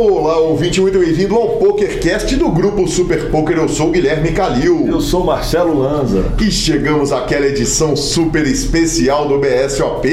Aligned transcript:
Olá, 0.00 0.38
ouvinte, 0.38 0.80
muito 0.80 0.96
bem-vindo 0.96 1.34
ao 1.34 1.56
PokerCast 1.56 2.36
do 2.36 2.48
Grupo 2.50 2.86
Super 2.86 3.32
Poker. 3.32 3.56
Eu 3.56 3.68
sou 3.68 3.88
o 3.88 3.90
Guilherme 3.90 4.30
Calil. 4.30 4.86
Eu 4.86 5.00
sou 5.00 5.24
Marcelo 5.24 5.76
Lanza. 5.76 6.24
E 6.40 6.52
chegamos 6.52 7.10
àquela 7.10 7.46
edição 7.46 7.96
super 7.96 8.46
especial 8.46 9.26
do 9.26 9.40
BSOP, 9.40 10.06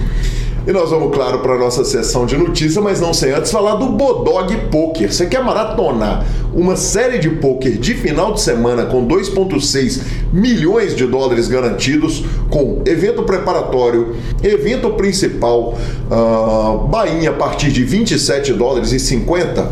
E 0.68 0.72
nós 0.72 0.90
vamos, 0.90 1.14
claro, 1.14 1.40
para 1.40 1.60
nossa 1.60 1.84
sessão 1.84 2.26
de 2.26 2.36
notícia, 2.36 2.82
mas 2.82 3.00
não 3.00 3.14
sem 3.14 3.32
antes 3.32 3.52
falar 3.52 3.76
do 3.76 3.86
Bodog 3.90 4.56
Poker. 4.72 5.14
Você 5.14 5.28
quer 5.28 5.44
maratonar 5.44 6.26
uma 6.56 6.76
série 6.76 7.20
de 7.20 7.30
poker 7.30 7.74
de 7.74 7.94
final 7.94 8.34
de 8.34 8.42
semana 8.42 8.86
com 8.88 9.06
2,6 9.06 10.02
milhões 10.34 10.96
de 10.96 11.06
dólares 11.06 11.48
garantidos, 11.48 12.24
com 12.50 12.82
evento 12.86 13.22
preparatório, 13.22 14.16
evento 14.42 14.90
principal, 14.92 15.78
ah, 16.10 16.78
bainha 16.90 17.30
a 17.30 17.34
partir 17.34 17.72
de 17.72 17.84
27 17.84 18.52
dólares 18.54 18.92
e 18.92 19.00
50? 19.00 19.72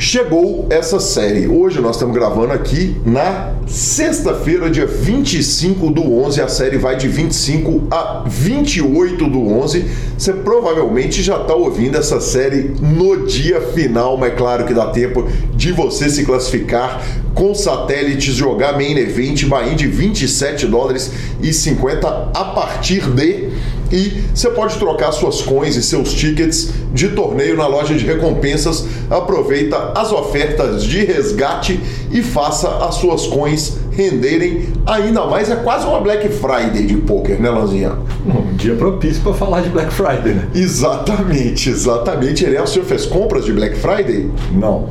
Chegou 0.00 0.68
essa 0.70 1.00
série. 1.00 1.48
Hoje 1.48 1.80
nós 1.80 1.96
estamos 1.96 2.14
gravando 2.14 2.52
aqui 2.52 2.96
na 3.04 3.52
sexta-feira, 3.66 4.70
dia 4.70 4.86
25 4.86 5.90
do 5.90 6.14
11. 6.22 6.40
A 6.40 6.46
série 6.46 6.78
vai 6.78 6.96
de 6.96 7.08
25 7.08 7.88
a 7.90 8.22
28 8.24 9.26
do 9.26 9.40
11. 9.48 9.84
Você 10.16 10.32
provavelmente 10.34 11.20
já 11.20 11.40
está 11.40 11.52
ouvindo 11.52 11.98
essa 11.98 12.20
série 12.20 12.70
no 12.80 13.26
dia 13.26 13.60
final, 13.60 14.16
mas 14.16 14.34
claro 14.34 14.66
que 14.66 14.72
dá 14.72 14.86
tempo 14.86 15.26
de 15.56 15.72
você 15.72 16.08
se 16.08 16.24
classificar 16.24 17.04
com 17.34 17.52
satélites, 17.52 18.34
jogar 18.34 18.74
main 18.74 18.96
event, 18.96 19.46
buy-in 19.46 19.74
de 19.74 19.88
27 19.88 20.68
dólares 20.68 21.10
e 21.42 21.52
50 21.52 22.08
a 22.34 22.44
partir 22.44 23.00
de 23.10 23.48
e 23.90 24.24
você 24.34 24.50
pode 24.50 24.76
trocar 24.76 25.12
suas 25.12 25.42
coins 25.42 25.76
e 25.76 25.82
seus 25.82 26.12
tickets 26.12 26.72
de 26.92 27.08
torneio 27.08 27.56
na 27.56 27.66
loja 27.66 27.94
de 27.94 28.04
recompensas. 28.04 28.86
Aproveita 29.10 29.92
as 29.94 30.12
ofertas 30.12 30.84
de 30.84 31.04
resgate 31.04 31.80
e 32.10 32.22
faça 32.22 32.68
as 32.84 32.96
suas 32.96 33.26
coins 33.26 33.78
renderem 33.90 34.68
ainda 34.86 35.26
mais. 35.26 35.50
É 35.50 35.56
quase 35.56 35.86
uma 35.86 36.00
Black 36.00 36.28
Friday 36.28 36.86
de 36.86 36.96
poker, 36.98 37.40
né, 37.40 37.50
Lanzinha? 37.50 37.98
Um 38.26 38.54
dia 38.54 38.74
propício 38.74 39.22
pra 39.22 39.32
falar 39.34 39.62
de 39.62 39.70
Black 39.70 39.92
Friday, 39.92 40.34
né? 40.34 40.48
Exatamente, 40.54 41.70
exatamente. 41.70 42.46
Aliás, 42.46 42.70
o 42.70 42.72
senhor 42.74 42.84
fez 42.84 43.06
compras 43.06 43.44
de 43.44 43.52
Black 43.52 43.76
Friday? 43.76 44.30
Não. 44.52 44.88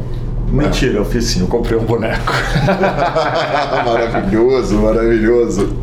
Mentira, 0.51 0.99
eu 0.99 1.05
fiz 1.05 1.25
sim, 1.25 1.41
eu 1.41 1.47
comprei 1.47 1.77
um 1.77 1.83
boneco. 1.83 2.31
maravilhoso, 3.85 4.75
maravilhoso. 4.75 5.75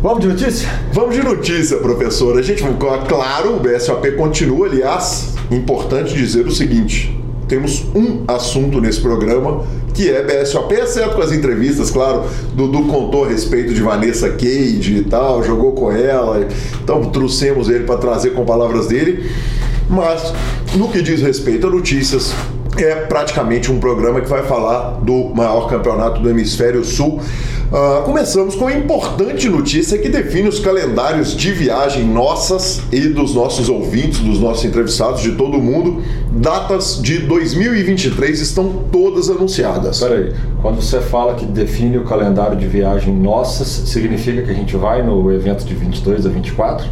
Vamos 0.00 0.20
de 0.20 0.28
notícia? 0.28 0.68
Vamos 0.92 1.16
de 1.16 1.24
notícia, 1.24 1.76
professor. 1.78 2.38
A 2.38 2.42
gente, 2.42 2.62
claro, 3.08 3.56
o 3.56 3.58
BSOP 3.58 4.12
continua, 4.12 4.68
aliás, 4.68 5.34
importante 5.50 6.14
dizer 6.14 6.46
o 6.46 6.52
seguinte: 6.52 7.20
temos 7.48 7.84
um 7.96 8.22
assunto 8.28 8.80
nesse 8.80 9.00
programa 9.00 9.64
que 9.92 10.08
é 10.08 10.22
BSOP, 10.22 10.72
exceto 10.72 11.16
com 11.16 11.22
as 11.22 11.32
entrevistas, 11.32 11.90
claro. 11.90 12.26
Dudu 12.54 12.84
contou 12.84 13.24
a 13.24 13.28
respeito 13.28 13.74
de 13.74 13.82
Vanessa 13.82 14.30
Cage 14.30 14.98
e 14.98 15.04
tal, 15.04 15.42
jogou 15.42 15.72
com 15.72 15.90
ela, 15.90 16.46
então 16.80 17.06
trouxemos 17.06 17.68
ele 17.68 17.82
para 17.82 17.96
trazer 17.96 18.30
com 18.30 18.44
palavras 18.44 18.86
dele. 18.86 19.28
Mas 19.90 20.32
no 20.76 20.88
que 20.90 21.02
diz 21.02 21.20
respeito 21.20 21.66
a 21.66 21.70
notícias, 21.70 22.32
é 22.76 22.94
praticamente 22.94 23.72
um 23.72 23.80
programa 23.80 24.20
que 24.20 24.28
vai 24.28 24.44
falar 24.44 25.00
do 25.02 25.34
maior 25.34 25.68
campeonato 25.68 26.20
do 26.20 26.30
hemisfério 26.30 26.84
sul. 26.84 27.20
Ah, 27.70 28.00
começamos 28.02 28.54
com 28.54 28.64
uma 28.64 28.72
importante 28.72 29.46
notícia 29.46 29.98
que 29.98 30.08
define 30.08 30.48
os 30.48 30.58
calendários 30.58 31.36
de 31.36 31.52
viagem 31.52 32.02
nossas 32.02 32.80
e 32.90 33.00
dos 33.08 33.34
nossos 33.34 33.68
ouvintes, 33.68 34.20
dos 34.20 34.40
nossos 34.40 34.64
entrevistados 34.64 35.20
de 35.20 35.32
todo 35.32 35.58
mundo. 35.58 36.02
Datas 36.32 36.98
de 37.02 37.18
2023 37.18 38.40
estão 38.40 38.84
todas 38.90 39.28
anunciadas. 39.28 40.00
Peraí, 40.00 40.32
quando 40.62 40.80
você 40.80 40.98
fala 40.98 41.34
que 41.34 41.44
define 41.44 41.98
o 41.98 42.04
calendário 42.04 42.56
de 42.56 42.66
viagem 42.66 43.14
nossas, 43.14 43.68
significa 43.68 44.40
que 44.40 44.50
a 44.50 44.54
gente 44.54 44.74
vai 44.74 45.02
no 45.02 45.30
evento 45.30 45.62
de 45.66 45.74
22 45.74 46.24
a 46.24 46.30
24? 46.30 46.86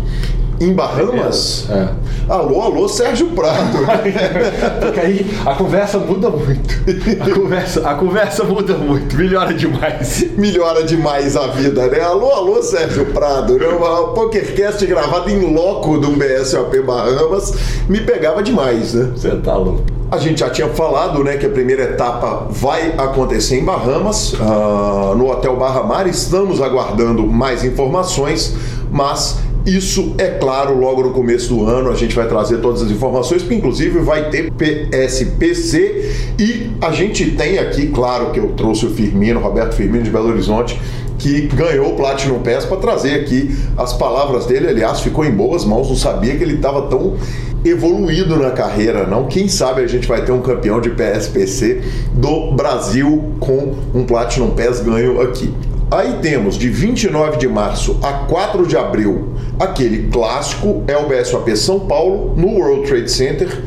Em 0.61 0.73
Bahamas? 0.73 1.69
É. 1.71 1.89
Alô, 2.29 2.63
alô, 2.63 2.89
Sérgio 2.89 3.29
Prado. 3.29 3.79
Porque 4.81 5.01
aí 5.01 5.27
a 5.45 5.55
conversa 5.55 5.99
muda 5.99 6.31
muito. 6.31 6.75
A 7.21 7.35
conversa, 7.35 7.89
a 7.89 7.95
conversa 7.95 8.45
muda 8.45 8.75
muito, 8.75 9.17
melhora 9.17 9.53
demais. 9.53 10.25
Melhora 10.37 10.83
demais 10.83 11.37
a 11.37 11.47
vida, 11.49 11.87
né? 11.89 12.01
Alô, 12.01 12.31
alô, 12.33 12.63
Sérgio 12.63 13.07
Prado. 13.07 13.59
Né? 13.59 13.67
O 13.67 14.09
PokerCast 14.09 14.85
gravado 14.87 15.31
em 15.31 15.55
loco 15.55 15.99
do 15.99 16.11
BSOP 16.13 16.81
Bahamas 16.81 17.53
me 17.89 18.01
pegava 18.01 18.43
demais, 18.43 18.95
né? 18.95 19.13
Você 19.15 19.31
tá 19.37 19.55
louco. 19.57 19.85
A 20.11 20.19
gente 20.19 20.41
já 20.41 20.49
tinha 20.49 20.69
falado, 20.69 21.25
né, 21.25 21.37
que 21.37 21.45
a 21.45 21.51
primeira 21.51 21.83
etapa 21.83 22.47
vai 22.49 22.95
acontecer 22.97 23.59
em 23.59 23.65
Bahamas, 23.65 24.35
ah, 24.41 25.15
no 25.17 25.29
Hotel 25.29 25.57
Barra 25.57 25.83
Mar. 25.83 26.07
Estamos 26.07 26.63
aguardando 26.63 27.27
mais 27.27 27.65
informações, 27.65 28.55
mas 28.91 29.39
isso 29.67 30.15
é 30.17 30.29
claro, 30.29 30.79
logo 30.79 31.03
no 31.03 31.11
começo 31.11 31.49
do 31.49 31.67
ano 31.67 31.91
a 31.91 31.95
gente 31.95 32.15
vai 32.15 32.29
trazer 32.29 32.59
todas 32.59 32.83
as 32.83 32.91
informações, 32.91 33.43
porque 33.43 33.57
inclusive 33.57 33.99
vai 33.99 34.31
ter 34.31 34.53
PSPC 34.53 36.35
e 36.39 36.71
a 36.81 36.93
gente 36.93 37.33
tem 37.33 37.59
aqui, 37.59 37.89
claro 37.89 38.31
que 38.31 38.39
eu 38.39 38.53
trouxe 38.57 38.87
o 38.87 38.91
Firmino, 38.91 39.41
Roberto 39.41 39.75
Firmino 39.75 40.05
de 40.05 40.11
Belo 40.11 40.29
Horizonte, 40.29 40.81
que 41.19 41.43
ganhou 41.49 41.93
o 41.93 41.97
Platinum 41.97 42.41
Pass 42.41 42.65
para 42.65 42.77
trazer 42.77 43.15
aqui 43.15 43.57
as 43.77 43.93
palavras 43.93 44.47
dele. 44.47 44.69
Aliás, 44.69 45.01
ficou 45.01 45.25
em 45.25 45.31
boas 45.31 45.65
mãos, 45.65 45.89
não 45.89 45.97
sabia 45.97 46.37
que 46.37 46.45
ele 46.45 46.55
estava 46.55 46.83
tão 46.83 47.17
evoluído 47.65 48.37
na 48.37 48.51
carreira, 48.51 49.07
não. 49.07 49.27
Quem 49.27 49.49
sabe 49.49 49.83
a 49.83 49.87
gente 49.87 50.07
vai 50.07 50.25
ter 50.25 50.31
um 50.31 50.41
campeão 50.41 50.81
de 50.81 50.91
PSPC 50.91 51.83
do 52.13 52.53
Brasil 52.53 53.33
com 53.41 53.75
um 53.95 54.05
Platinum 54.05 54.51
Pass 54.51 54.81
ganho 54.81 55.21
aqui. 55.21 55.53
Aí 55.91 56.19
temos 56.21 56.59
de 56.59 56.69
29 56.69 57.39
de 57.39 57.49
março 57.49 57.99
a 58.03 58.13
4 58.13 58.67
de 58.67 58.77
abril 58.77 59.37
aquele 59.59 60.09
clássico 60.09 60.85
é 60.87 60.97
o 60.97 61.09
BSOP 61.09 61.57
São 61.57 61.81
Paulo 61.81 62.35
no 62.37 62.49
World 62.49 62.89
Trade 62.89 63.11
Center. 63.11 63.63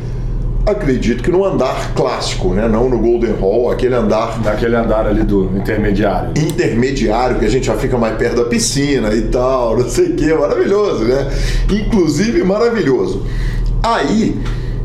Acredito 0.66 1.24
que 1.24 1.32
no 1.32 1.44
andar 1.44 1.94
clássico, 1.96 2.54
né? 2.54 2.68
Não 2.68 2.90
no 2.90 3.00
Golden 3.00 3.34
Hall, 3.34 3.72
aquele 3.72 3.96
andar 3.96 4.40
Daquele 4.40 4.76
andar 4.76 5.08
ali 5.08 5.24
do 5.24 5.46
intermediário. 5.56 6.32
intermediário, 6.38 7.40
que 7.40 7.46
a 7.46 7.50
gente 7.50 7.66
já 7.66 7.76
fica 7.76 7.98
mais 7.98 8.16
perto 8.18 8.36
da 8.36 8.46
piscina 8.46 9.14
e 9.14 9.24
tal, 9.24 9.78
não 9.78 9.90
sei 9.90 10.10
o 10.10 10.16
que, 10.16 10.32
maravilhoso, 10.34 11.06
né? 11.06 11.28
Inclusive 11.72 12.44
maravilhoso. 12.44 13.26
Aí 13.82 14.38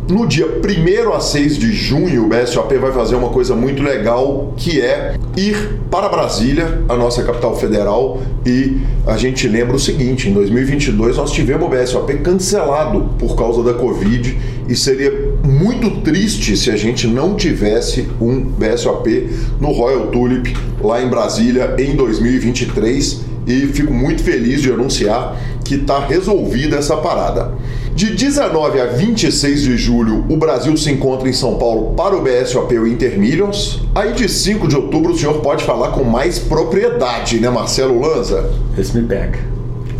no 0.08 0.26
dia 0.26 0.46
1 0.46 1.12
a 1.12 1.20
6 1.20 1.56
de 1.56 1.72
junho, 1.72 2.24
o 2.24 2.28
BSOP 2.28 2.76
vai 2.76 2.92
fazer 2.92 3.14
uma 3.14 3.30
coisa 3.30 3.54
muito 3.54 3.82
legal, 3.82 4.52
que 4.56 4.80
é 4.80 5.16
ir 5.36 5.80
para 5.90 6.08
Brasília, 6.08 6.82
a 6.88 6.96
nossa 6.96 7.22
capital 7.22 7.56
federal, 7.56 8.20
e 8.44 8.78
a 9.06 9.16
gente 9.16 9.48
lembra 9.48 9.76
o 9.76 9.78
seguinte, 9.78 10.28
em 10.28 10.32
2022 10.32 11.16
nós 11.16 11.32
tivemos 11.32 11.66
o 11.66 11.70
BSOP 11.70 12.18
cancelado 12.18 13.10
por 13.18 13.34
causa 13.34 13.62
da 13.62 13.72
Covid 13.74 14.36
e 14.68 14.76
seria 14.76 15.12
muito 15.42 16.02
triste 16.02 16.56
se 16.56 16.70
a 16.70 16.76
gente 16.76 17.06
não 17.06 17.34
tivesse 17.34 18.08
um 18.20 18.40
BSOP 18.40 19.30
no 19.60 19.72
Royal 19.72 20.08
Tulip 20.08 20.54
lá 20.82 21.02
em 21.02 21.08
Brasília 21.08 21.74
em 21.78 21.96
2023 21.96 23.33
e 23.46 23.66
fico 23.66 23.92
muito 23.92 24.22
feliz 24.22 24.62
de 24.62 24.72
anunciar 24.72 25.36
que 25.64 25.76
está 25.76 25.98
resolvida 25.98 26.76
essa 26.76 26.96
parada. 26.96 27.52
De 27.94 28.10
19 28.14 28.80
a 28.80 28.86
26 28.86 29.62
de 29.62 29.76
julho, 29.76 30.24
o 30.28 30.36
Brasil 30.36 30.76
se 30.76 30.90
encontra 30.90 31.28
em 31.28 31.32
São 31.32 31.56
Paulo 31.56 31.94
para 31.94 32.16
o 32.16 32.22
BSOP 32.22 32.76
o 32.76 32.86
Intermillions. 32.86 33.82
Aí 33.94 34.12
de 34.12 34.28
5 34.28 34.66
de 34.66 34.76
outubro 34.76 35.12
o 35.12 35.18
senhor 35.18 35.40
pode 35.40 35.64
falar 35.64 35.92
com 35.92 36.02
mais 36.02 36.38
propriedade, 36.38 37.38
né, 37.38 37.48
Marcelo 37.48 38.00
Lanza? 38.00 38.50
Esse 38.76 38.96
me 38.98 39.06
pega. 39.06 39.38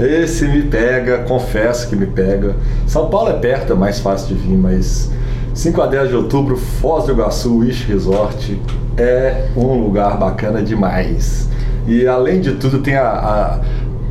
Esse 0.00 0.44
me 0.48 0.62
pega, 0.62 1.18
confesso 1.18 1.88
que 1.88 1.94
me 1.94 2.06
pega. 2.06 2.56
São 2.86 3.08
Paulo 3.08 3.30
é 3.30 3.34
perto, 3.34 3.74
é 3.74 3.76
mais 3.76 4.00
fácil 4.00 4.34
de 4.34 4.42
vir, 4.42 4.58
mas 4.58 5.08
5 5.54 5.80
a 5.80 5.86
10 5.86 6.08
de 6.08 6.16
outubro, 6.16 6.56
Foz 6.56 7.04
do 7.04 7.12
Iguaçu, 7.12 7.58
Wish 7.58 7.84
Resort 7.84 8.60
é 8.96 9.46
um 9.56 9.84
lugar 9.84 10.18
bacana 10.18 10.60
demais. 10.60 11.48
E 11.86 12.06
além 12.06 12.40
de 12.40 12.52
tudo, 12.52 12.78
tem 12.78 12.96
a, 12.96 13.08
a 13.08 13.60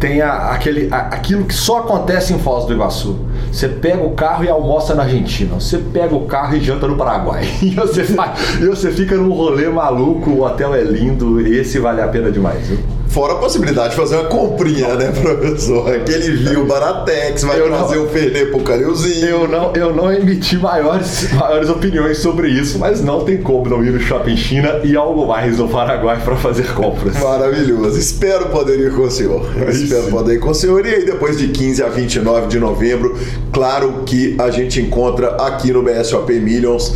tem 0.03 0.21
a, 0.21 0.49
aquele, 0.51 0.89
a, 0.91 0.97
aquilo 0.97 1.45
que 1.45 1.53
só 1.53 1.79
acontece 1.79 2.33
em 2.33 2.39
Foz 2.39 2.65
do 2.65 2.73
Iguaçu. 2.73 3.19
Você 3.49 3.69
pega 3.69 4.03
o 4.03 4.11
carro 4.11 4.43
e 4.43 4.49
almoça 4.49 4.93
na 4.93 5.03
Argentina. 5.03 5.55
Você 5.55 5.77
pega 5.77 6.13
o 6.13 6.25
carro 6.25 6.57
e 6.57 6.59
janta 6.59 6.87
no 6.89 6.97
Paraguai. 6.97 7.47
E 7.63 7.69
você, 7.69 8.03
faz, 8.03 8.59
e 8.59 8.65
você 8.65 8.91
fica 8.91 9.15
num 9.15 9.31
rolê 9.31 9.69
maluco, 9.69 10.29
o 10.29 10.43
hotel 10.43 10.75
é 10.75 10.83
lindo, 10.83 11.39
esse 11.39 11.79
vale 11.79 12.01
a 12.01 12.07
pena 12.09 12.29
demais. 12.29 12.67
Viu? 12.67 12.79
Fora 13.13 13.33
a 13.33 13.35
possibilidade 13.35 13.91
de 13.91 13.95
fazer 13.95 14.15
uma 14.15 14.25
comprinha, 14.25 14.95
né, 14.95 15.11
professor? 15.11 15.87
Aquele 15.93 16.31
vinho 16.31 16.65
Baratex, 16.65 17.43
vai 17.43 17.59
eu 17.59 17.67
trazer 17.67 17.97
não, 17.97 18.05
o 18.05 18.09
Fernet 18.09 18.47
pro 18.47 18.61
Calilzinho. 18.61 19.27
Eu 19.27 19.47
não, 19.47 19.71
eu 19.75 19.95
não 19.95 20.11
emiti 20.11 20.57
maiores, 20.57 21.31
maiores 21.31 21.69
opiniões 21.69 22.17
sobre 22.17 22.49
isso, 22.49 22.79
mas 22.79 23.03
não 23.03 23.23
tem 23.23 23.37
como 23.37 23.69
não 23.69 23.85
ir 23.85 23.91
no 23.91 23.99
Shopping 23.99 24.35
China 24.35 24.79
e 24.83 24.95
algo 24.95 25.27
mais 25.27 25.59
no 25.59 25.69
Paraguai 25.69 26.19
para 26.25 26.35
fazer 26.37 26.73
compras. 26.73 27.15
Maravilhoso. 27.19 27.99
Espero 27.99 28.47
poder 28.47 28.79
ir 28.79 28.91
com 28.95 29.03
o 29.03 29.11
senhor. 29.11 29.45
Espero 29.69 30.07
poder 30.07 30.33
ir 30.33 30.39
com 30.39 30.49
o 30.49 30.55
senhor. 30.55 30.83
E 30.83 30.89
aí, 30.89 31.05
depois 31.05 31.37
de 31.37 31.49
15 31.49 31.83
a 31.83 31.89
29 31.89 32.47
de 32.47 32.57
novembro, 32.57 33.15
claro 33.51 34.01
que 34.07 34.35
a 34.39 34.49
gente 34.49 34.81
encontra 34.81 35.35
aqui 35.35 35.71
no 35.71 35.83
BSOP 35.83 36.31
Millions 36.39 36.95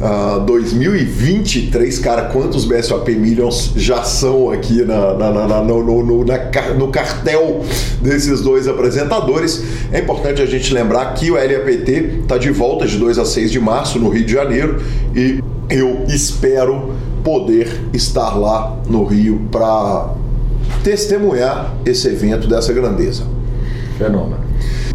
Uh, 0.00 0.04
ah, 0.04 0.38
2023, 0.46 1.98
cara, 1.98 2.26
quantos 2.26 2.64
BSOP 2.64 3.16
Millions 3.16 3.72
já 3.74 4.04
são 4.04 4.48
aqui 4.50 4.84
na, 4.84 5.14
na, 5.14 5.48
na, 5.48 5.62
no, 5.62 5.82
no, 6.04 6.24
na, 6.24 6.38
no 6.78 6.88
cartel 6.88 7.64
desses 8.00 8.40
dois 8.40 8.68
apresentadores? 8.68 9.64
É 9.92 9.98
importante 9.98 10.40
a 10.40 10.46
gente 10.46 10.72
lembrar 10.72 11.14
que 11.14 11.32
o 11.32 11.34
LAPT 11.34 12.20
está 12.22 12.38
de 12.38 12.50
volta 12.50 12.86
de 12.86 12.96
2 12.96 13.18
a 13.18 13.24
6 13.24 13.50
de 13.50 13.58
março 13.58 13.98
no 13.98 14.08
Rio 14.08 14.24
de 14.24 14.32
Janeiro 14.32 14.80
e 15.16 15.42
eu 15.68 16.04
espero 16.08 16.92
poder 17.24 17.68
estar 17.92 18.38
lá 18.38 18.78
no 18.88 19.04
Rio 19.04 19.48
para 19.50 20.14
testemunhar 20.84 21.74
esse 21.84 22.06
evento 22.08 22.46
dessa 22.46 22.72
grandeza. 22.72 23.24
Fenômeno. 23.98 24.47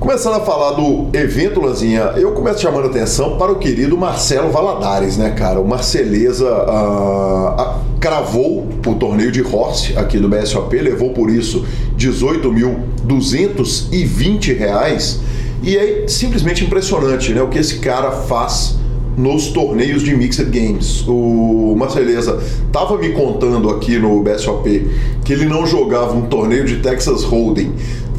Começando 0.04 0.36
a 0.36 0.42
falar 0.42 0.72
do 0.72 1.08
evento, 1.14 1.62
Lanzinha, 1.62 2.12
eu 2.18 2.34
começo 2.34 2.62
chamando 2.62 2.88
atenção 2.88 3.38
para 3.38 3.54
o 3.54 3.56
querido 3.56 3.98
Marcelo 3.98 4.52
Valadares, 4.52 5.16
né, 5.16 5.30
cara? 5.30 5.62
O 5.62 5.66
Marceleza 5.66 6.50
ah, 6.68 7.80
cravou 8.02 8.68
o 8.86 8.96
torneio 8.96 9.32
de 9.32 9.42
Horse 9.42 9.98
aqui 9.98 10.20
do 10.20 10.28
BSOP, 10.28 10.78
levou 10.78 11.12
por 11.12 11.30
isso 11.30 11.66
18.220 11.98 14.58
reais. 14.58 15.22
E 15.64 15.78
é 15.78 16.06
simplesmente 16.10 16.66
impressionante, 16.66 17.32
né? 17.32 17.42
O 17.42 17.48
que 17.48 17.60
esse 17.60 17.80
cara 17.80 18.12
faz 18.12 18.76
nos 19.16 19.48
torneios 19.48 20.04
de 20.04 20.14
Mixed 20.14 20.50
Games. 20.50 21.06
O 21.08 21.76
Marceleza 21.78 22.44
estava 22.66 22.98
me 22.98 23.14
contando 23.14 23.70
aqui 23.70 23.98
no 23.98 24.22
BSOP 24.22 24.86
que 25.24 25.32
ele 25.32 25.46
não 25.46 25.66
jogava 25.66 26.14
um 26.14 26.24
torneio 26.24 26.66
de 26.66 26.82
Texas 26.82 27.24
Hold'em 27.24 27.72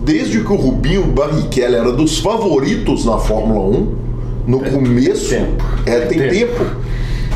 desde 0.05 0.41
que 0.41 0.53
o 0.53 0.57
Rubinho 0.57 1.05
Barrichello 1.07 1.77
era 1.77 1.93
dos 1.93 2.19
favoritos 2.19 3.05
na 3.05 3.19
Fórmula 3.19 3.79
1, 3.79 3.95
no 4.47 4.65
é, 4.65 4.71
começo. 4.71 5.31
Tempo. 5.31 5.65
É, 5.87 6.01
tem 6.01 6.19
tempo. 6.19 6.35
tempo. 6.35 6.65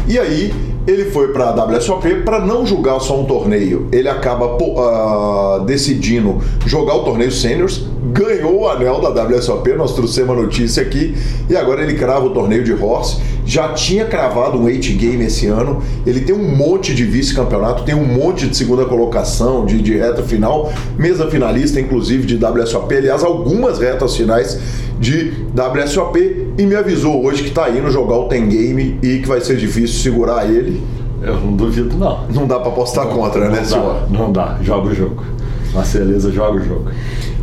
E 0.06 0.18
aí 0.18 0.52
ele 0.86 1.06
foi 1.06 1.28
para 1.28 1.50
a 1.50 1.64
WSOP 1.64 2.22
para 2.24 2.40
não 2.40 2.64
jogar 2.66 2.98
só 3.00 3.20
um 3.20 3.24
torneio. 3.24 3.88
Ele 3.92 4.08
acaba 4.08 4.56
uh, 4.56 5.64
decidindo 5.64 6.38
jogar 6.64 6.94
o 6.94 7.04
torneio 7.04 7.30
Seniors, 7.30 7.86
ganhou 8.10 8.62
o 8.62 8.68
anel 8.68 8.98
da 9.00 9.22
WSOP, 9.22 9.74
nós 9.74 9.94
trouxemos 9.94 10.36
a 10.36 10.40
notícia 10.40 10.82
aqui, 10.82 11.14
e 11.48 11.54
agora 11.54 11.82
ele 11.82 11.94
crava 11.94 12.24
o 12.24 12.30
torneio 12.30 12.64
de 12.64 12.72
Horse. 12.72 13.20
Já 13.48 13.72
tinha 13.72 14.04
cravado 14.04 14.58
um 14.58 14.64
8 14.64 14.92
game 14.92 15.24
esse 15.24 15.46
ano, 15.46 15.82
ele 16.04 16.20
tem 16.20 16.34
um 16.34 16.54
monte 16.54 16.94
de 16.94 17.02
vice-campeonato, 17.02 17.82
tem 17.82 17.94
um 17.94 18.04
monte 18.04 18.46
de 18.46 18.54
segunda 18.54 18.84
colocação, 18.84 19.64
de, 19.64 19.80
de 19.80 19.96
reta 19.96 20.22
final, 20.22 20.70
mesa 20.98 21.30
finalista, 21.30 21.80
inclusive 21.80 22.26
de 22.26 22.36
WSOP, 22.44 22.94
aliás, 22.94 23.24
algumas 23.24 23.78
retas 23.78 24.14
finais 24.14 24.60
de 25.00 25.32
WSOP 25.56 26.52
e 26.58 26.66
me 26.66 26.74
avisou 26.74 27.24
hoje 27.24 27.42
que 27.42 27.48
está 27.48 27.70
indo 27.70 27.90
jogar 27.90 28.18
o 28.18 28.28
Ten 28.28 28.50
Game 28.50 28.98
e 29.02 29.20
que 29.20 29.26
vai 29.26 29.40
ser 29.40 29.56
difícil 29.56 29.98
segurar 29.98 30.44
ele. 30.44 30.82
Eu 31.22 31.40
não 31.40 31.56
duvido, 31.56 31.96
não. 31.96 32.28
Não 32.28 32.46
dá 32.46 32.58
para 32.60 32.68
apostar 32.68 33.06
não, 33.06 33.14
contra, 33.14 33.46
não 33.46 33.50
né, 33.50 33.60
dá, 33.60 33.64
senhor? 33.64 34.10
Não 34.10 34.30
dá, 34.30 34.58
joga 34.62 34.88
o 34.88 34.94
jogo. 34.94 35.24
Marceleza 35.72 36.30
joga 36.30 36.60
o 36.60 36.62
jogo. 36.62 36.90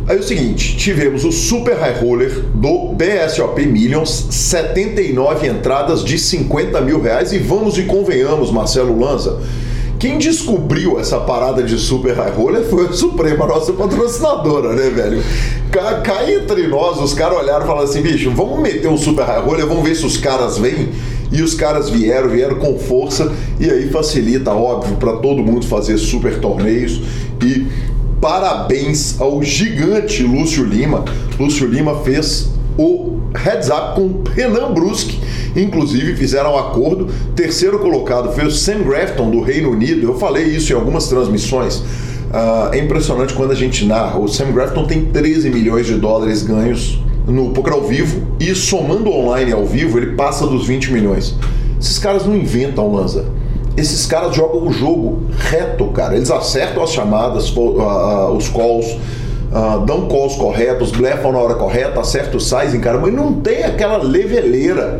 Aí 0.08 0.16
é 0.16 0.20
o 0.20 0.22
seguinte, 0.22 0.76
tivemos 0.76 1.24
o 1.24 1.32
Super 1.32 1.76
High 1.76 1.98
Roller 2.00 2.30
do 2.54 2.94
BSOP 2.94 3.66
Millions, 3.66 4.28
79 4.30 5.48
entradas 5.48 6.04
de 6.04 6.16
50 6.16 6.80
mil 6.80 7.02
reais 7.02 7.32
e 7.32 7.38
vamos 7.38 7.76
e 7.76 7.82
convenhamos, 7.82 8.52
Marcelo 8.52 8.96
Lanza, 8.96 9.40
quem 9.98 10.18
descobriu 10.18 11.00
essa 11.00 11.18
parada 11.18 11.62
de 11.62 11.76
super 11.78 12.14
high 12.14 12.30
roller 12.30 12.62
foi 12.64 12.84
o 12.84 12.92
Suprema, 12.92 13.46
nossa 13.46 13.72
patrocinadora, 13.72 14.74
né, 14.74 14.90
velho? 14.90 15.22
Cai 16.04 16.34
entre 16.34 16.68
nós, 16.68 17.00
os 17.00 17.12
caras 17.12 17.38
olharam 17.38 17.64
e 17.64 17.66
falaram 17.66 17.88
assim: 17.88 18.02
bicho, 18.02 18.30
vamos 18.30 18.60
meter 18.60 18.88
um 18.88 18.96
super 18.96 19.24
high 19.24 19.40
roller, 19.40 19.66
vamos 19.66 19.82
ver 19.82 19.96
se 19.96 20.04
os 20.04 20.16
caras 20.16 20.58
vêm. 20.58 20.90
E 21.32 21.42
os 21.42 21.54
caras 21.54 21.90
vieram, 21.90 22.28
vieram 22.28 22.56
com 22.56 22.78
força, 22.78 23.32
e 23.58 23.68
aí 23.68 23.88
facilita, 23.88 24.52
óbvio, 24.52 24.96
para 24.96 25.14
todo 25.14 25.42
mundo 25.42 25.66
fazer 25.66 25.98
super 25.98 26.38
torneios. 26.38 27.00
E 27.42 27.66
parabéns 28.20 29.20
ao 29.20 29.42
gigante 29.42 30.22
Lúcio 30.22 30.64
Lima. 30.64 31.04
Lúcio 31.38 31.66
Lima 31.66 32.00
fez 32.02 32.48
o 32.78 33.20
heads 33.34 33.68
up 33.68 33.94
com 33.94 34.22
Renan 34.30 34.72
Brusque. 34.72 35.18
Inclusive 35.54 36.16
fizeram 36.16 36.54
um 36.54 36.58
acordo. 36.58 37.08
Terceiro 37.34 37.78
colocado 37.78 38.32
foi 38.32 38.46
o 38.46 38.50
Sam 38.50 38.82
Grafton 38.82 39.30
do 39.30 39.40
Reino 39.40 39.70
Unido. 39.70 40.06
Eu 40.06 40.18
falei 40.18 40.44
isso 40.44 40.72
em 40.72 40.76
algumas 40.76 41.08
transmissões. 41.08 41.76
Uh, 41.76 42.72
é 42.72 42.78
impressionante 42.78 43.32
quando 43.34 43.52
a 43.52 43.54
gente 43.54 43.84
narra. 43.84 44.18
O 44.18 44.28
Sam 44.28 44.52
Grafton 44.52 44.86
tem 44.86 45.06
13 45.06 45.50
milhões 45.50 45.86
de 45.86 45.94
dólares 45.94 46.42
ganhos 46.42 47.00
no 47.26 47.50
poker 47.50 47.72
ao 47.72 47.82
vivo 47.82 48.22
e 48.38 48.54
somando 48.54 49.10
online 49.10 49.52
ao 49.52 49.64
vivo 49.64 49.98
ele 49.98 50.14
passa 50.14 50.46
dos 50.46 50.66
20 50.66 50.92
milhões. 50.92 51.34
Esses 51.80 51.98
caras 51.98 52.24
não 52.24 52.36
inventam, 52.36 52.92
Lanza. 52.92 53.26
Esses 53.76 54.06
caras 54.06 54.34
jogam 54.34 54.66
o 54.66 54.72
jogo 54.72 55.22
reto, 55.38 55.86
cara. 55.88 56.16
Eles 56.16 56.30
acertam 56.30 56.82
as 56.82 56.90
chamadas, 56.90 57.54
uh, 57.54 57.60
uh, 57.60 58.36
os 58.36 58.48
calls 58.48 58.86
uh, 59.52 59.84
dão 59.84 60.08
calls 60.08 60.34
corretos, 60.36 60.90
blefam 60.90 61.32
na 61.32 61.38
hora 61.38 61.54
correta, 61.54 62.00
acertam 62.00 62.36
os 62.36 62.48
sizing, 62.48 62.80
cara, 62.80 62.98
mas 62.98 63.12
não 63.12 63.34
tem 63.34 63.64
aquela 63.64 63.98
leveleira. 63.98 64.98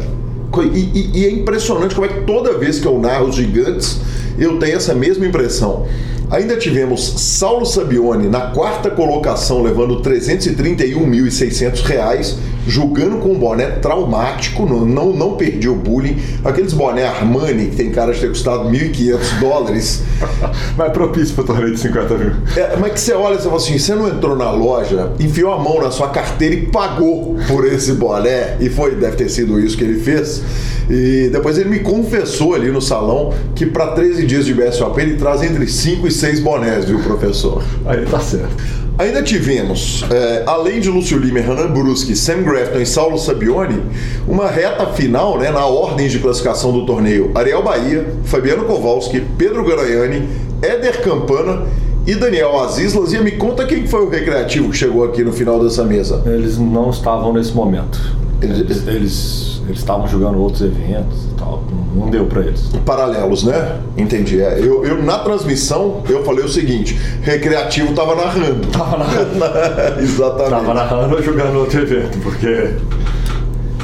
E, 0.72 0.78
e, 0.78 1.10
e, 1.14 1.26
é 1.26 1.30
impressionante 1.30 1.94
como 1.94 2.06
é 2.06 2.08
que 2.08 2.20
toda 2.22 2.56
vez 2.56 2.78
que 2.78 2.86
eu 2.86 2.98
narro 2.98 3.26
os 3.26 3.34
gigantes, 3.34 4.00
eu 4.38 4.58
tenho 4.58 4.76
essa 4.76 4.94
mesma 4.94 5.26
impressão. 5.26 5.86
Ainda 6.28 6.56
tivemos 6.56 7.20
Saulo 7.20 7.64
Sabione 7.64 8.26
na 8.26 8.50
quarta 8.50 8.90
colocação, 8.90 9.62
levando 9.62 10.02
331.600 10.02 11.82
reais, 11.84 12.36
jogando 12.66 13.18
com 13.18 13.30
um 13.30 13.38
boné 13.38 13.66
traumático, 13.66 14.66
não, 14.66 14.84
não, 14.84 15.12
não 15.12 15.36
perdi 15.36 15.68
o 15.68 15.76
bullying. 15.76 16.16
Aqueles 16.44 16.72
boné 16.72 17.04
Armani, 17.04 17.66
que 17.66 17.76
tem 17.76 17.92
cara 17.92 18.12
de 18.12 18.20
ter 18.20 18.28
custado 18.28 18.68
1.500 18.68 19.38
dólares. 19.38 20.02
mas 20.76 20.92
propício 20.92 21.32
para 21.36 21.44
torneio 21.44 21.72
de 21.72 21.78
50 21.80 22.14
mil. 22.18 22.32
É, 22.56 22.76
mas 22.76 22.92
que 22.92 23.00
você 23.00 23.12
olha 23.12 23.36
e 23.36 23.38
fala 23.38 23.56
assim: 23.56 23.78
você 23.78 23.94
não 23.94 24.08
entrou 24.08 24.36
na 24.36 24.50
loja, 24.50 25.12
enfiou 25.20 25.52
a 25.52 25.62
mão 25.62 25.80
na 25.80 25.92
sua 25.92 26.08
carteira 26.08 26.56
e 26.56 26.66
pagou 26.66 27.36
por 27.46 27.64
esse 27.64 27.92
boné, 27.92 28.56
e 28.58 28.68
foi, 28.68 28.96
deve 28.96 29.14
ter 29.14 29.28
sido 29.28 29.60
isso 29.60 29.76
que 29.76 29.84
ele 29.84 30.00
fez. 30.00 30.42
E 30.88 31.28
depois 31.32 31.58
ele 31.58 31.68
me 31.68 31.80
confessou 31.80 32.54
ali 32.54 32.70
no 32.70 32.80
salão 32.80 33.34
que 33.54 33.66
para 33.66 33.88
13 33.88 34.24
dias 34.24 34.46
de 34.46 34.54
BSOP 34.54 35.00
ele 35.00 35.16
traz 35.16 35.42
entre 35.42 35.66
5 35.66 36.06
e 36.06 36.10
6 36.16 36.40
bonés, 36.40 36.84
viu, 36.86 36.98
professor? 37.00 37.62
Aí 37.84 38.04
tá 38.06 38.18
certo. 38.20 38.56
Ainda 38.98 39.22
tivemos, 39.22 40.04
é, 40.10 40.42
além 40.46 40.80
de 40.80 40.88
Lúcio 40.88 41.18
Lima, 41.18 41.40
Renan 41.40 41.70
Bruschi, 41.70 42.16
Sam 42.16 42.42
Grafton 42.42 42.78
e 42.78 42.86
Saulo 42.86 43.18
Sabioni, 43.18 43.82
uma 44.26 44.48
reta 44.48 44.86
final 44.86 45.38
né, 45.38 45.50
na 45.50 45.66
ordem 45.66 46.08
de 46.08 46.18
classificação 46.18 46.72
do 46.72 46.86
torneio. 46.86 47.30
Ariel 47.34 47.62
Bahia, 47.62 48.06
Fabiano 48.24 48.64
Kowalski, 48.64 49.20
Pedro 49.36 49.62
Garaiani, 49.66 50.26
Éder 50.62 51.02
Campana 51.02 51.66
e 52.06 52.14
Daniel 52.14 52.58
Azislas. 52.58 53.12
E 53.12 53.18
me 53.18 53.32
conta 53.32 53.66
quem 53.66 53.86
foi 53.86 54.00
o 54.00 54.08
recreativo 54.08 54.70
que 54.70 54.76
chegou 54.78 55.04
aqui 55.04 55.22
no 55.22 55.32
final 55.32 55.62
dessa 55.62 55.84
mesa. 55.84 56.22
Eles 56.24 56.56
não 56.56 56.88
estavam 56.88 57.34
nesse 57.34 57.52
momento. 57.52 58.00
Eles, 58.40 58.86
eles, 58.86 59.62
eles 59.66 59.78
estavam 59.78 60.06
jogando 60.06 60.38
outros 60.38 60.62
eventos 60.62 61.24
e 61.32 61.34
tal. 61.38 61.64
Não 61.94 62.10
deu 62.10 62.26
para 62.26 62.42
eles. 62.42 62.70
Paralelos, 62.84 63.44
né? 63.44 63.80
Entendi. 63.96 64.40
É, 64.40 64.58
eu, 64.60 64.84
eu, 64.84 65.02
na 65.02 65.18
transmissão, 65.20 66.02
eu 66.08 66.24
falei 66.24 66.44
o 66.44 66.48
seguinte: 66.48 66.98
recreativo 67.22 67.94
tava 67.94 68.14
narrando. 68.14 68.66
Tava 68.68 68.98
narrando. 68.98 69.30
Exatamente. 70.00 70.50
Tava 70.50 70.74
narrando 70.74 71.16
ou 71.16 71.22
jogando 71.22 71.58
outro 71.58 71.80
evento, 71.80 72.18
porque. 72.18 72.74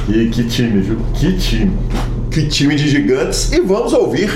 E 0.09 0.27
que 0.27 0.43
time, 0.43 0.81
viu? 0.81 0.97
Que 1.13 1.35
time. 1.37 1.77
Que 2.29 2.47
time 2.47 2.75
de 2.75 2.87
gigantes. 2.89 3.51
E 3.51 3.61
vamos 3.61 3.93
ouvir 3.93 4.29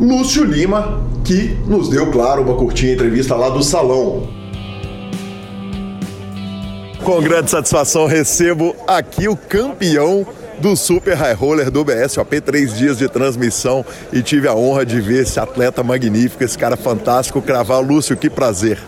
Lúcio 0.00 0.44
Lima, 0.44 1.00
que 1.24 1.56
nos 1.66 1.88
deu, 1.88 2.10
claro, 2.10 2.42
uma 2.42 2.54
curtinha 2.54 2.92
entrevista 2.92 3.34
lá 3.34 3.48
do 3.48 3.62
salão. 3.62 4.41
Com 7.04 7.20
grande 7.20 7.50
satisfação 7.50 8.06
recebo 8.06 8.76
aqui 8.86 9.26
o 9.26 9.36
campeão 9.36 10.24
do 10.60 10.76
Super 10.76 11.16
High 11.16 11.34
Roller 11.34 11.68
do 11.68 11.84
BSOP, 11.84 12.40
três 12.40 12.78
dias 12.78 12.98
de 12.98 13.08
transmissão 13.08 13.84
e 14.12 14.22
tive 14.22 14.46
a 14.46 14.54
honra 14.54 14.86
de 14.86 15.00
ver 15.00 15.22
esse 15.22 15.40
atleta 15.40 15.82
magnífico, 15.82 16.44
esse 16.44 16.56
cara 16.56 16.76
fantástico, 16.76 17.42
cravar. 17.42 17.80
Lúcio, 17.80 18.16
que 18.16 18.30
prazer. 18.30 18.78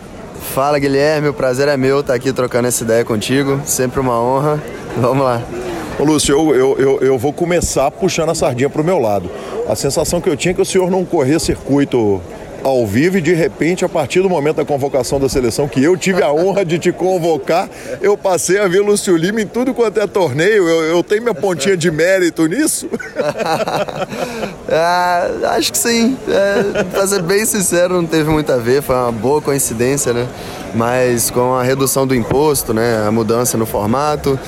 Fala 0.54 0.78
Guilherme, 0.78 1.26
o 1.26 1.34
prazer 1.34 1.66
é 1.66 1.76
meu 1.76 2.00
estar 2.00 2.14
aqui 2.14 2.32
trocando 2.32 2.68
essa 2.68 2.84
ideia 2.84 3.04
contigo, 3.04 3.60
sempre 3.64 3.98
uma 3.98 4.20
honra. 4.20 4.62
Vamos 4.96 5.24
lá. 5.24 5.42
Ô 5.98 6.04
Lúcio, 6.04 6.36
eu, 6.36 6.54
eu, 6.54 6.78
eu, 6.78 7.00
eu 7.00 7.18
vou 7.18 7.32
começar 7.32 7.90
puxando 7.90 8.30
a 8.30 8.34
sardinha 8.34 8.70
para 8.70 8.80
o 8.80 8.84
meu 8.84 9.00
lado. 9.00 9.28
A 9.68 9.74
sensação 9.74 10.20
que 10.20 10.28
eu 10.28 10.36
tinha 10.36 10.52
é 10.52 10.54
que 10.54 10.62
o 10.62 10.64
senhor 10.64 10.88
não 10.88 11.04
corria 11.04 11.40
circuito 11.40 12.22
ao 12.64 12.86
vivo 12.86 13.18
e 13.18 13.20
de 13.20 13.34
repente, 13.34 13.84
a 13.84 13.88
partir 13.88 14.22
do 14.22 14.28
momento 14.28 14.56
da 14.56 14.64
convocação 14.64 15.20
da 15.20 15.28
seleção, 15.28 15.68
que 15.68 15.84
eu 15.84 15.96
tive 15.98 16.22
a 16.22 16.32
honra 16.32 16.64
de 16.64 16.78
te 16.78 16.90
convocar, 16.90 17.68
eu 18.00 18.16
passei 18.16 18.58
a 18.58 18.66
ver 18.66 18.80
Lúcio 18.80 19.14
Lima 19.16 19.42
em 19.42 19.46
tudo 19.46 19.74
quanto 19.74 20.00
é 20.00 20.06
torneio. 20.06 20.66
Eu, 20.66 20.82
eu 20.84 21.02
tenho 21.02 21.22
minha 21.22 21.34
pontinha 21.34 21.76
de 21.76 21.90
mérito 21.90 22.46
nisso? 22.46 22.88
ah, 24.66 25.28
acho 25.56 25.70
que 25.70 25.78
sim. 25.78 26.16
É, 26.26 26.84
pra 26.84 27.06
ser 27.06 27.22
bem 27.22 27.44
sincero, 27.44 27.94
não 27.94 28.06
teve 28.06 28.30
muito 28.30 28.50
a 28.50 28.56
ver, 28.56 28.82
foi 28.82 28.96
uma 28.96 29.12
boa 29.12 29.42
coincidência, 29.42 30.14
né? 30.14 30.26
Mas 30.74 31.30
com 31.30 31.54
a 31.54 31.62
redução 31.62 32.06
do 32.06 32.14
imposto, 32.14 32.72
né? 32.72 33.06
A 33.06 33.12
mudança 33.12 33.58
no 33.58 33.66
formato 33.66 34.38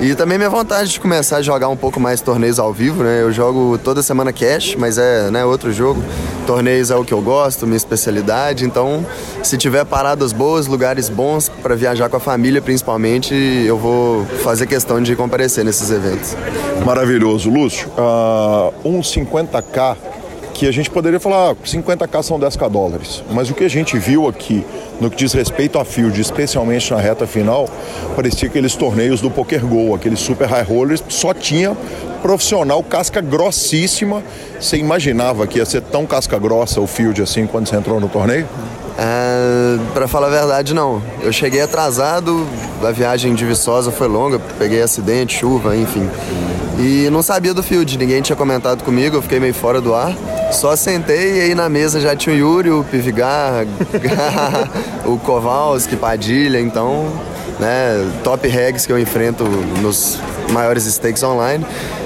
e 0.00 0.14
também 0.14 0.36
minha 0.36 0.50
vontade 0.50 0.90
de 0.90 1.00
começar 1.00 1.36
a 1.36 1.42
jogar 1.42 1.68
um 1.68 1.76
pouco 1.76 2.00
mais 2.00 2.20
torneios 2.20 2.58
ao 2.58 2.72
vivo, 2.72 3.04
né? 3.04 3.22
Eu 3.22 3.32
jogo 3.32 3.78
toda 3.78 4.02
semana 4.02 4.32
cash, 4.32 4.74
mas 4.76 4.98
é 4.98 5.30
né, 5.30 5.44
outro 5.44 5.72
jogo. 5.72 6.02
Torneios 6.46 6.90
é 6.90 6.96
o 6.96 7.04
que 7.04 7.14
eu 7.14 7.20
gosto, 7.20 7.66
minha 7.66 7.76
especialidade. 7.76 8.64
Então, 8.64 9.06
se 9.42 9.56
tiver 9.56 9.84
paradas 9.84 10.32
boas, 10.32 10.66
lugares 10.66 11.08
bons 11.08 11.48
para 11.48 11.76
viajar 11.76 12.08
com 12.08 12.16
a 12.16 12.20
família, 12.20 12.60
principalmente, 12.60 13.34
eu 13.34 13.78
vou 13.78 14.24
fazer 14.42 14.66
questão 14.66 15.00
de 15.00 15.14
comparecer 15.14 15.64
nesses 15.64 15.90
eventos. 15.90 16.36
Maravilhoso. 16.84 17.48
Lúcio, 17.48 17.88
uh, 17.90 18.72
um 18.84 19.00
50k 19.00 19.96
que 20.52 20.66
a 20.66 20.72
gente 20.72 20.90
poderia 20.90 21.18
falar, 21.18 21.54
50k 21.54 22.08
ah, 22.12 22.22
são 22.22 22.38
10k 22.38 22.68
dólares. 22.68 23.22
Mas 23.30 23.50
o 23.50 23.54
que 23.54 23.64
a 23.64 23.68
gente 23.68 23.98
viu 23.98 24.28
aqui 24.28 24.64
no 25.00 25.10
que 25.10 25.16
diz 25.16 25.32
respeito 25.32 25.78
a 25.78 25.84
field, 25.84 26.20
especialmente 26.20 26.92
na 26.92 27.00
reta 27.00 27.26
final, 27.26 27.68
parecia 28.14 28.48
aqueles 28.48 28.74
torneios 28.76 29.20
do 29.20 29.30
Poker 29.30 29.64
Go, 29.66 29.94
aqueles 29.94 30.20
super 30.20 30.46
high 30.46 30.62
rollers, 30.62 31.02
só 31.08 31.34
tinha 31.34 31.76
profissional 32.22 32.82
casca 32.82 33.20
grossíssima. 33.20 34.22
Você 34.60 34.76
imaginava 34.76 35.46
que 35.46 35.58
ia 35.58 35.66
ser 35.66 35.82
tão 35.82 36.06
casca 36.06 36.38
grossa 36.38 36.80
o 36.80 36.86
field 36.86 37.20
assim 37.20 37.46
quando 37.46 37.66
você 37.66 37.76
entrou 37.76 37.98
no 37.98 38.08
torneio? 38.08 38.46
É, 38.98 39.78
para 39.94 40.06
falar 40.06 40.28
a 40.28 40.30
verdade, 40.30 40.74
não. 40.74 41.02
Eu 41.22 41.32
cheguei 41.32 41.60
atrasado, 41.60 42.46
a 42.82 42.90
viagem 42.90 43.34
de 43.34 43.44
Viçosa 43.44 43.90
foi 43.90 44.06
longa, 44.06 44.38
peguei 44.58 44.82
acidente, 44.82 45.38
chuva, 45.38 45.76
enfim. 45.76 46.08
E 46.78 47.08
não 47.10 47.22
sabia 47.22 47.52
do 47.52 47.62
field, 47.62 47.96
ninguém 47.98 48.22
tinha 48.22 48.36
comentado 48.36 48.82
comigo, 48.82 49.16
eu 49.16 49.22
fiquei 49.22 49.38
meio 49.38 49.54
fora 49.54 49.80
do 49.80 49.94
ar. 49.94 50.14
Só 50.52 50.74
sentei 50.76 51.38
e 51.38 51.40
aí 51.40 51.54
na 51.54 51.68
mesa 51.68 52.00
já 52.00 52.14
tinha 52.14 52.34
o 52.34 52.38
Yuri, 52.38 52.70
o 52.70 52.84
Pivigar, 52.84 53.66
o 55.06 55.18
Kowalski, 55.18 55.96
Padilha, 55.96 56.60
então, 56.60 57.10
né, 57.58 58.10
top 58.22 58.46
regs 58.48 58.84
que 58.84 58.92
eu 58.92 58.98
enfrento 58.98 59.44
nos 59.44 60.18
maiores 60.50 60.84
stakes 60.84 61.22
online 61.22 61.64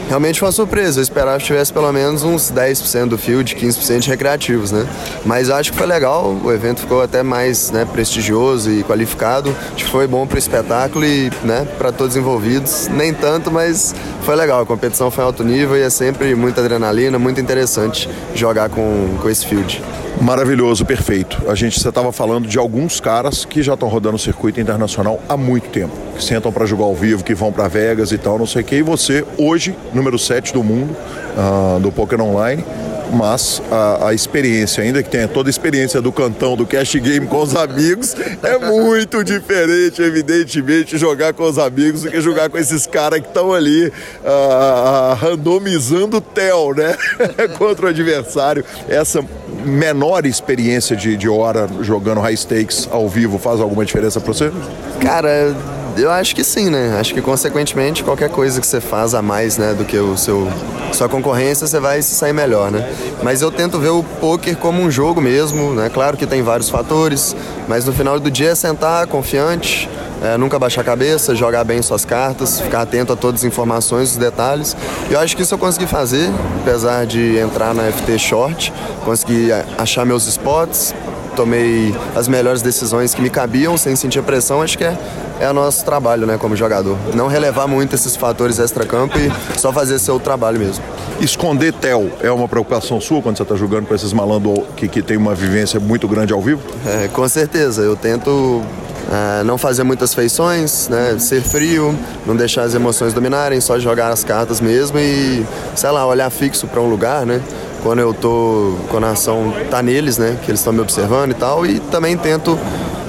realmente 0.09 0.39
foi 0.39 0.47
uma 0.47 0.53
surpresa. 0.53 1.01
Eu 1.01 1.03
esperava 1.03 1.39
que 1.39 1.45
tivesse 1.45 1.73
pelo 1.73 1.91
menos 1.93 2.23
uns 2.23 2.51
10% 2.51 3.09
do 3.09 3.19
field, 3.19 3.55
15% 3.55 4.01
de 4.01 4.09
recreativos, 4.09 4.73
né? 4.73 4.87
Mas 5.25 5.51
acho 5.51 5.73
que 5.73 5.79
foi 5.79 5.87
legal, 5.87 6.37
o 6.43 6.53
evento 6.53 6.81
ficou 6.81 7.03
até 7.03 7.23
mais 7.23 7.71
né, 7.71 7.85
prestigioso 7.85 8.71
e 8.71 8.83
qualificado. 8.83 9.55
Acho 9.75 9.85
que 9.85 9.91
foi 9.91 10.07
bom 10.07 10.27
para 10.27 10.37
o 10.37 10.39
espetáculo 10.39 11.05
e 11.05 11.31
né, 11.43 11.67
para 11.79 11.93
todos 11.93 12.17
envolvidos. 12.17 12.89
Nem 12.89 13.13
tanto, 13.13 13.51
mas 13.51 13.95
foi 14.23 14.37
legal. 14.37 14.63
A 14.63 14.67
competição 14.67 15.11
foi 15.11 15.25
alto 15.25 15.45
nível 15.45 15.77
e 15.77 15.83
é 15.83 15.91
sempre 15.91 16.35
muita 16.35 16.61
adrenalina, 16.61 17.19
muito 17.19 17.41
interessante 17.41 18.09
jogar 18.35 18.69
com, 18.69 19.19
com 19.21 19.29
esse 19.29 19.47
field. 19.47 19.83
Maravilhoso, 20.21 20.85
perfeito. 20.85 21.43
A 21.49 21.55
gente 21.55 21.79
você 21.79 21.89
estava 21.89 22.11
falando 22.11 22.49
de 22.49 22.59
alguns 22.59 23.01
caras 23.01 23.45
que 23.45 23.63
já 23.63 23.75
estão 23.75 23.89
rodando 23.89 24.17
o 24.17 24.19
circuito 24.19 24.61
internacional 24.61 25.21
há 25.29 25.37
muito 25.37 25.69
tempo, 25.69 25.93
que 26.17 26.25
sentam 26.25 26.51
para 26.51 26.65
jogar 26.67 26.85
ao 26.85 26.95
vivo, 26.95 27.23
que 27.23 27.35
vão 27.35 27.53
para 27.53 27.69
Vegas 27.69 28.13
e 28.13 28.19
tal, 28.19 28.39
não 28.39 28.47
sei 28.47 28.63
o 28.63 28.65
que. 28.65 28.77
E 28.77 28.83
você 28.83 29.25
hoje, 29.37 29.77
número 29.93 30.19
7 30.19 30.53
do 30.53 30.65
mundo 30.65 30.97
uh, 31.37 31.79
do 31.81 31.93
Poker 31.93 32.21
Online, 32.21 32.65
mas 33.13 33.63
a, 33.71 34.09
a, 34.09 34.15
experiência, 34.15 34.83
ainda 34.83 35.03
que 35.03 35.09
tenha 35.09 35.29
toda 35.29 35.49
a 35.49 35.51
experiência 35.51 36.01
do 36.01 36.11
cantão, 36.11 36.57
do 36.57 36.67
cash 36.67 36.95
game 36.97 37.27
com 37.27 37.41
os 37.41 37.55
amigos, 37.55 38.17
é 38.43 38.59
muito 38.59 39.23
diferente, 39.25 40.03
evidentemente, 40.03 40.99
jogar 40.99 41.33
com 41.33 41.45
os 41.45 41.59
amigos 41.59 42.03
do 42.03 42.11
que 42.11 42.21
jogar 42.21 42.51
com 42.51 42.59
esses 42.59 42.87
caras 42.87 43.21
que 43.21 43.29
estão 43.29 43.53
ali 43.53 43.87
uh, 43.89 45.15
randomizando 45.15 46.17
o 46.17 46.21
tel, 46.21 46.75
né? 46.75 46.97
Contra 47.59 47.87
o 47.87 47.89
adversário. 47.91 48.65
Essa 48.89 49.25
menor 49.67 50.25
experiência 50.25 50.97
de, 50.97 51.17
de 51.17 51.29
hora 51.29 51.69
jogando 51.81 52.21
high 52.21 52.37
stakes 52.37 52.89
ao 52.91 53.09
vivo 53.09 53.39
faz 53.39 53.61
alguma 53.61 53.85
diferença 53.85 54.21
para 54.21 54.33
você? 54.33 54.53
Cara, 55.01 55.55
eu 55.97 56.11
acho 56.11 56.35
que 56.35 56.45
sim, 56.45 56.71
né? 56.71 56.97
Acho 56.99 57.15
que 57.15 57.23
consequentemente 57.23 58.05
qualquer 58.05 58.31
coisa 58.31 58.61
que 58.61 58.67
você 58.67 58.81
faz 58.81 59.15
a 59.15 59.23
mais, 59.23 59.57
né, 59.59 59.75
do 59.75 59.85
que 59.85 59.97
o 59.97 60.17
seu 60.17 60.49
sua 60.93 61.09
concorrência, 61.09 61.67
você 61.67 61.79
vai 61.79 62.01
se 62.01 62.15
sair 62.15 62.33
melhor, 62.33 62.71
né? 62.71 62.89
Mas 63.23 63.43
eu 63.43 63.51
tento 63.51 63.79
ver 63.79 63.91
o 63.91 64.03
poker 64.03 64.57
como 64.57 64.81
um 64.81 64.91
jogo 64.91 65.21
mesmo, 65.21 65.75
né? 65.75 65.91
Claro 65.93 66.17
que 66.17 66.27
tem 66.27 66.43
vários 66.43 66.71
fatores, 66.71 67.37
mas 67.69 67.85
no 67.85 67.93
final 67.93 68.19
do 68.19 68.31
dia 68.31 68.51
é 68.51 68.55
sentar 68.55 69.07
confiante, 69.07 69.89
é, 70.23 70.37
nunca 70.37 70.59
baixar 70.59 70.81
a 70.81 70.85
cabeça, 70.85 71.35
jogar 71.35 71.65
bem 71.65 71.81
suas 71.83 72.05
cartas, 72.05 72.61
ficar 72.61 72.83
atento 72.83 73.13
a 73.13 73.17
todas 73.17 73.41
as 73.41 73.45
informações, 73.45 74.13
os 74.13 74.17
detalhes. 74.17 74.77
E 75.11 75.13
eu 75.13 75.21
acho 75.21 75.37
que 75.37 75.43
isso 75.43 75.55
eu 75.55 75.59
consegui 75.59 75.87
fazer, 75.87 76.31
apesar 76.63 77.07
de 77.07 77.39
entrar 77.39 77.75
na 77.75 77.91
FT 77.91 78.19
Short, 78.19 78.73
consegui 79.05 79.51
achar 79.77 80.05
meus 80.05 80.27
spots, 80.27 80.95
tomei 81.37 81.95
as 82.15 82.27
melhores 82.27 82.63
decisões 82.63 83.15
que 83.15 83.21
me 83.21 83.29
cabiam 83.29 83.77
sem 83.77 83.95
sentir 83.95 84.23
pressão, 84.23 84.63
acho 84.63 84.79
que 84.79 84.85
é, 84.85 84.97
é 85.39 85.51
o 85.51 85.53
nosso 85.53 85.85
trabalho 85.85 86.27
né, 86.27 86.39
como 86.39 86.57
jogador. 86.57 86.97
Não 87.15 87.29
relevar 87.29 87.69
muito 87.69 87.95
esses 87.95 88.17
fatores 88.17 88.59
extra-campo 88.59 89.19
e 89.19 89.31
só 89.59 89.73
fazer 89.73 89.99
seu 89.99 90.19
trabalho 90.19 90.59
mesmo. 90.59 90.83
Esconder 91.21 91.73
tel 91.75 92.11
é 92.23 92.31
uma 92.31 92.49
preocupação 92.49 93.01
sua 93.01 93.21
quando 93.21 93.37
você 93.37 93.43
está 93.43 93.55
jogando 93.55 93.87
com 93.87 93.95
esses 93.95 94.13
malandros 94.13 94.65
que, 94.77 94.89
que 94.89 95.03
tem 95.03 95.17
uma 95.17 95.35
vivência 95.35 95.79
muito 95.79 96.09
grande 96.09 96.33
ao 96.33 96.41
vivo? 96.41 96.63
É, 96.87 97.09
com 97.09 97.29
certeza. 97.29 97.83
Eu 97.83 97.97
tento 97.97 98.63
é, 99.11 99.45
não 99.45 99.57
fazer 99.57 99.83
muitas 99.83 100.15
feições, 100.15 100.89
né? 100.89 101.17
ser 101.19 101.43
frio, 101.43 101.97
não 102.27 102.37
deixar 102.37 102.63
as 102.63 102.75
emoções 102.75 103.13
dominarem, 103.13 103.61
só 103.61 103.79
jogar 103.79 104.11
as 104.11 104.25
cartas 104.25 104.61
mesmo 104.61 104.99
e, 104.99 105.45
sei 105.75 105.91
lá, 105.91 106.07
olhar 106.07 106.29
fixo 106.31 106.67
para 106.67 106.81
um 106.81 106.89
lugar, 106.89 107.25
né? 107.25 107.41
quando 107.87 108.01
eu 108.01 108.13
tô, 108.13 108.75
quando 108.89 109.05
a 109.05 109.11
ação 109.11 109.55
tá 109.71 109.81
neles, 109.81 110.19
né, 110.19 110.37
que 110.45 110.51
eles 110.51 110.59
estão 110.59 110.73
me 110.73 110.81
observando 110.81 111.31
e 111.31 111.35
tal, 111.35 111.65
e 111.65 111.79
também 111.79 112.17
tento, 112.17 112.59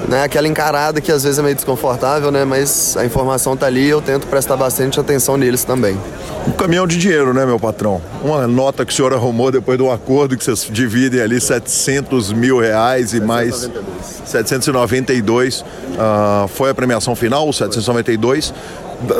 né, 0.08 0.24
aquela 0.24 0.48
encarada 0.48 1.00
que 1.00 1.12
às 1.12 1.22
vezes 1.22 1.38
é 1.38 1.42
meio 1.42 1.54
desconfortável, 1.54 2.30
né, 2.30 2.44
mas 2.44 2.96
a 2.96 3.04
informação 3.04 3.56
tá 3.56 3.66
ali, 3.66 3.88
eu 3.88 4.00
tento 4.00 4.26
prestar 4.26 4.56
bastante 4.56 4.98
atenção 4.98 5.36
neles 5.36 5.64
também. 5.64 5.98
Um 6.46 6.52
caminhão 6.52 6.86
de 6.86 6.96
dinheiro, 6.96 7.34
né, 7.34 7.44
meu 7.44 7.60
patrão? 7.60 8.00
Uma 8.24 8.46
nota 8.46 8.86
que 8.86 8.92
o 8.92 8.96
senhor 8.96 9.12
arrumou 9.12 9.52
depois 9.52 9.76
do 9.76 9.90
acordo 9.90 10.36
que 10.36 10.42
vocês 10.42 10.66
dividem 10.70 11.20
ali 11.20 11.38
700 11.40 12.32
mil 12.32 12.58
reais 12.58 13.12
e 13.12 13.18
792. 13.18 13.26
mais 13.26 13.70
792 14.24 15.60
uh, 15.60 16.48
foi 16.48 16.70
a 16.70 16.74
premiação 16.74 17.14
final, 17.14 17.52
792 17.52 18.54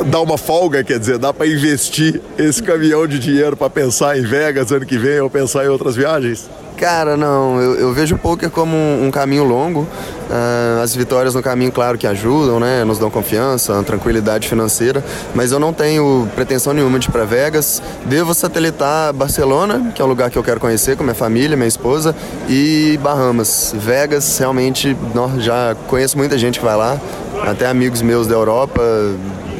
dá 0.07 0.19
uma 0.19 0.37
folga, 0.37 0.83
quer 0.83 0.99
dizer, 0.99 1.17
dá 1.17 1.33
para 1.33 1.47
investir 1.47 2.19
esse 2.37 2.61
caminhão 2.61 3.07
de 3.07 3.17
dinheiro 3.17 3.55
para 3.55 3.69
pensar 3.69 4.17
em 4.17 4.23
Vegas 4.23 4.71
ano 4.71 4.85
que 4.85 4.97
vem 4.97 5.21
ou 5.21 5.29
pensar 5.29 5.63
em 5.63 5.69
outras 5.69 5.95
viagens? 5.95 6.49
Cara, 6.79 7.17
não, 7.17 7.59
eu, 7.59 7.75
eu 7.75 7.91
vejo 7.91 8.15
o 8.15 8.17
poker 8.17 8.49
como 8.49 8.73
um, 8.73 9.07
um 9.07 9.11
caminho 9.11 9.43
longo. 9.43 9.81
Uh, 9.81 10.81
as 10.81 10.95
vitórias 10.95 11.35
no 11.35 11.43
caminho, 11.43 11.73
claro 11.73 11.97
que 11.97 12.07
ajudam, 12.07 12.57
né? 12.57 12.85
Nos 12.85 12.97
dão 12.97 13.11
confiança, 13.11 13.83
tranquilidade 13.83 14.47
financeira. 14.47 15.03
Mas 15.35 15.51
eu 15.51 15.59
não 15.59 15.73
tenho 15.73 16.25
pretensão 16.35 16.71
nenhuma 16.71 16.97
de 16.97 17.09
ir 17.09 17.11
para 17.11 17.25
Vegas. 17.25 17.83
Devo 18.05 18.33
satelitar 18.33 19.11
Barcelona, 19.11 19.91
que 19.93 20.01
é 20.01 20.05
um 20.05 20.07
lugar 20.07 20.29
que 20.29 20.37
eu 20.37 20.43
quero 20.43 20.61
conhecer 20.61 20.95
com 20.95 21.03
minha 21.03 21.13
família, 21.13 21.57
minha 21.57 21.67
esposa, 21.67 22.15
e 22.47 22.97
Bahamas. 23.03 23.75
Vegas, 23.77 24.37
realmente, 24.37 24.95
já 25.39 25.75
conheço 25.87 26.17
muita 26.17 26.37
gente 26.37 26.59
que 26.59 26.65
vai 26.65 26.77
lá, 26.77 26.97
até 27.45 27.67
amigos 27.67 28.01
meus 28.01 28.25
da 28.25 28.35
Europa. 28.35 28.81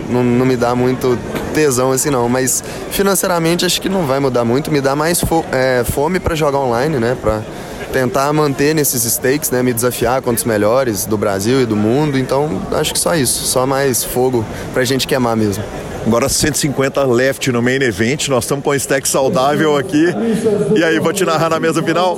Não, 0.10 0.24
não 0.24 0.46
me 0.46 0.56
dá 0.56 0.74
muito 0.74 1.20
tesão 1.60 1.92
assim 1.92 2.10
não, 2.10 2.30
mas 2.30 2.64
financeiramente 2.90 3.66
acho 3.66 3.82
que 3.82 3.90
não 3.90 4.06
vai 4.06 4.18
mudar 4.20 4.46
muito, 4.46 4.72
me 4.72 4.80
dá 4.80 4.96
mais 4.96 5.20
fo 5.20 5.44
é, 5.52 5.84
fome 5.84 6.18
para 6.18 6.34
jogar 6.34 6.60
online, 6.60 6.98
né, 6.98 7.18
para 7.22 7.42
tentar 7.92 8.32
manter 8.32 8.74
nesses 8.74 9.04
stakes, 9.04 9.52
né, 9.52 9.62
me 9.62 9.74
desafiar 9.74 10.22
contra 10.22 10.40
os 10.40 10.46
melhores 10.46 11.06
do 11.06 11.18
Brasil 11.18 11.62
e 11.62 11.66
do 11.66 11.76
mundo, 11.76 12.18
então 12.18 12.62
acho 12.72 12.94
que 12.94 13.00
só 13.00 13.14
isso, 13.14 13.46
só 13.46 13.66
mais 13.66 14.06
fogo 14.06 14.46
pra 14.74 14.86
gente 14.86 15.06
queimar 15.06 15.36
mesmo. 15.36 15.64
Agora 16.06 16.28
150 16.30 17.04
left 17.06 17.52
no 17.52 17.62
main 17.62 17.82
event. 17.82 18.28
Nós 18.30 18.44
estamos 18.44 18.64
com 18.64 18.72
um 18.72 18.74
stack 18.74 19.08
saudável 19.08 19.78
aqui. 19.78 20.06
E 20.76 20.84
aí, 20.84 21.00
vou 21.00 21.14
te 21.14 21.26
narrar 21.26 21.50
na 21.50 21.60
mesa 21.60 21.84
final? 21.84 22.18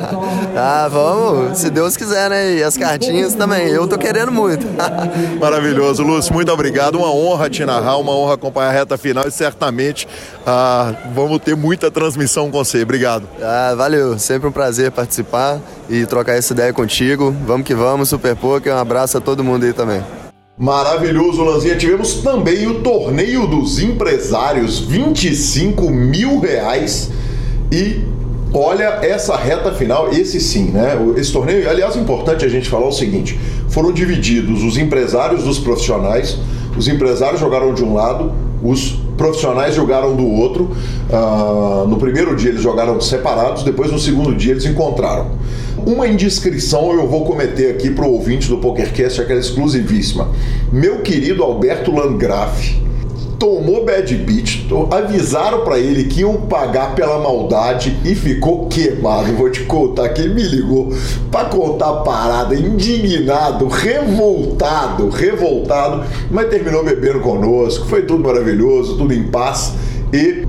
ah, 0.56 0.88
vamos. 0.90 1.58
Se 1.58 1.70
Deus 1.70 1.96
quiser, 1.96 2.30
né? 2.30 2.54
E 2.54 2.62
as 2.62 2.76
cartinhas 2.76 3.34
também. 3.34 3.68
Eu 3.68 3.86
tô 3.88 3.98
querendo 3.98 4.30
muito. 4.30 4.66
Maravilhoso. 5.40 6.02
Lúcio, 6.02 6.32
muito 6.32 6.52
obrigado. 6.52 6.96
Uma 6.96 7.12
honra 7.12 7.50
te 7.50 7.64
narrar, 7.64 7.96
uma 7.98 8.12
honra 8.12 8.34
acompanhar 8.34 8.68
a 8.68 8.72
reta 8.72 8.96
final 8.96 9.26
e 9.26 9.30
certamente 9.30 10.06
ah, 10.46 10.94
vamos 11.14 11.38
ter 11.40 11.56
muita 11.56 11.90
transmissão 11.90 12.50
com 12.50 12.64
você. 12.64 12.82
Obrigado. 12.82 13.28
Ah, 13.40 13.74
valeu. 13.76 14.18
Sempre 14.18 14.48
um 14.48 14.52
prazer 14.52 14.90
participar 14.90 15.60
e 15.88 16.06
trocar 16.06 16.34
essa 16.34 16.52
ideia 16.52 16.72
contigo. 16.72 17.34
Vamos 17.46 17.66
que 17.66 17.74
vamos, 17.74 18.08
Super 18.08 18.36
Poker. 18.36 18.74
Um 18.74 18.78
abraço 18.78 19.18
a 19.18 19.20
todo 19.20 19.42
mundo 19.42 19.64
aí 19.64 19.72
também. 19.72 20.02
Maravilhoso, 20.62 21.42
Lanzinha. 21.42 21.74
Tivemos 21.74 22.14
também 22.22 22.68
o 22.68 22.82
torneio 22.82 23.48
dos 23.48 23.80
empresários, 23.80 24.78
25 24.78 25.90
mil 25.90 26.38
reais. 26.38 27.10
E 27.72 28.00
olha 28.54 29.00
essa 29.02 29.36
reta 29.36 29.72
final, 29.72 30.12
esse 30.12 30.38
sim, 30.38 30.66
né? 30.66 30.96
Esse 31.16 31.32
torneio, 31.32 31.68
aliás, 31.68 31.96
é 31.96 31.98
importante 31.98 32.44
a 32.44 32.48
gente 32.48 32.70
falar 32.70 32.86
o 32.86 32.92
seguinte: 32.92 33.36
foram 33.70 33.90
divididos 33.90 34.62
os 34.62 34.78
empresários 34.78 35.42
dos 35.42 35.58
profissionais. 35.58 36.38
Os 36.78 36.86
empresários 36.86 37.40
jogaram 37.40 37.74
de 37.74 37.82
um 37.82 37.94
lado, 37.94 38.32
os 38.62 39.01
profissionais 39.16 39.74
jogaram 39.74 40.14
do 40.14 40.26
outro. 40.26 40.70
Uh, 41.10 41.86
no 41.88 41.96
primeiro 41.96 42.34
dia 42.36 42.50
eles 42.50 42.62
jogaram 42.62 43.00
separados, 43.00 43.62
depois 43.62 43.90
no 43.90 43.98
segundo 43.98 44.34
dia 44.34 44.52
eles 44.52 44.64
encontraram. 44.64 45.32
Uma 45.84 46.06
indiscrição 46.06 46.92
eu 46.92 47.08
vou 47.08 47.24
cometer 47.24 47.70
aqui 47.70 47.90
para 47.90 48.04
o 48.04 48.12
ouvinte 48.12 48.48
do 48.48 48.58
PokerCast, 48.58 49.20
aquela 49.20 49.40
exclusivíssima. 49.40 50.28
Meu 50.72 51.00
querido 51.00 51.42
Alberto 51.42 51.90
Landgraf 51.90 52.76
tomou 53.42 53.84
bad 53.84 54.14
beat, 54.18 54.68
avisaram 54.88 55.64
para 55.64 55.76
ele 55.76 56.04
que 56.04 56.20
iam 56.20 56.42
pagar 56.42 56.94
pela 56.94 57.18
maldade 57.18 57.98
e 58.04 58.14
ficou 58.14 58.68
queimado. 58.68 59.32
Vou 59.32 59.50
te 59.50 59.64
contar 59.64 60.10
que 60.10 60.22
ele 60.22 60.34
me 60.34 60.44
ligou 60.44 60.92
para 61.28 61.46
contar 61.46 61.88
a 61.88 61.96
parada, 62.02 62.54
indignado, 62.54 63.66
revoltado, 63.66 65.08
revoltado, 65.08 66.04
mas 66.30 66.50
terminou 66.50 66.84
bebendo 66.84 67.18
conosco. 67.18 67.84
Foi 67.86 68.02
tudo 68.02 68.22
maravilhoso, 68.22 68.96
tudo 68.96 69.12
em 69.12 69.24
paz 69.24 69.72
e 70.12 70.46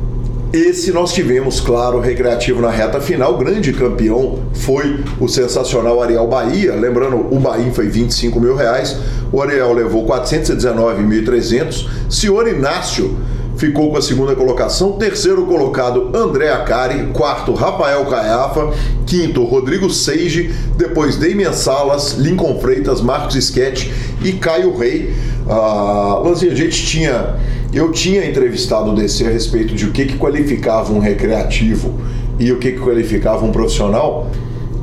esse 0.53 0.91
nós 0.91 1.11
tivemos, 1.11 1.59
claro, 1.59 1.99
recreativo 1.99 2.61
na 2.61 2.69
reta 2.69 3.01
final. 3.01 3.33
O 3.33 3.37
grande 3.39 3.73
campeão 3.73 4.37
foi 4.53 5.03
o 5.19 5.27
sensacional 5.27 5.99
Ariel 5.99 6.27
Bahia. 6.27 6.75
Lembrando, 6.75 7.15
o 7.15 7.39
Bahia 7.39 7.71
foi 7.71 7.87
25 7.87 8.39
mil 8.39 8.55
reais. 8.55 8.95
O 9.31 9.41
Ariel 9.41 9.73
levou 9.73 10.05
419.300. 10.05 11.87
Senhor 12.07 12.47
Inácio 12.47 13.17
ficou 13.57 13.89
com 13.89 13.97
a 13.97 14.01
segunda 14.03 14.35
colocação. 14.35 14.91
Terceiro 14.91 15.43
colocado, 15.47 16.15
André 16.15 16.51
Acari. 16.51 17.07
Quarto, 17.13 17.55
Rafael 17.55 18.05
Caiafa. 18.05 18.71
Quinto, 19.07 19.43
Rodrigo 19.45 19.89
Seige. 19.89 20.53
Depois, 20.77 21.17
Damian 21.17 21.53
Salas, 21.53 22.13
Lincoln 22.13 22.59
Freitas, 22.59 23.01
Marcos 23.01 23.35
Sketch 23.35 23.89
e 24.23 24.33
Caio 24.33 24.77
Rei. 24.77 25.15
Ah, 25.49 26.21
a 26.23 26.35
gente 26.35 26.85
tinha 26.85 27.39
eu 27.73 27.91
tinha 27.91 28.25
entrevistado 28.25 28.91
o 28.91 28.95
DC 28.95 29.25
a 29.25 29.29
respeito 29.29 29.73
de 29.73 29.85
o 29.85 29.91
que, 29.91 30.05
que 30.05 30.17
qualificava 30.17 30.93
um 30.93 30.99
recreativo 30.99 31.99
e 32.39 32.51
o 32.51 32.59
que, 32.59 32.73
que 32.73 32.79
qualificava 32.79 33.43
um 33.45 33.51
profissional. 33.51 34.29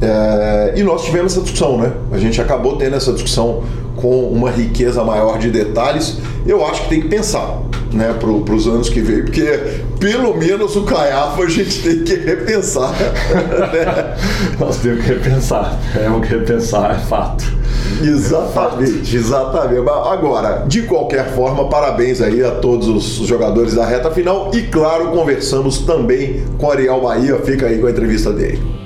É, 0.00 0.74
e 0.76 0.82
nós 0.82 1.04
tivemos 1.04 1.32
essa 1.32 1.42
discussão, 1.42 1.78
né? 1.78 1.92
A 2.10 2.18
gente 2.18 2.40
acabou 2.40 2.76
tendo 2.76 2.96
essa 2.96 3.12
discussão 3.12 3.62
com 3.96 4.28
uma 4.30 4.50
riqueza 4.50 5.04
maior 5.04 5.38
de 5.38 5.50
detalhes. 5.50 6.18
Eu 6.46 6.64
acho 6.66 6.82
que 6.84 6.88
tem 6.88 7.00
que 7.02 7.08
pensar, 7.08 7.62
né, 7.92 8.14
para 8.18 8.54
os 8.54 8.66
anos 8.66 8.88
que 8.88 9.00
vem, 9.00 9.22
porque 9.22 9.60
pelo 9.98 10.34
menos 10.36 10.74
o 10.74 10.82
Caiafa 10.82 11.42
a 11.42 11.48
gente 11.48 11.82
tem 11.82 12.02
que 12.02 12.14
repensar. 12.14 12.92
Né? 13.30 14.16
Nós 14.58 14.78
temos 14.78 15.04
que 15.04 15.12
repensar, 15.12 15.78
temos 15.92 16.26
que 16.26 16.34
repensar, 16.34 16.92
é 16.92 16.98
fato. 16.98 17.59
Exatamente, 18.02 19.16
exatamente. 19.16 19.88
Agora, 19.88 20.64
de 20.66 20.82
qualquer 20.82 21.30
forma, 21.34 21.68
parabéns 21.68 22.20
aí 22.20 22.42
a 22.44 22.52
todos 22.52 22.88
os 22.88 23.26
jogadores 23.26 23.74
da 23.74 23.84
reta 23.84 24.10
final 24.10 24.50
e, 24.54 24.62
claro, 24.62 25.10
conversamos 25.10 25.78
também 25.78 26.44
com 26.58 26.70
Ariel 26.70 27.00
Bahia. 27.00 27.38
Fica 27.38 27.66
aí 27.66 27.78
com 27.78 27.86
a 27.86 27.90
entrevista 27.90 28.32
dele. 28.32 28.80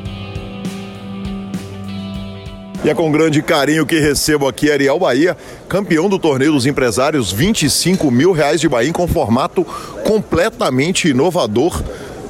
E 2.84 2.90
é 2.90 2.94
com 2.94 3.10
grande 3.10 3.40
carinho 3.40 3.86
que 3.86 3.98
recebo 3.98 4.46
aqui 4.46 4.70
Ariel 4.70 4.98
Bahia, 4.98 5.34
campeão 5.66 6.06
do 6.06 6.18
torneio 6.18 6.52
dos 6.52 6.66
empresários, 6.66 7.32
25 7.32 8.10
mil 8.10 8.30
reais 8.30 8.60
de 8.60 8.68
Bahia 8.68 8.92
com 8.92 9.08
formato 9.08 9.64
completamente 10.04 11.08
inovador. 11.08 11.82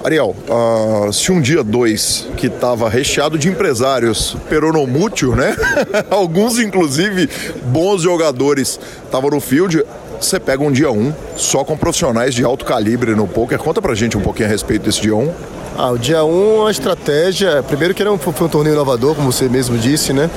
Ariel, 0.04 0.36
uh, 0.50 1.10
se 1.10 1.32
um 1.32 1.40
dia 1.40 1.64
dois 1.64 2.26
que 2.36 2.48
estava 2.48 2.90
recheado 2.90 3.38
de 3.38 3.48
empresários 3.48 4.36
peronomútil, 4.50 5.34
né? 5.34 5.56
Alguns, 6.10 6.58
inclusive, 6.58 7.30
bons 7.64 8.02
jogadores 8.02 8.78
estavam 9.02 9.30
no 9.30 9.40
field. 9.40 9.82
Você 10.20 10.38
pega 10.38 10.62
um 10.62 10.70
dia 10.70 10.92
um 10.92 11.10
só 11.38 11.64
com 11.64 11.74
profissionais 11.74 12.34
de 12.34 12.44
alto 12.44 12.66
calibre 12.66 13.14
no 13.14 13.26
poker. 13.26 13.58
Conta 13.58 13.80
pra 13.80 13.94
gente 13.94 14.14
um 14.18 14.20
pouquinho 14.20 14.46
a 14.46 14.52
respeito 14.52 14.82
desse 14.82 15.00
dia 15.00 15.16
um. 15.16 15.32
Ah, 15.74 15.90
o 15.90 15.98
dia 15.98 16.22
1, 16.22 16.28
um, 16.28 16.66
a 16.66 16.70
estratégia. 16.70 17.62
Primeiro 17.62 17.94
que 17.94 18.02
era 18.02 18.12
um, 18.12 18.18
foi 18.18 18.46
um 18.46 18.50
torneio 18.50 18.74
inovador, 18.74 19.14
como 19.14 19.32
você 19.32 19.48
mesmo 19.48 19.78
disse, 19.78 20.12
né? 20.12 20.28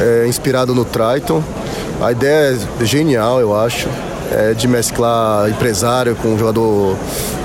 É, 0.00 0.26
inspirado 0.26 0.74
no 0.74 0.84
Triton. 0.84 1.44
A 2.00 2.10
ideia 2.10 2.58
é 2.80 2.84
genial, 2.84 3.40
eu 3.40 3.56
acho 3.56 3.88
é, 4.32 4.54
de 4.54 4.66
mesclar 4.66 5.50
empresário 5.50 6.16
com 6.16 6.36
jogador 6.38 6.96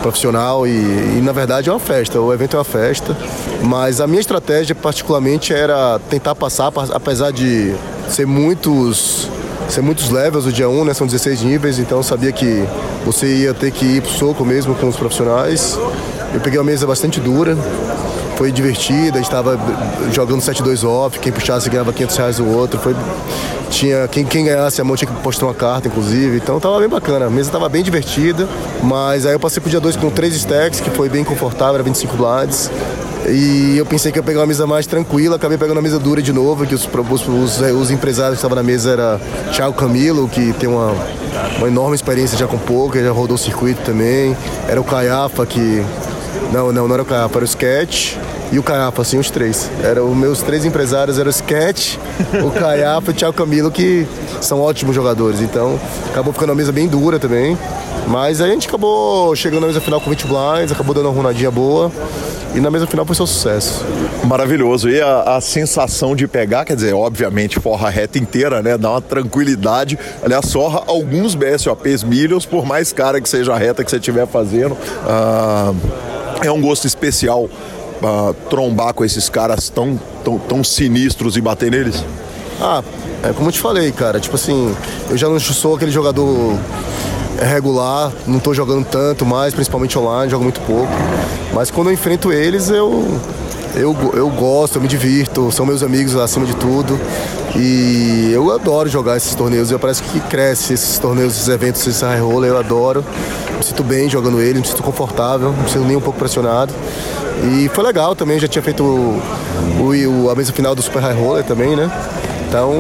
profissional 0.02 0.66
e, 0.66 0.72
e, 0.72 1.22
na 1.22 1.32
verdade 1.32 1.70
é 1.70 1.74
uma 1.74 1.80
festa, 1.80 2.20
o 2.20 2.34
evento 2.34 2.56
é 2.56 2.60
uma 2.60 2.66
festa. 2.66 3.16
Mas 3.62 4.00
a 4.00 4.08
minha 4.08 4.20
estratégia 4.20 4.74
particularmente 4.74 5.54
era 5.54 6.00
tentar 6.10 6.36
passar, 6.36 6.72
apesar 6.94 7.32
de 7.32 7.76
ser 8.10 8.26
muitos 8.26 9.30
ser 9.70 9.82
muitos 9.82 10.10
levels 10.10 10.46
o 10.46 10.52
dia 10.52 10.70
1, 10.70 10.86
né? 10.86 10.94
São 10.94 11.06
16 11.06 11.42
níveis, 11.42 11.78
então 11.78 11.98
eu 11.98 12.04
sabia 12.04 12.32
que 12.32 12.66
você 13.06 13.28
ia 13.28 13.54
ter 13.54 13.72
que 13.72 13.86
ir 13.86 14.02
pro 14.02 14.12
soco 14.12 14.46
mesmo 14.46 14.74
com 14.76 14.88
os 14.88 14.96
profissionais. 14.96 15.78
Eu 16.34 16.40
peguei 16.40 16.58
uma 16.58 16.66
mesa 16.66 16.88
bastante 16.88 17.20
dura, 17.20 17.58
foi 18.38 18.52
divertida, 18.52 19.20
estava 19.20 19.60
jogando 20.14 20.42
7-2 20.42 20.88
off, 20.88 21.20
quem 21.20 21.32
puxasse 21.32 21.70
ganhava 21.70 21.92
500 21.92 22.18
reais 22.18 22.40
o 22.40 22.46
outro, 22.46 22.80
foi 22.80 22.96
tinha 23.70 24.08
quem, 24.08 24.26
quem 24.26 24.46
ganhasse 24.46 24.80
a 24.80 24.84
mão 24.84 24.96
tinha 24.96 25.12
que 25.12 25.22
postar 25.22 25.48
uma 25.48 25.54
carta, 25.54 25.88
inclusive. 25.88 26.38
Então 26.38 26.60
tava 26.60 26.80
bem 26.80 26.88
bacana. 26.88 27.26
A 27.26 27.30
mesa 27.30 27.52
tava 27.52 27.68
bem 27.68 27.84
divertida. 27.84 28.48
Mas 28.82 29.26
aí 29.26 29.34
eu 29.34 29.40
passei 29.40 29.62
pro 29.62 29.70
dia 29.70 29.80
2 29.80 29.98
com 29.98 30.10
três 30.10 30.36
stacks, 30.36 30.80
que 30.80 30.90
foi 30.90 31.10
bem 31.10 31.24
confortável, 31.24 31.76
era 31.76 31.84
25 31.84 32.16
blinds. 32.16 32.72
E 33.28 33.78
eu 33.78 33.86
pensei 33.86 34.12
que 34.12 34.20
ia 34.20 34.24
pegar 34.24 34.40
uma 34.40 34.46
mesa 34.46 34.66
mais 34.66 34.88
tranquila, 34.88 35.36
acabei 35.36 35.58
pegando 35.58 35.76
uma 35.76 35.82
mesa 35.82 36.00
dura 36.00 36.22
de 36.22 36.32
novo, 36.32 36.66
que 36.66 36.74
os, 36.74 36.88
os, 36.88 37.28
os, 37.28 37.60
os 37.60 37.92
empresários 37.92 38.36
que 38.36 38.38
estavam 38.38 38.56
na 38.56 38.64
mesa 38.64 38.92
era 38.92 39.22
Thiago 39.52 39.74
Camilo, 39.74 40.30
que 40.30 40.54
tem 40.54 40.70
uma, 40.70 40.94
uma 41.58 41.68
enorme 41.68 41.96
experiência 41.96 42.38
já 42.38 42.48
com 42.48 42.58
poker, 42.58 43.04
já 43.04 43.12
rodou 43.12 43.36
o 43.36 43.38
circuito 43.38 43.82
também. 43.82 44.36
Era 44.68 44.80
o 44.80 44.84
Caiafa, 44.84 45.46
que. 45.46 45.84
Não, 46.52 46.72
não, 46.72 46.88
não 46.88 46.94
era 46.94 47.04
o 47.04 47.06
Caiafa, 47.06 47.38
era 47.38 47.44
o 47.44 47.48
Sketch 47.48 48.16
e 48.52 48.58
o 48.58 48.64
Caiafa, 48.64 49.02
assim, 49.02 49.18
os 49.20 49.30
três. 49.30 49.70
Eram 49.84 50.10
os 50.10 50.16
meus 50.16 50.42
três 50.42 50.66
empresários, 50.66 51.20
eram 51.20 51.28
o 51.28 51.32
Sketch, 51.32 51.98
o 52.46 52.52
Caiafa 52.52 53.12
e 53.12 53.14
o 53.14 53.14
Thiago 53.14 53.34
Camilo, 53.34 53.70
que 53.70 54.08
são 54.42 54.62
ótimos 54.62 54.96
jogadores. 54.96 55.42
Então, 55.42 55.80
acabou 56.10 56.32
ficando 56.32 56.50
uma 56.50 56.56
mesa 56.56 56.72
bem 56.72 56.88
dura 56.88 57.20
também. 57.20 57.58
Mas 58.08 58.40
a 58.40 58.48
gente 58.48 58.68
acabou 58.68 59.36
chegando 59.36 59.62
na 59.62 59.68
mesa 59.68 59.82
final 59.82 60.00
com 60.00 60.10
20 60.10 60.28
blinds, 60.28 60.72
acabou 60.72 60.96
dando 60.96 61.10
uma 61.10 61.16
runadinha 61.16 61.52
boa. 61.52 61.92
E 62.56 62.62
na 62.62 62.72
mesa 62.72 62.88
final 62.88 63.06
foi 63.06 63.16
seu 63.16 63.28
sucesso. 63.28 63.86
Maravilhoso. 64.24 64.90
E 64.90 65.02
a, 65.02 65.36
a, 65.36 65.42
sensação 65.42 66.16
de 66.16 66.28
pegar, 66.28 66.64
quer 66.64 66.76
dizer, 66.76 66.94
obviamente, 66.94 67.60
forra 67.60 67.90
reta 67.90 68.18
inteira, 68.18 68.64
né? 68.64 68.78
Dá 68.78 68.92
uma 68.92 69.02
tranquilidade. 69.02 70.00
Aliás, 70.24 70.46
sorra 70.48 70.84
alguns 70.88 71.36
BSOPs 71.36 72.04
milhos, 72.04 72.46
por 72.46 72.66
mais 72.66 72.94
cara 72.94 73.20
que 73.20 73.28
seja 73.28 73.54
a 73.54 73.58
reta 73.58 73.84
que 73.84 73.92
você 73.92 73.98
estiver 73.98 74.26
fazendo. 74.26 74.76
Ah, 75.06 75.74
é 76.42 76.52
um 76.52 76.62
gosto 76.62 76.86
especial 76.86 77.44
uh, 77.44 78.34
trombar 78.50 78.94
com 78.94 79.04
esses 79.04 79.30
caras 79.30 79.70
tão, 79.70 80.00
tão, 80.24 80.38
tão 80.38 80.64
sinistros 80.64 81.38
e 81.38 81.42
bater 81.42 81.72
neles? 81.72 82.04
Ah, 82.60 82.84
é 83.24 83.34
como 83.34 83.50
eu 83.50 83.52
te 83.52 83.60
falei, 83.60 83.92
cara. 83.92 84.20
Tipo 84.20 84.36
assim, 84.36 84.76
eu 85.10 85.18
já 85.18 85.30
não 85.30 85.40
sou 85.40 85.76
aquele 85.76 85.92
jogador 85.92 86.58
regular, 87.40 88.12
não 88.26 88.40
tô 88.40 88.54
jogando 88.54 88.86
tanto 88.86 89.26
mais, 89.26 89.54
principalmente 89.54 89.98
online, 89.98 90.30
jogo 90.30 90.44
muito 90.44 90.60
pouco. 90.62 90.92
Mas 91.54 91.70
quando 91.70 91.88
eu 91.88 91.94
enfrento 91.94 92.32
eles, 92.32 92.70
eu, 92.70 93.20
eu, 93.76 93.96
eu 94.14 94.30
gosto, 94.30 94.78
eu 94.78 94.82
me 94.82 94.88
divirto, 94.88 95.52
são 95.52 95.66
meus 95.66 95.84
amigos 95.84 96.16
acima 96.16 96.46
de 96.46 96.56
tudo. 96.56 97.00
E 97.58 98.32
eu 98.34 98.52
adoro 98.52 98.88
jogar 98.88 99.18
esses 99.18 99.34
torneios. 99.34 99.72
Eu 99.72 99.80
parece 99.80 100.04
que 100.04 100.20
cresce 100.20 100.74
esses 100.74 101.00
torneios, 101.00 101.34
esses 101.34 101.48
eventos, 101.48 101.86
esse 101.88 102.06
high 102.06 102.20
roller, 102.20 102.52
eu 102.52 102.58
adoro. 102.58 103.04
Me 103.58 103.64
sinto 103.64 103.84
bem 103.84 104.08
jogando 104.08 104.40
ele, 104.40 104.60
me 104.60 104.68
sinto 104.68 104.84
confortável, 104.84 105.52
não 105.52 105.64
me 105.64 105.70
sinto 105.70 105.86
nem 105.86 105.98
um 105.98 106.02
pouco 106.02 106.20
pressionado. 106.20 106.72
E 107.52 107.70
foi 107.70 107.84
legal 107.84 108.16
também, 108.16 108.40
já 108.40 108.48
tinha 108.48 108.62
feito 108.62 108.84
o, 108.84 109.22
o, 109.80 110.30
a 110.30 110.36
mesa 110.36 110.54
final 110.54 110.76
do 110.76 110.82
Super 110.82 111.02
High 111.02 111.16
Roller 111.16 111.44
também, 111.44 111.76
né? 111.76 111.92
Então, 112.48 112.74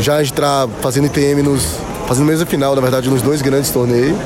já 0.00 0.22
entrar 0.22 0.66
fazendo 0.80 1.06
ITM 1.06 1.42
nos. 1.42 1.76
fazendo 2.06 2.26
mesa 2.26 2.46
final, 2.46 2.74
na 2.74 2.80
verdade, 2.80 3.08
nos 3.10 3.20
dois 3.20 3.42
grandes 3.42 3.70
torneios 3.70 4.16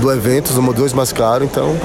do 0.00 0.10
evento, 0.12 0.50
os 0.50 0.74
dois 0.74 0.92
mais 0.92 1.12
caros, 1.12 1.48
então 1.48 1.76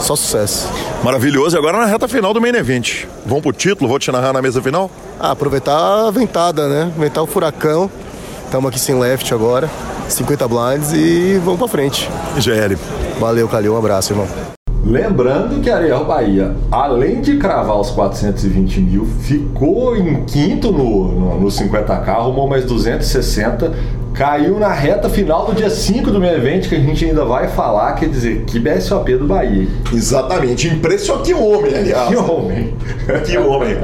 só 0.00 0.16
sucesso. 0.16 0.68
Maravilhoso. 1.02 1.56
E 1.56 1.58
agora 1.58 1.78
na 1.78 1.86
reta 1.86 2.06
final 2.08 2.32
do 2.32 2.40
Main 2.40 2.54
Event. 2.54 3.04
Vamos 3.24 3.42
pro 3.42 3.52
título? 3.52 3.88
Vou 3.88 3.98
te 3.98 4.10
narrar 4.10 4.32
na 4.32 4.42
mesa 4.42 4.62
final? 4.62 4.90
Ah, 5.18 5.32
aproveitar 5.32 6.06
a 6.06 6.10
ventada, 6.10 6.68
né? 6.68 6.92
Aumentar 6.94 7.22
o 7.22 7.26
furacão. 7.26 7.90
Estamos 8.44 8.68
aqui 8.68 8.78
sem 8.78 8.98
left 8.98 9.32
agora. 9.32 9.68
50 10.08 10.48
blinds 10.48 10.92
e 10.92 11.40
vamos 11.44 11.58
pra 11.58 11.68
frente. 11.68 12.08
GL. 12.38 12.76
Valeu, 13.18 13.48
Calil. 13.48 13.74
Um 13.74 13.78
abraço, 13.78 14.12
irmão. 14.12 14.26
Lembrando 14.86 15.60
que 15.60 15.68
Ariel 15.68 16.04
Bahia, 16.04 16.54
além 16.70 17.20
de 17.20 17.38
cravar 17.38 17.76
os 17.76 17.90
420 17.90 18.80
mil, 18.80 19.04
ficou 19.04 19.96
em 19.96 20.24
quinto 20.24 20.70
no, 20.70 21.08
no, 21.08 21.40
no 21.40 21.48
50k, 21.48 22.08
arrumou 22.08 22.48
mais 22.48 22.64
260, 22.64 23.74
caiu 24.16 24.58
na 24.58 24.72
reta 24.72 25.10
final 25.10 25.44
do 25.44 25.54
dia 25.54 25.68
5 25.68 26.10
do 26.10 26.18
meu 26.18 26.30
evento, 26.34 26.68
que 26.68 26.74
a 26.74 26.80
gente 26.80 27.04
ainda 27.04 27.24
vai 27.24 27.48
falar, 27.48 27.92
quer 27.92 28.08
dizer, 28.08 28.44
que 28.46 28.58
BSOP 28.58 29.14
do 29.14 29.26
Bahia. 29.26 29.68
Exatamente, 29.92 30.68
impressionante. 30.68 31.26
Que 31.26 31.34
homem, 31.34 31.74
aliás. 31.74 32.08
Que 32.08 32.16
homem. 32.16 32.74
que 33.26 33.38
homem. 33.38 33.76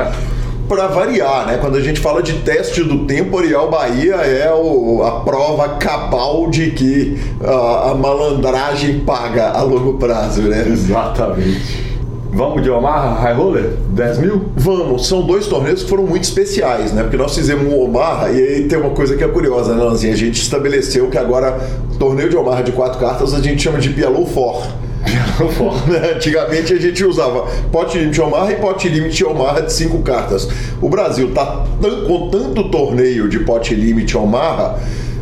para 0.66 0.86
variar, 0.86 1.46
né? 1.46 1.58
Quando 1.60 1.76
a 1.76 1.80
gente 1.82 2.00
fala 2.00 2.22
de 2.22 2.32
teste 2.38 2.82
do 2.82 3.04
tempo, 3.04 3.36
Bahia 3.70 4.14
é 4.14 4.50
o, 4.50 5.02
a 5.02 5.20
prova 5.20 5.76
cabal 5.76 6.48
de 6.48 6.70
que 6.70 7.18
uh, 7.38 7.90
a 7.90 7.94
malandragem 7.94 9.00
paga 9.00 9.50
a 9.50 9.62
longo 9.62 9.98
prazo, 9.98 10.42
né? 10.42 10.64
Exatamente. 10.66 11.91
Vamos 12.34 12.62
de 12.62 12.70
Omaha 12.70 13.20
High 13.20 13.34
Roller? 13.34 13.70
10 13.90 14.18
mil? 14.18 14.42
Vamos, 14.56 15.06
são 15.06 15.20
dois 15.20 15.46
torneios 15.46 15.82
que 15.82 15.90
foram 15.90 16.04
muito 16.04 16.24
especiais, 16.24 16.90
né? 16.90 17.02
Porque 17.02 17.18
nós 17.18 17.34
fizemos 17.34 17.70
um 17.70 17.78
Omaha 17.78 18.30
e 18.30 18.40
aí 18.40 18.62
tem 18.64 18.78
uma 18.78 18.90
coisa 18.90 19.14
que 19.14 19.22
é 19.22 19.28
curiosa, 19.28 19.74
né, 19.74 19.84
Lanzinha? 19.84 20.14
A 20.14 20.16
gente 20.16 20.40
estabeleceu 20.40 21.10
que 21.10 21.18
agora 21.18 21.60
torneio 21.98 22.30
de 22.30 22.36
Omaha 22.36 22.62
de 22.62 22.72
quatro 22.72 22.98
cartas 22.98 23.34
a 23.34 23.40
gente 23.40 23.62
chama 23.62 23.78
de 23.78 23.90
PLO 23.90 24.24
For. 24.24 24.62
Antigamente 26.16 26.72
a 26.72 26.80
gente 26.80 27.04
usava 27.04 27.46
pote 27.70 27.98
limite 27.98 28.20
Omaha 28.22 28.50
e 28.50 28.56
pote 28.56 28.88
limite 28.88 29.22
Omaha 29.24 29.60
de 29.60 29.72
cinco 29.72 29.98
cartas. 29.98 30.48
O 30.80 30.88
Brasil 30.88 31.32
tá 31.34 31.66
com 32.06 32.30
tanto 32.30 32.70
torneio 32.70 33.28
de 33.28 33.40
pote 33.40 33.74
limite 33.74 34.16
Omaha 34.16 34.78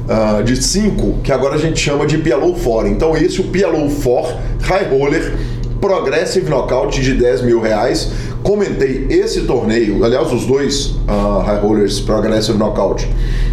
uh, 0.06 0.44
de 0.44 0.62
5 0.62 1.18
que 1.24 1.32
agora 1.32 1.56
a 1.56 1.58
gente 1.58 1.80
chama 1.80 2.06
de 2.06 2.18
PLO 2.18 2.52
4. 2.54 2.88
Então 2.88 3.16
esse 3.16 3.40
o 3.40 3.44
PLO 3.44 3.90
4 3.90 4.36
High 4.62 4.88
Roller 4.90 5.32
Progressive 5.80 6.48
Knockout 6.48 7.00
de 7.00 7.14
10 7.14 7.42
mil 7.42 7.60
reais. 7.60 8.12
Comentei 8.42 9.06
esse 9.10 9.42
torneio, 9.42 10.04
aliás, 10.04 10.32
os 10.32 10.46
dois 10.46 10.96
uh, 11.08 11.40
High 11.44 11.60
Rollers 11.60 12.00
Progressive 12.00 12.56
Knockout. 12.56 13.08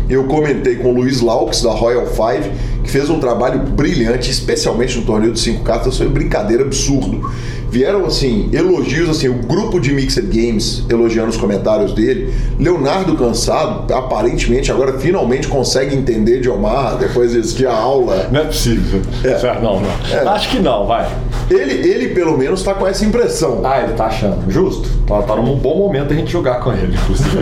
Eu 0.10 0.24
comentei 0.26 0.76
com 0.76 0.90
o 0.90 0.96
Luiz 0.96 1.20
Laux 1.20 1.62
da 1.62 1.72
Royal 1.72 2.06
Five 2.06 2.52
que 2.88 2.92
fez 2.94 3.10
um 3.10 3.20
trabalho 3.20 3.60
brilhante, 3.60 4.32
especialmente 4.32 4.98
no 4.98 5.06
torneio 5.06 5.34
de 5.34 5.40
cinco 5.40 5.62
cartas, 5.62 5.98
foi 5.98 6.08
brincadeira 6.08 6.64
absurdo. 6.64 7.30
Vieram 7.70 8.06
assim, 8.06 8.50
elogios, 8.54 9.10
assim, 9.10 9.28
o 9.28 9.34
grupo 9.34 9.78
de 9.78 9.92
Mixed 9.92 10.26
Games 10.28 10.86
elogiando 10.90 11.30
os 11.30 11.36
comentários 11.36 11.92
dele. 11.92 12.34
Leonardo 12.58 13.16
Cansado, 13.18 13.94
aparentemente, 13.94 14.72
agora 14.72 14.98
finalmente 14.98 15.50
consegue 15.50 15.94
entender 15.94 16.40
de 16.40 16.50
Omar 16.50 16.98
depois 16.98 17.34
de 17.54 17.68
a 17.68 17.74
aula. 17.74 18.30
Não 18.32 18.40
é 18.40 18.46
possível. 18.46 19.02
É. 19.22 19.62
Não, 19.62 19.82
não. 19.82 19.90
É. 20.10 20.26
Acho 20.30 20.50
que 20.50 20.60
não, 20.60 20.88
vai. 20.88 21.10
Ele, 21.50 21.88
ele 21.88 22.10
pelo 22.10 22.38
menos 22.38 22.60
está 22.60 22.74
com 22.74 22.86
essa 22.86 23.06
impressão. 23.06 23.62
Ah, 23.64 23.82
ele 23.82 23.94
tá 23.94 24.08
achando. 24.08 24.52
Justo. 24.52 24.90
Tá, 25.08 25.22
tá 25.22 25.38
num 25.38 25.56
bom 25.56 25.78
momento 25.78 26.12
a 26.12 26.16
gente 26.16 26.30
jogar 26.32 26.60
com 26.60 26.74
ele, 26.74 26.94
inclusive. 26.96 27.38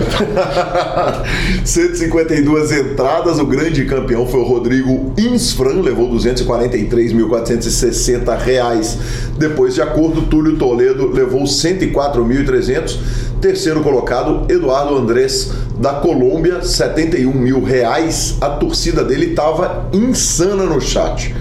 152 1.65 2.71
entradas, 2.71 3.39
o 3.39 3.45
grande 3.45 3.83
campeão 3.85 4.27
foi 4.27 4.41
o 4.41 4.43
Rodrigo 4.43 5.13
Insfran, 5.17 5.81
levou 5.81 6.07
243.460 6.11 8.37
reais. 8.37 8.97
Depois, 9.37 9.73
de 9.73 9.81
acordo, 9.81 10.21
Túlio 10.23 10.57
Toledo 10.57 11.09
levou 11.11 11.43
104.300. 11.43 12.97
Terceiro 13.41 13.81
colocado, 13.81 14.45
Eduardo 14.51 14.95
Andrés, 14.95 15.51
da 15.79 15.93
Colômbia, 15.93 16.61
71 16.61 17.33
mil 17.33 17.63
reais. 17.63 18.37
A 18.39 18.49
torcida 18.49 19.03
dele 19.03 19.31
estava 19.31 19.89
insana 19.91 20.63
no 20.63 20.79
chat. 20.79 21.33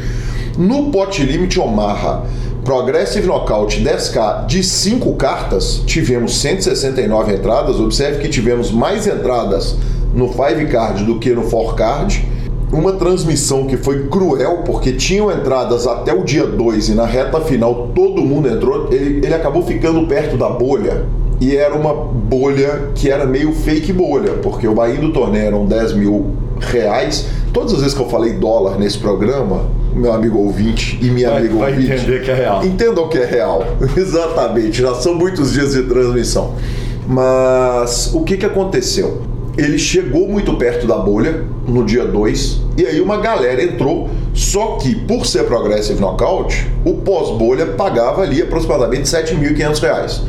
No 0.56 0.90
pot 0.90 1.22
limit 1.22 1.58
Omaha, 1.58 2.24
Progressive 2.64 3.26
Knockout 3.26 3.78
10K 3.84 4.46
de 4.46 4.64
5 4.64 5.16
cartas, 5.16 5.82
tivemos 5.84 6.38
169 6.38 7.34
entradas. 7.34 7.78
Observe 7.78 8.20
que 8.20 8.28
tivemos 8.28 8.70
mais 8.70 9.06
entradas 9.06 9.76
no 10.14 10.28
5 10.28 10.72
card 10.72 11.04
do 11.04 11.18
que 11.18 11.30
no 11.34 11.42
4 11.42 11.74
card. 11.74 12.26
Uma 12.72 12.94
transmissão 12.94 13.66
que 13.66 13.76
foi 13.76 14.08
cruel, 14.08 14.62
porque 14.64 14.92
tinham 14.92 15.30
entradas 15.30 15.86
até 15.86 16.14
o 16.14 16.24
dia 16.24 16.46
2 16.46 16.88
e 16.88 16.94
na 16.94 17.04
reta 17.04 17.38
final 17.42 17.90
todo 17.94 18.22
mundo 18.22 18.48
entrou. 18.48 18.88
Ele, 18.90 19.24
ele 19.24 19.34
acabou 19.34 19.62
ficando 19.62 20.06
perto 20.06 20.38
da 20.38 20.48
bolha 20.48 21.04
e 21.38 21.54
era 21.54 21.74
uma 21.74 21.92
bolha 21.92 22.92
que 22.94 23.10
era 23.10 23.26
meio 23.26 23.52
fake 23.52 23.92
bolha, 23.92 24.38
porque 24.42 24.66
o 24.66 24.74
Bahia 24.74 24.98
do 24.98 25.12
torneio 25.12 25.48
eram 25.48 25.66
10 25.66 25.92
mil 25.92 26.30
reais. 26.58 27.26
Todas 27.52 27.74
as 27.74 27.80
vezes 27.80 27.94
que 27.94 28.02
eu 28.02 28.08
falei 28.08 28.32
dólar 28.32 28.78
nesse 28.78 28.96
programa, 28.96 29.66
meu 29.94 30.12
amigo 30.12 30.38
ouvinte 30.38 30.98
e 31.00 31.10
minha 31.10 31.36
amiga 31.36 31.54
vai 31.54 31.72
ouvinte. 31.72 31.92
entender 31.92 32.22
que 32.22 32.30
é 32.30 32.34
real. 32.34 32.64
Entendam 32.64 33.08
que 33.08 33.18
é 33.18 33.24
real. 33.24 33.64
Exatamente. 33.96 34.82
Já 34.82 34.94
são 34.94 35.14
muitos 35.14 35.52
dias 35.52 35.72
de 35.72 35.82
transmissão. 35.84 36.54
Mas 37.06 38.12
o 38.14 38.22
que, 38.22 38.36
que 38.36 38.46
aconteceu? 38.46 39.22
Ele 39.56 39.78
chegou 39.78 40.26
muito 40.26 40.54
perto 40.56 40.86
da 40.86 40.98
bolha 40.98 41.44
no 41.68 41.84
dia 41.84 42.04
2 42.04 42.60
e 42.76 42.86
aí 42.86 43.00
uma 43.00 43.18
galera 43.18 43.62
entrou. 43.62 44.10
Só 44.32 44.78
que 44.78 44.96
por 44.96 45.24
ser 45.24 45.44
Progressive 45.44 46.00
Knockout, 46.00 46.66
o 46.84 46.94
pós-bolha 46.94 47.66
pagava 47.66 48.22
ali 48.22 48.42
aproximadamente 48.42 49.14
R$ 49.14 49.22
7.500. 49.22 50.22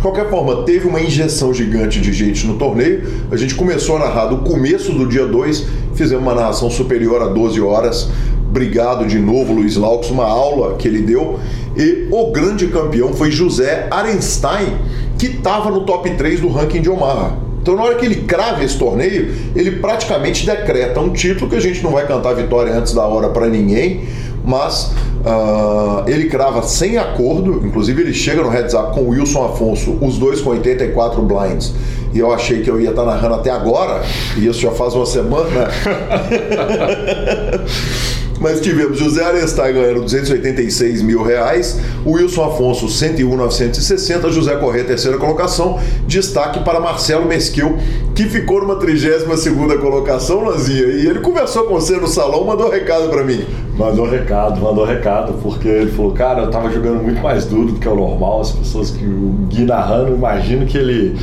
De 0.00 0.02
qualquer 0.02 0.30
forma, 0.30 0.62
teve 0.62 0.88
uma 0.88 0.98
injeção 0.98 1.52
gigante 1.52 2.00
de 2.00 2.10
gente 2.10 2.46
no 2.46 2.54
torneio. 2.56 3.02
A 3.30 3.36
gente 3.36 3.54
começou 3.54 3.96
a 3.96 3.98
narrar 3.98 4.28
do 4.28 4.38
começo 4.38 4.92
do 4.92 5.06
dia 5.06 5.26
2, 5.26 5.66
fizemos 5.94 6.24
uma 6.24 6.34
narração 6.34 6.70
superior 6.70 7.20
a 7.20 7.26
12 7.26 7.60
horas. 7.60 8.08
Obrigado 8.50 9.06
de 9.06 9.16
novo, 9.16 9.52
Luiz 9.52 9.76
Laux, 9.76 10.10
uma 10.10 10.24
aula 10.24 10.74
que 10.74 10.88
ele 10.88 11.02
deu. 11.02 11.38
E 11.76 12.08
o 12.10 12.32
grande 12.32 12.66
campeão 12.66 13.12
foi 13.12 13.30
José 13.30 13.86
Arenstein, 13.88 14.76
que 15.16 15.26
estava 15.26 15.70
no 15.70 15.82
top 15.82 16.10
3 16.10 16.40
do 16.40 16.48
ranking 16.48 16.82
de 16.82 16.90
Omaha. 16.90 17.36
Então, 17.62 17.76
na 17.76 17.84
hora 17.84 17.94
que 17.94 18.04
ele 18.04 18.22
crava 18.22 18.64
esse 18.64 18.76
torneio, 18.76 19.32
ele 19.54 19.70
praticamente 19.72 20.44
decreta 20.44 20.98
um 20.98 21.12
título 21.12 21.48
que 21.48 21.56
a 21.56 21.60
gente 21.60 21.80
não 21.80 21.92
vai 21.92 22.08
cantar 22.08 22.34
vitória 22.34 22.76
antes 22.76 22.92
da 22.92 23.04
hora 23.04 23.28
para 23.28 23.46
ninguém, 23.46 24.08
mas 24.44 24.90
uh, 25.24 26.08
ele 26.08 26.28
crava 26.28 26.62
sem 26.62 26.98
acordo, 26.98 27.64
inclusive 27.64 28.02
ele 28.02 28.12
chega 28.12 28.42
no 28.42 28.48
heads 28.48 28.74
up 28.74 28.94
com 28.94 29.02
o 29.02 29.10
Wilson 29.10 29.44
Afonso, 29.44 29.96
os 30.00 30.18
dois 30.18 30.40
com 30.40 30.50
84 30.50 31.22
blinds. 31.22 31.72
E 32.12 32.18
eu 32.18 32.32
achei 32.32 32.62
que 32.62 32.70
eu 32.70 32.80
ia 32.80 32.90
estar 32.90 33.04
tá 33.04 33.12
narrando 33.12 33.36
até 33.36 33.50
agora, 33.50 34.02
e 34.36 34.46
isso 34.46 34.58
já 34.58 34.72
faz 34.72 34.94
uma 34.94 35.06
semana. 35.06 35.70
Mas 38.40 38.60
tivemos 38.60 38.98
José 38.98 39.22
Arestar 39.22 39.70
ganhando 39.72 40.00
286 40.00 41.02
mil 41.02 41.22
reais, 41.22 41.78
Wilson 42.06 42.44
Afonso 42.44 42.88
101,960, 42.88 44.30
José 44.32 44.56
Corrêa 44.56 44.82
terceira 44.82 45.18
colocação, 45.18 45.78
destaque 46.06 46.60
para 46.64 46.80
Marcelo 46.80 47.26
Mesquil, 47.26 47.76
que 48.14 48.24
ficou 48.24 48.62
numa 48.62 48.76
32 48.76 49.40
segunda 49.40 49.76
colocação, 49.76 50.42
Lanzinha, 50.42 50.86
e 50.86 51.06
ele 51.06 51.20
conversou 51.20 51.64
com 51.64 51.74
você 51.74 51.96
no 51.96 52.06
salão, 52.06 52.44
mandou 52.44 52.68
um 52.68 52.70
recado 52.70 53.10
para 53.10 53.22
mim. 53.22 53.44
Mandou 53.76 54.08
recado, 54.08 54.60
mandou 54.60 54.84
recado, 54.84 55.34
porque 55.42 55.68
ele 55.68 55.90
falou, 55.90 56.12
cara, 56.12 56.42
eu 56.42 56.50
tava 56.50 56.70
jogando 56.70 57.02
muito 57.02 57.20
mais 57.20 57.44
duro 57.44 57.72
do 57.72 57.78
que 57.78 57.86
é 57.86 57.90
o 57.90 57.94
normal, 57.94 58.40
as 58.40 58.52
pessoas 58.52 58.90
que 58.90 59.04
o 59.04 59.34
Gui 59.48 59.64
narrando, 59.64 60.14
imagino 60.14 60.64
que 60.64 60.78
ele 60.78 61.16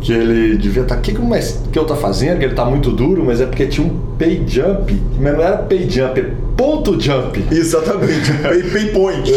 que 0.00 0.12
ele 0.12 0.56
devia 0.56 0.82
estar. 0.82 0.94
Tá, 0.94 1.00
o 1.00 1.02
que, 1.02 1.12
que, 1.12 1.70
que 1.72 1.78
eu 1.78 1.84
tá 1.84 1.96
fazendo? 1.96 2.38
Que 2.38 2.44
ele 2.44 2.54
tá 2.54 2.64
muito 2.64 2.92
duro, 2.92 3.24
mas 3.24 3.40
é 3.40 3.46
porque 3.46 3.66
tinha 3.66 3.84
um 3.84 3.98
pay 4.16 4.40
jump, 4.46 4.94
mas 5.20 5.32
não 5.32 5.42
era 5.42 5.56
pay 5.56 5.90
jump, 5.90 6.20
é 6.20 6.45
ponto 6.56 6.98
jump. 6.98 7.44
Exatamente. 7.50 8.32
pay, 8.42 8.62
pay 8.62 8.86
point. 8.90 9.30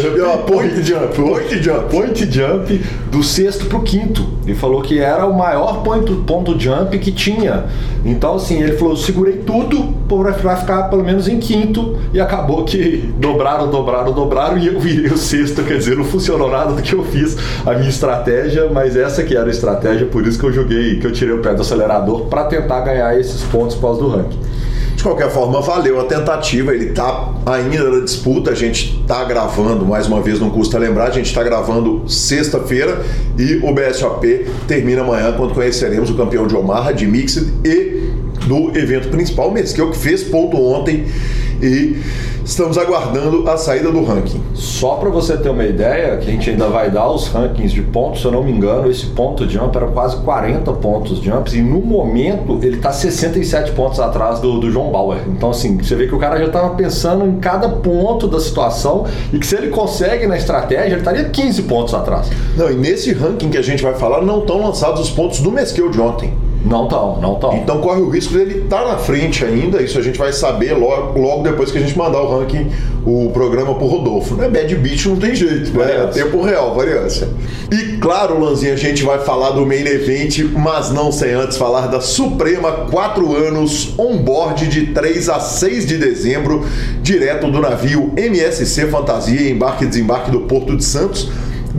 Point 0.46 0.82
jump. 0.82 1.14
Point 1.14 1.62
jump. 1.62 1.90
Point 1.90 2.32
jump 2.32 2.80
do 3.10 3.22
sexto 3.22 3.66
pro 3.66 3.82
quinto. 3.82 4.26
Ele 4.46 4.54
falou 4.56 4.80
que 4.80 4.98
era 4.98 5.26
o 5.26 5.36
maior 5.36 5.82
ponto, 5.82 6.16
ponto 6.26 6.58
jump 6.58 6.98
que 6.98 7.12
tinha. 7.12 7.66
Então, 8.04 8.36
assim, 8.36 8.62
ele 8.62 8.72
falou: 8.72 8.96
segurei 8.96 9.38
tudo 9.38 9.94
para 10.08 10.56
ficar 10.56 10.84
pelo 10.84 11.04
menos 11.04 11.28
em 11.28 11.38
quinto. 11.38 11.98
E 12.12 12.20
acabou 12.20 12.64
que 12.64 13.12
dobraram, 13.18 13.70
dobraram, 13.70 14.12
dobraram. 14.12 14.58
E 14.58 14.66
eu 14.66 14.80
virei 14.80 15.10
o 15.10 15.18
sexto. 15.18 15.62
Quer 15.62 15.78
dizer, 15.78 15.96
não 15.96 16.04
funcionou 16.04 16.50
nada 16.50 16.72
do 16.72 16.82
que 16.82 16.94
eu 16.94 17.04
fiz 17.04 17.36
a 17.66 17.74
minha 17.74 17.90
estratégia, 17.90 18.68
mas 18.72 18.96
essa 18.96 19.22
que 19.22 19.36
era 19.36 19.46
a 19.46 19.50
estratégia, 19.50 20.06
por 20.06 20.26
isso 20.26 20.38
que 20.38 20.46
eu 20.46 20.52
joguei, 20.52 20.98
que 20.98 21.06
eu 21.06 21.12
tirei 21.12 21.34
o 21.34 21.42
pé 21.42 21.54
do 21.54 21.62
acelerador 21.62 22.26
para 22.26 22.44
tentar 22.44 22.80
ganhar 22.80 23.18
esses 23.18 23.42
pontos 23.42 23.76
pós 23.76 23.98
do 23.98 24.08
ranking. 24.08 24.38
De 25.00 25.04
qualquer 25.04 25.30
forma, 25.30 25.62
valeu 25.62 25.98
a 25.98 26.04
tentativa. 26.04 26.74
Ele 26.74 26.90
tá 26.90 27.32
ainda 27.46 27.88
na 27.88 28.00
disputa. 28.00 28.50
A 28.50 28.54
gente 28.54 29.02
tá 29.06 29.24
gravando, 29.24 29.86
mais 29.86 30.06
uma 30.06 30.20
vez, 30.20 30.38
não 30.38 30.50
custa 30.50 30.78
lembrar, 30.78 31.04
a 31.04 31.10
gente 31.10 31.34
tá 31.34 31.42
gravando 31.42 32.06
sexta-feira 32.06 33.00
e 33.38 33.62
o 33.64 33.72
BSOP 33.72 34.46
termina 34.68 35.00
amanhã 35.00 35.32
quando 35.34 35.54
conheceremos 35.54 36.10
o 36.10 36.14
campeão 36.14 36.46
de 36.46 36.54
Omaha 36.54 36.92
de 36.92 37.06
Mixed 37.06 37.50
e 37.64 38.10
do 38.46 38.76
evento 38.76 39.08
principal, 39.08 39.48
o 39.48 39.52
Mesquil, 39.52 39.90
que 39.90 39.98
fez 39.98 40.24
ponto 40.24 40.56
ontem 40.56 41.06
e 41.62 42.00
estamos 42.44 42.78
aguardando 42.78 43.48
a 43.48 43.56
saída 43.56 43.92
do 43.92 44.02
ranking. 44.02 44.42
Só 44.54 44.96
para 44.96 45.10
você 45.10 45.36
ter 45.36 45.50
uma 45.50 45.64
ideia, 45.64 46.16
que 46.16 46.28
a 46.28 46.32
gente 46.32 46.50
ainda 46.50 46.68
vai 46.68 46.90
dar 46.90 47.10
os 47.10 47.28
rankings 47.28 47.72
de 47.72 47.82
pontos, 47.82 48.20
se 48.20 48.26
eu 48.26 48.32
não 48.32 48.42
me 48.42 48.50
engano, 48.50 48.90
esse 48.90 49.06
ponto 49.06 49.48
jump 49.48 49.76
era 49.76 49.86
quase 49.86 50.16
40 50.16 50.72
pontos 50.74 51.18
jumps 51.18 51.54
e 51.54 51.60
no 51.60 51.80
momento 51.80 52.58
ele 52.62 52.76
está 52.76 52.92
67 52.92 53.72
pontos 53.72 54.00
atrás 54.00 54.40
do, 54.40 54.58
do 54.58 54.70
João 54.70 54.90
Bauer. 54.90 55.20
Então, 55.28 55.50
assim, 55.50 55.76
você 55.76 55.94
vê 55.94 56.06
que 56.06 56.14
o 56.14 56.18
cara 56.18 56.38
já 56.38 56.46
estava 56.46 56.70
pensando 56.70 57.26
em 57.26 57.38
cada 57.38 57.68
ponto 57.68 58.26
da 58.26 58.40
situação 58.40 59.04
e 59.32 59.38
que 59.38 59.46
se 59.46 59.54
ele 59.54 59.68
consegue 59.68 60.26
na 60.26 60.36
estratégia, 60.36 60.94
ele 60.94 60.96
estaria 60.96 61.24
15 61.24 61.62
pontos 61.62 61.94
atrás. 61.94 62.30
Não, 62.56 62.70
e 62.70 62.74
nesse 62.74 63.12
ranking 63.12 63.50
que 63.50 63.58
a 63.58 63.62
gente 63.62 63.82
vai 63.82 63.94
falar, 63.94 64.22
não 64.22 64.40
estão 64.40 64.62
lançados 64.62 65.00
os 65.00 65.10
pontos 65.10 65.40
do 65.40 65.52
Mesquil 65.52 65.90
de 65.90 66.00
ontem. 66.00 66.49
Não 66.64 66.84
estão, 66.84 67.18
não 67.20 67.34
estão. 67.34 67.56
Então 67.56 67.80
corre 67.80 68.00
o 68.00 68.10
risco 68.10 68.34
dele 68.34 68.62
estar 68.64 68.82
tá 68.82 68.92
na 68.92 68.98
frente 68.98 69.44
ainda. 69.44 69.82
Isso 69.82 69.98
a 69.98 70.02
gente 70.02 70.18
vai 70.18 70.32
saber 70.32 70.74
logo, 70.74 71.18
logo 71.18 71.42
depois 71.42 71.70
que 71.70 71.78
a 71.78 71.80
gente 71.80 71.96
mandar 71.96 72.20
o 72.20 72.38
ranking, 72.38 72.70
o 73.06 73.30
programa 73.32 73.74
pro 73.74 73.86
Rodolfo. 73.86 74.34
Não 74.34 74.44
é 74.44 74.48
bad 74.48 74.74
beat, 74.76 75.06
não 75.06 75.16
tem 75.16 75.34
jeito, 75.34 75.76
né? 75.76 76.04
É 76.04 76.06
tempo 76.08 76.42
real, 76.42 76.74
variância. 76.74 77.28
E 77.72 77.96
claro, 77.96 78.38
Lanzinha, 78.38 78.74
a 78.74 78.76
gente 78.76 79.02
vai 79.02 79.20
falar 79.20 79.50
do 79.50 79.64
main 79.64 79.86
event, 79.86 80.40
mas 80.52 80.90
não 80.90 81.10
sem 81.10 81.32
antes 81.32 81.56
falar 81.56 81.86
da 81.86 82.00
Suprema 82.00 82.86
4 82.90 83.36
anos 83.36 83.94
on-board 83.98 84.68
de 84.68 84.88
3 84.88 85.28
a 85.30 85.40
6 85.40 85.86
de 85.86 85.96
dezembro, 85.96 86.66
direto 87.02 87.50
do 87.50 87.60
navio 87.60 88.12
MSC 88.16 88.86
Fantasia, 88.88 89.50
embarque 89.50 89.84
e 89.84 89.86
desembarque 89.86 90.30
do 90.30 90.40
Porto 90.40 90.76
de 90.76 90.84
Santos 90.84 91.28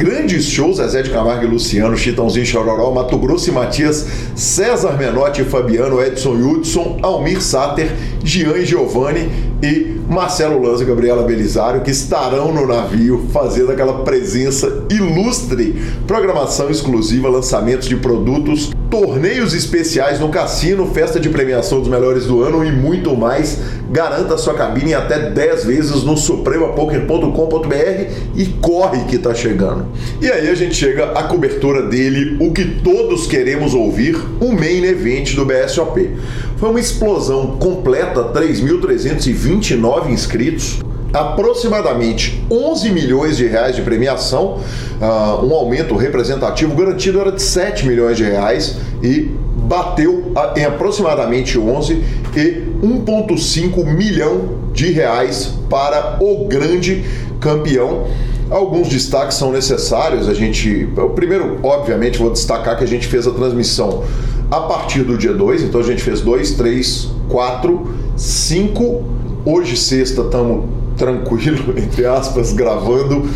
Grandes 0.02 0.46
shows, 0.46 0.78
Zé 0.78 1.04
de 1.04 1.12
Camargo 1.12 1.46
e 1.46 1.48
Luciano, 1.48 1.96
Chitãozinho 1.96 2.44
Chororó, 2.44 2.92
Mato 2.92 3.20
Grosso 3.20 3.52
e 3.52 3.54
Matias, 3.54 4.08
César 4.36 4.98
Menotti 4.98 5.44
e 5.44 5.46
Fabiano, 5.46 6.02
Edson 6.02 6.34
Hudson, 6.34 6.98
Almir 7.04 7.40
Sater, 7.40 7.96
Gian 8.24 8.58
e 8.58 8.66
Giovanni 8.66 9.30
e 9.62 10.02
Marcelo 10.10 10.60
Lanza 10.60 10.82
e 10.84 10.88
Gabriela 10.88 11.22
Belisário, 11.22 11.82
que 11.82 11.92
estarão 11.92 12.52
no 12.52 12.66
navio 12.66 13.28
fazendo 13.32 13.72
aquela 13.72 14.04
presença 14.04 14.86
ilustre. 14.90 15.76
Programação 16.08 16.72
exclusiva, 16.72 17.30
lançamentos 17.30 17.88
de 17.88 17.96
produtos, 17.96 18.72
torneios 18.92 19.54
especiais 19.54 20.20
no 20.20 20.28
cassino, 20.28 20.86
festa 20.86 21.18
de 21.18 21.30
premiação 21.30 21.80
dos 21.80 21.88
melhores 21.88 22.26
do 22.26 22.44
ano 22.44 22.64
e 22.66 22.72
muito 22.72 23.16
mais. 23.16 23.58
Garanta 23.90 24.38
sua 24.38 24.54
cabine 24.54 24.94
até 24.94 25.30
10 25.30 25.66
vezes 25.66 26.04
no 26.04 26.18
supremapoker.com.br 26.18 28.12
e 28.36 28.46
corre 28.62 29.06
que 29.06 29.18
tá 29.18 29.34
chegando. 29.34 29.86
E 30.22 30.30
aí 30.30 30.50
a 30.50 30.56
gente 30.56 30.76
chega 30.76 31.14
à 31.14 31.24
cobertura 31.24 31.84
dele, 31.84 32.36
o 32.42 32.52
que 32.52 32.66
todos 32.66 33.26
queremos 33.26 33.74
ouvir, 33.74 34.18
o 34.42 34.52
main 34.52 34.84
event 34.84 35.36
do 35.36 35.46
BSOP. 35.46 36.12
Foi 36.58 36.70
uma 36.70 36.80
explosão 36.80 37.58
completa, 37.58 38.26
3.329 38.26 40.10
inscritos, 40.10 40.82
aproximadamente 41.14 42.44
11 42.50 42.90
milhões 42.92 43.38
de 43.38 43.46
reais 43.46 43.76
de 43.76 43.82
premiação, 43.82 44.60
uh, 45.02 45.46
um 45.46 45.54
aumento 45.54 45.96
representativo 45.96 46.76
garantido 46.76 47.20
era 47.20 47.32
de 47.32 47.42
7 47.42 47.86
milhões 47.86 48.18
de 48.18 48.24
reais 48.24 48.78
e 49.04 49.32
bateu 49.64 50.32
em 50.56 50.64
aproximadamente 50.64 51.58
11 51.58 52.04
e 52.36 52.64
1,5 52.82 53.86
milhão 53.86 54.60
de 54.74 54.92
reais 54.92 55.54
para 55.70 56.18
o 56.22 56.46
grande 56.48 57.04
campeão. 57.40 58.08
Alguns 58.50 58.90
destaques 58.90 59.38
são 59.38 59.52
necessários. 59.52 60.28
A 60.28 60.34
gente, 60.34 60.90
o 60.98 61.10
primeiro, 61.10 61.60
obviamente, 61.64 62.20
vou 62.20 62.30
destacar 62.30 62.78
que 62.78 62.84
a 62.84 62.88
gente 62.88 63.08
fez 63.08 63.26
a 63.26 63.32
transmissão 63.32 64.04
a 64.50 64.62
partir 64.62 65.04
do 65.04 65.18
dia 65.18 65.34
2, 65.34 65.64
então 65.64 65.80
a 65.80 65.84
gente 65.84 66.04
fez 66.04 66.20
2, 66.20 66.52
3, 66.52 67.10
4, 67.30 67.88
5. 68.18 69.04
Hoje, 69.46 69.78
sexta, 69.78 70.22
estamos 70.22 70.81
tranquilo, 71.02 71.74
entre 71.82 72.06
aspas, 72.06 72.54
gravando. 72.54 73.28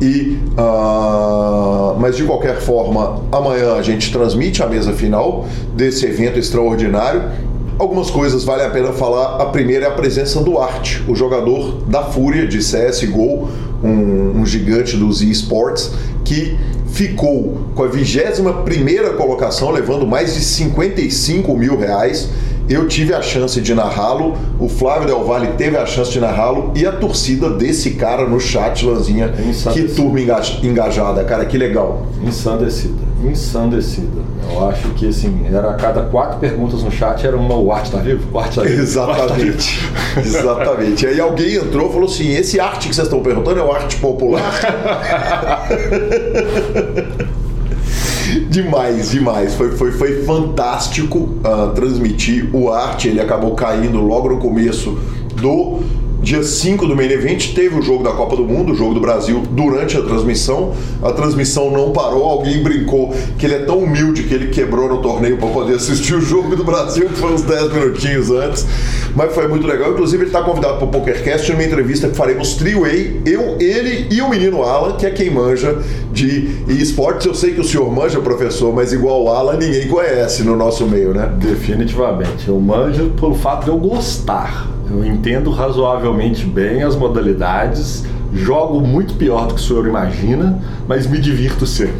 E, 0.00 0.38
uh, 0.56 1.98
mas 1.98 2.16
de 2.16 2.22
qualquer 2.22 2.60
forma, 2.60 3.20
amanhã 3.32 3.74
a 3.74 3.82
gente 3.82 4.12
transmite 4.12 4.62
a 4.62 4.66
mesa 4.68 4.92
final 4.92 5.48
desse 5.74 6.06
evento 6.06 6.38
extraordinário. 6.38 7.24
Algumas 7.76 8.08
coisas 8.08 8.44
vale 8.44 8.62
a 8.62 8.70
pena 8.70 8.92
falar. 8.92 9.42
A 9.42 9.46
primeira 9.46 9.86
é 9.86 9.88
a 9.88 9.92
presença 9.92 10.40
do 10.40 10.58
Art, 10.58 11.00
o 11.08 11.16
jogador 11.16 11.82
da 11.82 12.04
Fúria 12.04 12.46
de 12.46 12.58
CSGO, 12.58 13.48
um, 13.82 14.40
um 14.40 14.46
gigante 14.46 14.96
dos 14.96 15.20
esports, 15.20 15.90
que 16.24 16.56
ficou 16.86 17.58
com 17.74 17.82
a 17.82 17.88
21 17.88 18.64
primeira 18.64 19.14
colocação, 19.14 19.70
levando 19.70 20.06
mais 20.06 20.34
de 20.34 20.40
55 20.40 21.56
mil 21.56 21.76
reais 21.76 22.28
eu 22.68 22.86
tive 22.86 23.14
a 23.14 23.22
chance 23.22 23.60
de 23.60 23.74
narrá-lo, 23.74 24.36
o 24.58 24.68
Flávio 24.68 25.06
Del 25.06 25.24
Valle 25.24 25.52
teve 25.56 25.76
a 25.76 25.86
chance 25.86 26.10
de 26.10 26.20
narrá-lo 26.20 26.72
e 26.74 26.86
a 26.86 26.92
torcida 26.92 27.50
desse 27.50 27.92
cara 27.92 28.28
no 28.28 28.38
chat, 28.38 28.84
Lanzinha. 28.84 29.32
Que 29.72 29.84
turma 29.84 30.20
engajada, 30.20 31.24
cara, 31.24 31.46
que 31.46 31.56
legal. 31.56 32.06
Ensandecida, 32.22 33.02
ensandecida. 33.24 34.28
Eu 34.50 34.68
acho 34.68 34.88
que 34.90 35.08
assim, 35.08 35.46
era 35.52 35.70
a 35.70 35.74
cada 35.74 36.02
quatro 36.02 36.38
perguntas 36.38 36.82
no 36.82 36.90
chat 36.90 37.26
era 37.26 37.36
uma 37.36 37.56
o 37.56 37.70
arte 37.70 37.90
tá 37.90 37.98
vivo? 37.98 38.26
O 38.32 38.38
arte 38.38 38.56
tá 38.60 38.62
vivo? 38.62 38.82
Exatamente. 38.82 39.80
Tá 40.14 40.14
vivo. 40.20 40.38
Exatamente. 40.38 41.06
Aí 41.06 41.20
alguém 41.20 41.54
entrou 41.54 41.88
e 41.88 41.92
falou 41.92 42.08
assim: 42.08 42.30
esse 42.30 42.58
arte 42.58 42.88
que 42.88 42.94
vocês 42.94 43.06
estão 43.06 43.22
perguntando 43.22 43.60
é 43.60 43.62
o 43.62 43.72
arte 43.72 43.96
popular? 43.96 44.42
demais, 48.48 49.10
demais. 49.10 49.54
Foi, 49.54 49.72
foi, 49.72 49.92
foi 49.92 50.22
fantástico 50.24 51.18
uh, 51.18 51.72
transmitir 51.74 52.54
o 52.54 52.70
arte. 52.70 53.08
Ele 53.08 53.20
acabou 53.20 53.54
caindo 53.54 54.00
logo 54.00 54.28
no 54.28 54.38
começo 54.38 54.98
do 55.40 55.80
Dia 56.20 56.42
5 56.42 56.84
do 56.86 56.96
Main 56.96 57.10
Event 57.10 57.54
teve 57.54 57.78
o 57.78 57.82
jogo 57.82 58.02
da 58.02 58.10
Copa 58.10 58.34
do 58.34 58.42
Mundo, 58.42 58.72
o 58.72 58.74
jogo 58.74 58.92
do 58.92 59.00
Brasil, 59.00 59.40
durante 59.50 59.96
a 59.96 60.02
transmissão. 60.02 60.74
A 61.00 61.12
transmissão 61.12 61.70
não 61.70 61.92
parou, 61.92 62.24
alguém 62.24 62.60
brincou 62.60 63.14
que 63.38 63.46
ele 63.46 63.54
é 63.54 63.58
tão 63.60 63.78
humilde 63.78 64.24
que 64.24 64.34
ele 64.34 64.48
quebrou 64.48 64.88
no 64.88 65.00
torneio 65.00 65.36
para 65.38 65.48
poder 65.48 65.76
assistir 65.76 66.14
o 66.14 66.20
jogo 66.20 66.56
do 66.56 66.64
Brasil, 66.64 67.08
que 67.08 67.14
foi 67.14 67.32
uns 67.32 67.42
10 67.42 67.72
minutinhos 67.72 68.30
antes. 68.32 68.66
Mas 69.14 69.32
foi 69.32 69.46
muito 69.46 69.66
legal. 69.66 69.92
Inclusive, 69.92 70.24
ele 70.24 70.30
está 70.30 70.42
convidado 70.42 70.78
para 70.78 70.86
o 70.86 70.90
PokerCast 70.90 71.52
numa 71.52 71.62
entrevista 71.62 72.08
que 72.08 72.16
faremos 72.16 72.54
three-way, 72.54 73.22
eu, 73.24 73.56
ele 73.60 74.08
e 74.10 74.20
o 74.20 74.28
menino 74.28 74.64
Alan, 74.64 74.96
que 74.96 75.06
é 75.06 75.10
quem 75.10 75.30
manja 75.30 75.78
de 76.12 76.48
esportes. 76.68 77.26
Eu 77.26 77.34
sei 77.34 77.54
que 77.54 77.60
o 77.60 77.64
senhor 77.64 77.90
manja, 77.92 78.18
professor, 78.20 78.74
mas 78.74 78.92
igual 78.92 79.22
o 79.22 79.28
Alan, 79.30 79.56
ninguém 79.56 79.86
conhece 79.86 80.42
no 80.42 80.56
nosso 80.56 80.84
meio, 80.84 81.14
né? 81.14 81.30
Definitivamente. 81.36 82.48
Eu 82.48 82.58
manjo 82.58 83.10
pelo 83.10 83.34
fato 83.34 83.64
de 83.64 83.70
eu 83.70 83.78
gostar 83.78 84.77
eu 84.90 85.04
entendo 85.04 85.50
razoavelmente 85.50 86.46
bem 86.46 86.82
as 86.82 86.96
modalidades, 86.96 88.04
jogo 88.32 88.80
muito 88.80 89.14
pior 89.14 89.46
do 89.46 89.54
que 89.54 89.60
o 89.60 89.64
senhor 89.64 89.86
imagina, 89.86 90.62
mas 90.86 91.06
me 91.06 91.18
divirto 91.18 91.66
sempre. 91.66 91.96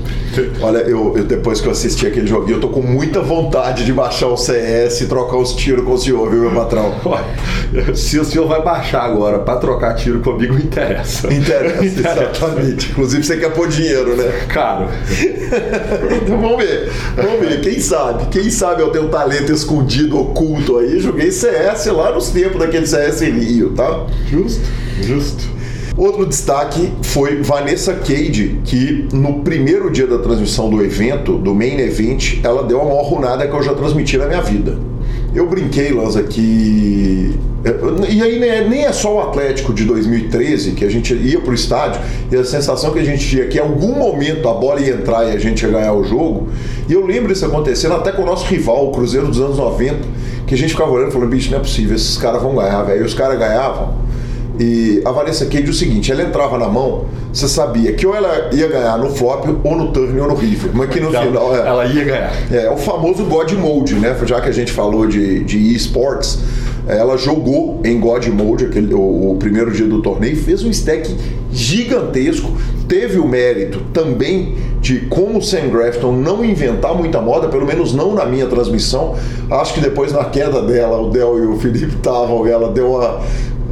Olha, 0.60 0.78
eu, 0.78 1.16
eu, 1.16 1.24
depois 1.24 1.60
que 1.60 1.66
eu 1.66 1.72
assisti 1.72 2.06
aquele 2.06 2.26
joguinho, 2.26 2.56
eu 2.56 2.60
tô 2.60 2.68
com 2.68 2.82
muita 2.82 3.20
vontade 3.20 3.84
de 3.84 3.92
baixar 3.92 4.28
o 4.28 4.36
CS 4.36 5.00
e 5.00 5.06
trocar 5.06 5.36
os 5.36 5.54
tiros 5.54 5.84
com 5.84 5.92
o 5.92 5.98
senhor, 5.98 6.30
viu, 6.30 6.42
meu 6.42 6.50
patrão? 6.50 6.94
Se 7.94 8.18
o 8.18 8.24
senhor 8.24 8.46
vai 8.46 8.62
baixar 8.62 9.02
agora 9.02 9.38
para 9.38 9.58
trocar 9.58 9.94
tiro 9.94 10.20
comigo, 10.20 10.54
interessa. 10.54 11.32
Interessa, 11.32 11.84
interessa. 11.84 12.22
exatamente. 12.22 12.90
Inclusive 12.90 13.24
você 13.24 13.36
quer 13.36 13.52
pôr 13.52 13.68
dinheiro, 13.68 14.16
né? 14.16 14.46
Caro. 14.48 14.88
então 16.22 16.40
vamos 16.40 16.58
ver. 16.58 16.90
Vamos 17.16 17.40
ver. 17.40 17.60
Quem 17.60 17.80
sabe? 17.80 18.26
Quem 18.26 18.50
sabe 18.50 18.82
eu 18.82 18.90
tenho 18.90 19.06
um 19.06 19.08
talento 19.08 19.52
escondido, 19.52 20.18
oculto 20.18 20.78
aí. 20.78 21.00
Joguei 21.00 21.30
CS 21.30 21.86
lá 21.86 22.12
nos 22.12 22.28
tempos 22.28 22.58
daquele 22.58 22.86
CS 22.86 23.20
Rio, 23.20 23.70
tá? 23.70 24.06
Justo, 24.30 24.62
justo. 25.02 25.57
Outro 25.98 26.24
destaque 26.24 26.92
foi 27.02 27.42
Vanessa 27.42 27.92
Cade, 27.92 28.60
que 28.64 29.08
no 29.12 29.40
primeiro 29.40 29.90
dia 29.90 30.06
da 30.06 30.18
transmissão 30.18 30.70
do 30.70 30.80
evento, 30.80 31.36
do 31.36 31.52
main 31.52 31.76
event, 31.80 32.38
ela 32.44 32.62
deu 32.62 32.80
a 32.80 32.84
maior 32.84 33.02
runada 33.02 33.48
que 33.48 33.52
eu 33.52 33.62
já 33.64 33.74
transmiti 33.74 34.16
na 34.16 34.26
minha 34.26 34.40
vida. 34.40 34.78
Eu 35.34 35.48
brinquei, 35.48 35.92
Lanza, 35.92 36.22
que. 36.22 37.34
E 38.08 38.22
aí 38.22 38.68
nem 38.68 38.84
é 38.84 38.92
só 38.92 39.16
o 39.16 39.20
Atlético 39.20 39.74
de 39.74 39.84
2013, 39.84 40.70
que 40.72 40.84
a 40.84 40.88
gente 40.88 41.12
ia 41.14 41.40
pro 41.40 41.52
estádio 41.52 42.00
e 42.30 42.36
a 42.36 42.44
sensação 42.44 42.92
que 42.92 43.00
a 43.00 43.04
gente 43.04 43.26
tinha 43.26 43.46
que 43.46 43.58
em 43.58 43.60
algum 43.60 43.98
momento 43.98 44.48
a 44.48 44.54
bola 44.54 44.80
ia 44.80 44.94
entrar 44.94 45.24
e 45.26 45.32
a 45.32 45.38
gente 45.38 45.62
ia 45.62 45.68
ganhar 45.68 45.94
o 45.94 46.04
jogo. 46.04 46.48
E 46.88 46.92
eu 46.92 47.04
lembro 47.04 47.32
isso 47.32 47.44
acontecendo 47.44 47.96
até 47.96 48.12
com 48.12 48.22
o 48.22 48.26
nosso 48.26 48.46
rival, 48.46 48.86
o 48.86 48.92
Cruzeiro 48.92 49.26
dos 49.26 49.40
anos 49.40 49.58
90, 49.58 49.96
que 50.46 50.54
a 50.54 50.56
gente 50.56 50.70
ficava 50.70 50.92
olhando 50.92 51.08
e 51.08 51.12
falando, 51.12 51.28
bicho, 51.28 51.50
não 51.50 51.58
é 51.58 51.60
possível, 51.60 51.96
esses 51.96 52.16
caras 52.16 52.40
vão 52.40 52.54
ganhar, 52.54 52.84
velho. 52.84 53.02
E 53.02 53.04
os 53.04 53.14
caras 53.14 53.36
ganhavam. 53.36 54.07
E 54.58 55.00
a 55.04 55.12
Vanessa 55.12 55.46
Cage, 55.46 55.70
o 55.70 55.74
seguinte, 55.74 56.10
ela 56.10 56.22
entrava 56.22 56.58
na 56.58 56.68
mão, 56.68 57.04
você 57.32 57.46
sabia 57.46 57.92
que 57.92 58.06
ou 58.06 58.14
ela 58.14 58.50
ia 58.52 58.66
ganhar 58.66 58.98
no 58.98 59.10
flop, 59.10 59.46
ou 59.62 59.76
no 59.76 59.92
turn, 59.92 60.20
ou 60.20 60.28
no 60.28 60.34
river. 60.34 60.70
Mas 60.74 60.90
que 60.90 60.98
no 60.98 61.14
ela, 61.14 61.26
final. 61.26 61.56
É, 61.56 61.58
ela 61.60 61.86
ia 61.86 62.04
ganhar. 62.04 62.32
É, 62.50 62.70
o 62.70 62.76
famoso 62.76 63.24
God 63.24 63.52
Mode, 63.52 63.94
né? 63.94 64.16
Já 64.24 64.40
que 64.40 64.48
a 64.48 64.52
gente 64.52 64.72
falou 64.72 65.06
de, 65.06 65.44
de 65.44 65.74
esports, 65.74 66.40
ela 66.88 67.16
jogou 67.16 67.80
em 67.84 68.00
God 68.00 68.26
Mode 68.28 68.64
aquele, 68.64 68.94
o, 68.94 69.32
o, 69.32 69.36
primeiro 69.38 69.70
dia 69.70 69.86
do 69.86 70.00
torneio, 70.00 70.36
fez 70.36 70.64
um 70.64 70.70
stack 70.70 71.14
gigantesco, 71.52 72.50
teve 72.88 73.18
o 73.18 73.28
mérito 73.28 73.80
também 73.92 74.56
de 74.80 75.00
como 75.00 75.38
o 75.38 75.42
Sam 75.42 75.68
Grafton 75.68 76.12
não 76.12 76.44
inventar 76.44 76.94
muita 76.94 77.20
moda, 77.20 77.48
pelo 77.48 77.66
menos 77.66 77.92
não 77.92 78.14
na 78.14 78.24
minha 78.24 78.46
transmissão. 78.46 79.14
Acho 79.50 79.74
que 79.74 79.80
depois 79.80 80.12
na 80.12 80.24
queda 80.24 80.62
dela, 80.62 80.98
o 81.00 81.10
Del 81.10 81.38
e 81.38 81.46
o 81.46 81.58
Felipe 81.58 81.94
estavam, 81.94 82.46
ela 82.46 82.70
deu 82.70 82.92
uma 82.92 83.20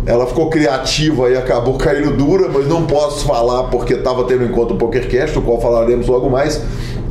ela 0.07 0.25
ficou 0.27 0.49
criativa 0.49 1.29
e 1.29 1.37
acabou 1.37 1.75
caindo 1.75 2.17
dura, 2.17 2.49
mas 2.49 2.67
não 2.69 2.87
posso 2.87 3.27
falar 3.27 3.65
porque 3.65 3.95
estava 3.95 4.23
tendo 4.25 4.45
um 4.45 4.47
encontro 4.47 4.77
PokerCast, 4.77 5.35
do 5.35 5.43
qual 5.43 5.61
falaremos 5.61 6.07
logo 6.07 6.31
mais. 6.31 6.63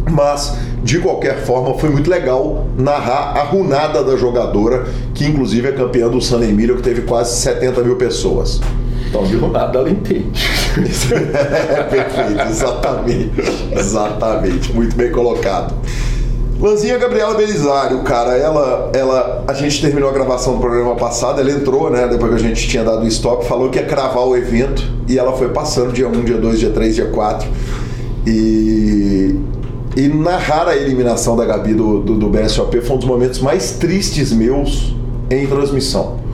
Mas, 0.10 0.56
de 0.82 1.00
qualquer 1.00 1.40
forma, 1.44 1.74
foi 1.74 1.90
muito 1.90 2.10
legal 2.10 2.66
narrar 2.78 3.38
a 3.38 3.44
runada 3.44 4.02
da 4.02 4.16
jogadora, 4.16 4.86
que 5.14 5.26
inclusive 5.26 5.68
é 5.68 5.72
campeã 5.74 6.08
do 6.08 6.22
San 6.22 6.42
Emílio, 6.42 6.78
que 6.78 6.84
teve 6.84 7.02
quase 7.02 7.36
70 7.42 7.82
mil 7.82 7.98
pessoas. 7.98 8.62
Então, 9.10 9.24
de 9.24 9.36
runada 9.36 9.80
ela 9.80 9.90
entende. 9.90 10.32
é 10.78 11.84
perfeito, 11.84 12.42
exatamente. 12.50 13.32
Exatamente, 13.72 14.74
muito 14.74 14.96
bem 14.96 15.12
colocado. 15.12 15.74
Lanzinha 16.60 16.98
Gabriela 16.98 17.34
Belisário, 17.36 18.02
cara, 18.04 18.38
ela, 18.38 18.90
ela, 18.94 19.44
a 19.46 19.54
gente 19.54 19.82
terminou 19.82 20.10
a 20.10 20.14
gravação 20.14 20.54
do 20.54 20.60
programa 20.60 20.96
passado, 20.96 21.42
ela 21.42 21.52
entrou, 21.52 21.90
né, 21.90 22.08
depois 22.08 22.32
que 22.32 22.38
a 22.38 22.48
gente 22.48 22.68
tinha 22.68 22.84
dado 22.84 23.04
o 23.04 23.08
stop, 23.08 23.46
falou 23.46 23.70
que 23.70 23.78
ia 23.78 23.86
cravar 23.86 24.26
o 24.26 24.38
evento 24.38 24.82
e 25.08 25.20
ela 25.20 25.34
foi 25.34 25.50
passando 25.50 25.92
dia 25.92 26.08
1, 26.08 26.24
dia 26.24 26.38
2, 26.38 26.60
dia 26.60 26.70
3, 26.70 26.96
dia 26.96 27.08
4 27.08 27.48
e, 28.26 29.36
e 29.98 30.08
narrar 30.08 30.70
a 30.70 30.76
eliminação 30.78 31.36
da 31.36 31.46
Gabi 31.46 31.74
do, 31.74 32.00
do, 32.00 32.16
do 32.16 32.30
BSOP 32.30 32.80
foi 32.82 32.96
um 32.96 33.00
dos 33.00 33.08
momentos 33.08 33.40
mais 33.40 33.72
tristes 33.74 34.32
meus 34.32 34.96
em 35.30 35.46
transmissão. 35.48 36.25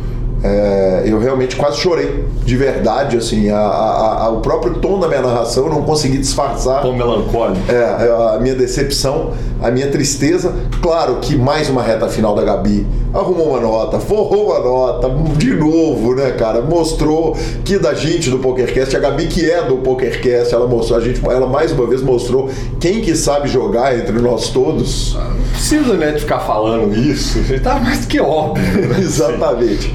É, 0.44 1.04
eu 1.06 1.20
realmente 1.20 1.56
quase 1.56 1.78
chorei, 1.78 2.26
de 2.44 2.58
verdade, 2.58 3.16
assim, 3.16 3.50
a, 3.50 3.60
a, 3.60 4.24
a, 4.24 4.30
o 4.30 4.40
próprio 4.40 4.76
tom 4.76 5.00
da 5.00 5.08
minha 5.08 5.22
narração 5.22 5.66
eu 5.66 5.70
não 5.70 5.84
consegui 5.84 6.18
disfarçar. 6.18 6.82
Tom 6.82 6.96
melancólico. 6.96 7.60
É, 7.72 8.36
a 8.36 8.40
minha 8.40 8.56
decepção, 8.56 9.34
a 9.62 9.70
minha 9.70 9.88
tristeza. 9.92 10.54
Claro 10.82 11.18
que 11.18 11.36
mais 11.36 11.70
uma 11.70 11.84
reta 11.84 12.08
final 12.10 12.34
da 12.34 12.42
Gabi 12.44 12.88
arrumou 13.14 13.50
uma 13.50 13.60
nota, 13.60 14.00
forrou 14.00 14.48
uma 14.48 14.60
nota, 14.60 15.10
de 15.38 15.54
novo, 15.54 16.16
né, 16.16 16.32
cara? 16.32 16.62
Mostrou 16.62 17.38
que 17.64 17.78
da 17.78 17.94
gente 17.94 18.30
do 18.30 18.40
PokerCast, 18.40 18.96
a 18.96 19.00
Gabi 19.00 19.28
que 19.28 19.50
é 19.50 19.64
do 19.64 19.78
PokerCast, 19.78 20.56
ela 20.56 20.66
mostrou, 20.66 20.98
a 20.98 21.02
gente, 21.04 21.24
ela 21.24 21.46
mais 21.46 21.72
uma 21.72 21.86
vez 21.86 22.02
mostrou 22.02 22.50
quem 22.80 23.02
que 23.02 23.16
sabe 23.16 23.48
jogar 23.48 23.96
entre 23.96 24.20
nós 24.20 24.50
todos. 24.50 25.14
Não 25.14 25.36
precisa, 25.52 25.94
né, 25.94 26.12
de 26.14 26.22
ficar 26.22 26.40
falando 26.40 26.96
isso, 26.98 27.38
tá 27.62 27.80
mais 27.80 28.06
que 28.06 28.20
óbvio. 28.20 28.88
Né? 28.88 28.98
Exatamente. 29.02 29.94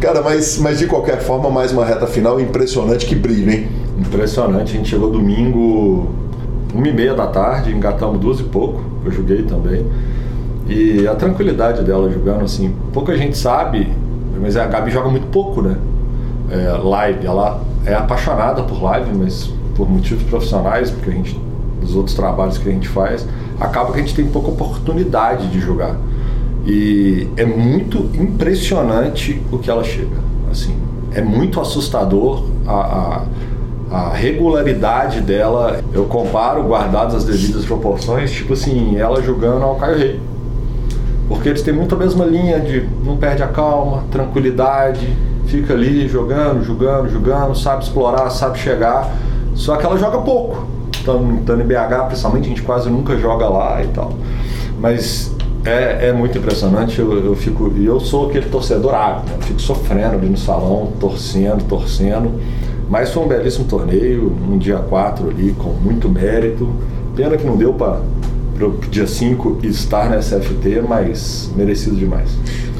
Cara, 0.00 0.20
mas, 0.22 0.58
mas 0.58 0.78
de 0.78 0.86
qualquer 0.86 1.20
forma, 1.20 1.48
mais 1.48 1.72
uma 1.72 1.84
reta 1.84 2.06
final 2.06 2.38
impressionante 2.38 3.06
que 3.06 3.14
brilho, 3.14 3.50
hein? 3.50 3.68
Impressionante. 3.98 4.74
A 4.74 4.76
gente 4.76 4.90
chegou 4.90 5.10
domingo, 5.10 6.10
uma 6.74 6.86
e 6.86 6.92
meia 6.92 7.14
da 7.14 7.26
tarde, 7.26 7.72
engatamos 7.72 8.20
duas 8.20 8.38
e 8.38 8.42
pouco. 8.42 8.82
Eu 9.04 9.10
joguei 9.10 9.42
também. 9.44 9.86
E 10.68 11.08
a 11.08 11.14
tranquilidade 11.14 11.82
dela 11.82 12.10
jogando, 12.10 12.44
assim, 12.44 12.74
pouca 12.92 13.16
gente 13.16 13.38
sabe, 13.38 13.90
mas 14.40 14.56
a 14.56 14.66
Gabi 14.66 14.90
joga 14.90 15.08
muito 15.08 15.28
pouco, 15.28 15.62
né? 15.62 15.76
É, 16.50 16.76
live. 16.76 17.26
Ela 17.26 17.62
é 17.86 17.94
apaixonada 17.94 18.62
por 18.64 18.82
live, 18.82 19.10
mas 19.16 19.50
por 19.74 19.88
motivos 19.88 20.22
profissionais, 20.24 20.90
porque 20.90 21.08
a 21.08 21.12
gente, 21.14 21.40
dos 21.80 21.96
outros 21.96 22.14
trabalhos 22.14 22.58
que 22.58 22.68
a 22.68 22.72
gente 22.72 22.88
faz, 22.88 23.26
acaba 23.58 23.92
que 23.92 23.98
a 23.98 24.02
gente 24.02 24.14
tem 24.14 24.26
pouca 24.26 24.50
oportunidade 24.50 25.48
de 25.48 25.58
jogar. 25.58 25.96
E 26.66 27.28
é 27.36 27.46
muito 27.46 28.10
impressionante 28.14 29.40
o 29.52 29.58
que 29.58 29.70
ela 29.70 29.84
chega. 29.84 30.16
Assim, 30.50 30.76
é 31.14 31.22
muito 31.22 31.60
assustador 31.60 32.44
a, 32.66 32.72
a, 32.72 33.96
a, 33.96 34.12
regularidade 34.12 35.20
dela. 35.20 35.80
Eu 35.92 36.06
comparo, 36.06 36.64
guardadas 36.64 37.14
as 37.14 37.24
devidas 37.24 37.64
proporções, 37.64 38.32
tipo 38.32 38.54
assim, 38.54 38.96
ela 38.96 39.22
jogando 39.22 39.62
ao 39.62 39.76
Caio 39.76 39.96
Rei. 39.96 40.20
Porque 41.28 41.48
eles 41.48 41.62
têm 41.62 41.72
muito 41.72 41.94
a 41.94 41.98
mesma 41.98 42.24
linha 42.24 42.58
de 42.58 42.88
não 43.04 43.16
perde 43.16 43.44
a 43.44 43.48
calma, 43.48 44.02
tranquilidade, 44.10 45.16
fica 45.46 45.72
ali 45.72 46.08
jogando, 46.08 46.64
jogando, 46.64 47.08
jogando, 47.08 47.54
sabe 47.54 47.84
explorar, 47.84 48.28
sabe 48.30 48.58
chegar. 48.58 49.14
Só 49.54 49.76
que 49.76 49.86
ela 49.86 49.96
joga 49.96 50.18
pouco. 50.18 50.66
Estando 50.92 51.62
em 51.62 51.66
BH, 51.66 52.06
principalmente, 52.08 52.46
a 52.46 52.48
gente 52.48 52.62
quase 52.62 52.90
nunca 52.90 53.16
joga 53.16 53.48
lá 53.48 53.82
e 53.84 53.86
tal. 53.88 54.12
Mas 54.80 55.35
é, 55.66 56.08
é 56.08 56.12
muito 56.12 56.38
impressionante, 56.38 56.98
eu, 56.98 57.24
eu 57.24 57.34
fico. 57.34 57.72
E 57.76 57.84
eu 57.84 57.98
sou 57.98 58.28
aquele 58.28 58.48
torcedor 58.48 58.94
ávido, 58.94 59.30
né? 59.30 59.36
eu 59.38 59.42
fico 59.42 59.60
sofrendo 59.60 60.14
ali 60.14 60.28
no 60.28 60.36
salão, 60.36 60.92
torcendo, 61.00 61.64
torcendo. 61.64 62.40
Mas 62.88 63.12
foi 63.12 63.24
um 63.24 63.28
belíssimo 63.28 63.64
torneio, 63.64 64.32
um 64.48 64.56
dia 64.56 64.78
4 64.78 65.28
ali, 65.28 65.52
com 65.58 65.70
muito 65.70 66.08
mérito. 66.08 66.72
Pena 67.16 67.36
que 67.36 67.44
não 67.44 67.56
deu 67.56 67.74
para 67.74 68.00
o 68.64 68.78
dia 68.88 69.06
5 69.06 69.58
estar 69.64 70.08
na 70.08 70.22
SFT, 70.22 70.82
mas 70.88 71.50
merecido 71.56 71.96
demais. 71.96 72.30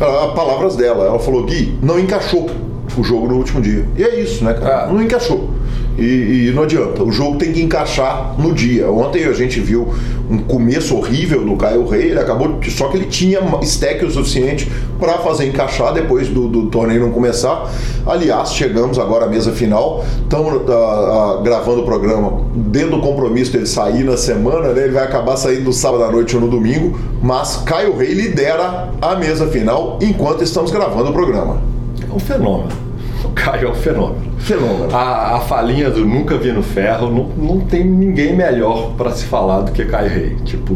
Ah, 0.01 0.33
palavras 0.35 0.77
dela, 0.77 1.07
ela 1.07 1.19
falou, 1.19 1.45
Gui, 1.45 1.77
não 1.83 1.99
encaixou 1.99 2.49
o 2.97 3.03
jogo 3.03 3.27
no 3.27 3.37
último 3.37 3.61
dia. 3.61 3.87
E 3.97 4.05
é 4.05 4.21
isso, 4.21 4.45
né, 4.45 4.55
cara? 4.55 4.85
Ah. 4.85 4.87
Não 4.87 5.03
encaixou. 5.03 5.51
E, 5.99 6.49
e, 6.49 6.53
não 6.55 6.65
adianta, 6.65 7.03
o 7.03 7.11
jogo 7.11 7.39
tem 7.39 7.53
que 7.53 7.63
encaixar 7.63 8.35
no 8.39 8.53
dia. 8.53 8.91
Ontem 8.91 9.25
a 9.25 9.33
gente 9.33 9.61
viu 9.61 9.89
um 10.31 10.39
começo 10.39 10.97
horrível 10.97 11.45
do 11.45 11.57
Caio 11.57 11.87
Rei, 11.87 12.11
ele 12.11 12.19
acabou, 12.19 12.59
só 12.69 12.89
que 12.89 12.97
ele 12.97 13.07
tinha 13.07 13.41
stack 13.63 14.05
o 14.05 14.11
suficiente 14.11 14.71
para 14.99 15.15
fazer 15.19 15.47
encaixar 15.47 15.95
depois 15.95 16.29
do, 16.29 16.49
do, 16.49 16.67
torneio 16.67 17.01
não 17.01 17.11
começar. 17.11 17.71
Aliás, 18.05 18.53
chegamos 18.53 18.99
agora 18.99 19.25
à 19.25 19.29
mesa 19.29 19.53
final, 19.53 20.05
estamos 20.23 20.53
uh, 20.53 20.59
uh, 20.59 21.43
gravando 21.43 21.83
o 21.83 21.85
programa 21.85 22.41
dentro 22.55 22.91
do 22.91 23.01
compromisso 23.01 23.53
dele 23.53 23.67
sair 23.67 24.05
na 24.05 24.17
semana, 24.17 24.73
né? 24.73 24.83
ele 24.83 24.93
vai 24.93 25.05
acabar 25.05 25.37
saindo 25.37 25.65
no 25.65 25.73
sábado 25.73 26.05
à 26.05 26.11
noite 26.11 26.35
ou 26.35 26.43
no 26.43 26.49
domingo, 26.49 26.99
mas 27.23 27.57
Caio 27.65 27.97
Rei 27.97 28.13
lidera 28.13 28.91
a 29.01 29.17
mesa 29.17 29.47
final 29.47 29.99
enquanto 30.03 30.43
estamos 30.43 30.71
gravando 30.71 31.11
o 31.11 31.13
programa. 31.13 31.61
É 32.03 32.15
um 32.15 32.19
fenômeno. 32.19 32.86
O 33.27 33.31
Caio 33.35 33.69
é 33.69 33.71
um 33.71 33.75
fenômeno. 33.75 34.23
Fenômeno. 34.39 34.95
A, 34.95 35.37
a 35.37 35.41
falinha 35.41 35.91
do 35.91 36.05
nunca 36.05 36.37
vi 36.39 36.53
no 36.53 36.63
ferro, 36.63 37.11
não, 37.11 37.25
não 37.37 37.61
tem 37.61 37.85
ninguém 37.85 38.35
melhor 38.35 38.93
para 38.97 39.11
se 39.11 39.25
falar 39.25 39.63
do 39.63 39.73
que 39.73 39.85
Caio 39.85 40.09
Rei. 40.09 40.37
Tipo, 40.45 40.75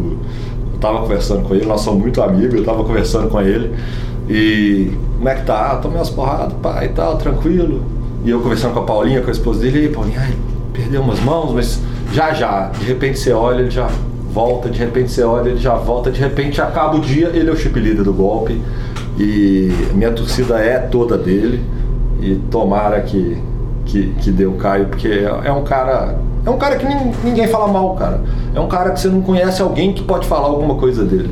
eu 0.72 0.78
tava 0.80 1.00
conversando 1.00 1.46
com 1.46 1.54
ele, 1.54 1.66
nós 1.66 1.80
somos 1.80 2.00
muito 2.00 2.20
amigos, 2.22 2.54
eu 2.54 2.64
tava 2.64 2.82
conversando 2.84 3.28
com 3.28 3.40
ele. 3.40 3.74
E 4.28 4.92
como 5.16 5.28
é 5.28 5.34
que 5.34 5.44
tá? 5.44 5.72
Ah, 5.72 5.76
tomei 5.76 5.98
umas 5.98 6.10
porradas, 6.10 6.52
pai 6.62 6.86
e 6.86 6.88
tal, 6.90 7.16
tranquilo. 7.16 7.82
E 8.24 8.30
eu 8.30 8.40
conversando 8.40 8.74
com 8.74 8.80
a 8.80 8.84
Paulinha, 8.84 9.20
com 9.22 9.28
a 9.28 9.32
esposa 9.32 9.60
dele, 9.60 9.78
e 9.78 9.82
aí, 9.82 9.88
Paulinha, 9.88 10.20
ai, 10.20 10.34
perdeu 10.72 11.00
umas 11.00 11.20
mãos, 11.20 11.52
mas 11.52 11.80
já 12.12 12.32
já, 12.32 12.68
de 12.68 12.84
repente 12.84 13.18
você 13.18 13.32
olha, 13.32 13.60
ele 13.60 13.70
já 13.70 13.88
volta, 14.32 14.68
de 14.68 14.78
repente 14.78 15.10
você 15.10 15.22
olha, 15.22 15.50
ele 15.50 15.58
já 15.58 15.74
volta, 15.74 16.10
de 16.10 16.20
repente 16.20 16.60
acaba 16.60 16.96
o 16.96 17.00
dia, 17.00 17.30
ele 17.34 17.48
é 17.48 17.52
o 17.52 17.56
chip 17.56 17.78
leader 17.78 18.04
do 18.04 18.12
golpe. 18.12 18.60
E 19.18 19.70
minha 19.92 20.10
torcida 20.12 20.58
é 20.58 20.78
toda 20.78 21.18
dele. 21.18 21.62
E 22.20 22.36
tomara 22.50 23.00
que, 23.00 23.38
que, 23.86 24.14
que 24.20 24.30
dê 24.30 24.46
o 24.46 24.52
Caio, 24.52 24.86
porque 24.86 25.08
é, 25.44 25.52
um 25.52 25.64
cara. 25.64 26.18
É 26.44 26.50
um 26.50 26.58
cara 26.58 26.76
que 26.76 26.86
ninguém 27.24 27.46
fala 27.48 27.68
mal, 27.68 27.94
cara. 27.96 28.20
É 28.54 28.60
um 28.60 28.68
cara 28.68 28.90
que 28.90 29.00
você 29.00 29.08
não 29.08 29.20
conhece 29.20 29.60
alguém 29.60 29.92
que 29.92 30.02
pode 30.02 30.26
falar 30.26 30.46
alguma 30.46 30.76
coisa 30.76 31.04
dele 31.04 31.30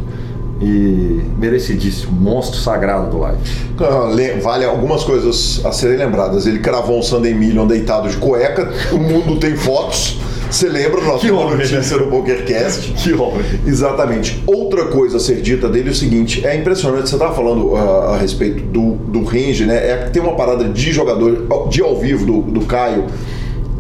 e 0.61 1.22
merecidíssimo, 1.38 2.12
monstro 2.20 2.59
sagrado 2.59 3.11
do 3.11 3.18
live. 3.18 3.38
Ah, 3.81 4.11
vale 4.42 4.64
algumas 4.64 5.05
coisas 5.05 5.64
a 5.64 5.72
serem 5.72 5.96
lembradas. 5.96 6.46
Ele 6.46 6.59
cravou 6.59 6.98
um 6.98 7.03
Sunday 7.03 7.33
Million 7.33 7.66
deitado 7.66 8.09
de 8.09 8.16
cueca, 8.16 8.70
o 8.92 8.99
mundo 8.99 9.39
tem 9.39 9.57
fotos. 9.57 10.18
Você 10.51 10.66
lembra 10.68 11.03
nossa 11.03 11.26
que 11.26 11.30
homem, 11.30 11.59
notícia 11.59 11.96
né? 11.99 12.05
no 12.05 12.11
PokerCast? 12.11 12.92
Que 12.94 13.12
homem. 13.12 13.44
Exatamente. 13.66 14.42
Outra 14.46 14.86
coisa 14.86 15.18
a 15.18 15.20
ser 15.20 15.42
dita 15.42 15.68
dele 15.68 15.88
é 15.88 15.92
o 15.92 15.94
seguinte: 15.94 16.46
é 16.46 16.57
impressionante, 16.57 17.09
você 17.09 17.16
estava 17.16 17.34
falando 17.34 17.72
uh, 17.72 18.14
a 18.14 18.16
respeito 18.16 18.62
do, 18.62 18.92
do 18.92 19.24
range, 19.24 19.66
né? 19.66 19.76
É 19.76 20.05
que 20.05 20.11
tem 20.11 20.22
uma 20.22 20.34
parada 20.36 20.64
de 20.64 20.92
jogador, 20.92 21.46
de 21.68 21.82
ao 21.82 21.96
vivo 21.96 22.24
do, 22.24 22.40
do 22.51 22.61
Caio, 22.64 23.07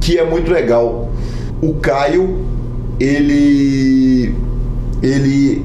que 0.00 0.18
é 0.18 0.24
muito 0.24 0.50
legal. 0.50 1.10
O 1.62 1.74
Caio, 1.74 2.38
ele. 3.00 4.34
Ele. 5.02 5.64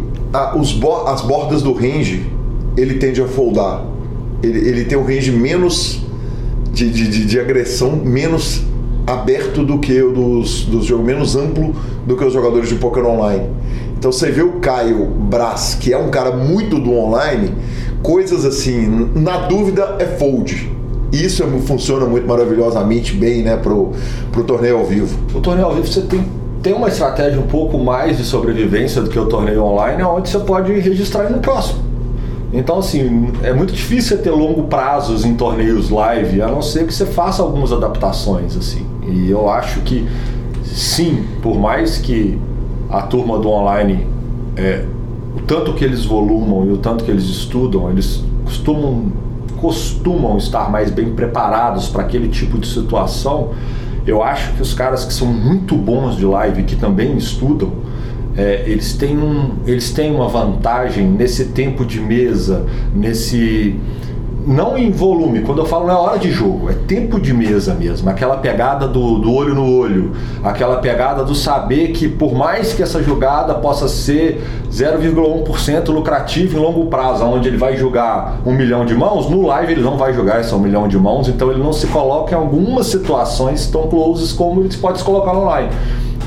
os, 0.55 0.79
as 1.07 1.21
bordas 1.21 1.61
do 1.61 1.73
range 1.73 2.25
ele 2.77 2.95
tende 2.95 3.21
a 3.21 3.27
foldar. 3.27 3.85
Ele, 4.41 4.67
ele 4.67 4.85
tem 4.85 4.97
um 4.97 5.03
range 5.03 5.31
menos 5.31 6.01
de, 6.71 6.89
de, 6.89 7.07
de, 7.07 7.25
de 7.25 7.39
agressão, 7.39 7.91
menos 7.95 8.63
aberto 9.05 9.63
do 9.63 9.79
que 9.79 10.01
o 10.01 10.11
dos, 10.11 10.65
dos 10.65 10.85
jogos, 10.85 11.05
menos 11.05 11.35
amplo 11.35 11.75
do 12.05 12.15
que 12.15 12.23
os 12.23 12.33
jogadores 12.33 12.69
de 12.69 12.75
poker 12.75 13.05
online. 13.05 13.49
Então 13.97 14.11
você 14.11 14.31
vê 14.31 14.41
o 14.41 14.53
Caio 14.53 15.05
Brás, 15.05 15.75
que 15.79 15.93
é 15.93 15.97
um 15.97 16.09
cara 16.09 16.31
muito 16.31 16.79
do 16.79 16.93
online, 16.93 17.53
coisas 18.01 18.45
assim, 18.45 19.09
na 19.15 19.37
dúvida 19.47 19.95
é 19.99 20.05
fold. 20.05 20.71
Isso 21.11 21.43
é, 21.43 21.47
funciona 21.61 22.05
muito 22.05 22.27
maravilhosamente 22.27 23.13
bem, 23.13 23.43
né, 23.43 23.55
pro, 23.57 23.91
pro 24.31 24.43
torneio 24.43 24.77
ao 24.77 24.85
vivo. 24.85 25.17
O 25.33 25.39
torneio 25.39 25.67
ao 25.67 25.75
vivo 25.75 25.87
você 25.87 26.01
tem 26.01 26.23
tem 26.63 26.73
uma 26.73 26.87
estratégia 26.87 27.37
um 27.41 27.45
pouco 27.45 27.77
mais 27.77 28.17
de 28.17 28.23
sobrevivência 28.23 29.01
do 29.01 29.09
que 29.09 29.19
o 29.19 29.25
torneio 29.25 29.61
online, 29.63 30.01
onde 30.01 30.29
você 30.29 30.39
pode 30.39 30.71
registrar 30.71 31.29
no 31.29 31.39
próximo. 31.39 31.83
Então, 32.53 32.79
assim, 32.79 33.33
é 33.43 33.51
muito 33.51 33.73
difícil 33.73 34.19
ter 34.19 34.31
longo 34.31 34.63
prazos 34.63 35.25
em 35.25 35.35
torneios 35.35 35.89
live, 35.89 36.41
a 36.41 36.47
não 36.47 36.61
ser 36.61 36.87
que 36.87 36.93
você 36.93 37.05
faça 37.05 37.43
algumas 37.43 37.73
adaptações, 37.73 38.55
assim. 38.55 38.85
E 39.07 39.29
eu 39.29 39.49
acho 39.49 39.81
que, 39.81 40.07
sim, 40.63 41.25
por 41.41 41.59
mais 41.59 41.97
que 41.97 42.37
a 42.89 43.01
turma 43.01 43.39
do 43.39 43.49
online, 43.49 44.05
é, 44.55 44.85
o 45.35 45.41
tanto 45.41 45.73
que 45.73 45.83
eles 45.83 46.05
volumam 46.05 46.65
e 46.65 46.71
o 46.71 46.77
tanto 46.77 47.03
que 47.03 47.11
eles 47.11 47.23
estudam, 47.23 47.89
eles 47.89 48.23
costumam, 48.45 49.11
costumam 49.57 50.37
estar 50.37 50.69
mais 50.69 50.91
bem 50.91 51.13
preparados 51.13 51.87
para 51.87 52.03
aquele 52.03 52.29
tipo 52.29 52.57
de 52.57 52.67
situação. 52.67 53.51
Eu 54.05 54.21
acho 54.21 54.53
que 54.53 54.61
os 54.61 54.73
caras 54.73 55.05
que 55.05 55.13
são 55.13 55.27
muito 55.27 55.75
bons 55.75 56.17
de 56.17 56.25
live, 56.25 56.63
que 56.63 56.75
também 56.75 57.15
estudam, 57.17 57.71
é, 58.35 58.63
eles, 58.65 58.93
têm 58.93 59.17
um, 59.17 59.51
eles 59.65 59.91
têm 59.91 60.13
uma 60.13 60.27
vantagem 60.27 61.07
nesse 61.07 61.45
tempo 61.45 61.85
de 61.85 61.99
mesa, 61.99 62.65
nesse. 62.93 63.75
Não 64.45 64.77
em 64.77 64.91
volume, 64.91 65.41
quando 65.41 65.59
eu 65.59 65.65
falo 65.65 65.87
não 65.87 65.93
é 65.93 65.97
hora 65.97 66.19
de 66.19 66.29
jogo, 66.29 66.69
é 66.69 66.73
tempo 66.73 67.19
de 67.19 67.33
mesa 67.33 67.73
mesmo. 67.73 68.09
Aquela 68.09 68.37
pegada 68.37 68.87
do, 68.87 69.17
do 69.19 69.33
olho 69.33 69.55
no 69.55 69.77
olho, 69.77 70.11
aquela 70.43 70.77
pegada 70.77 71.23
do 71.23 71.33
saber 71.33 71.93
que, 71.93 72.09
por 72.09 72.33
mais 72.33 72.73
que 72.73 72.83
essa 72.83 73.01
jogada 73.01 73.53
possa 73.55 73.87
ser 73.87 74.43
0,1% 74.69 75.89
lucrativo 75.89 76.57
em 76.57 76.59
longo 76.59 76.87
prazo, 76.87 77.23
onde 77.23 77.47
ele 77.47 77.57
vai 77.57 77.77
jogar 77.77 78.39
um 78.45 78.53
milhão 78.53 78.85
de 78.85 78.93
mãos, 78.93 79.29
no 79.29 79.45
live 79.47 79.73
ele 79.73 79.81
não 79.81 79.97
vai 79.97 80.13
jogar 80.13 80.41
esse 80.41 80.53
um 80.53 80.59
milhão 80.59 80.87
de 80.87 80.97
mãos, 80.97 81.27
então 81.29 81.49
ele 81.49 81.63
não 81.63 81.71
se 81.71 81.87
coloca 81.87 82.33
em 82.33 82.37
algumas 82.37 82.87
situações 82.87 83.67
tão 83.67 83.87
closes 83.87 84.33
como 84.33 84.61
ele 84.61 84.75
pode 84.77 84.97
se 84.97 85.03
colocar 85.03 85.33
no 85.33 85.45
live. 85.45 85.73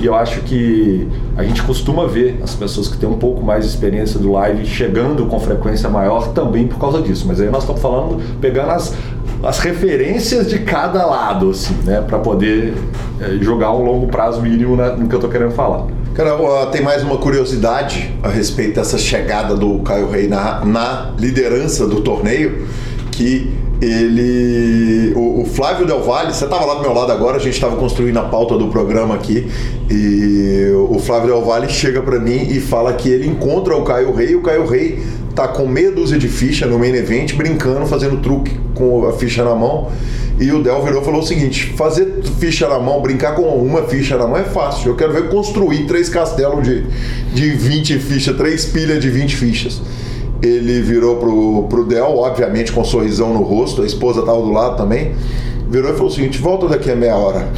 E 0.00 0.06
eu 0.06 0.14
acho 0.14 0.40
que 0.42 1.08
a 1.36 1.42
gente 1.42 1.62
costuma 1.62 2.06
ver 2.06 2.38
as 2.42 2.54
pessoas 2.54 2.88
que 2.88 2.98
têm 2.98 3.08
um 3.08 3.18
pouco 3.18 3.42
mais 3.42 3.64
de 3.64 3.70
experiência 3.70 4.18
do 4.20 4.32
live 4.32 4.66
chegando 4.66 5.26
com 5.26 5.40
frequência 5.40 5.88
maior 5.88 6.28
também 6.32 6.66
por 6.66 6.78
causa 6.78 7.00
disso. 7.00 7.24
Mas 7.26 7.40
aí 7.40 7.48
nós 7.48 7.62
estamos 7.62 7.80
falando, 7.80 8.20
pegando 8.40 8.70
as, 8.70 8.94
as 9.42 9.58
referências 9.58 10.48
de 10.48 10.58
cada 10.60 11.06
lado, 11.06 11.50
assim, 11.50 11.74
né? 11.84 12.02
Para 12.06 12.18
poder 12.18 12.74
é, 13.20 13.38
jogar 13.42 13.72
um 13.72 13.82
longo 13.82 14.06
prazo 14.08 14.42
mínimo 14.42 14.76
né, 14.76 14.94
no 14.96 15.08
que 15.08 15.14
eu 15.14 15.18
estou 15.18 15.30
querendo 15.30 15.52
falar. 15.52 15.86
Cara, 16.14 16.66
tem 16.72 16.82
mais 16.82 17.02
uma 17.02 17.18
curiosidade 17.18 18.14
a 18.22 18.28
respeito 18.28 18.76
dessa 18.76 18.96
chegada 18.96 19.54
do 19.54 19.80
Caio 19.80 20.10
Rei 20.10 20.26
na, 20.26 20.64
na 20.64 21.12
liderança 21.18 21.86
do 21.86 22.00
torneio, 22.00 22.66
que 23.12 23.54
ele. 23.80 25.12
O, 25.14 25.42
o, 25.42 25.44
Flávio 25.44 25.86
Del 25.86 26.02
Valle, 26.02 26.32
você 26.32 26.44
estava 26.44 26.64
lá 26.64 26.74
do 26.74 26.82
meu 26.82 26.92
lado 26.92 27.12
agora, 27.12 27.36
a 27.36 27.40
gente 27.40 27.54
estava 27.54 27.76
construindo 27.76 28.16
a 28.18 28.24
pauta 28.24 28.56
do 28.56 28.68
programa 28.68 29.14
aqui, 29.14 29.46
e 29.90 30.72
o 30.88 30.98
Flávio 30.98 31.28
Del 31.28 31.44
Valle 31.44 31.68
chega 31.68 32.02
para 32.02 32.18
mim 32.18 32.48
e 32.50 32.60
fala 32.60 32.92
que 32.92 33.08
ele 33.08 33.26
encontra 33.26 33.76
o 33.76 33.82
Caio 33.82 34.12
Rei, 34.14 34.30
e 34.30 34.36
o 34.36 34.42
Caio 34.42 34.66
Rei 34.66 35.02
tá 35.34 35.46
com 35.48 35.66
meia 35.66 35.92
dúzia 35.92 36.18
de 36.18 36.28
ficha 36.28 36.66
no 36.66 36.78
main 36.78 36.94
event, 36.94 37.34
brincando, 37.34 37.86
fazendo 37.86 38.16
truque 38.18 38.56
com 38.74 39.06
a 39.06 39.12
ficha 39.12 39.44
na 39.44 39.54
mão. 39.54 39.90
E 40.38 40.52
o 40.52 40.62
Del 40.62 40.82
virou 40.82 41.00
e 41.00 41.04
falou 41.04 41.20
o 41.20 41.26
seguinte: 41.26 41.72
fazer 41.76 42.22
ficha 42.38 42.68
na 42.68 42.78
mão, 42.78 43.00
brincar 43.00 43.34
com 43.34 43.42
uma 43.42 43.82
ficha 43.82 44.16
na 44.16 44.26
mão 44.26 44.36
é 44.36 44.44
fácil. 44.44 44.90
Eu 44.90 44.96
quero 44.96 45.12
ver 45.12 45.28
construir 45.28 45.86
três 45.86 46.08
castelos 46.08 46.62
de, 46.62 46.84
de 47.32 47.50
20 47.50 47.98
fichas, 47.98 48.36
três 48.36 48.64
pilhas 48.66 49.00
de 49.00 49.10
20 49.10 49.36
fichas 49.36 49.80
ele 50.46 50.80
virou 50.80 51.16
pro, 51.16 51.64
pro 51.64 51.84
Del, 51.84 52.16
obviamente 52.16 52.72
com 52.72 52.80
um 52.80 52.84
sorrisão 52.84 53.32
no 53.32 53.42
rosto, 53.42 53.82
a 53.82 53.86
esposa 53.86 54.20
estava 54.20 54.40
do 54.40 54.50
lado 54.50 54.76
também. 54.76 55.14
Virou 55.68 55.90
e 55.90 55.94
falou 55.94 56.08
o 56.08 56.14
seguinte: 56.14 56.38
volta 56.38 56.68
daqui 56.68 56.90
a 56.90 56.96
meia 56.96 57.16
hora. 57.16 57.48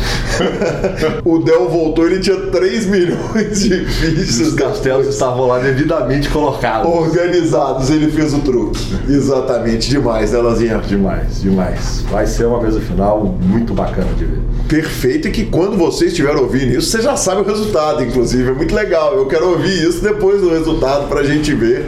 o 1.25 1.39
Del 1.39 1.69
voltou, 1.69 2.07
ele 2.07 2.21
tinha 2.21 2.37
3 2.37 2.87
milhões 2.87 3.61
de 3.61 3.85
fichas. 3.85 4.41
Os 4.41 4.55
castelos 4.55 5.07
estavam 5.09 5.47
lá 5.47 5.59
devidamente 5.59 6.29
colocados. 6.29 6.91
Organizados, 6.91 7.91
ele 7.91 8.11
fez 8.11 8.33
o 8.33 8.39
truque. 8.41 8.81
Exatamente, 9.09 9.91
demais, 9.91 10.33
né, 10.33 10.39
Lazinha? 10.39 10.79
Demais, 10.79 11.43
demais. 11.43 12.05
Vai 12.11 12.27
ser 12.27 12.47
uma 12.47 12.63
mesa 12.63 12.81
final 12.81 13.25
muito 13.25 13.75
bacana 13.75 14.13
de 14.17 14.25
ver. 14.25 14.41
Perfeito, 14.69 15.29
e 15.29 15.31
que 15.31 15.47
quando 15.47 15.77
você 15.77 16.07
estiver 16.07 16.37
ouvindo 16.37 16.79
isso, 16.79 16.91
você 16.91 17.03
já 17.03 17.17
sabe 17.17 17.41
o 17.41 17.45
resultado, 17.45 18.03
inclusive. 18.03 18.51
É 18.51 18.55
muito 18.55 18.75
legal. 18.75 19.15
Eu 19.15 19.27
quero 19.27 19.51
ouvir 19.51 19.83
isso 19.87 20.03
depois 20.03 20.41
do 20.41 20.51
resultado 20.51 21.09
para 21.09 21.21
a 21.21 21.25
gente 21.25 21.53
ver 21.55 21.87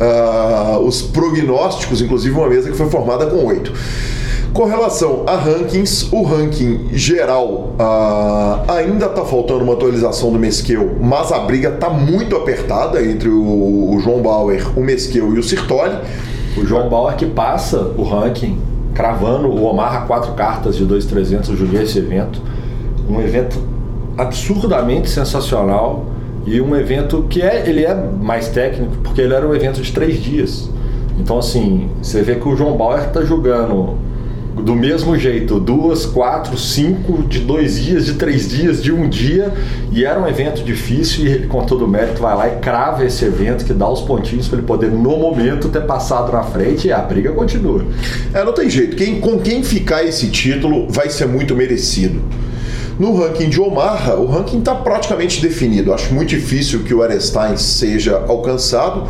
uh, 0.00 0.78
os 0.80 1.02
prognósticos, 1.02 2.00
inclusive 2.00 2.34
uma 2.34 2.48
mesa 2.48 2.70
que 2.70 2.76
foi 2.76 2.88
formada 2.88 3.26
com 3.26 3.44
oito. 3.44 3.72
Com 4.52 4.66
relação 4.66 5.24
a 5.26 5.34
rankings, 5.34 6.08
o 6.12 6.22
ranking 6.24 6.90
geral 6.92 7.74
uh, 7.80 8.70
ainda 8.70 9.06
está 9.06 9.24
faltando 9.24 9.64
uma 9.64 9.72
atualização 9.72 10.30
do 10.30 10.38
Mesquel, 10.38 10.96
mas 11.00 11.32
a 11.32 11.38
briga 11.38 11.70
está 11.70 11.88
muito 11.88 12.36
apertada 12.36 13.02
entre 13.02 13.30
o, 13.30 13.94
o, 13.94 13.98
João 13.98 14.20
Bauer, 14.20 14.78
o 14.78 14.82
Mesquel 14.82 15.34
e 15.34 15.38
o 15.38 15.42
Sirtoli. 15.42 15.96
O 16.54 16.66
João 16.66 16.90
Bauer 16.90 17.16
que 17.16 17.24
passa 17.24 17.78
o 17.96 18.02
ranking, 18.02 18.58
cravando 18.92 19.48
o 19.48 19.64
Omar 19.64 19.94
a 19.94 20.00
quatro 20.02 20.32
cartas 20.32 20.76
de 20.76 20.84
2,300. 20.84 21.48
Eu 21.48 21.56
joguei 21.56 21.82
esse 21.84 21.98
evento. 21.98 22.42
Um 23.08 23.22
evento 23.22 23.58
absurdamente 24.18 25.08
sensacional 25.08 26.04
e 26.44 26.60
um 26.60 26.76
evento 26.76 27.24
que 27.30 27.40
é, 27.40 27.66
ele 27.66 27.86
é 27.86 27.94
mais 27.94 28.48
técnico 28.48 28.96
porque 29.02 29.22
ele 29.22 29.32
era 29.32 29.48
um 29.48 29.54
evento 29.54 29.80
de 29.80 29.90
três 29.90 30.22
dias. 30.22 30.68
Então, 31.18 31.38
assim, 31.38 31.88
você 32.02 32.20
vê 32.20 32.34
que 32.34 32.46
o 32.46 32.54
João 32.54 32.76
Bauer 32.76 33.04
está 33.04 33.24
jogando 33.24 34.11
do 34.54 34.74
mesmo 34.74 35.16
jeito, 35.16 35.58
duas, 35.58 36.04
quatro, 36.04 36.56
cinco, 36.58 37.22
de 37.22 37.40
dois 37.40 37.80
dias, 37.82 38.06
de 38.06 38.14
três 38.14 38.48
dias, 38.48 38.82
de 38.82 38.92
um 38.92 39.08
dia, 39.08 39.52
e 39.90 40.04
era 40.04 40.20
um 40.20 40.28
evento 40.28 40.62
difícil, 40.62 41.24
e 41.24 41.28
ele, 41.28 41.46
com 41.46 41.64
todo 41.64 41.84
o 41.84 41.88
mérito, 41.88 42.20
vai 42.20 42.36
lá 42.36 42.48
e 42.48 42.56
crava 42.60 43.04
esse 43.04 43.24
evento, 43.24 43.64
que 43.64 43.72
dá 43.72 43.88
os 43.88 44.02
pontinhos 44.02 44.48
para 44.48 44.58
ele 44.58 44.66
poder, 44.66 44.90
no 44.90 45.16
momento, 45.16 45.68
ter 45.68 45.82
passado 45.82 46.30
na 46.32 46.42
frente, 46.42 46.88
e 46.88 46.92
a 46.92 46.98
briga 46.98 47.32
continua. 47.32 47.84
É, 48.34 48.44
não 48.44 48.52
tem 48.52 48.68
jeito. 48.68 48.96
Quem, 48.96 49.20
com 49.20 49.38
quem 49.38 49.62
ficar 49.62 50.04
esse 50.04 50.28
título 50.28 50.86
vai 50.90 51.08
ser 51.08 51.26
muito 51.26 51.56
merecido. 51.56 52.20
No 52.98 53.16
ranking 53.16 53.48
de 53.48 53.58
Omaha, 53.58 54.16
o 54.16 54.26
ranking 54.26 54.58
está 54.58 54.74
praticamente 54.74 55.40
definido. 55.40 55.94
Acho 55.94 56.12
muito 56.12 56.28
difícil 56.28 56.80
que 56.80 56.92
o 56.92 57.02
Arestein 57.02 57.56
seja 57.56 58.22
alcançado. 58.28 59.04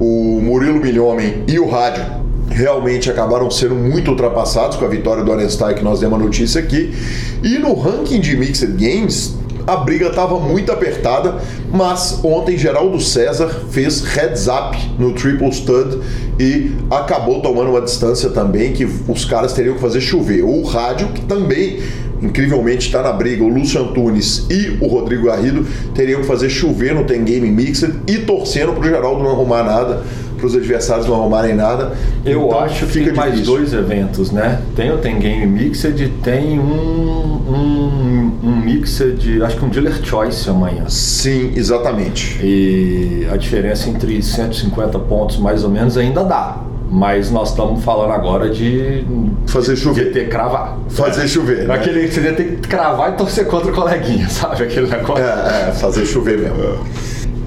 O 0.00 0.40
Murilo 0.42 0.80
Milhomem 0.80 1.44
e 1.46 1.58
o 1.58 1.68
Rádio 1.68 2.27
realmente 2.50 3.10
acabaram 3.10 3.50
sendo 3.50 3.74
muito 3.74 4.10
ultrapassados 4.10 4.76
com 4.76 4.84
a 4.84 4.88
vitória 4.88 5.22
do 5.22 5.32
Arenstein 5.32 5.74
que 5.74 5.84
nós 5.84 6.00
demos 6.00 6.20
a 6.20 6.24
notícia 6.24 6.60
aqui. 6.60 6.94
E 7.42 7.58
no 7.58 7.74
ranking 7.74 8.20
de 8.20 8.36
Mixed 8.36 8.72
Games, 8.72 9.36
a 9.66 9.76
briga 9.76 10.06
estava 10.06 10.40
muito 10.40 10.72
apertada, 10.72 11.36
mas 11.70 12.20
ontem 12.24 12.56
Geraldo 12.56 12.98
César 13.00 13.48
fez 13.70 14.02
heads 14.02 14.46
up 14.48 14.76
no 14.98 15.12
triple 15.12 15.52
stud 15.52 15.98
e 16.40 16.72
acabou 16.90 17.42
tomando 17.42 17.70
uma 17.70 17.82
distância 17.82 18.30
também 18.30 18.72
que 18.72 18.88
os 19.06 19.26
caras 19.26 19.52
teriam 19.52 19.74
que 19.74 19.80
fazer 19.80 20.00
chover. 20.00 20.42
O 20.42 20.62
rádio, 20.62 21.08
que 21.08 21.20
também 21.20 21.80
incrivelmente 22.22 22.86
está 22.86 23.02
na 23.02 23.12
briga, 23.12 23.44
o 23.44 23.48
Lúcio 23.48 23.80
Antunes 23.80 24.46
e 24.50 24.78
o 24.80 24.88
Rodrigo 24.88 25.26
Garrido 25.26 25.66
teriam 25.94 26.22
que 26.22 26.26
fazer 26.26 26.48
chover 26.48 26.94
no 26.94 27.04
Ten 27.04 27.22
Game 27.22 27.48
Mixed 27.50 27.92
e 28.06 28.18
torcendo 28.18 28.72
para 28.72 28.80
o 28.80 28.84
Geraldo 28.84 29.22
não 29.22 29.30
arrumar 29.30 29.62
nada 29.62 30.02
para 30.38 30.46
os 30.46 30.54
adversários 30.54 31.06
não 31.06 31.16
arrumarem 31.16 31.54
nada. 31.54 31.92
Eu 32.24 32.46
então, 32.46 32.60
acho 32.60 32.86
que 32.86 33.04
tem 33.04 33.12
mais 33.12 33.40
dois 33.42 33.72
eventos, 33.72 34.30
né? 34.30 34.62
Tem 34.74 34.90
o 34.90 34.98
Tem 34.98 35.18
Game 35.18 35.46
Mixed, 35.46 36.08
tem 36.22 36.58
um, 36.58 36.62
um, 36.64 38.38
um 38.42 38.56
Mixed, 38.56 39.42
acho 39.42 39.56
que 39.56 39.64
um 39.64 39.68
Dealer 39.68 40.02
Choice 40.02 40.48
amanhã. 40.48 40.84
Sim, 40.88 41.52
exatamente. 41.54 42.38
E 42.42 43.28
a 43.30 43.36
diferença 43.36 43.90
entre 43.90 44.22
150 44.22 44.98
pontos 45.00 45.38
mais 45.38 45.64
ou 45.64 45.70
menos 45.70 45.96
ainda 45.96 46.24
dá. 46.24 46.62
Mas 46.90 47.30
nós 47.30 47.50
estamos 47.50 47.84
falando 47.84 48.12
agora 48.12 48.48
de 48.48 49.04
fazer 49.46 49.76
chover. 49.76 50.06
De 50.06 50.10
ter 50.10 50.28
cravar. 50.28 50.78
Fazer 50.88 51.24
é. 51.24 51.28
chover. 51.28 51.68
Né? 51.68 51.74
Aquele 51.74 52.08
que 52.08 52.14
você 52.14 52.32
ter 52.32 52.44
que 52.44 52.68
cravar 52.68 53.12
e 53.12 53.16
torcer 53.16 53.46
contra 53.46 53.70
o 53.70 53.74
coleguinha, 53.74 54.26
sabe? 54.30 54.62
Aquele 54.62 54.86
negócio. 54.86 55.22
É, 55.22 55.68
é 55.68 55.72
fazer 55.72 56.06
chover 56.06 56.38
mesmo. 56.38 56.56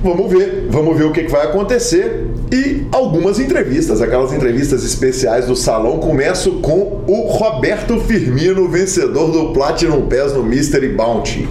Vamos 0.03 0.31
ver, 0.31 0.67
vamos 0.69 0.97
ver 0.97 1.03
o 1.05 1.11
que, 1.11 1.23
que 1.23 1.31
vai 1.31 1.45
acontecer. 1.45 2.27
E 2.51 2.85
algumas 2.91 3.39
entrevistas, 3.39 4.01
aquelas 4.01 4.33
entrevistas 4.33 4.83
especiais 4.83 5.45
do 5.45 5.55
salão. 5.55 5.99
Começo 5.99 6.59
com 6.59 7.01
o 7.07 7.27
Roberto 7.29 7.97
Firmino, 8.01 8.67
vencedor 8.67 9.31
do 9.31 9.53
Platinum 9.53 10.09
Pass 10.09 10.33
no 10.33 10.43
Mystery 10.43 10.89
Bounty. 10.89 11.47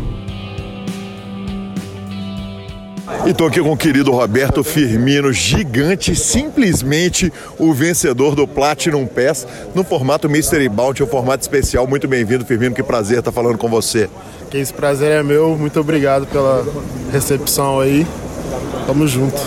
E 3.27 3.33
tô 3.33 3.47
aqui 3.47 3.61
com 3.61 3.73
o 3.73 3.77
querido 3.77 4.13
Roberto 4.13 4.63
Firmino, 4.63 5.33
gigante, 5.33 6.15
simplesmente 6.15 7.33
o 7.59 7.73
vencedor 7.73 8.35
do 8.35 8.47
Platinum 8.47 9.07
Pass 9.07 9.47
no 9.75 9.83
formato 9.83 10.29
Mystery 10.29 10.69
Bounty, 10.69 11.03
um 11.03 11.07
formato 11.07 11.41
especial. 11.41 11.87
Muito 11.87 12.07
bem-vindo, 12.07 12.45
Firmino, 12.45 12.75
que 12.75 12.83
prazer 12.83 13.21
estar 13.21 13.33
falando 13.33 13.57
com 13.57 13.69
você. 13.69 14.09
Que 14.51 14.59
esse 14.59 14.73
prazer 14.73 15.13
é 15.13 15.23
meu, 15.23 15.57
muito 15.57 15.81
obrigado 15.81 16.27
pela 16.27 16.67
recepção 17.11 17.81
aí. 17.81 18.07
Tamo 18.87 19.07
junto. 19.07 19.41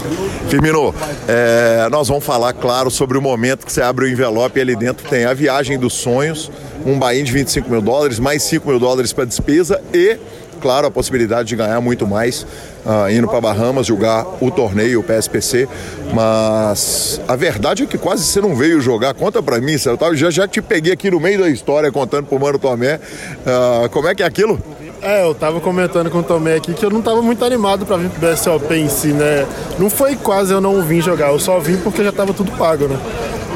Firmino, 0.49 0.93
é, 1.27 1.87
nós 1.89 2.07
vamos 2.07 2.23
falar, 2.23 2.53
claro, 2.53 2.89
sobre 2.89 3.17
o 3.17 3.21
momento 3.21 3.65
que 3.65 3.71
você 3.71 3.81
abre 3.81 4.05
o 4.05 4.07
envelope 4.07 4.57
e 4.57 4.61
ali 4.61 4.75
dentro 4.75 5.07
tem 5.09 5.25
a 5.25 5.33
viagem 5.33 5.77
dos 5.77 5.93
sonhos, 5.93 6.51
um 6.85 6.97
bain 6.97 7.23
de 7.23 7.31
25 7.31 7.69
mil 7.69 7.81
dólares, 7.81 8.19
mais 8.19 8.43
5 8.43 8.67
mil 8.67 8.79
dólares 8.79 9.11
para 9.11 9.25
despesa 9.25 9.81
e 9.93 10.17
claro, 10.63 10.87
a 10.87 10.91
possibilidade 10.91 11.49
de 11.49 11.57
ganhar 11.57 11.81
muito 11.81 12.07
mais 12.07 12.43
uh, 12.85 13.11
indo 13.11 13.27
para 13.27 13.41
Bahamas 13.41 13.85
jogar 13.85 14.25
o 14.39 14.49
torneio, 14.49 15.01
o 15.01 15.03
PSPC. 15.03 15.67
Mas 16.13 17.19
a 17.27 17.35
verdade 17.35 17.83
é 17.83 17.85
que 17.85 17.97
quase 17.97 18.23
você 18.23 18.39
não 18.39 18.55
veio 18.55 18.79
jogar. 18.79 19.13
Conta 19.13 19.43
para 19.43 19.59
mim, 19.59 19.73
eu 19.73 20.15
já, 20.15 20.31
já 20.31 20.47
te 20.47 20.61
peguei 20.61 20.93
aqui 20.93 21.11
no 21.11 21.19
meio 21.19 21.41
da 21.41 21.49
história 21.49 21.91
contando 21.91 22.27
pro 22.27 22.39
Mano 22.39 22.57
Tomé. 22.57 22.95
Uh, 22.95 23.89
como 23.89 24.07
é 24.07 24.15
que 24.15 24.23
é 24.23 24.25
aquilo? 24.25 24.57
É, 25.03 25.21
eu 25.21 25.35
tava 25.35 25.59
comentando 25.59 26.09
com 26.09 26.19
o 26.19 26.23
Tomé 26.23 26.55
aqui 26.55 26.73
que 26.73 26.85
eu 26.85 26.89
não 26.89 27.01
tava 27.01 27.21
muito 27.21 27.43
animado 27.43 27.85
para 27.85 27.97
vir 27.97 28.09
pro 28.09 28.25
BSOP 28.25 28.73
em 28.73 28.87
si, 28.87 29.09
né? 29.09 29.45
Não 29.77 29.89
foi 29.89 30.15
quase 30.15 30.53
eu 30.53 30.61
não 30.61 30.81
vim 30.81 31.01
jogar, 31.01 31.27
eu 31.33 31.39
só 31.39 31.59
vim 31.59 31.75
porque 31.75 32.01
já 32.01 32.11
tava 32.13 32.33
tudo 32.33 32.53
pago, 32.53 32.87
né? 32.87 32.97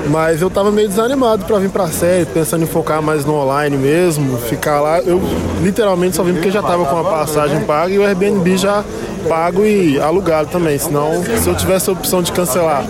Mas 0.09 0.41
eu 0.41 0.49
tava 0.49 0.71
meio 0.71 0.89
desanimado 0.89 1.45
para 1.45 1.57
vir 1.57 1.69
pra 1.69 1.87
série, 1.87 2.25
pensando 2.25 2.63
em 2.63 2.67
focar 2.67 3.01
mais 3.01 3.23
no 3.23 3.33
online 3.35 3.77
mesmo, 3.77 4.37
ficar 4.37 4.81
lá. 4.81 4.99
Eu 4.99 5.21
literalmente 5.61 6.17
só 6.17 6.23
vim 6.23 6.33
porque 6.33 6.51
já 6.51 6.61
tava 6.61 6.83
com 6.83 6.99
a 6.99 7.03
passagem 7.05 7.61
paga 7.61 7.93
e 7.93 7.97
o 7.97 8.05
Airbnb 8.05 8.57
já 8.57 8.83
pago 9.29 9.65
e 9.65 9.97
alugado 10.01 10.49
também. 10.49 10.77
Senão, 10.77 11.23
se 11.23 11.47
eu 11.47 11.55
tivesse 11.55 11.89
a 11.89 11.93
opção 11.93 12.21
de 12.21 12.33
cancelar 12.33 12.85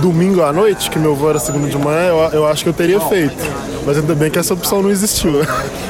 domingo 0.00 0.42
à 0.42 0.52
noite, 0.54 0.90
que 0.90 0.98
meu 0.98 1.14
voo 1.14 1.28
era 1.28 1.38
segundo 1.38 1.68
de 1.68 1.76
manhã, 1.76 2.08
eu, 2.08 2.16
eu 2.32 2.46
acho 2.46 2.62
que 2.62 2.70
eu 2.70 2.74
teria 2.74 3.00
feito. 3.00 3.36
Mas 3.86 3.98
ainda 3.98 4.14
bem 4.14 4.30
que 4.30 4.38
essa 4.38 4.54
opção 4.54 4.82
não 4.82 4.90
existiu. 4.90 5.32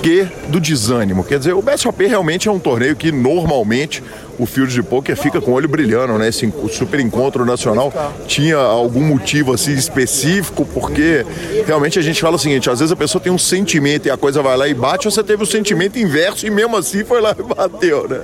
Por 0.00 0.04
que 0.04 0.26
do 0.48 0.58
desânimo? 0.58 1.22
Quer 1.22 1.38
dizer, 1.38 1.52
o 1.52 1.60
BSOP 1.60 2.06
realmente 2.06 2.48
é 2.48 2.50
um 2.50 2.58
torneio 2.58 2.96
que 2.96 3.12
normalmente 3.12 4.02
o 4.38 4.46
field 4.46 4.72
de 4.72 4.82
poker 4.82 5.14
fica 5.14 5.42
com 5.42 5.50
o 5.50 5.54
olho 5.54 5.68
brilhando, 5.68 6.16
né? 6.16 6.28
Esse 6.28 6.50
super 6.70 6.98
encontro 6.98 7.44
nacional 7.44 7.92
tinha 8.26 8.56
algum 8.56 9.02
motivo 9.02 9.52
assim 9.52 9.74
específico, 9.74 10.64
porque 10.64 11.26
realmente 11.66 11.98
a 11.98 12.02
gente 12.02 12.18
fala 12.18 12.36
o 12.36 12.38
seguinte: 12.38 12.70
às 12.70 12.78
vezes 12.78 12.90
a 12.90 12.96
pessoa 12.96 13.22
tem 13.22 13.30
um 13.30 13.36
sentimento 13.36 14.06
e 14.06 14.10
a 14.10 14.16
coisa 14.16 14.40
vai 14.40 14.56
lá 14.56 14.66
e 14.66 14.72
bate, 14.72 15.04
você 15.04 15.22
teve 15.22 15.42
o 15.42 15.46
sentimento 15.46 15.98
inverso 15.98 16.46
e 16.46 16.50
mesmo 16.50 16.78
assim 16.78 17.04
foi 17.04 17.20
lá 17.20 17.36
e 17.38 17.42
bateu, 17.42 18.08
né? 18.08 18.20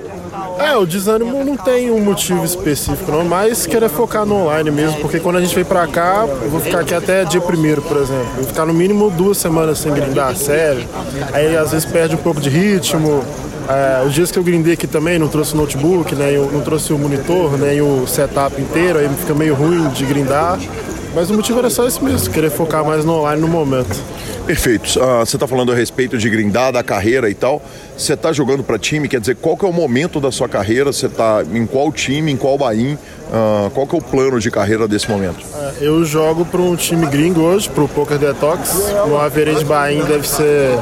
É, 0.58 0.74
o 0.76 0.86
desânimo 0.86 1.44
não 1.44 1.56
tem 1.56 1.90
um 1.90 2.00
motivo 2.00 2.44
específico, 2.44 3.10
não, 3.10 3.24
mas 3.24 3.66
querer 3.66 3.88
focar 3.88 4.24
no 4.24 4.42
online 4.42 4.70
mesmo, 4.70 4.98
porque 5.00 5.20
quando 5.20 5.36
a 5.36 5.40
gente 5.40 5.54
vem 5.54 5.64
pra 5.64 5.86
cá, 5.86 6.26
eu 6.26 6.48
vou 6.48 6.60
ficar 6.60 6.80
aqui 6.80 6.94
até 6.94 7.24
dia 7.24 7.40
primeiro, 7.40 7.82
por 7.82 7.96
exemplo. 7.96 8.26
vou 8.36 8.44
ficar 8.44 8.64
no 8.64 8.72
mínimo 8.72 9.10
duas 9.10 9.36
semanas 9.36 9.78
sem 9.78 9.92
grindar, 9.92 10.34
sério. 10.34 10.86
Aí 11.32 11.56
às 11.56 11.72
vezes 11.72 11.84
perde 11.84 12.14
um 12.14 12.18
pouco 12.18 12.40
de 12.40 12.48
ritmo, 12.48 13.22
é, 13.68 14.06
os 14.06 14.14
dias 14.14 14.30
que 14.30 14.38
eu 14.38 14.42
grindei 14.42 14.74
aqui 14.74 14.86
também, 14.86 15.18
não 15.18 15.28
trouxe 15.28 15.54
o 15.54 15.56
notebook, 15.56 16.14
né, 16.14 16.34
eu 16.34 16.50
não 16.52 16.60
trouxe 16.60 16.92
o 16.92 16.98
monitor, 16.98 17.58
nem 17.58 17.76
né, 17.76 17.82
o 17.82 18.06
setup 18.06 18.60
inteiro, 18.60 18.98
aí 18.98 19.08
fica 19.08 19.34
meio 19.34 19.54
ruim 19.54 19.88
de 19.88 20.04
grindar. 20.04 20.58
Mas 21.16 21.30
o 21.30 21.34
motivo 21.34 21.58
era 21.60 21.70
só 21.70 21.86
esse 21.86 22.04
mesmo, 22.04 22.30
querer 22.30 22.50
focar 22.50 22.84
mais 22.84 23.02
no 23.02 23.14
online 23.14 23.40
no 23.40 23.48
momento. 23.48 23.96
Perfeito. 24.44 25.00
Uh, 25.00 25.24
você 25.24 25.36
está 25.36 25.46
falando 25.46 25.72
a 25.72 25.74
respeito 25.74 26.18
de 26.18 26.28
grindar, 26.28 26.70
da 26.70 26.82
carreira 26.82 27.30
e 27.30 27.34
tal. 27.34 27.62
Você 27.96 28.12
está 28.12 28.34
jogando 28.34 28.62
para 28.62 28.78
time, 28.78 29.08
quer 29.08 29.18
dizer, 29.18 29.34
qual 29.36 29.56
que 29.56 29.64
é 29.64 29.68
o 29.68 29.72
momento 29.72 30.20
da 30.20 30.30
sua 30.30 30.46
carreira? 30.46 30.92
Você 30.92 31.06
está 31.06 31.42
em 31.54 31.66
qual 31.66 31.90
time, 31.90 32.30
em 32.30 32.36
qual 32.36 32.58
bain? 32.58 32.98
Uh, 33.28 33.70
qual 33.70 33.86
que 33.86 33.96
é 33.96 33.98
o 33.98 34.02
plano 34.02 34.38
de 34.38 34.50
carreira 34.50 34.86
desse 34.86 35.10
momento? 35.10 35.38
Uh, 35.38 35.72
eu 35.82 36.04
jogo 36.04 36.44
para 36.44 36.60
um 36.60 36.76
time 36.76 37.06
gringo 37.06 37.40
hoje, 37.40 37.70
para 37.70 37.84
o 37.84 37.88
Poker 37.88 38.18
Detox. 38.18 38.92
No 39.08 39.18
average 39.18 39.64
bain 39.64 40.04
deve 40.04 40.28
ser 40.28 40.78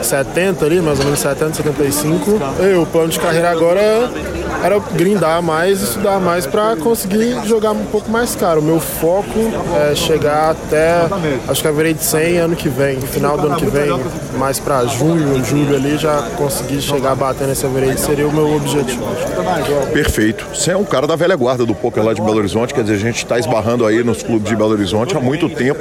70 0.00 0.64
ali, 0.64 0.80
mais 0.80 1.00
ou 1.00 1.06
menos 1.06 1.18
70, 1.18 1.54
75. 1.54 2.38
E 2.62 2.76
o 2.76 2.86
plano 2.86 3.08
de 3.08 3.18
carreira 3.18 3.50
agora 3.50 4.12
era 4.62 4.78
grindar 4.78 5.42
mais, 5.42 5.82
estudar 5.82 6.20
mais 6.20 6.46
para 6.46 6.76
conseguir 6.76 7.36
jogar 7.46 7.72
um 7.72 7.84
pouco 7.86 8.10
mais 8.10 8.34
caro. 8.34 8.60
O 8.60 8.64
meu 8.64 8.80
foco 8.80 9.38
é 9.90 9.94
chegar 9.94 10.50
até, 10.50 11.06
acho 11.48 11.62
que 11.62 11.68
haverei 11.68 11.94
de 11.94 12.04
100 12.04 12.38
ano 12.38 12.56
que 12.56 12.68
vem, 12.68 13.00
final 13.00 13.36
do 13.36 13.46
ano 13.46 13.56
que 13.56 13.66
vem, 13.66 13.88
mais 14.38 14.58
para 14.58 14.84
junho, 14.86 15.44
julho 15.44 15.74
ali, 15.74 15.96
já 15.96 16.22
conseguir 16.36 16.80
chegar 16.80 17.14
batendo 17.14 17.52
esse 17.52 17.64
average 17.64 18.00
seria 18.00 18.26
o 18.26 18.32
meu 18.32 18.56
objetivo. 18.56 19.04
Perfeito. 19.92 20.46
Você 20.52 20.70
é 20.70 20.76
um 20.76 20.84
cara 20.84 21.06
da 21.06 21.16
velha 21.16 21.36
guarda 21.36 21.64
do 21.64 21.74
poker 21.74 22.04
lá 22.04 22.12
de 22.12 22.20
Belo 22.20 22.38
Horizonte, 22.38 22.74
quer 22.74 22.82
dizer, 22.82 22.94
a 22.94 22.98
gente 22.98 23.18
está 23.18 23.38
esbarrando 23.38 23.86
aí 23.86 24.02
nos 24.02 24.22
clubes 24.22 24.48
de 24.48 24.56
Belo 24.56 24.72
Horizonte 24.72 25.16
há 25.16 25.20
muito 25.20 25.48
tempo. 25.48 25.80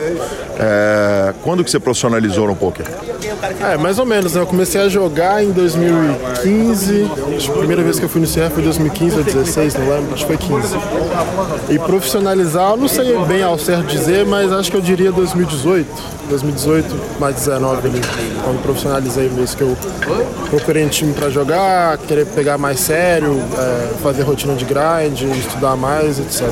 É... 0.59 1.33
Quando 1.43 1.63
que 1.63 1.71
você 1.71 1.79
profissionalizou 1.79 2.47
no 2.47 2.55
poker? 2.55 2.85
É, 3.61 3.77
mais 3.77 3.99
ou 3.99 4.05
menos, 4.05 4.33
né? 4.33 4.41
Eu 4.41 4.45
comecei 4.45 4.81
a 4.81 4.89
jogar 4.89 5.43
em 5.43 5.51
2015. 5.51 7.11
a 7.49 7.57
primeira 7.57 7.83
vez 7.83 7.99
que 7.99 8.05
eu 8.05 8.09
fui 8.09 8.21
no 8.21 8.27
CR 8.27 8.53
foi 8.53 8.63
2015 8.65 9.17
ou 9.17 9.23
2016, 9.23 9.75
não 9.75 9.89
lembro, 9.89 10.13
acho 10.13 10.25
que 10.25 10.37
foi 10.37 10.37
15. 10.37 10.75
E 11.69 11.79
profissionalizar, 11.79 12.75
não 12.75 12.87
sei 12.87 13.15
bem 13.25 13.43
ao 13.43 13.59
certo 13.59 13.85
dizer, 13.85 14.25
mas 14.25 14.51
acho 14.51 14.71
que 14.71 14.77
eu 14.77 14.81
diria 14.81 15.11
2018. 15.11 15.87
2018 16.29 17.19
mais 17.19 17.35
19 17.35 17.87
ali, 17.87 18.01
quando 18.43 18.63
profissionalizei 18.63 19.29
mesmo, 19.29 19.55
que 19.55 19.61
eu 19.61 19.77
procurei 20.49 20.83
um 20.83 20.89
time 20.89 21.13
para 21.13 21.29
jogar, 21.29 21.97
querer 21.99 22.25
pegar 22.25 22.57
mais 22.57 22.79
sério, 22.79 23.39
é, 23.55 23.93
fazer 24.01 24.23
rotina 24.23 24.55
de 24.55 24.65
grind, 24.65 25.21
estudar 25.37 25.75
mais, 25.75 26.17
etc. 26.17 26.49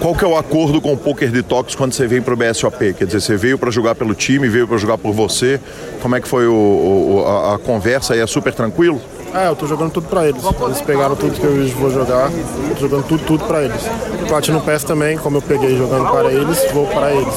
Qual 0.00 0.14
que 0.14 0.24
é 0.24 0.28
o 0.28 0.36
acordo 0.36 0.80
com 0.80 0.92
o 0.92 0.96
Poker 0.96 1.30
Detox 1.30 1.74
quando 1.74 1.92
você 1.92 2.06
vem 2.06 2.22
para 2.22 2.32
o 2.32 2.36
BSOP? 2.36 2.94
Quer 2.94 3.04
dizer, 3.04 3.20
você 3.20 3.36
veio 3.36 3.58
para 3.58 3.68
jogar 3.68 3.96
pelo 3.96 4.14
time, 4.14 4.48
veio 4.48 4.68
para 4.68 4.76
jogar 4.76 4.96
por 4.96 5.12
você. 5.12 5.58
Como 6.00 6.14
é 6.14 6.20
que 6.20 6.28
foi 6.28 6.46
o, 6.46 6.52
o, 6.52 7.24
a, 7.26 7.54
a, 7.56 7.58
conversa 7.58 8.14
aí? 8.14 8.20
É 8.20 8.26
super 8.26 8.54
tranquilo? 8.54 9.00
É, 9.34 9.48
eu 9.48 9.56
tô 9.56 9.66
jogando 9.66 9.92
tudo 9.92 10.08
para 10.08 10.26
eles. 10.26 10.42
Eles 10.44 10.80
pegaram 10.80 11.14
tudo 11.14 11.38
que 11.38 11.44
eu 11.44 11.68
vou 11.76 11.90
jogar, 11.90 12.30
tô 12.74 12.80
jogando 12.80 13.06
tudo, 13.06 13.24
tudo 13.24 13.44
para 13.44 13.62
eles. 13.62 13.82
Platinum 14.26 14.60
Pass 14.60 14.84
também, 14.84 15.18
como 15.18 15.38
eu 15.38 15.42
peguei 15.42 15.76
jogando 15.76 16.10
para 16.10 16.32
eles, 16.32 16.64
vou 16.72 16.86
para 16.86 17.12
eles. 17.12 17.34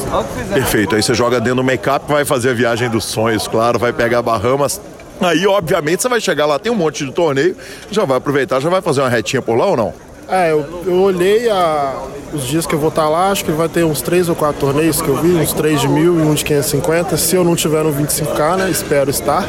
Perfeito, 0.52 0.94
aí 0.96 1.02
você 1.02 1.14
joga 1.14 1.40
dentro 1.40 1.56
do 1.56 1.64
make-up, 1.64 2.10
vai 2.10 2.24
fazer 2.24 2.50
a 2.50 2.54
viagem 2.54 2.88
dos 2.88 3.04
sonhos, 3.04 3.46
claro, 3.46 3.78
vai 3.78 3.92
pegar 3.92 4.22
Bahamas, 4.22 4.80
Aí, 5.20 5.46
obviamente, 5.46 6.02
você 6.02 6.08
vai 6.08 6.20
chegar 6.20 6.46
lá, 6.46 6.58
tem 6.58 6.72
um 6.72 6.74
monte 6.74 7.04
de 7.04 7.12
torneio, 7.12 7.56
já 7.90 8.04
vai 8.04 8.16
aproveitar, 8.16 8.58
já 8.60 8.68
vai 8.68 8.82
fazer 8.82 9.02
uma 9.02 9.08
retinha 9.08 9.40
por 9.40 9.56
lá 9.56 9.66
ou 9.66 9.76
não? 9.76 9.94
É, 10.28 10.52
eu, 10.52 10.82
eu 10.86 10.94
olhei 11.00 11.50
a, 11.50 11.94
os 12.32 12.44
dias 12.44 12.66
que 12.66 12.74
eu 12.74 12.78
vou 12.78 12.88
estar 12.88 13.08
lá, 13.08 13.30
acho 13.30 13.44
que 13.44 13.50
vai 13.50 13.68
ter 13.68 13.84
uns 13.84 14.00
três 14.00 14.28
ou 14.28 14.34
quatro 14.34 14.60
torneios 14.60 15.02
que 15.02 15.08
eu 15.08 15.16
vi, 15.16 15.32
uns 15.34 15.52
3 15.52 15.80
de 15.80 15.88
mil 15.88 16.18
e 16.18 16.22
um 16.22 16.34
de 16.34 16.44
550. 16.44 17.16
Se 17.16 17.36
eu 17.36 17.44
não 17.44 17.54
tiver 17.54 17.84
no 17.84 17.92
25k, 17.92 18.56
né? 18.56 18.70
Espero 18.70 19.10
estar. 19.10 19.46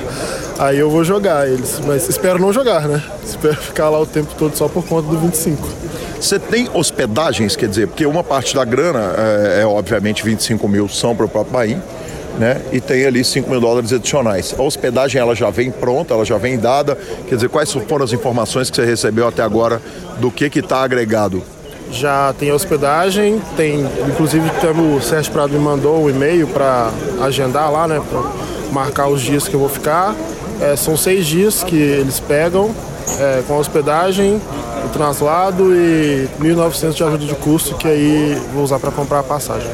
Aí 0.59 0.77
eu 0.77 0.89
vou 0.89 1.03
jogar 1.03 1.47
eles. 1.47 1.79
Mas 1.85 2.07
espero 2.09 2.39
não 2.39 2.51
jogar, 2.51 2.87
né? 2.87 3.01
Espero 3.23 3.55
ficar 3.55 3.89
lá 3.89 3.99
o 3.99 4.05
tempo 4.05 4.33
todo 4.37 4.55
só 4.55 4.67
por 4.67 4.85
conta 4.85 5.07
do 5.07 5.17
25. 5.17 5.67
Você 6.19 6.39
tem 6.39 6.69
hospedagens, 6.73 7.55
quer 7.55 7.67
dizer, 7.67 7.87
porque 7.87 8.05
uma 8.05 8.23
parte 8.23 8.55
da 8.55 8.63
grana 8.63 9.13
é, 9.17 9.61
é 9.61 9.65
obviamente 9.65 10.23
25 10.23 10.67
mil 10.67 10.87
são 10.87 11.15
para 11.15 11.25
o 11.25 11.29
próprio 11.29 11.53
Bahia 11.53 11.83
né? 12.37 12.61
E 12.71 12.79
tem 12.79 13.05
ali 13.05 13.23
5 13.23 13.49
mil 13.49 13.59
dólares 13.59 13.93
adicionais. 13.93 14.55
A 14.57 14.61
hospedagem 14.61 15.19
ela 15.19 15.35
já 15.35 15.49
vem 15.49 15.71
pronta, 15.71 16.13
ela 16.13 16.25
já 16.25 16.37
vem 16.37 16.57
dada. 16.57 16.97
Quer 17.27 17.35
dizer, 17.35 17.49
quais 17.49 17.71
foram 17.71 18.03
as 18.03 18.13
informações 18.13 18.69
que 18.69 18.75
você 18.75 18.85
recebeu 18.85 19.27
até 19.27 19.43
agora 19.43 19.81
do 20.19 20.31
que 20.31 20.45
está 20.59 20.83
agregado? 20.83 21.43
Já 21.91 22.33
tem 22.39 22.51
hospedagem, 22.51 23.39
tem, 23.55 23.85
inclusive 24.09 24.49
o 24.49 25.01
Sérgio 25.01 25.31
Prado 25.31 25.53
me 25.53 25.59
mandou 25.59 26.03
um 26.03 26.09
e-mail 26.09 26.47
para 26.47 26.89
agendar 27.21 27.71
lá, 27.71 27.87
né? 27.87 28.01
Para 28.09 28.21
marcar 28.71 29.07
os 29.07 29.21
dias 29.21 29.47
que 29.47 29.53
eu 29.53 29.59
vou 29.59 29.69
ficar. 29.69 30.15
É, 30.59 30.75
são 30.75 30.97
seis 30.97 31.27
dias 31.27 31.63
que 31.63 31.75
eles 31.75 32.19
pegam 32.19 32.73
é, 33.19 33.43
com 33.47 33.53
a 33.53 33.57
hospedagem, 33.57 34.41
o 34.85 34.89
translado 34.89 35.73
e 35.75 36.27
1.900 36.41 36.93
de 36.93 37.03
ajuda 37.03 37.25
de 37.25 37.35
custo 37.35 37.75
que 37.75 37.87
aí 37.87 38.41
vou 38.53 38.63
usar 38.63 38.79
para 38.79 38.91
comprar 38.91 39.19
a 39.19 39.23
passagem 39.23 39.69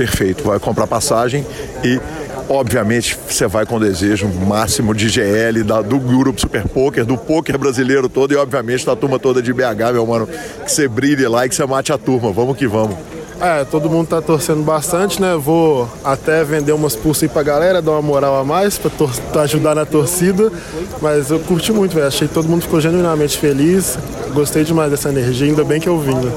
perfeito. 0.00 0.44
Vai 0.44 0.58
comprar 0.58 0.86
passagem 0.86 1.44
e 1.84 2.00
obviamente 2.48 3.18
você 3.28 3.46
vai 3.46 3.66
com 3.66 3.78
desejo 3.78 4.26
máximo 4.46 4.94
de 4.94 5.10
GL, 5.10 5.62
da, 5.62 5.82
do 5.82 5.98
grupo 5.98 6.40
Super 6.40 6.66
Poker, 6.66 7.04
do 7.04 7.18
poker 7.18 7.58
brasileiro 7.58 8.08
todo 8.08 8.32
e 8.32 8.36
obviamente 8.36 8.86
da 8.86 8.96
turma 8.96 9.18
toda 9.18 9.42
de 9.42 9.52
BH, 9.52 9.92
meu 9.92 10.06
mano, 10.06 10.26
que 10.26 10.72
você 10.72 10.88
brilhe 10.88 11.28
lá 11.28 11.44
e 11.44 11.50
que 11.50 11.54
você 11.54 11.66
mate 11.66 11.92
a 11.92 11.98
turma. 11.98 12.32
Vamos 12.32 12.56
que 12.56 12.66
vamos. 12.66 13.09
É, 13.40 13.64
todo 13.64 13.88
mundo 13.88 14.06
tá 14.06 14.20
torcendo 14.20 14.62
bastante, 14.62 15.18
né? 15.18 15.34
Vou 15.34 15.88
até 16.04 16.44
vender 16.44 16.72
umas 16.72 16.94
pulsas 16.94 17.22
aí 17.22 17.28
pra 17.30 17.42
galera, 17.42 17.80
dar 17.80 17.92
uma 17.92 18.02
moral 18.02 18.38
a 18.38 18.44
mais 18.44 18.76
pra, 18.76 18.90
pra 19.32 19.42
ajudar 19.42 19.74
na 19.74 19.86
torcida. 19.86 20.52
Mas 21.00 21.30
eu 21.30 21.40
curti 21.40 21.72
muito, 21.72 21.94
velho. 21.94 22.06
Achei 22.06 22.28
que 22.28 22.34
todo 22.34 22.46
mundo 22.46 22.62
ficou 22.62 22.82
genuinamente 22.82 23.38
feliz. 23.38 23.98
Gostei 24.34 24.62
demais 24.62 24.90
dessa 24.90 25.08
energia, 25.08 25.46
ainda 25.46 25.64
bem 25.64 25.80
que 25.80 25.88
eu 25.88 25.98
vim, 25.98 26.14
né? 26.14 26.30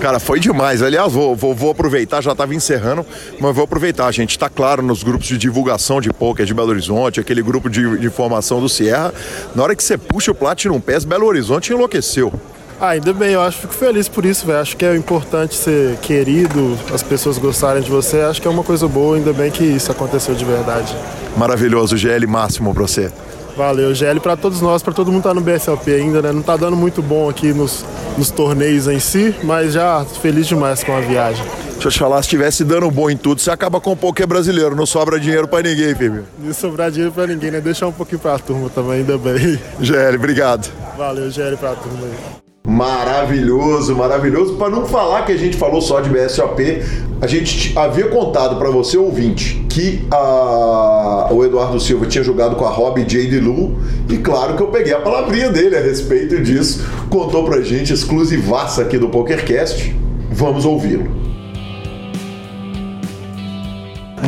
Cara, 0.00 0.18
foi 0.20 0.38
demais. 0.38 0.82
Aliás, 0.82 1.10
vou, 1.10 1.34
vou, 1.34 1.54
vou 1.54 1.70
aproveitar, 1.70 2.20
já 2.20 2.32
estava 2.32 2.54
encerrando, 2.54 3.06
mas 3.40 3.54
vou 3.54 3.64
aproveitar. 3.64 4.06
A 4.06 4.12
gente 4.12 4.32
está 4.32 4.50
claro 4.50 4.82
nos 4.82 5.02
grupos 5.02 5.28
de 5.28 5.38
divulgação 5.38 5.98
de 5.98 6.12
poker 6.12 6.44
de 6.44 6.52
Belo 6.52 6.68
Horizonte, 6.68 7.20
aquele 7.20 7.42
grupo 7.42 7.70
de, 7.70 7.98
de 7.98 8.10
formação 8.10 8.60
do 8.60 8.68
Sierra. 8.68 9.14
Na 9.54 9.62
hora 9.62 9.74
que 9.74 9.82
você 9.82 9.96
puxa 9.96 10.30
o 10.30 10.34
Platinum 10.34 10.78
Pass, 10.78 11.06
Belo 11.06 11.26
Horizonte 11.26 11.72
enlouqueceu. 11.72 12.32
Ah, 12.80 12.90
ainda 12.90 13.12
bem, 13.12 13.32
eu 13.32 13.42
acho, 13.42 13.58
fico 13.58 13.74
feliz 13.74 14.08
por 14.08 14.24
isso, 14.24 14.46
velho. 14.46 14.58
Acho 14.58 14.74
que 14.74 14.86
é 14.86 14.96
importante 14.96 15.54
ser 15.54 15.98
querido, 15.98 16.78
as 16.94 17.02
pessoas 17.02 17.36
gostarem 17.36 17.82
de 17.82 17.90
você. 17.90 18.22
Acho 18.22 18.40
que 18.40 18.48
é 18.48 18.50
uma 18.50 18.64
coisa 18.64 18.88
boa, 18.88 19.16
ainda 19.16 19.34
bem 19.34 19.50
que 19.50 19.62
isso 19.62 19.92
aconteceu 19.92 20.34
de 20.34 20.46
verdade. 20.46 20.96
Maravilhoso, 21.36 21.94
GL 21.94 22.26
máximo 22.26 22.72
pra 22.72 22.84
você. 22.84 23.12
Valeu, 23.54 23.94
GL 23.94 24.18
para 24.20 24.34
todos 24.34 24.62
nós, 24.62 24.82
para 24.82 24.94
todo 24.94 25.12
mundo 25.12 25.24
tá 25.24 25.34
no 25.34 25.42
BSLP 25.42 25.92
ainda, 25.92 26.22
né? 26.22 26.32
Não 26.32 26.40
tá 26.40 26.56
dando 26.56 26.74
muito 26.74 27.02
bom 27.02 27.28
aqui 27.28 27.52
nos, 27.52 27.84
nos 28.16 28.30
torneios 28.30 28.88
em 28.88 28.98
si, 28.98 29.34
mas 29.42 29.74
já 29.74 30.02
feliz 30.22 30.46
demais 30.46 30.82
com 30.82 30.96
a 30.96 31.00
viagem. 31.00 31.44
Deixa 31.72 31.88
eu 31.88 31.92
te 31.92 31.98
falar, 31.98 32.16
se 32.22 32.28
estivesse 32.28 32.64
dando 32.64 32.90
bom 32.90 33.10
em 33.10 33.16
tudo, 33.16 33.42
você 33.42 33.50
acaba 33.50 33.78
com 33.78 33.92
o 33.92 33.96
poker 33.96 34.26
brasileiro, 34.26 34.74
não 34.74 34.86
sobra 34.86 35.20
dinheiro 35.20 35.46
para 35.46 35.68
ninguém, 35.68 35.94
filho. 35.94 36.24
Não 36.38 36.54
sobrar 36.54 36.90
dinheiro 36.90 37.12
para 37.12 37.26
ninguém, 37.26 37.50
né? 37.50 37.60
Deixar 37.60 37.88
um 37.88 37.92
pouquinho 37.92 38.20
pra 38.20 38.38
turma 38.38 38.70
também, 38.70 39.00
ainda 39.00 39.18
bem. 39.18 39.60
GL, 39.80 40.16
obrigado. 40.16 40.70
Valeu, 40.96 41.30
GL 41.30 41.58
pra 41.58 41.74
turma 41.74 42.06
aí. 42.06 42.49
Maravilhoso, 42.66 43.96
maravilhoso. 43.96 44.54
Para 44.56 44.70
não 44.70 44.86
falar 44.86 45.24
que 45.24 45.32
a 45.32 45.36
gente 45.36 45.56
falou 45.56 45.80
só 45.80 46.00
de 46.00 46.10
BSOP, 46.10 46.82
a 47.20 47.26
gente 47.26 47.76
havia 47.76 48.08
contado 48.08 48.56
para 48.56 48.70
você, 48.70 48.98
ouvinte, 48.98 49.64
que 49.68 50.06
a... 50.10 51.28
o 51.30 51.44
Eduardo 51.44 51.80
Silva 51.80 52.06
tinha 52.06 52.22
jogado 52.22 52.56
com 52.56 52.64
a 52.64 52.70
Rob 52.70 53.02
J. 53.04 53.40
Lu 53.40 53.78
e 54.08 54.18
claro 54.18 54.56
que 54.56 54.62
eu 54.62 54.68
peguei 54.68 54.92
a 54.92 55.00
palavrinha 55.00 55.50
dele 55.50 55.76
a 55.76 55.80
respeito 55.80 56.40
disso. 56.42 56.86
Contou 57.08 57.44
pra 57.44 57.62
gente, 57.62 57.92
exclusivaça 57.92 58.82
aqui 58.82 58.98
do 58.98 59.08
PokerCast. 59.08 59.94
Vamos 60.30 60.64
ouvi-lo. 60.64 61.20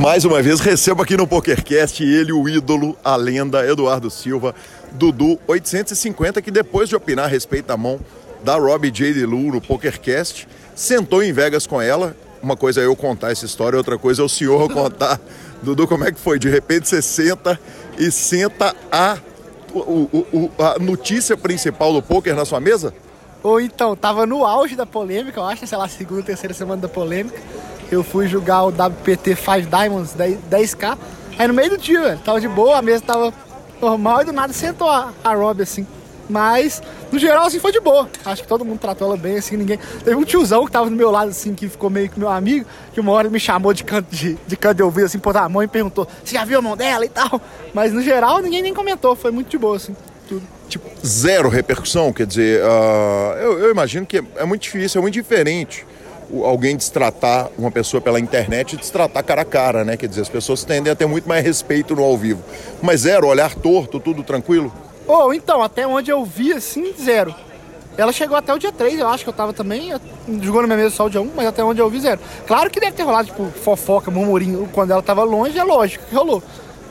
Mais 0.01 0.25
uma 0.25 0.43
vez 0.43 0.59
recebo 0.59 1.03
aqui 1.03 1.17
no 1.17 1.27
PokerCast 1.27 2.03
ele, 2.03 2.33
o 2.33 2.49
ídolo, 2.49 2.97
a 3.05 3.15
lenda, 3.15 3.65
Eduardo 3.65 4.11
Silva, 4.11 4.55
Dudu 4.93 5.39
850, 5.47 6.43
que 6.43 6.51
depois 6.51 6.89
de 6.89 6.97
opinar 6.97 7.27
a 7.27 7.29
respeito 7.29 7.67
da 7.67 7.77
mão 7.77 8.01
da 8.43 8.57
Robbie 8.57 8.91
J. 8.91 9.13
DeLu 9.13 9.53
no 9.53 9.61
PokerCast, 9.61 10.49
sentou 10.75 11.23
em 11.23 11.33
Vegas 11.33 11.67
com 11.67 11.81
ela. 11.81 12.17
Uma 12.43 12.57
coisa 12.57 12.81
é 12.81 12.87
eu 12.87 12.97
contar 12.97 13.31
essa 13.31 13.47
história, 13.47 13.77
outra 13.77 13.97
coisa 13.97 14.23
é 14.23 14.25
o 14.25 14.29
senhor 14.29 14.69
contar. 14.73 15.21
Dudu, 15.63 15.87
como 15.87 16.05
é 16.05 16.11
que 16.11 16.19
foi? 16.19 16.39
De 16.39 16.49
repente 16.49 16.89
você 16.89 17.01
senta 17.01 17.59
e 17.97 18.11
senta 18.11 18.75
a, 18.91 19.17
o, 19.73 20.27
o, 20.33 20.51
a 20.59 20.79
notícia 20.79 21.37
principal 21.37 21.93
do 21.93 22.03
poker 22.03 22.35
na 22.35 22.45
sua 22.45 22.59
mesa? 22.59 22.93
Ou 23.43 23.61
então, 23.61 23.97
tava 23.97 24.25
no 24.27 24.45
auge 24.45 24.77
da 24.77 24.87
polêmica, 24.87 25.41
eu 25.41 25.45
acho, 25.45 25.67
sei 25.67 25.77
lá, 25.79 25.89
segunda, 25.89 26.23
terceira 26.23 26.55
semana 26.55 26.83
da 26.83 26.89
polêmica. 26.89 27.41
Eu 27.91 28.03
fui 28.03 28.27
jogar 28.27 28.63
o 28.65 28.69
WPT 28.69 29.37
5 29.37 29.69
Diamonds 29.69 30.15
10k. 30.17 30.99
Aí 31.39 31.49
no 31.49 31.55
meio 31.55 31.71
do 31.71 31.79
dia, 31.79 32.01
velho, 32.01 32.19
tava 32.21 32.41
de 32.41 32.49
boa, 32.49 32.79
a 32.79 32.83
mesa 32.83 33.03
tava 33.05 33.33
normal 33.81 34.23
e 34.23 34.25
do 34.27 34.33
nada 34.33 34.53
sentou 34.53 34.89
a, 34.89 35.13
a 35.25 35.35
Rob 35.35 35.63
assim. 35.63 35.87
Mas, 36.29 36.83
no 37.11 37.19
geral, 37.19 37.47
assim, 37.47 37.59
foi 37.59 37.73
de 37.73 37.81
boa. 37.81 38.09
Acho 38.25 38.43
que 38.43 38.49
todo 38.49 38.65
mundo 38.65 38.79
tratou 38.79 39.09
ela 39.09 39.17
bem, 39.17 39.39
assim, 39.39 39.57
ninguém. 39.57 39.79
Teve 40.05 40.17
um 40.17 40.25
tiozão 40.25 40.65
que 40.65 40.73
tava 40.73 40.89
do 40.89 40.97
meu 40.97 41.11
lado, 41.11 41.31
assim, 41.31 41.55
que 41.55 41.69
ficou 41.69 41.91
meio 41.91 42.09
que 42.09 42.19
meu 42.19 42.29
amigo, 42.29 42.67
que 42.93 43.01
uma 43.01 43.13
hora 43.13 43.29
me 43.29 43.41
chamou 43.41 43.73
de 43.73 43.85
canto 43.85 44.15
de, 44.15 44.39
de 44.47 44.57
canto 44.57 44.77
de 44.77 44.83
ouvido, 44.83 45.07
assim, 45.07 45.19
pôs 45.19 45.37
a 45.37 45.49
mão 45.49 45.63
e 45.63 45.69
perguntou 45.69 46.07
se 46.25 46.35
já 46.35 46.45
viu 46.45 46.59
a 46.59 46.63
mão 46.63 46.77
dela 46.77 47.05
e 47.05 47.09
tal. 47.09 47.41
Mas, 47.75 47.93
no 47.93 48.03
geral, 48.03 48.41
ninguém 48.41 48.63
nem 48.63 48.75
comentou, 48.75 49.15
foi 49.15 49.31
muito 49.31 49.49
de 49.49 49.59
boa, 49.59 49.77
assim, 49.77 49.95
tudo. 50.29 50.43
Tipo, 50.69 50.89
zero 51.07 51.49
repercussão, 51.49 52.13
quer 52.13 52.27
dizer, 52.27 52.63
uh, 52.63 53.37
eu, 53.39 53.59
eu 53.59 53.71
imagino 53.71 54.07
que 54.07 54.23
é 54.37 54.45
muito 54.45 54.63
difícil, 54.63 55.01
é 55.01 55.03
muito 55.03 55.15
diferente 55.15 55.85
alguém 56.43 56.77
destratar 56.77 57.51
uma 57.59 57.71
pessoa 57.71 58.01
pela 58.01 58.19
internet 58.19 58.73
e 58.73 58.77
destratar 58.77 59.23
cara 59.23 59.43
a 59.43 59.45
cara, 59.45 59.85
né? 59.85 59.97
Quer 59.97 60.09
dizer, 60.09 60.23
as 60.23 60.29
pessoas 60.29 60.65
tendem 60.65 60.91
a 60.91 60.97
ter 60.97 61.05
muito 61.05 61.29
mais 61.29 61.45
respeito 61.45 61.95
no 61.95 62.03
ao 62.03 62.17
vivo. 62.17 62.43
Mas 62.81 63.01
zero, 63.01 63.27
olhar 63.27 63.55
torto, 63.55 64.01
tudo 64.01 64.23
tranquilo? 64.23 64.73
Oh, 65.15 65.31
então, 65.31 65.63
até 65.63 65.87
onde 65.87 66.11
eu 66.11 66.25
vi, 66.25 66.55
assim, 66.55 66.91
zero. 66.99 67.35
Ela 67.99 68.13
chegou 68.13 68.35
até 68.35 68.55
o 68.55 68.59
dia 68.59 68.73
3, 68.73 68.99
eu 68.99 69.09
acho 69.09 69.25
que 69.25 69.29
eu 69.29 69.35
tava 69.35 69.53
também, 69.53 69.93
jogou 70.41 70.63
na 70.63 70.67
minha 70.67 70.79
mesa 70.79 70.89
só 70.89 71.05
o 71.05 71.11
dia 71.11 71.21
1, 71.21 71.33
mas 71.37 71.47
até 71.47 71.63
onde 71.63 71.83
eu 71.83 71.91
vi 71.91 72.01
zero. 72.01 72.19
Claro 72.47 72.71
que 72.71 72.81
deve 72.81 72.93
ter 72.93 73.03
rolado, 73.03 73.29
tipo, 73.29 73.45
fofoca, 73.63 74.11
murmurinho, 74.11 74.67
quando 74.73 74.93
ela 74.93 75.03
tava 75.03 75.23
longe, 75.23 75.59
é 75.59 75.63
lógico 75.63 76.07
que 76.07 76.15
rolou. 76.15 76.43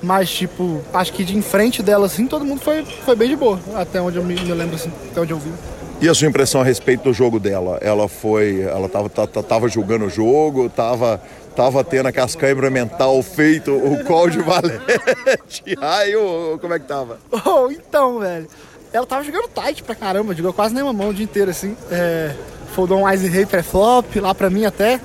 Mas, 0.03 0.30
tipo, 0.30 0.82
acho 0.93 1.13
que 1.13 1.24
de 1.24 1.36
em 1.36 1.41
frente 1.41 1.82
dela, 1.82 2.05
assim, 2.05 2.28
todo 2.28 2.45
mundo 2.45 2.61
foi, 2.61 2.86
foi 2.86 3.15
bem 3.15 3.28
de 3.28 3.36
boa, 3.36 3.59
até 3.74 3.99
onde 3.99 4.17
eu 4.17 4.24
me, 4.24 4.36
me 4.36 4.53
lembro, 4.53 4.76
assim, 4.76 4.91
até 5.09 5.22
onde 5.22 5.34
eu 5.34 5.39
vi. 5.39 5.51
E 5.99 6.07
a 6.07 6.13
sua 6.13 6.28
impressão 6.28 6.61
a 6.61 6.63
respeito 6.63 7.03
do 7.03 7.13
jogo 7.13 7.39
dela? 7.39 7.78
Ela 7.80 8.07
foi. 8.07 8.61
Ela 8.61 8.89
tava, 8.89 9.07
tava 9.07 9.67
julgando 9.67 10.05
o 10.05 10.09
jogo, 10.09 10.67
tava, 10.67 11.22
tava 11.56 11.84
tendo 11.84 12.08
a 12.08 12.12
cascãibra 12.12 12.70
mental 12.70 13.22
feito 13.22 13.72
o 13.72 14.30
de 14.30 14.39
valete. 14.39 15.64
Ai, 15.82 16.12
como 16.60 16.74
é 16.74 16.80
que 16.80 16.86
tava? 16.86 17.20
Oh, 17.45 17.70
então, 17.72 18.20
velho. 18.20 18.47
Ela 18.93 19.06
tava 19.06 19.24
jogando 19.24 19.47
tight 19.47 19.84
pra 19.84 19.95
caramba, 19.95 20.36
jogou 20.36 20.52
quase 20.52 20.74
nenhuma 20.74 20.91
mão 20.93 21.10
o 21.10 21.14
dia 21.14 21.24
inteiro, 21.24 21.49
assim. 21.49 21.78
É, 21.89 22.34
foldou 22.74 22.99
um 22.99 23.10
Ice 23.10 23.28
Rei 23.28 23.45
pré-flop, 23.45 24.16
lá 24.18 24.36
pra 24.36 24.49
mim 24.49 24.66
até. 24.66 24.99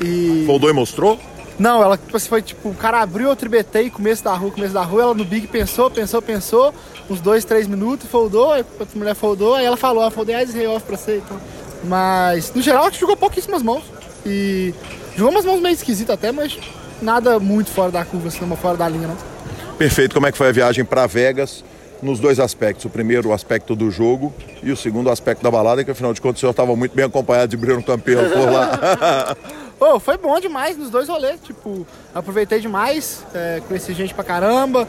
E. 0.00 0.44
Foldou 0.46 0.68
e 0.68 0.72
mostrou? 0.72 1.18
Não, 1.58 1.82
ela 1.82 1.96
tipo, 1.96 2.16
assim, 2.16 2.28
foi 2.28 2.42
tipo, 2.42 2.70
o 2.70 2.74
cara 2.74 3.00
abriu 3.00 3.30
o 3.30 3.36
tribetei, 3.36 3.90
começo 3.90 4.24
da 4.24 4.34
rua, 4.34 4.50
começo 4.50 4.74
da 4.74 4.82
rua, 4.82 5.02
ela 5.02 5.14
no 5.14 5.24
big 5.24 5.46
pensou, 5.46 5.90
pensou, 5.90 6.20
pensou 6.20 6.74
uns 7.08 7.20
dois, 7.20 7.44
três 7.44 7.66
minutos, 7.66 8.08
foldou, 8.08 8.52
aí 8.52 8.64
a 8.80 8.98
mulher 8.98 9.14
foldou, 9.14 9.54
aí 9.54 9.64
ela 9.64 9.76
falou, 9.76 10.02
ah, 10.02 10.10
foldei 10.10 10.42
Ice 10.42 10.56
Rei 10.56 10.66
off 10.66 10.84
pra 10.84 10.96
você, 10.96 11.18
então. 11.18 11.38
Mas, 11.84 12.52
no 12.54 12.62
geral, 12.62 12.84
a 12.84 12.90
gente 12.90 13.00
jogou 13.00 13.16
pouquíssimas 13.16 13.62
mãos. 13.62 13.84
E 14.24 14.72
jogou 15.16 15.32
umas 15.32 15.44
mãos 15.44 15.60
meio 15.60 15.74
esquisitas 15.74 16.14
até, 16.14 16.32
mas 16.32 16.58
nada 17.00 17.38
muito 17.38 17.70
fora 17.70 17.90
da 17.90 18.04
curva, 18.04 18.28
assim, 18.28 18.56
fora 18.56 18.76
da 18.76 18.88
linha, 18.88 19.08
não. 19.08 19.32
Perfeito. 19.76 20.14
Como 20.14 20.26
é 20.26 20.32
que 20.32 20.38
foi 20.38 20.48
a 20.48 20.52
viagem 20.52 20.84
para 20.84 21.06
Vegas? 21.06 21.64
Nos 22.00 22.18
dois 22.18 22.40
aspectos. 22.40 22.84
O 22.84 22.90
primeiro, 22.90 23.28
o 23.28 23.32
aspecto 23.32 23.76
do 23.76 23.90
jogo, 23.90 24.32
e 24.62 24.72
o 24.72 24.76
segundo, 24.76 25.08
o 25.08 25.10
aspecto 25.10 25.42
da 25.42 25.50
balada, 25.50 25.84
que 25.84 25.90
afinal 25.90 26.12
de 26.12 26.20
contas 26.20 26.38
o 26.38 26.40
senhor 26.40 26.50
estava 26.50 26.74
muito 26.74 26.94
bem 26.94 27.04
acompanhado 27.04 27.48
de 27.48 27.56
Bruno 27.56 27.82
Campelo 27.82 28.28
por 28.30 28.50
lá. 28.50 29.36
oh, 29.78 30.00
foi 30.00 30.16
bom 30.16 30.38
demais 30.40 30.76
nos 30.76 30.90
dois 30.90 31.08
rolês. 31.08 31.40
Tipo, 31.42 31.86
aproveitei 32.14 32.60
demais, 32.60 33.24
é, 33.34 33.62
conheci 33.66 33.92
gente 33.92 34.14
pra 34.14 34.24
caramba. 34.24 34.86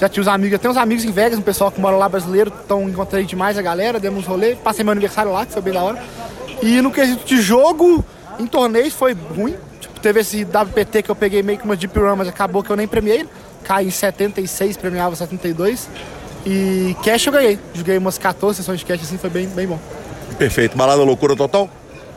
Já 0.00 0.08
tinha 0.08 0.22
os 0.22 0.28
amigos, 0.28 0.58
tem 0.58 0.70
uns 0.70 0.76
amigos 0.76 1.04
em 1.04 1.12
Vegas, 1.12 1.38
um 1.38 1.42
pessoal 1.42 1.70
que 1.70 1.80
mora 1.80 1.96
lá 1.96 2.08
brasileiro, 2.08 2.52
então 2.64 2.88
encontrei 2.88 3.24
demais 3.24 3.56
a 3.56 3.62
galera, 3.62 4.00
demos 4.00 4.26
rolê, 4.26 4.56
passei 4.56 4.82
meu 4.82 4.90
aniversário 4.90 5.30
lá, 5.30 5.46
que 5.46 5.52
foi 5.52 5.62
bem 5.62 5.72
da 5.72 5.82
hora. 5.82 6.02
E 6.60 6.80
no 6.80 6.90
quesito 6.90 7.24
de 7.24 7.40
jogo, 7.40 8.04
em 8.38 8.46
torneios 8.46 8.94
foi 8.94 9.14
ruim. 9.14 9.56
Tipo, 9.80 10.00
teve 10.00 10.20
esse 10.20 10.44
WPT 10.44 11.02
que 11.02 11.10
eu 11.10 11.16
peguei 11.16 11.42
meio 11.42 11.58
que 11.58 11.64
uma 11.64 11.76
deep 11.76 11.98
run, 11.98 12.16
mas 12.16 12.28
acabou 12.28 12.62
que 12.62 12.70
eu 12.70 12.76
nem 12.76 12.86
premiei. 12.86 13.26
Caí 13.64 13.86
em 13.86 13.90
76, 13.90 14.76
premiava 14.76 15.14
72. 15.14 15.88
E 16.44 16.96
cash 17.04 17.26
eu 17.26 17.32
ganhei. 17.32 17.58
Joguei 17.74 17.98
umas 17.98 18.18
14 18.18 18.58
sessões 18.58 18.80
de 18.80 18.86
cash 18.86 19.02
assim, 19.02 19.18
foi 19.18 19.30
bem, 19.30 19.46
bem 19.48 19.66
bom. 19.66 19.78
Perfeito. 20.38 20.76
Balada 20.76 21.02
loucura 21.02 21.36
total? 21.36 21.68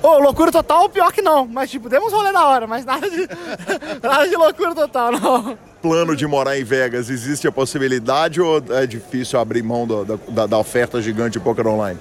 Ô, 0.01 0.07
oh, 0.07 0.19
loucura 0.19 0.51
total, 0.51 0.89
pior 0.89 1.11
que 1.11 1.21
não. 1.21 1.47
Mas, 1.47 1.69
tipo, 1.69 1.89
demos 1.89 2.13
rolê 2.13 2.31
da 2.31 2.45
hora, 2.45 2.67
mas 2.67 2.85
nada 2.85 3.09
de, 3.09 3.27
nada 4.01 4.27
de 4.27 4.35
loucura 4.35 4.75
total, 4.75 5.11
não 5.11 5.57
plano 5.85 6.15
de 6.15 6.25
morar 6.25 6.57
em 6.57 6.63
Vegas, 6.63 7.11
existe 7.11 7.47
a 7.47 7.51
possibilidade 7.51 8.41
ou 8.41 8.57
é 8.71 8.87
difícil 8.87 9.39
abrir 9.39 9.61
mão 9.61 9.85
da, 9.85 10.17
da, 10.29 10.47
da 10.47 10.57
oferta 10.57 10.99
gigante 10.99 11.33
de 11.33 11.39
poker 11.39 11.67
online? 11.67 11.99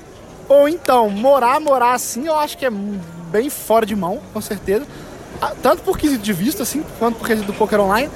Ou 0.49 0.69
então, 0.69 1.09
morar, 1.09 1.61
morar 1.61 1.95
assim, 1.95 2.27
eu 2.27 2.37
acho 2.37 2.57
que 2.59 2.67
é 2.67 2.71
bem 2.71 3.49
fora 3.49 3.87
de 3.87 3.97
mão, 3.97 4.21
com 4.33 4.41
certeza. 4.41 4.87
Ah, 5.41 5.53
tanto 5.63 5.83
por 5.83 5.99
quesito 5.99 6.23
de 6.23 6.33
vista, 6.33 6.63
assim, 6.63 6.85
quanto 6.99 7.19
por 7.19 7.27
quesito 7.27 7.47
do 7.47 7.53
poker 7.55 7.81
online. 7.81 8.11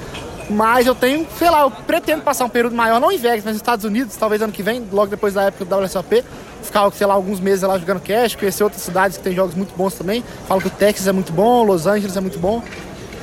Mas 0.49 0.87
eu 0.87 0.95
tenho, 0.95 1.27
sei 1.37 1.49
lá, 1.49 1.61
eu 1.61 1.69
pretendo 1.69 2.23
passar 2.23 2.45
um 2.45 2.49
período 2.49 2.75
maior, 2.75 2.99
não 2.99 3.11
em 3.11 3.17
Vegas, 3.17 3.43
mas 3.45 3.53
nos 3.53 3.57
Estados 3.57 3.85
Unidos, 3.85 4.15
talvez 4.15 4.41
ano 4.41 4.51
que 4.51 4.63
vem, 4.63 4.87
logo 4.91 5.07
depois 5.11 5.35
da 5.35 5.43
época 5.43 5.63
do 5.63 5.75
WSOP. 5.77 6.23
Ficar, 6.63 6.91
sei 6.91 7.05
lá, 7.05 7.13
alguns 7.13 7.39
meses 7.39 7.61
lá 7.61 7.77
jogando 7.77 8.01
cash, 8.01 8.35
conhecer 8.35 8.63
outras 8.63 8.81
cidades 8.81 9.17
que 9.17 9.23
tem 9.23 9.35
jogos 9.35 9.53
muito 9.53 9.75
bons 9.75 9.93
também. 9.93 10.23
Falo 10.47 10.59
que 10.59 10.67
o 10.67 10.71
Texas 10.71 11.07
é 11.07 11.11
muito 11.11 11.31
bom, 11.31 11.63
Los 11.63 11.85
Angeles 11.85 12.17
é 12.17 12.21
muito 12.21 12.39
bom. 12.39 12.63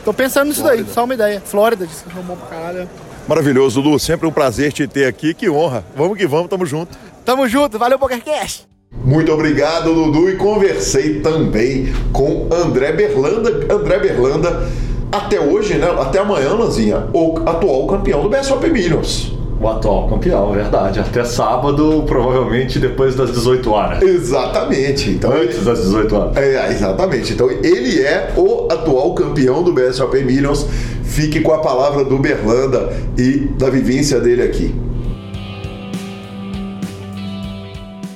Tô 0.04 0.14
pensando 0.14 0.48
nisso 0.48 0.60
Flórida. 0.60 0.84
daí, 0.84 0.94
só 0.94 1.04
uma 1.04 1.14
ideia. 1.14 1.42
Flórida, 1.44 1.84
disse 1.84 2.04
que 2.04 2.16
é 2.16 2.22
bom 2.22 2.36
pra 2.36 2.46
caralho. 2.46 2.88
Maravilhoso, 3.26 3.82
Dudu. 3.82 3.98
Sempre 3.98 4.28
um 4.28 4.32
prazer 4.32 4.72
te 4.72 4.86
ter 4.86 5.06
aqui. 5.06 5.34
Que 5.34 5.50
honra. 5.50 5.84
Vamos 5.96 6.16
que 6.16 6.28
vamos, 6.28 6.48
tamo 6.48 6.64
junto. 6.64 6.96
Tamo 7.24 7.48
junto. 7.48 7.76
Valeu, 7.76 7.98
PokerCast. 7.98 8.75
Muito 9.06 9.32
obrigado, 9.32 9.94
Dudu. 9.94 10.28
E 10.28 10.34
conversei 10.34 11.20
também 11.20 11.92
com 12.12 12.48
André 12.50 12.90
Berlanda. 12.90 13.72
André 13.72 14.00
Berlanda, 14.00 14.68
até 15.12 15.40
hoje, 15.40 15.74
né? 15.74 15.88
Até 15.96 16.18
amanhã, 16.18 16.52
Lanzinha, 16.54 17.06
o 17.12 17.38
atual 17.46 17.86
campeão 17.86 18.20
do 18.20 18.28
BSOP 18.28 18.68
Millions. 18.68 19.32
O 19.60 19.68
atual 19.68 20.08
campeão, 20.08 20.50
verdade. 20.50 20.98
Até 20.98 21.22
sábado, 21.24 22.02
provavelmente 22.04 22.80
depois 22.80 23.14
das 23.14 23.30
18 23.30 23.70
horas. 23.70 24.02
Exatamente. 24.02 25.10
Então, 25.10 25.32
Antes 25.32 25.64
das 25.64 25.82
18 25.82 26.14
horas. 26.14 26.36
É, 26.36 26.72
exatamente. 26.72 27.32
Então 27.32 27.48
ele 27.48 28.02
é 28.02 28.32
o 28.36 28.66
atual 28.68 29.14
campeão 29.14 29.62
do 29.62 29.72
BSOP 29.72 30.16
Millions. 30.24 30.66
Fique 31.04 31.40
com 31.40 31.52
a 31.52 31.58
palavra 31.58 32.04
do 32.04 32.18
Berlanda 32.18 32.92
e 33.16 33.48
da 33.56 33.70
vivência 33.70 34.18
dele 34.18 34.42
aqui. 34.42 34.74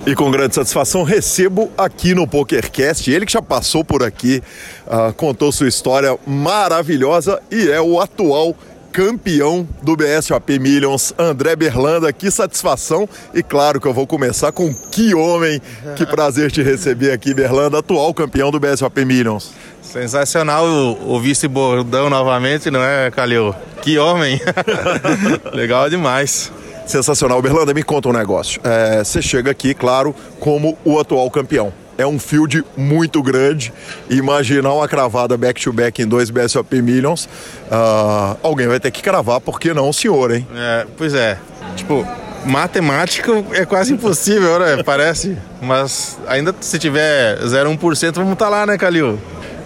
E 0.07 0.14
com 0.14 0.30
grande 0.30 0.55
satisfação 0.55 1.03
recebo 1.03 1.70
aqui 1.76 2.14
no 2.14 2.26
PokerCast 2.26 3.11
ele 3.11 3.26
que 3.26 3.32
já 3.32 3.42
passou 3.42 3.84
por 3.84 4.03
aqui, 4.03 4.42
uh, 4.86 5.12
contou 5.12 5.53
sua 5.53 5.68
história 5.68 6.18
maravilhosa 6.26 7.40
e 7.51 7.68
é 7.68 7.80
o 7.80 8.01
atual 8.01 8.57
campeão 8.90 9.68
do 9.82 9.96
BSOP 9.96 10.59
Millions, 10.59 11.14
André 11.18 11.55
Berlanda. 11.55 12.12
Que 12.12 12.30
satisfação! 12.30 13.09
E 13.32 13.42
claro 13.42 13.80
que 13.80 13.86
eu 13.86 13.94
vou 13.94 14.07
começar 14.07 14.53
com 14.53 14.74
que 14.74 15.14
homem, 15.14 15.61
que 15.96 16.05
prazer 16.07 16.51
te 16.51 16.62
receber 16.62 17.12
aqui, 17.12 17.32
Berlanda, 17.32 17.78
atual 17.78 18.12
campeão 18.12 18.51
do 18.51 18.59
BSOP 18.59 19.05
Millions. 19.05 19.53
Sensacional 19.82 20.64
o, 20.64 21.14
o 21.14 21.20
vice-bordão 21.20 22.11
novamente, 22.11 22.70
não 22.70 22.82
é, 22.82 23.11
Calil? 23.11 23.55
Que 23.82 23.98
homem! 23.98 24.40
Legal 25.53 25.88
demais. 25.88 26.51
Sensacional. 26.91 27.41
Berlanda, 27.41 27.72
me 27.72 27.84
conta 27.84 28.09
um 28.09 28.12
negócio. 28.12 28.61
É, 28.64 29.05
você 29.05 29.22
chega 29.22 29.51
aqui, 29.53 29.74
claro, 29.74 30.14
como 30.41 30.76
o 30.84 30.99
atual 30.99 31.30
campeão 31.30 31.72
é 31.97 32.07
um 32.07 32.18
field 32.18 32.64
muito 32.76 33.22
grande. 33.22 33.72
Imaginar 34.09 34.72
uma 34.72 34.88
cravada 34.88 35.36
back-to-back 35.36 36.03
-back 36.03 36.05
em 36.05 36.09
dois 36.09 36.30
BSOP 36.30 36.82
Millions, 36.82 37.26
uh, 37.26 38.36
alguém 38.43 38.66
vai 38.66 38.80
ter 38.80 38.91
que 38.91 39.03
cravar, 39.03 39.41
por 39.41 39.61
que 39.61 39.72
não 39.72 39.88
o 39.88 39.93
senhor, 39.93 40.32
hein? 40.32 40.47
É, 40.55 40.86
pois 40.97 41.14
é. 41.14 41.38
Tipo, 41.76 42.07
matemática 42.45 43.32
é 43.53 43.64
quase 43.64 43.93
impossível, 43.93 44.59
né? 44.59 44.82
Parece. 44.82 45.36
Mas 45.61 46.18
ainda 46.26 46.55
se 46.61 46.78
tiver 46.78 47.38
0,1%, 47.38 48.14
vamos 48.14 48.32
estar 48.32 48.47
tá 48.47 48.51
lá, 48.51 48.66
né, 48.66 48.76
Calil? 48.78 49.18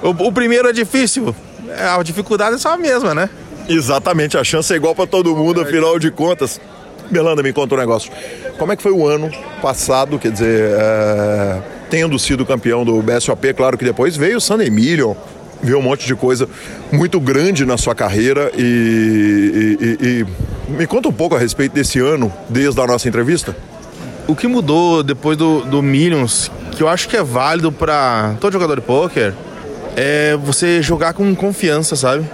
O, 0.02 0.08
o 0.10 0.32
primeiro 0.32 0.68
é 0.68 0.72
difícil. 0.72 1.34
É, 1.68 1.86
a 1.86 2.02
dificuldade 2.02 2.56
é 2.56 2.58
só 2.58 2.74
a 2.74 2.76
mesma, 2.76 3.14
né? 3.14 3.30
Exatamente, 3.68 4.36
a 4.36 4.44
chance 4.44 4.70
é 4.72 4.76
igual 4.76 4.94
para 4.94 5.06
todo 5.06 5.34
mundo, 5.34 5.62
afinal 5.62 5.98
de 5.98 6.10
contas. 6.10 6.60
Belanda, 7.10 7.42
me 7.42 7.52
conta 7.52 7.74
um 7.74 7.78
negócio. 7.78 8.10
Como 8.58 8.72
é 8.72 8.76
que 8.76 8.82
foi 8.82 8.92
o 8.92 9.06
ano 9.06 9.30
passado? 9.60 10.18
Quer 10.18 10.32
dizer, 10.32 10.70
é 10.72 11.74
tendo 11.94 12.18
sido 12.18 12.44
campeão 12.44 12.84
do 12.84 13.00
BSOP, 13.00 13.54
claro 13.54 13.78
que 13.78 13.84
depois 13.84 14.16
veio 14.16 14.38
o 14.38 14.40
San 14.40 14.60
Emilio, 14.60 15.16
viu 15.62 15.78
um 15.78 15.82
monte 15.82 16.06
de 16.08 16.16
coisa 16.16 16.48
muito 16.90 17.20
grande 17.20 17.64
na 17.64 17.78
sua 17.78 17.94
carreira 17.94 18.50
e, 18.56 19.78
e, 19.80 20.06
e, 20.06 20.72
me 20.72 20.88
conta 20.88 21.08
um 21.08 21.12
pouco 21.12 21.36
a 21.36 21.38
respeito 21.38 21.72
desse 21.72 22.00
ano, 22.00 22.32
desde 22.48 22.80
a 22.80 22.86
nossa 22.88 23.08
entrevista. 23.08 23.56
O 24.26 24.34
que 24.34 24.48
mudou 24.48 25.04
depois 25.04 25.36
do, 25.36 25.60
do 25.60 25.80
Millions, 25.80 26.50
que 26.72 26.82
eu 26.82 26.88
acho 26.88 27.08
que 27.08 27.16
é 27.16 27.22
válido 27.22 27.70
para 27.70 28.34
todo 28.40 28.52
jogador 28.52 28.74
de 28.74 28.82
pôquer, 28.82 29.32
é 29.94 30.36
você 30.36 30.82
jogar 30.82 31.12
com 31.12 31.32
confiança, 31.32 31.94
sabe? 31.94 32.24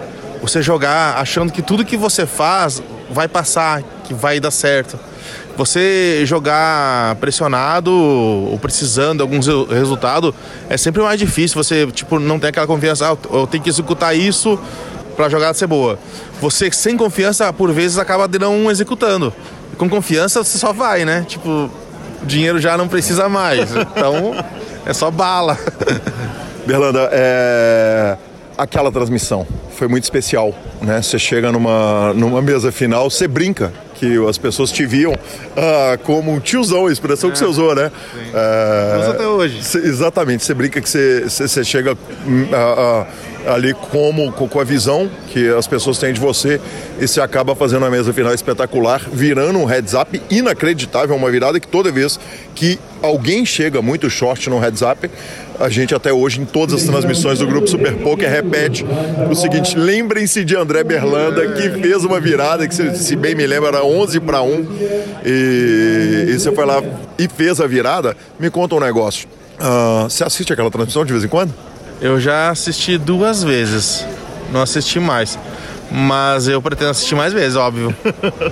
Você 0.41 0.62
jogar 0.62 1.18
achando 1.18 1.53
que 1.53 1.61
tudo 1.61 1.85
que 1.85 1.99
você 1.99 2.25
faz 2.25 2.83
vai 3.11 3.28
passar, 3.28 3.82
que 4.04 4.14
vai 4.14 4.40
dar 4.40 4.50
certo 4.50 4.98
você 5.61 6.22
jogar 6.24 7.16
pressionado 7.16 7.92
ou 7.92 8.58
precisando 8.58 9.18
de 9.18 9.22
algum 9.22 9.38
resultado 9.68 10.34
é 10.70 10.76
sempre 10.78 11.02
mais 11.02 11.18
difícil. 11.18 11.62
Você 11.62 11.86
tipo 11.88 12.18
não 12.18 12.38
tem 12.38 12.48
aquela 12.48 12.66
confiança, 12.66 13.12
ah, 13.12 13.16
eu 13.30 13.46
tenho 13.46 13.62
que 13.62 13.68
executar 13.68 14.16
isso 14.16 14.58
para 15.14 15.26
a 15.26 15.28
jogada 15.28 15.52
ser 15.52 15.66
boa. 15.66 15.98
Você 16.40 16.70
sem 16.72 16.96
confiança 16.96 17.52
por 17.52 17.70
vezes 17.72 17.98
acaba 17.98 18.26
não 18.38 18.70
executando. 18.70 19.34
Com 19.76 19.86
confiança 19.86 20.42
você 20.42 20.56
só 20.56 20.72
vai, 20.72 21.04
né? 21.04 21.26
Tipo, 21.28 21.70
dinheiro 22.22 22.58
já 22.58 22.78
não 22.78 22.88
precisa 22.88 23.28
mais. 23.28 23.70
Então 23.70 24.34
é 24.86 24.94
só 24.94 25.11
bala. 25.11 25.58
Berlanda, 26.66 27.08
é 27.12 28.16
aquela 28.56 28.90
transmissão 28.90 29.46
foi 29.80 29.88
muito 29.88 30.04
especial, 30.04 30.54
né? 30.81 31.03
Você 31.03 31.18
chega 31.18 31.53
numa, 31.53 32.12
numa 32.14 32.41
mesa 32.41 32.72
final, 32.72 33.11
você 33.11 33.28
brinca 33.28 33.72
que 33.95 34.16
as 34.26 34.39
pessoas 34.39 34.72
te 34.72 34.87
viam 34.87 35.14
ah, 35.55 35.99
como 36.05 36.33
um 36.33 36.41
tiozão, 36.41 36.87
a 36.87 36.93
expressão 36.93 37.28
é, 37.28 37.33
que 37.33 37.39
você 37.39 37.45
usou, 37.45 37.74
né? 37.74 37.93
É, 38.33 39.11
até 39.11 39.26
hoje. 39.26 39.62
Cê, 39.62 39.78
exatamente, 39.78 40.43
você 40.43 40.55
brinca 40.55 40.81
que 40.81 40.89
você, 40.89 41.24
você 41.28 41.62
chega 41.62 41.93
hum, 42.26 42.47
ah, 42.53 43.07
ali 43.47 43.74
como 43.74 44.33
com 44.33 44.61
a 44.61 44.64
visão 44.64 45.11
que 45.28 45.49
as 45.51 45.66
pessoas 45.66 45.99
têm 45.99 46.12
de 46.12 46.20
você 46.20 46.61
e 46.99 47.07
você 47.07 47.20
acaba 47.20 47.55
fazendo 47.55 47.83
uma 47.83 47.91
mesa 47.91 48.12
final 48.12 48.33
espetacular, 48.33 49.03
virando 49.12 49.59
um 49.59 49.64
heads 49.66 49.93
up 49.95 50.20
inacreditável, 50.31 51.14
uma 51.14 51.31
virada 51.31 51.61
que 51.61 51.68
toda 51.68 51.93
vez 51.93 52.18
que 52.55 52.78
alguém 53.03 53.45
chega 53.45 53.83
muito 53.83 54.09
short 54.09 54.49
no 54.49 54.59
heads 54.59 54.83
up, 54.83 55.11
a 55.61 55.68
gente 55.68 55.94
até 55.94 56.11
hoje 56.11 56.40
em 56.40 56.46
todas 56.46 56.74
as 56.74 56.84
transmissões 56.84 57.38
do 57.38 57.46
grupo 57.46 57.68
Super 57.68 57.94
Poker 57.98 58.28
repete 58.28 58.84
o 59.30 59.34
seguinte: 59.34 59.76
lembrem-se 59.76 60.42
de 60.42 60.56
André 60.56 60.82
Berlanda 60.82 61.46
que 61.52 61.70
fez 61.80 62.02
uma 62.02 62.18
virada 62.18 62.66
que 62.66 62.74
se 62.74 63.14
bem 63.14 63.34
me 63.34 63.46
lembra 63.46 63.68
era 63.68 63.84
11 63.84 64.18
para 64.20 64.42
1 64.42 64.66
e, 65.24 66.26
e 66.30 66.38
você 66.38 66.50
foi 66.50 66.64
lá 66.64 66.82
e 67.18 67.28
fez 67.28 67.61
a 67.61 67.66
virada. 67.66 68.16
Me 68.38 68.50
conta 68.50 68.74
um 68.74 68.80
negócio. 68.80 69.28
Uh, 69.61 70.04
você 70.04 70.24
assiste 70.24 70.50
aquela 70.50 70.70
transmissão 70.70 71.04
de 71.04 71.12
vez 71.12 71.22
em 71.22 71.28
quando? 71.28 71.52
Eu 72.00 72.18
já 72.18 72.48
assisti 72.48 72.96
duas 72.96 73.44
vezes, 73.44 74.06
não 74.50 74.62
assisti 74.62 74.98
mais, 74.98 75.38
mas 75.90 76.48
eu 76.48 76.62
pretendo 76.62 76.92
assistir 76.92 77.14
mais 77.14 77.34
vezes, 77.34 77.56
óbvio. 77.56 77.94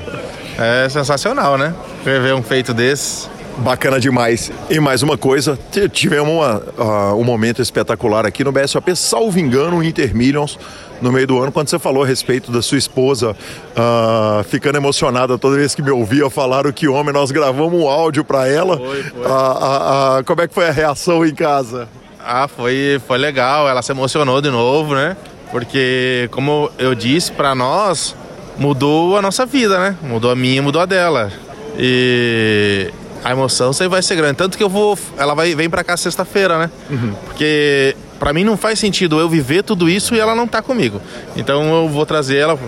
é 0.59 0.86
sensacional, 0.90 1.56
né? 1.56 1.72
Ver 2.04 2.34
um 2.34 2.42
feito 2.42 2.74
desse. 2.74 3.38
Bacana 3.59 3.98
demais. 3.98 4.52
E 4.70 4.78
mais 4.78 5.02
uma 5.02 5.18
coisa, 5.18 5.59
tivemos 5.92 6.32
uma, 6.32 6.62
uh, 6.78 7.20
um 7.20 7.24
momento 7.24 7.61
espetacular 7.61 8.24
aqui 8.24 8.44
no 8.44 8.52
BSOP, 8.52 8.94
salvo 8.94 9.38
engano, 9.38 9.82
Inter 9.82 10.14
Millions, 10.14 10.56
no 11.02 11.11
meio 11.11 11.26
do 11.26 11.38
ano, 11.40 11.50
quando 11.50 11.68
você 11.68 11.78
falou 11.78 12.04
a 12.04 12.06
respeito 12.06 12.52
da 12.52 12.62
sua 12.62 12.78
esposa 12.78 13.32
uh, 13.32 14.44
ficando 14.44 14.76
emocionada 14.76 15.36
toda 15.36 15.56
vez 15.56 15.74
que 15.74 15.82
me 15.82 15.90
ouvia 15.90 16.30
falar 16.30 16.66
o 16.66 16.72
que 16.72 16.86
homem, 16.86 17.12
nós 17.12 17.32
gravamos 17.32 17.72
um 17.72 17.88
áudio 17.88 18.24
para 18.24 18.46
ela. 18.46 18.76
Foi, 18.76 19.02
foi. 19.02 19.22
Uh, 19.22 20.24
como 20.24 20.40
é 20.40 20.48
que 20.48 20.54
foi 20.54 20.68
a 20.68 20.72
reação 20.72 21.26
em 21.26 21.34
casa? 21.34 21.88
Ah, 22.24 22.46
foi, 22.46 23.00
foi 23.09 23.18
legal, 23.18 23.68
ela 23.68 23.82
se 23.82 23.90
emocionou 23.90 24.40
de 24.40 24.50
novo, 24.50 24.94
né? 24.94 25.16
Porque, 25.50 26.28
como 26.30 26.70
eu 26.78 26.94
disse, 26.94 27.32
para 27.32 27.54
nós 27.54 28.14
mudou 28.56 29.16
a 29.16 29.22
nossa 29.22 29.44
vida, 29.44 29.78
né? 29.78 29.96
Mudou 30.02 30.30
a 30.30 30.36
minha, 30.36 30.62
mudou 30.62 30.80
a 30.80 30.86
dela. 30.86 31.32
E 31.78 32.90
a 33.25 33.33
emoção 33.33 33.73
sempre 33.73 33.91
vai 33.91 34.03
ser 34.03 34.16
grande. 34.16 34.37
Tanto 34.37 34.57
que 34.57 34.62
eu 34.62 34.69
vou. 34.69 34.99
Ela 35.16 35.35
vai, 35.35 35.55
vem 35.55 35.69
pra 35.69 35.83
cá 35.85 35.97
sexta-feira, 35.97 36.59
né? 36.59 36.71
Uhum. 36.91 37.14
Porque 37.27 37.97
para 38.19 38.33
mim 38.33 38.45
não 38.45 38.57
faz 38.57 38.79
sentido 38.79 39.19
eu 39.19 39.29
viver 39.29 39.62
tudo 39.62 39.89
isso 39.89 40.14
e 40.14 40.21
ela 40.21 40.35
não 40.35 40.47
tá 40.47 40.62
comigo. 40.62 41.01
Então 41.37 41.83
eu 41.83 41.89
vou 41.89 42.05
trazer 42.05 42.37
ela, 42.37 42.59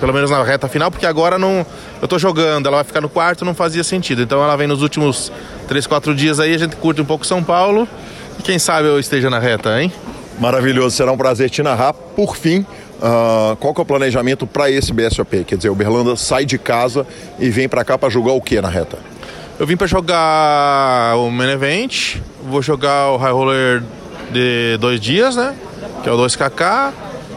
pelo 0.00 0.12
menos 0.12 0.30
na 0.30 0.42
reta 0.42 0.68
final, 0.68 0.90
porque 0.90 1.06
agora 1.06 1.38
não. 1.38 1.64
Eu 2.00 2.08
tô 2.08 2.18
jogando, 2.18 2.66
ela 2.66 2.76
vai 2.76 2.84
ficar 2.84 3.00
no 3.00 3.08
quarto, 3.08 3.44
não 3.44 3.54
fazia 3.54 3.82
sentido. 3.84 4.22
Então 4.22 4.42
ela 4.42 4.56
vem 4.56 4.66
nos 4.66 4.82
últimos 4.82 5.32
3, 5.66 5.86
4 5.86 6.14
dias 6.14 6.40
aí, 6.40 6.54
a 6.54 6.58
gente 6.58 6.76
curte 6.76 7.00
um 7.00 7.04
pouco 7.04 7.26
São 7.26 7.42
Paulo. 7.42 7.88
E 8.38 8.42
quem 8.42 8.58
sabe 8.58 8.86
eu 8.88 8.98
esteja 8.98 9.28
na 9.28 9.38
reta, 9.38 9.80
hein? 9.80 9.92
Maravilhoso, 10.38 10.96
será 10.96 11.10
um 11.10 11.16
prazer 11.16 11.50
te 11.50 11.62
narrar. 11.62 11.92
Por 11.92 12.36
fim, 12.36 12.64
Uh, 12.98 13.54
qual 13.56 13.72
que 13.72 13.80
é 13.80 13.82
o 13.82 13.86
planejamento 13.86 14.44
para 14.44 14.68
esse 14.68 14.92
BSOP? 14.92 15.44
Quer 15.44 15.56
dizer, 15.56 15.68
o 15.68 15.74
Berlanda 15.76 16.16
sai 16.16 16.44
de 16.44 16.58
casa 16.58 17.06
e 17.38 17.48
vem 17.48 17.68
para 17.68 17.84
cá 17.84 17.96
para 17.96 18.08
jogar 18.08 18.32
o 18.32 18.40
que 18.40 18.60
na 18.60 18.68
reta? 18.68 18.98
Eu 19.58 19.66
vim 19.66 19.76
para 19.76 19.88
jogar 19.88 21.16
o 21.16 21.32
Main 21.32 21.50
Event, 21.50 22.18
vou 22.44 22.62
jogar 22.62 23.10
o 23.10 23.16
High 23.16 23.32
Roller 23.32 23.82
de 24.30 24.78
dois 24.78 25.00
dias, 25.00 25.34
né? 25.34 25.52
Que 26.00 26.08
é 26.08 26.12
o 26.12 26.16
2KK. 26.16 26.92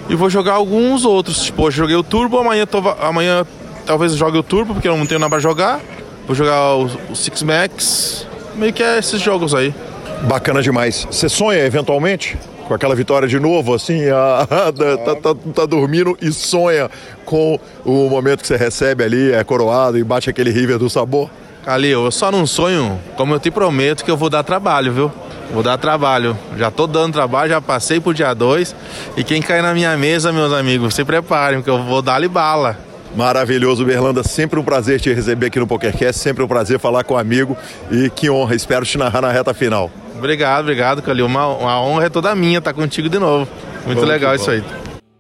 E 0.08 0.14
vou 0.14 0.30
jogar 0.30 0.54
alguns 0.54 1.04
outros. 1.04 1.46
Tipo, 1.46 1.64
hoje 1.64 1.78
joguei 1.78 1.96
o 1.96 2.04
Turbo, 2.04 2.38
amanhã, 2.38 2.68
tô, 2.68 2.78
amanhã 3.02 3.44
talvez 3.88 4.14
jogue 4.14 4.38
o 4.38 4.44
Turbo, 4.44 4.76
porque 4.76 4.88
eu 4.88 4.96
não 4.96 5.08
tenho 5.08 5.20
nada 5.20 5.32
para 5.32 5.40
jogar. 5.40 5.80
Vou 6.28 6.36
jogar 6.36 6.76
o, 6.76 6.86
o 7.10 7.16
Six 7.16 7.42
Max. 7.42 8.28
Meio 8.54 8.72
que 8.72 8.84
é 8.84 9.00
esses 9.00 9.20
jogos 9.20 9.56
aí. 9.56 9.74
Bacana 10.22 10.62
demais. 10.62 11.08
Você 11.10 11.28
sonha 11.28 11.66
eventualmente? 11.66 12.38
com 12.68 12.76
aquela 12.76 12.96
vitória 12.96 13.28
de 13.28 13.38
novo, 13.38 13.74
assim, 13.74 14.08
a, 14.08 14.48
a, 14.48 14.72
tá, 14.72 15.16
tá, 15.16 15.36
tá, 15.54 15.66
dormindo 15.66 16.18
e 16.22 16.32
sonha 16.32 16.90
com 17.26 17.60
o 17.84 18.08
momento 18.08 18.40
que 18.42 18.48
você 18.48 18.56
recebe 18.56 19.04
ali, 19.04 19.34
é 19.34 19.44
coroado 19.44 19.98
e 19.98 20.04
bate 20.06 20.30
aquele 20.30 20.52
river 20.52 20.78
do 20.78 20.90
sabor? 20.90 21.30
Calil, 21.64 22.06
eu 22.06 22.12
só 22.12 22.32
não 22.32 22.48
sonho, 22.48 23.00
como 23.16 23.36
eu 23.36 23.40
te 23.40 23.52
prometo, 23.52 24.04
que 24.04 24.10
eu 24.10 24.18
vou 24.18 24.30
dar 24.30 24.44
trabalho, 24.44 24.92
viu? 24.92 25.12
Vou 25.54 25.62
dar 25.62 25.78
trabalho. 25.78 26.38
Já 26.58 26.72
tô 26.72 26.88
dando 26.88 27.14
trabalho, 27.14 27.50
já 27.50 27.62
passei 27.62 28.00
pro 28.00 28.14
dia 28.14 28.34
2. 28.34 28.76
E 29.18 29.24
quem 29.24 29.42
cair 29.42 29.62
na 29.62 29.74
minha 29.74 29.96
mesa, 29.98 30.32
meus 30.32 30.54
amigos, 30.54 30.96
se 30.96 31.04
preparem, 31.04 31.62
que 31.62 31.70
eu 31.70 31.84
vou 31.84 32.02
dar-lhe 32.02 32.28
bala. 32.28 32.78
Maravilhoso, 33.16 33.84
Berlanda. 33.84 34.24
Sempre 34.24 34.58
um 34.58 34.64
prazer 34.64 35.00
te 35.02 35.14
receber 35.14 35.48
aqui 35.48 35.60
no 35.60 35.68
PokerCast. 35.68 36.22
Sempre 36.22 36.44
um 36.44 36.48
prazer 36.48 36.80
falar 36.80 37.04
com 37.04 37.16
um 37.16 37.18
amigo. 37.18 37.58
E 37.92 38.10
que 38.10 38.30
honra. 38.30 38.56
Espero 38.56 38.86
te 38.86 38.98
narrar 38.98 39.22
na 39.22 39.30
reta 39.30 39.54
final. 39.54 39.92
Obrigado, 40.18 40.62
obrigado, 40.62 41.02
Calil. 41.02 41.26
Uma, 41.26 41.48
uma 41.48 41.82
honra 41.82 42.06
é 42.06 42.10
toda 42.10 42.34
minha 42.34 42.60
estar 42.60 42.74
contigo 42.74 43.10
de 43.10 43.20
novo. 43.20 43.48
Muito 43.86 44.06
legal 44.06 44.34
isso 44.36 44.50
aí. 44.50 44.64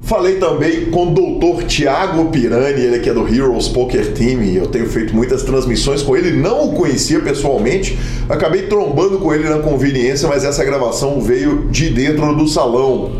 Falei 0.03 0.37
também 0.37 0.89
com 0.89 1.07
o 1.07 1.13
doutor 1.13 1.63
Tiago 1.63 2.25
Pirani, 2.31 2.81
ele 2.81 2.99
que 2.99 3.09
é 3.09 3.13
do 3.13 3.25
Heroes 3.27 3.67
Poker 3.67 4.13
Team. 4.13 4.41
Eu 4.43 4.67
tenho 4.67 4.87
feito 4.89 5.15
muitas 5.15 5.43
transmissões 5.43 6.01
com 6.01 6.17
ele, 6.17 6.31
não 6.31 6.69
o 6.69 6.73
conhecia 6.73 7.19
pessoalmente, 7.21 7.97
acabei 8.27 8.63
trombando 8.63 9.19
com 9.19 9.33
ele 9.33 9.47
na 9.47 9.59
conveniência, 9.59 10.27
mas 10.27 10.43
essa 10.43 10.65
gravação 10.65 11.21
veio 11.21 11.67
de 11.69 11.89
dentro 11.89 12.35
do 12.35 12.47
salão. 12.47 13.11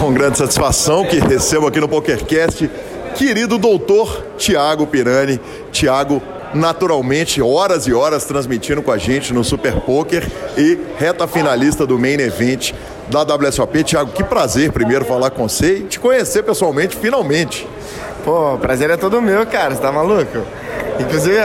Com 0.00 0.12
grande 0.12 0.36
satisfação 0.36 1.06
que 1.06 1.18
recebo 1.18 1.68
aqui 1.68 1.80
no 1.80 1.88
PokerCast, 1.88 2.68
querido 3.14 3.56
doutor 3.56 4.26
Tiago 4.36 4.86
Pirani. 4.86 5.40
Tiago, 5.72 6.20
naturalmente, 6.52 7.40
horas 7.40 7.86
e 7.86 7.94
horas 7.94 8.24
transmitindo 8.24 8.82
com 8.82 8.90
a 8.90 8.98
gente 8.98 9.32
no 9.32 9.42
Super 9.42 9.80
Poker 9.80 10.26
e 10.58 10.78
reta 10.98 11.26
finalista 11.26 11.86
do 11.86 11.98
Main 11.98 12.20
Event 12.20 12.72
da 13.08 13.22
WSOP. 13.22 13.84
Thiago, 13.84 14.12
que 14.12 14.24
prazer 14.24 14.72
primeiro 14.72 15.04
falar 15.04 15.30
com 15.30 15.48
você 15.48 15.78
e 15.78 15.82
te 15.84 16.00
conhecer 16.00 16.42
pessoalmente, 16.42 16.96
finalmente. 16.96 17.68
Pô, 18.24 18.56
prazer 18.58 18.90
é 18.90 18.96
todo 18.96 19.20
meu, 19.20 19.46
cara, 19.46 19.74
você 19.74 19.80
tá 19.82 19.92
maluco? 19.92 20.38
Inclusive, 20.98 21.36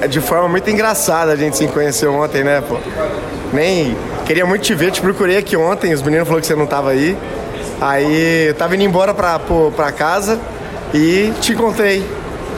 é 0.00 0.08
de 0.08 0.20
forma 0.20 0.48
muito 0.48 0.68
engraçada 0.68 1.32
a 1.32 1.36
gente 1.36 1.56
se 1.56 1.66
conheceu 1.68 2.12
ontem, 2.14 2.42
né, 2.42 2.60
pô? 2.60 2.76
Nem 3.52 3.96
queria 4.24 4.46
muito 4.46 4.62
te 4.62 4.74
ver, 4.74 4.90
te 4.90 5.00
procurei 5.00 5.36
aqui 5.36 5.56
ontem, 5.56 5.92
os 5.92 6.02
meninos 6.02 6.26
falaram 6.26 6.40
que 6.40 6.46
você 6.46 6.56
não 6.56 6.66
tava 6.66 6.90
aí. 6.90 7.16
Aí 7.80 8.48
eu 8.48 8.54
tava 8.54 8.74
indo 8.74 8.84
embora 8.84 9.12
pra, 9.12 9.40
pra 9.76 9.92
casa 9.92 10.38
e 10.94 11.32
te 11.40 11.52
encontrei 11.52 12.04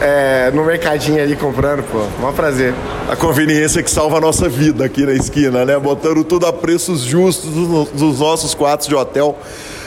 é, 0.05 0.51
no 0.51 0.67
mercadinho 0.67 1.23
ali 1.23 1.35
comprando, 1.35 1.83
pô. 1.85 2.05
Mó 2.21 2.31
prazer. 2.31 2.75
A 3.11 3.17
conveniência 3.17 3.83
que 3.83 3.91
salva 3.91 4.19
a 4.19 4.21
nossa 4.21 4.51
vida 4.51 4.85
aqui 4.85 5.07
na 5.07 5.15
esquina, 5.15 5.65
né? 5.65 5.79
Botando 5.79 6.23
tudo 6.23 6.47
a 6.47 6.53
preços 6.53 7.01
justos 7.01 7.51
dos 7.95 8.21
nossos 8.21 8.53
quartos 8.53 8.87
de 8.87 8.95
hotel. 8.95 9.39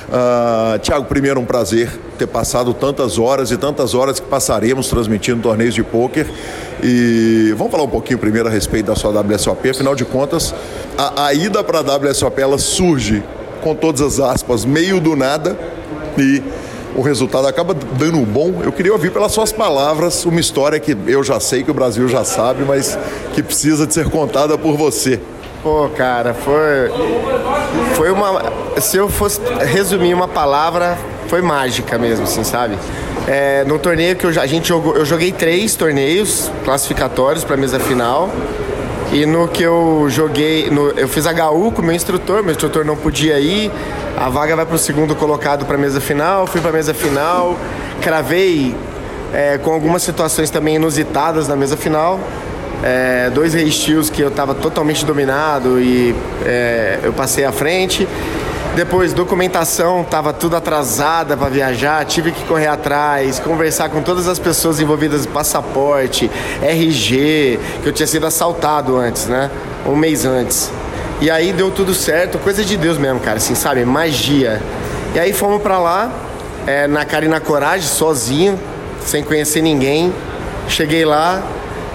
Uh, 0.09 0.79
Tiago, 0.79 1.05
primeiro 1.05 1.39
um 1.39 1.45
prazer 1.45 1.89
ter 2.17 2.25
passado 2.25 2.73
tantas 2.73 3.19
horas 3.19 3.51
e 3.51 3.57
tantas 3.57 3.93
horas 3.93 4.19
que 4.19 4.25
passaremos 4.25 4.87
transmitindo 4.87 5.43
torneios 5.43 5.75
de 5.75 5.83
pôquer. 5.83 6.25
E 6.81 7.53
vamos 7.55 7.71
falar 7.71 7.83
um 7.83 7.89
pouquinho 7.89 8.17
primeiro 8.17 8.47
a 8.47 8.51
respeito 8.51 8.87
da 8.87 8.95
sua 8.95 9.11
WSOP. 9.21 9.69
Afinal 9.69 9.93
de 9.93 10.05
contas, 10.05 10.55
a, 10.97 11.27
a 11.27 11.33
ida 11.35 11.63
para 11.63 11.79
a 11.79 11.97
WSOP 11.97 12.41
ela 12.41 12.57
surge 12.57 13.21
com 13.61 13.75
todas 13.75 14.01
as 14.01 14.19
aspas, 14.19 14.65
meio 14.65 14.99
do 14.99 15.15
nada 15.15 15.55
e 16.17 16.41
o 16.97 17.01
resultado 17.01 17.47
acaba 17.47 17.75
dando 17.75 18.17
bom. 18.25 18.61
Eu 18.63 18.71
queria 18.71 18.91
ouvir 18.91 19.11
pelas 19.11 19.31
suas 19.31 19.51
palavras 19.51 20.25
uma 20.25 20.39
história 20.39 20.79
que 20.79 20.97
eu 21.05 21.23
já 21.23 21.39
sei, 21.39 21.63
que 21.63 21.69
o 21.69 21.73
Brasil 21.73 22.09
já 22.09 22.23
sabe, 22.23 22.63
mas 22.65 22.97
que 23.35 23.43
precisa 23.43 23.85
de 23.85 23.93
ser 23.93 24.09
contada 24.09 24.57
por 24.57 24.75
você. 24.75 25.21
Pô, 25.61 25.89
cara, 25.95 26.33
foi. 26.33 26.91
Foi 27.93 28.11
uma. 28.11 28.41
Se 28.81 28.97
eu 28.97 29.07
fosse 29.07 29.39
resumir 29.65 30.13
uma 30.13 30.27
palavra, 30.27 30.97
foi 31.27 31.41
mágica 31.41 31.99
mesmo, 31.99 32.23
assim, 32.23 32.43
sabe? 32.43 32.75
É, 33.27 33.63
no 33.65 33.77
torneio 33.77 34.15
que 34.15 34.25
eu, 34.25 34.41
a 34.41 34.47
gente 34.47 34.69
jogou, 34.69 34.95
eu 34.95 35.05
joguei 35.05 35.31
três 35.31 35.75
torneios 35.75 36.49
classificatórios 36.65 37.43
para 37.43 37.55
mesa 37.57 37.79
final. 37.79 38.31
E 39.11 39.25
no 39.25 39.47
que 39.47 39.63
eu 39.63 40.07
joguei, 40.09 40.69
no, 40.69 40.89
eu 40.91 41.07
fiz 41.07 41.25
HU 41.25 41.71
com 41.71 41.81
o 41.81 41.85
meu 41.85 41.95
instrutor, 41.95 42.43
meu 42.43 42.51
instrutor 42.51 42.83
não 42.83 42.95
podia 42.95 43.39
ir. 43.39 43.71
A 44.17 44.29
vaga 44.29 44.55
vai 44.55 44.65
para 44.65 44.75
o 44.75 44.79
segundo 44.79 45.15
colocado 45.15 45.63
para 45.67 45.75
a 45.75 45.79
mesa 45.79 46.01
final. 46.01 46.47
Fui 46.47 46.59
para 46.59 46.71
a 46.71 46.73
mesa 46.73 46.91
final, 46.91 47.55
cravei 48.01 48.75
é, 49.31 49.59
com 49.59 49.71
algumas 49.71 50.01
situações 50.01 50.49
também 50.49 50.77
inusitadas 50.77 51.47
na 51.47 51.55
mesa 51.55 51.77
final. 51.77 52.19
É, 52.83 53.29
dois 53.29 53.53
reistios 53.53 54.09
que 54.09 54.19
eu 54.19 54.29
estava 54.29 54.55
totalmente 54.55 55.05
dominado 55.05 55.79
e 55.79 56.15
é, 56.43 56.99
eu 57.03 57.13
passei 57.13 57.45
à 57.45 57.51
frente. 57.51 58.07
Depois, 58.75 59.13
documentação, 59.13 60.01
estava 60.01 60.33
tudo 60.33 60.55
atrasada 60.55 61.37
para 61.37 61.49
viajar, 61.49 62.03
tive 62.05 62.31
que 62.31 62.43
correr 62.45 62.67
atrás, 62.67 63.39
conversar 63.39 63.89
com 63.89 64.01
todas 64.01 64.27
as 64.27 64.39
pessoas 64.39 64.79
envolvidas 64.79 65.27
passaporte, 65.27 66.29
RG, 66.61 67.59
que 67.83 67.89
eu 67.89 67.93
tinha 67.93 68.07
sido 68.07 68.25
assaltado 68.25 68.97
antes, 68.97 69.27
né? 69.27 69.51
Um 69.85 69.95
mês 69.95 70.25
antes. 70.25 70.71
E 71.19 71.31
aí 71.31 71.51
deu 71.51 71.71
tudo 71.71 71.95
certo, 71.95 72.37
coisa 72.37 72.63
de 72.63 72.77
Deus 72.77 72.97
mesmo, 72.97 73.19
cara, 73.19 73.37
assim, 73.37 73.55
sabe? 73.55 73.83
Magia. 73.83 74.61
E 75.15 75.19
aí 75.19 75.33
fomos 75.33 75.61
para 75.61 75.79
lá, 75.79 76.11
é, 76.67 76.85
na 76.85 77.05
cara 77.05 77.25
e 77.25 77.27
na 77.27 77.39
coragem, 77.39 77.87
sozinho, 77.87 78.59
sem 79.03 79.23
conhecer 79.23 79.61
ninguém. 79.61 80.13
Cheguei 80.69 81.05
lá, 81.05 81.41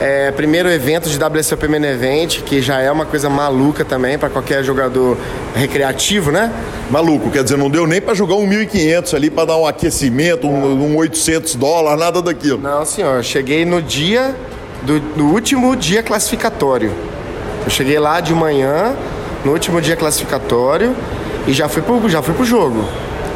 é, 0.01 0.33
primeiro 0.33 0.69
evento 0.69 1.09
de 1.09 1.17
WSOP 1.17 1.69
Main 1.69 1.85
Event, 1.85 2.41
que 2.43 2.61
já 2.61 2.81
é 2.81 2.91
uma 2.91 3.07
coisa 3.07 3.31
maluca 3.31 3.85
também 3.85 4.19
para 4.19 4.29
qualquer 4.29 4.65
jogador 4.65 5.17
recreativo, 5.55 6.33
né? 6.33 6.53
Maluco, 6.91 7.31
quer 7.31 7.45
dizer, 7.45 7.57
não 7.57 7.71
deu 7.71 7.87
nem 7.87 8.01
para 8.01 8.15
jogar 8.15 8.35
um 8.35 8.49
1.500 8.49 9.15
ali 9.15 9.31
para 9.31 9.45
dar 9.45 9.57
um 9.57 9.67
aquecimento, 9.67 10.49
um, 10.49 10.95
um 10.95 10.97
800 10.97 11.55
dólares, 11.55 12.01
nada 12.01 12.21
daquilo. 12.21 12.59
Não, 12.59 12.85
senhor. 12.85 13.23
Cheguei 13.23 13.65
no 13.65 13.81
dia 13.81 14.35
do, 14.83 14.99
do 14.99 15.27
último 15.27 15.77
dia 15.77 16.03
classificatório. 16.03 16.93
Eu 17.65 17.71
cheguei 17.71 17.99
lá 17.99 18.21
de 18.21 18.35
manhã, 18.35 18.95
no 19.45 19.53
último 19.53 19.81
dia 19.81 19.97
classificatório, 19.97 20.95
e 21.47 21.53
já 21.53 21.69
fui 21.69 21.83
pro, 21.83 22.09
já 22.09 22.23
fui 22.23 22.35
pro 22.35 22.45
jogo. 22.45 22.85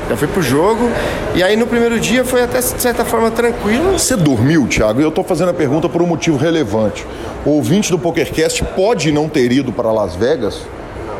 Já 0.08 0.16
fui 0.16 0.28
pro 0.28 0.40
jogo. 0.40 0.88
E 1.34 1.42
aí 1.42 1.56
no 1.56 1.66
primeiro 1.66 1.98
dia 1.98 2.24
foi 2.24 2.42
até 2.42 2.60
de 2.60 2.80
certa 2.80 3.04
forma 3.04 3.30
tranquilo. 3.30 3.98
Você 3.98 4.16
dormiu, 4.16 4.66
Thiago? 4.68 5.00
E 5.00 5.04
eu 5.04 5.10
tô 5.10 5.24
fazendo 5.24 5.50
a 5.50 5.54
pergunta 5.54 5.88
por 5.88 6.00
um 6.00 6.06
motivo 6.06 6.36
relevante. 6.36 7.04
O 7.44 7.50
ouvinte 7.50 7.90
do 7.90 7.98
PokerCast 7.98 8.64
pode 8.76 9.10
não 9.10 9.28
ter 9.28 9.50
ido 9.50 9.72
para 9.72 9.90
Las 9.90 10.14
Vegas, 10.14 10.62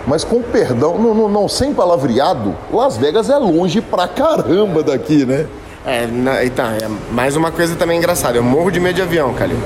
mas 0.07 0.23
com 0.23 0.41
perdão, 0.41 0.99
não, 0.99 1.15
não, 1.15 1.29
não, 1.29 1.49
sem 1.49 1.75
palavreado, 1.75 2.55
Las 2.73 2.97
Vegas 2.97 3.29
é 3.29 3.37
longe 3.37 3.81
pra 3.81 4.07
caramba 4.07 4.83
daqui, 4.83 5.25
né? 5.25 5.47
É, 5.85 6.07
na, 6.07 6.45
então, 6.45 6.67
é 6.67 6.89
mais 7.13 7.37
uma 7.37 7.51
coisa 7.51 7.77
também 7.77 7.99
engraçada. 7.99 8.37
Eu 8.37 8.43
morro 8.43 8.71
de 8.71 8.81
medo 8.81 8.97
de 8.97 9.03
avião, 9.03 9.33
Calil. 9.35 9.59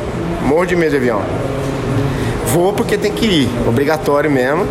Morro 0.42 0.66
de 0.66 0.76
medo 0.76 0.90
de 0.90 0.96
avião. 0.96 1.22
Vou 2.52 2.72
porque 2.72 2.96
tem 2.96 3.12
que 3.12 3.26
ir, 3.26 3.48
obrigatório 3.66 4.30
mesmo. 4.30 4.66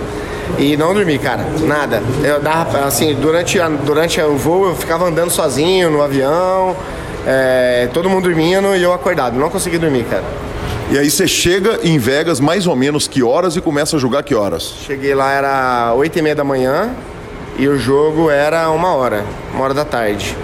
E 0.57 0.75
não 0.75 0.93
dormi, 0.93 1.17
cara, 1.19 1.45
nada. 1.61 2.01
Eu 2.23 2.39
dava, 2.39 2.80
assim, 2.80 3.13
durante, 3.15 3.59
a, 3.59 3.69
durante 3.69 4.19
o 4.19 4.36
voo 4.36 4.69
eu 4.69 4.75
ficava 4.75 5.05
andando 5.07 5.30
sozinho 5.30 5.91
no 5.91 6.01
avião, 6.01 6.75
é, 7.25 7.88
todo 7.93 8.09
mundo 8.09 8.23
dormindo 8.23 8.75
e 8.75 8.82
eu 8.82 8.91
acordado. 8.91 9.38
Não 9.38 9.49
consegui 9.49 9.77
dormir, 9.77 10.05
cara. 10.05 10.23
E 10.91 10.97
aí 10.97 11.09
você 11.09 11.27
chega 11.27 11.80
em 11.84 11.99
Vegas 11.99 12.39
mais 12.39 12.65
ou 12.65 12.75
menos 12.75 13.07
que 13.07 13.21
horas 13.21 13.55
e 13.55 13.61
começa 13.61 13.95
a 13.95 13.99
jogar 13.99 14.23
que 14.23 14.34
horas? 14.34 14.73
Cheguei 14.88 15.13
lá, 15.13 15.32
era 15.32 15.93
8 15.95 16.17
e 16.17 16.21
meia 16.23 16.36
da 16.36 16.43
manhã 16.43 16.89
e 17.57 17.67
o 17.67 17.77
jogo 17.77 18.30
era 18.32 18.71
uma 18.71 18.95
hora, 18.95 19.23
uma 19.53 19.63
hora 19.63 19.73
da 19.73 19.86
tarde. 19.86 20.36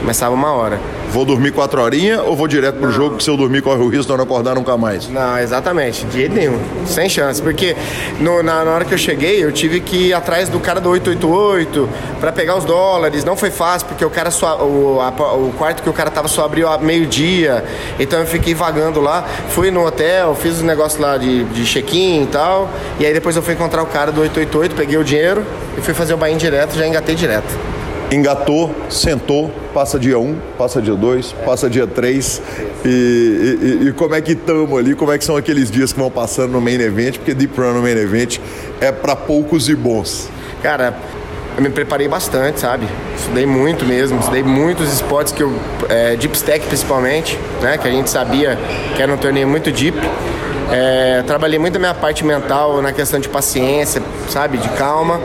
Começava 0.00 0.34
uma 0.34 0.52
hora. 0.52 0.80
Vou 1.12 1.26
dormir 1.26 1.52
quatro 1.52 1.82
horinhas 1.82 2.22
ou 2.24 2.34
vou 2.34 2.48
direto 2.48 2.76
pro 2.76 2.86
não. 2.86 2.92
jogo 2.92 3.16
que 3.18 3.22
se 3.22 3.28
eu 3.28 3.36
dormir 3.36 3.60
corre 3.60 3.82
o 3.82 3.88
risco 3.88 4.10
de 4.10 4.16
não 4.16 4.24
acordar 4.24 4.54
nunca 4.54 4.78
mais? 4.78 5.10
Não, 5.10 5.38
exatamente, 5.38 6.06
de 6.06 6.16
jeito 6.16 6.34
nenhum. 6.34 6.58
Sem 6.86 7.06
chance. 7.06 7.40
Porque 7.42 7.76
no, 8.18 8.42
na, 8.42 8.64
na, 8.64 8.70
hora 8.70 8.84
que 8.86 8.94
eu 8.94 8.98
cheguei, 8.98 9.44
eu 9.44 9.52
tive 9.52 9.80
que 9.80 10.08
ir 10.08 10.14
atrás 10.14 10.48
do 10.48 10.58
cara 10.58 10.80
do 10.80 10.88
888 10.88 11.86
para 12.18 12.32
pegar 12.32 12.56
os 12.56 12.64
dólares. 12.64 13.24
Não 13.24 13.36
foi 13.36 13.50
fácil, 13.50 13.88
porque 13.88 14.02
o 14.02 14.08
cara 14.08 14.30
só. 14.30 14.64
O, 14.64 15.02
a, 15.02 15.10
o 15.36 15.52
quarto 15.58 15.82
que 15.82 15.90
o 15.90 15.92
cara 15.92 16.10
tava 16.10 16.28
só 16.28 16.46
abriu 16.46 16.66
a 16.66 16.78
meio-dia. 16.78 17.62
Então 18.00 18.18
eu 18.18 18.26
fiquei 18.26 18.54
vagando 18.54 18.98
lá. 18.98 19.22
Fui 19.50 19.70
no 19.70 19.86
hotel, 19.86 20.34
fiz 20.34 20.54
os 20.54 20.62
negócios 20.62 20.98
lá 20.98 21.18
de, 21.18 21.44
de 21.44 21.66
check-in 21.66 22.22
e 22.22 22.26
tal. 22.28 22.70
E 22.98 23.04
aí 23.04 23.12
depois 23.12 23.36
eu 23.36 23.42
fui 23.42 23.52
encontrar 23.52 23.82
o 23.82 23.86
cara 23.86 24.10
do 24.10 24.22
888, 24.22 24.74
peguei 24.74 24.96
o 24.96 25.04
dinheiro 25.04 25.44
e 25.76 25.82
fui 25.82 25.92
fazer 25.92 26.14
o 26.14 26.16
buy 26.16 26.34
direto, 26.36 26.74
já 26.74 26.86
engatei 26.86 27.14
direto 27.14 27.81
engatou, 28.12 28.74
sentou, 28.90 29.50
passa 29.72 29.98
dia 29.98 30.18
1, 30.18 30.22
um, 30.22 30.36
passa 30.58 30.82
dia 30.82 30.94
2, 30.94 31.32
passa 31.44 31.68
dia 31.68 31.86
3. 31.86 32.42
E, 32.84 32.88
e, 32.88 33.88
e, 33.88 33.92
como 33.92 34.14
é 34.14 34.20
que 34.20 34.32
estamos 34.32 34.78
ali? 34.78 34.94
Como 34.94 35.10
é 35.10 35.18
que 35.18 35.24
são 35.24 35.36
aqueles 35.36 35.70
dias 35.70 35.92
que 35.92 35.98
vão 35.98 36.10
passando 36.10 36.52
no 36.52 36.60
main 36.60 36.80
event? 36.80 37.16
Porque 37.16 37.32
Deep 37.32 37.58
Run 37.58 37.72
no 37.72 37.82
main 37.82 37.96
event 37.96 38.38
é 38.80 38.92
para 38.92 39.16
poucos 39.16 39.68
e 39.68 39.74
bons. 39.74 40.28
Cara, 40.62 40.94
eu 41.56 41.62
me 41.62 41.70
preparei 41.70 42.06
bastante, 42.08 42.60
sabe? 42.60 42.86
Estudei 43.16 43.46
muito 43.46 43.84
mesmo, 43.84 44.18
estudei 44.18 44.42
muitos 44.42 44.92
spots 44.92 45.32
que 45.32 45.42
eu. 45.42 45.52
É, 45.88 46.16
deep 46.16 46.36
stack 46.36 46.66
principalmente, 46.66 47.38
né? 47.60 47.78
Que 47.78 47.88
a 47.88 47.90
gente 47.90 48.10
sabia 48.10 48.58
que 48.94 49.02
era 49.02 49.12
um 49.12 49.16
torneio 49.16 49.48
muito 49.48 49.70
deep. 49.70 49.98
É, 50.70 51.22
trabalhei 51.26 51.58
muito 51.58 51.76
a 51.76 51.78
minha 51.78 51.94
parte 51.94 52.24
mental 52.24 52.80
na 52.80 52.92
questão 52.92 53.20
de 53.20 53.28
paciência, 53.28 54.02
sabe? 54.28 54.58
De 54.58 54.68
calma. 54.70 55.20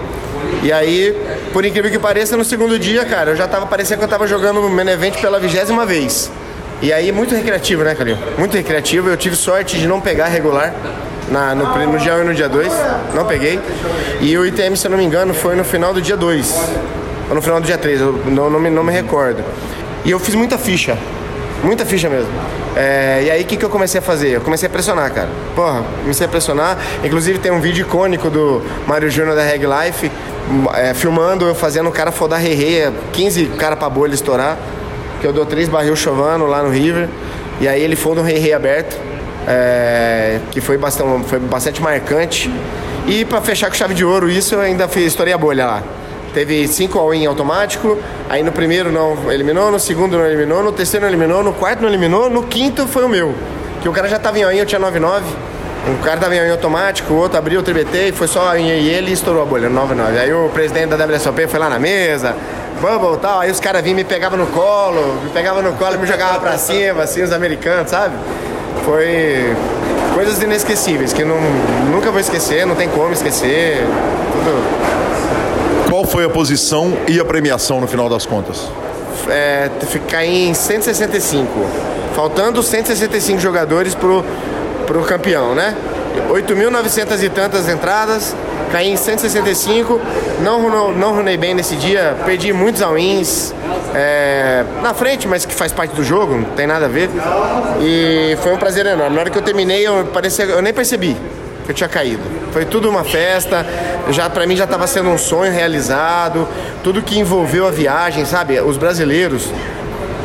E 0.63 0.71
aí, 0.71 1.15
por 1.57 1.65
incrível 1.65 1.89
que 1.89 1.97
pareça, 1.97 2.37
no 2.37 2.45
segundo 2.45 2.77
dia, 2.77 3.03
cara, 3.03 3.31
eu 3.31 3.35
já 3.35 3.47
tava 3.47 3.65
parecendo 3.65 3.97
que 3.97 4.05
eu 4.05 4.07
tava 4.07 4.27
jogando 4.27 4.59
o 4.59 4.69
main 4.69 4.89
event 4.89 5.19
pela 5.19 5.39
vigésima 5.39 5.87
vez. 5.87 6.29
E 6.83 6.93
aí, 6.93 7.11
muito 7.11 7.33
recreativo, 7.33 7.83
né, 7.83 7.95
Calil? 7.95 8.15
Muito 8.37 8.55
recreativo. 8.55 9.09
Eu 9.09 9.17
tive 9.17 9.35
sorte 9.35 9.75
de 9.75 9.87
não 9.87 9.99
pegar 9.99 10.27
regular 10.27 10.71
na, 11.31 11.55
no, 11.55 11.65
no 11.65 11.97
dia 11.97 12.13
1 12.13 12.21
e 12.21 12.23
no 12.25 12.35
dia 12.35 12.47
2. 12.47 12.71
Não 13.15 13.25
peguei. 13.25 13.59
E 14.21 14.37
o 14.37 14.45
ITM, 14.45 14.75
se 14.75 14.85
eu 14.85 14.91
não 14.91 14.99
me 14.99 15.03
engano, 15.03 15.33
foi 15.33 15.55
no 15.55 15.63
final 15.63 15.95
do 15.95 15.99
dia 15.99 16.15
2. 16.15 16.55
Ou 17.27 17.33
no 17.33 17.41
final 17.41 17.59
do 17.59 17.65
dia 17.65 17.79
3, 17.79 18.01
eu 18.01 18.21
não, 18.27 18.51
não, 18.51 18.59
me, 18.59 18.69
não 18.69 18.83
me 18.83 18.93
recordo. 18.93 19.43
E 20.05 20.11
eu 20.11 20.19
fiz 20.19 20.35
muita 20.35 20.59
ficha. 20.59 20.95
Muita 21.63 21.87
ficha 21.87 22.07
mesmo. 22.07 22.29
É, 22.75 23.23
e 23.25 23.31
aí, 23.31 23.41
o 23.41 23.45
que, 23.45 23.57
que 23.57 23.65
eu 23.65 23.69
comecei 23.71 23.97
a 23.97 24.03
fazer? 24.03 24.29
Eu 24.29 24.41
comecei 24.41 24.67
a 24.67 24.69
pressionar, 24.69 25.11
cara. 25.11 25.29
Porra, 25.55 25.83
comecei 26.03 26.27
a 26.27 26.29
pressionar. 26.29 26.77
Inclusive, 27.03 27.39
tem 27.39 27.51
um 27.51 27.59
vídeo 27.59 27.81
icônico 27.81 28.29
do 28.29 28.61
Mário 28.85 29.09
Júnior 29.09 29.35
da 29.35 29.41
Reg 29.41 29.65
Life, 29.65 30.11
é, 30.75 30.93
filmando 30.93 31.45
eu 31.45 31.55
fazendo 31.55 31.89
o 31.89 31.91
cara 31.91 32.11
fodar 32.11 32.39
rei 32.39 32.91
15 33.11 33.45
cara 33.57 33.75
pra 33.75 33.89
bolha 33.89 34.13
estourar. 34.13 34.57
Que 35.19 35.27
eu 35.27 35.33
dou 35.33 35.45
três 35.45 35.67
barril 35.67 35.95
chovando 35.95 36.45
lá 36.45 36.61
no 36.61 36.69
River. 36.69 37.09
E 37.59 37.67
aí 37.67 37.81
ele 37.81 37.95
foda 37.95 38.21
um 38.21 38.23
rei 38.23 38.53
aberto. 38.53 38.97
É, 39.47 40.39
que 40.51 40.59
foi 40.59 40.77
bastante, 40.77 41.27
foi 41.27 41.39
bastante 41.39 41.81
marcante. 41.81 42.51
E 43.07 43.23
para 43.23 43.39
fechar 43.41 43.69
com 43.69 43.75
chave 43.75 43.93
de 43.93 44.03
ouro, 44.03 44.29
isso 44.29 44.53
eu 44.53 44.59
ainda 44.59 44.87
fiz, 44.87 45.05
estourei 45.05 45.33
a 45.33 45.37
bolha 45.37 45.65
lá. 45.65 45.83
Teve 46.33 46.67
cinco 46.67 46.99
all-in 46.99 47.25
automático, 47.25 47.97
aí 48.29 48.43
no 48.43 48.51
primeiro 48.51 48.91
não 48.91 49.31
eliminou, 49.31 49.71
no 49.71 49.79
segundo 49.79 50.17
não 50.17 50.25
eliminou, 50.25 50.61
no 50.61 50.73
terceiro 50.73 51.05
não 51.05 51.09
eliminou, 51.09 51.41
no 51.41 51.53
quarto 51.53 51.81
não 51.81 51.87
eliminou, 51.87 52.29
no 52.29 52.43
quinto 52.43 52.85
foi 52.85 53.05
o 53.05 53.09
meu. 53.09 53.33
Que 53.81 53.87
o 53.87 53.93
cara 53.93 54.09
já 54.09 54.19
tava 54.19 54.37
em 54.37 54.43
all-in, 54.43 54.57
eu 54.57 54.65
tinha 54.65 54.81
9-9. 54.81 55.21
Um 55.89 56.01
cara 56.03 56.19
tava 56.19 56.35
em 56.35 56.51
automático, 56.51 57.13
o 57.13 57.17
outro 57.17 57.37
abriu 57.37 57.61
o 57.61 57.63
TBT 57.63 58.09
e 58.09 58.11
foi 58.11 58.27
só 58.27 58.55
eu 58.55 58.59
e 58.59 58.89
ele 58.89 59.09
e 59.09 59.13
estourou 59.13 59.41
a 59.41 59.45
bolha, 59.45 59.69
9-9. 59.69 60.17
Aí 60.19 60.33
o 60.33 60.49
presidente 60.49 60.89
da 60.95 61.05
WSOP 61.05 61.47
foi 61.47 61.59
lá 61.59 61.69
na 61.69 61.79
mesa, 61.79 62.35
bubble 62.81 63.15
e 63.15 63.17
tal, 63.17 63.39
aí 63.39 63.49
os 63.49 63.59
caras 63.59 63.81
vinham 63.81 63.95
me 63.95 64.03
pegavam 64.03 64.37
no 64.37 64.47
colo, 64.47 65.21
me 65.23 65.29
pegavam 65.29 65.63
no 65.63 65.73
colo 65.73 65.95
e 65.95 65.97
me 65.97 66.05
jogavam 66.05 66.41
pra 66.41 66.57
cima, 66.57 67.03
assim, 67.03 67.23
os 67.23 67.31
americanos, 67.31 67.89
sabe? 67.89 68.15
Foi 68.83 69.55
coisas 70.13 70.41
inesquecíveis, 70.41 71.13
que 71.13 71.23
não, 71.23 71.39
nunca 71.89 72.11
vou 72.11 72.19
esquecer, 72.19 72.65
não 72.65 72.75
tem 72.75 72.89
como 72.89 73.13
esquecer, 73.13 73.77
tudo... 74.33 75.87
Qual 75.89 76.03
foi 76.03 76.25
a 76.25 76.29
posição 76.29 76.97
e 77.07 77.17
a 77.17 77.23
premiação 77.23 77.79
no 77.79 77.87
final 77.87 78.09
das 78.09 78.25
contas? 78.25 78.67
É, 79.29 79.69
ficar 79.87 80.25
em 80.25 80.53
165, 80.53 81.47
faltando 82.13 82.61
165 82.61 83.39
jogadores 83.39 83.95
pro, 83.95 84.23
pro 84.87 85.03
campeão, 85.03 85.53
né? 85.53 85.75
8.900 86.31 87.21
e 87.23 87.29
tantas 87.29 87.69
entradas, 87.69 88.35
caí 88.71 88.89
em 88.89 88.97
165, 88.97 90.01
não, 90.41 90.91
não 90.91 91.13
runei 91.13 91.37
bem 91.37 91.53
nesse 91.53 91.75
dia, 91.75 92.15
perdi 92.25 92.51
muitos 92.51 92.81
all-ins 92.81 93.53
é, 93.93 94.63
na 94.81 94.93
frente, 94.93 95.27
mas 95.27 95.45
que 95.45 95.53
faz 95.53 95.71
parte 95.71 95.95
do 95.95 96.03
jogo, 96.03 96.35
não 96.35 96.43
tem 96.55 96.65
nada 96.65 96.85
a 96.85 96.89
ver. 96.89 97.09
E 97.81 98.35
foi 98.41 98.53
um 98.53 98.57
prazer 98.57 98.85
enorme. 98.85 99.15
Na 99.15 99.21
hora 99.21 99.29
que 99.29 99.37
eu 99.37 99.41
terminei, 99.41 99.85
eu, 99.85 100.05
parecia, 100.05 100.45
eu 100.45 100.61
nem 100.61 100.73
percebi 100.73 101.15
que 101.65 101.71
eu 101.71 101.75
tinha 101.75 101.89
caído. 101.89 102.23
Foi 102.51 102.65
tudo 102.65 102.89
uma 102.89 103.03
festa, 103.03 103.65
já 104.09 104.29
para 104.29 104.47
mim 104.47 104.55
já 104.55 104.63
estava 104.63 104.87
sendo 104.87 105.09
um 105.09 105.17
sonho 105.17 105.51
realizado, 105.51 106.47
tudo 106.83 107.01
que 107.01 107.19
envolveu 107.19 107.67
a 107.67 107.71
viagem, 107.71 108.25
sabe? 108.25 108.59
Os 108.61 108.77
brasileiros, 108.77 109.51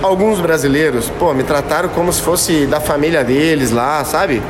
alguns 0.02 0.40
brasileiros, 0.40 1.10
pô, 1.18 1.32
me 1.32 1.44
trataram 1.44 1.88
como 1.88 2.12
se 2.12 2.20
fosse 2.20 2.66
da 2.66 2.80
família 2.80 3.22
deles 3.22 3.70
lá, 3.70 4.04
sabe? 4.04 4.42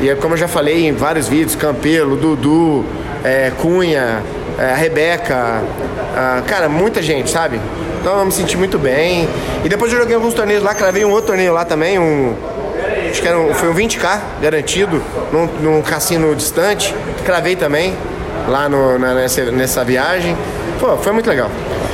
E 0.00 0.08
é 0.08 0.14
como 0.14 0.34
eu 0.34 0.38
já 0.38 0.46
falei 0.46 0.86
em 0.86 0.92
vários 0.92 1.26
vídeos, 1.26 1.56
Campelo, 1.56 2.16
Dudu, 2.16 2.84
é, 3.24 3.50
Cunha, 3.58 4.22
é, 4.58 4.74
Rebeca, 4.74 5.62
a, 6.16 6.42
cara, 6.46 6.68
muita 6.68 7.02
gente, 7.02 7.30
sabe? 7.30 7.60
Então 8.00 8.18
eu 8.18 8.24
me 8.26 8.32
senti 8.32 8.56
muito 8.56 8.78
bem. 8.78 9.28
E 9.64 9.68
depois 9.68 9.92
eu 9.92 9.98
joguei 9.98 10.14
alguns 10.14 10.34
torneios 10.34 10.62
lá, 10.62 10.74
cravei 10.74 11.04
um 11.04 11.10
outro 11.10 11.28
torneio 11.28 11.52
lá 11.52 11.64
também, 11.64 11.98
um. 11.98 12.34
Acho 13.10 13.22
que 13.22 13.26
era 13.26 13.38
um, 13.38 13.54
foi 13.54 13.70
um 13.70 13.74
20k 13.74 14.20
garantido, 14.40 15.02
num, 15.32 15.46
num 15.60 15.82
cassino 15.82 16.34
distante. 16.36 16.94
Cravei 17.24 17.56
também 17.56 17.96
lá 18.46 18.68
no, 18.68 18.98
na, 18.98 19.14
nessa, 19.14 19.50
nessa 19.50 19.82
viagem. 19.82 20.36
Pô, 20.78 20.96
foi 20.98 21.12
muito 21.12 21.28
legal. 21.28 21.50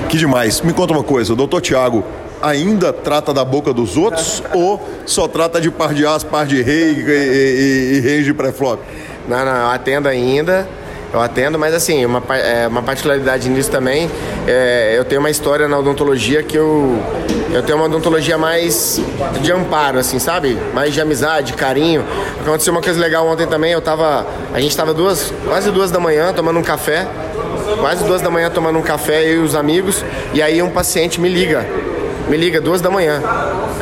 Que 0.09 0.19
demais. 0.19 0.61
Me 0.61 0.73
conta 0.73 0.93
uma 0.93 1.05
coisa, 1.05 1.33
o 1.33 1.37
doutor 1.37 1.61
Tiago 1.61 2.05
ainda 2.45 2.93
trata 2.93 3.33
da 3.33 3.45
boca 3.45 3.73
dos 3.73 3.97
outros 3.97 4.43
ou 4.55 4.81
só 5.07 5.27
trata 5.27 5.61
de 5.61 5.71
par 5.71 5.95
de 5.95 6.07
as, 6.07 6.23
par 6.23 6.47
de 6.47 6.63
rei 6.63 6.93
e, 6.93 7.11
e, 7.11 7.97
e 7.97 8.01
reis 8.01 8.25
de 8.25 8.35
pré-flop? 8.35 8.81
Não, 9.29 9.45
não, 9.45 9.57
eu 9.57 9.71
atendo 9.71 10.09
ainda 10.09 10.69
eu 11.15 11.21
atendo, 11.21 11.57
mas 11.57 11.73
assim, 11.73 12.05
uma, 12.05 12.21
é, 12.35 12.67
uma 12.67 12.83
particularidade 12.83 13.49
nisso 13.49 13.71
também, 13.71 14.11
é, 14.49 14.95
eu 14.99 15.05
tenho 15.05 15.21
uma 15.21 15.31
história 15.31 15.69
na 15.69 15.79
odontologia 15.79 16.43
que 16.43 16.59
eu, 16.59 16.99
eu 17.53 17.63
tenho 17.63 17.79
uma 17.79 17.85
odontologia 17.85 18.37
mais 18.37 19.01
de 19.41 19.53
amparo, 19.53 20.01
assim, 20.01 20.19
sabe? 20.19 20.59
Mais 20.75 20.93
de 20.93 21.01
amizade, 21.01 21.53
carinho. 21.53 22.05
Aconteceu 22.41 22.73
uma 22.73 22.83
coisa 22.83 22.99
legal 22.99 23.25
ontem 23.29 23.47
também, 23.47 23.71
eu 23.71 23.81
tava, 23.81 24.27
a 24.53 24.61
gente 24.61 24.77
tava 24.77 24.93
duas, 24.93 25.33
quase 25.47 25.71
duas 25.71 25.93
da 25.93 26.01
manhã 26.01 26.33
tomando 26.33 26.59
um 26.59 26.65
café, 26.65 27.07
quase 27.79 28.03
duas 28.03 28.21
da 28.21 28.29
manhã 28.29 28.51
tomando 28.51 28.77
um 28.81 28.83
café, 28.83 29.23
eu 29.23 29.43
e 29.43 29.45
os 29.45 29.55
amigos, 29.55 30.05
e 30.33 30.43
aí 30.43 30.61
um 30.61 30.71
paciente 30.71 31.21
me 31.21 31.29
liga, 31.29 31.65
me 32.29 32.37
liga 32.37 32.61
duas 32.61 32.81
da 32.81 32.91
manhã. 32.91 33.23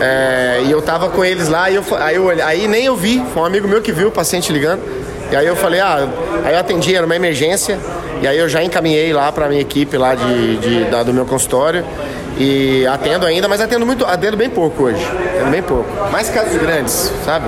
É, 0.01 0.63
e 0.67 0.71
eu 0.71 0.83
tava 0.83 1.09
com 1.09 1.25
eles 1.25 1.49
lá, 1.49 1.71
e 1.71 1.77
eu, 1.77 1.85
aí, 1.99 2.17
eu, 2.17 2.29
aí 2.45 2.69
nem 2.69 2.85
eu 2.85 2.97
vi, 2.97 3.23
foi 3.33 3.43
um 3.43 3.47
amigo 3.47 3.69
meu 3.69 3.81
que 3.81 3.93
viu 3.93 4.09
o 4.09 4.13
paciente 4.13 4.53
ligando. 4.53 4.83
E 5.31 5.37
aí 5.37 5.47
eu 5.47 5.57
falei, 5.57 5.81
ah, 5.81 6.09
aí 6.45 6.55
eu 6.55 6.59
atendi, 6.59 6.95
era 6.95 7.07
uma 7.07 7.17
emergência, 7.17 7.79
e 8.21 8.27
aí 8.27 8.39
eu 8.39 8.49
já 8.49 8.63
encaminhei 8.63 9.13
lá 9.13 9.33
para 9.33 9.49
minha 9.49 9.61
equipe 9.61 9.97
lá 9.97 10.15
de, 10.15 10.57
de 10.59 10.85
da, 10.85 11.03
do 11.03 11.13
meu 11.13 11.25
consultório. 11.25 11.85
E 12.39 12.87
atendo 12.87 13.27
ainda, 13.27 13.47
mas 13.47 13.61
atendo 13.61 13.85
muito, 13.85 14.05
atendo 14.05 14.37
bem 14.37 14.49
pouco 14.49 14.85
hoje. 14.85 15.05
Atendo 15.05 15.51
bem 15.51 15.63
pouco. 15.63 15.89
Mais 16.11 16.29
casos 16.29 16.57
grandes, 16.57 17.13
sabe? 17.25 17.47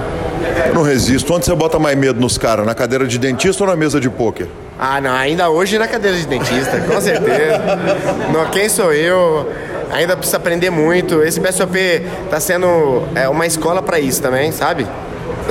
Eu 0.69 0.75
não 0.75 0.83
resisto. 0.83 1.33
Onde 1.33 1.47
você 1.47 1.55
bota 1.55 1.79
mais 1.79 1.97
medo 1.97 2.21
nos 2.21 2.37
caras? 2.37 2.67
Na 2.67 2.75
cadeira 2.75 3.07
de 3.07 3.19
dentista 3.19 3.65
ou 3.65 3.71
na 3.71 3.77
mesa 3.77 3.99
de 3.99 4.11
pôquer? 4.11 4.47
Ah, 4.79 5.01
não, 5.01 5.13
ainda 5.13 5.49
hoje 5.49 5.79
na 5.79 5.87
cadeira 5.87 6.17
de 6.17 6.27
dentista, 6.27 6.81
com 6.81 7.01
certeza. 7.01 7.61
não, 8.33 8.47
quem 8.51 8.69
sou 8.69 8.93
eu? 8.93 9.49
Ainda 9.91 10.17
precisa 10.17 10.37
aprender 10.37 10.71
muito. 10.71 11.23
Esse 11.23 11.41
BSOP 11.41 11.77
está 12.25 12.41
sendo 12.41 13.03
é, 13.15 13.29
uma 13.29 13.47
escola 13.47 13.83
para 13.83 14.01
isso 14.01 14.21
também, 14.21 14.53
sabe? 14.53 14.87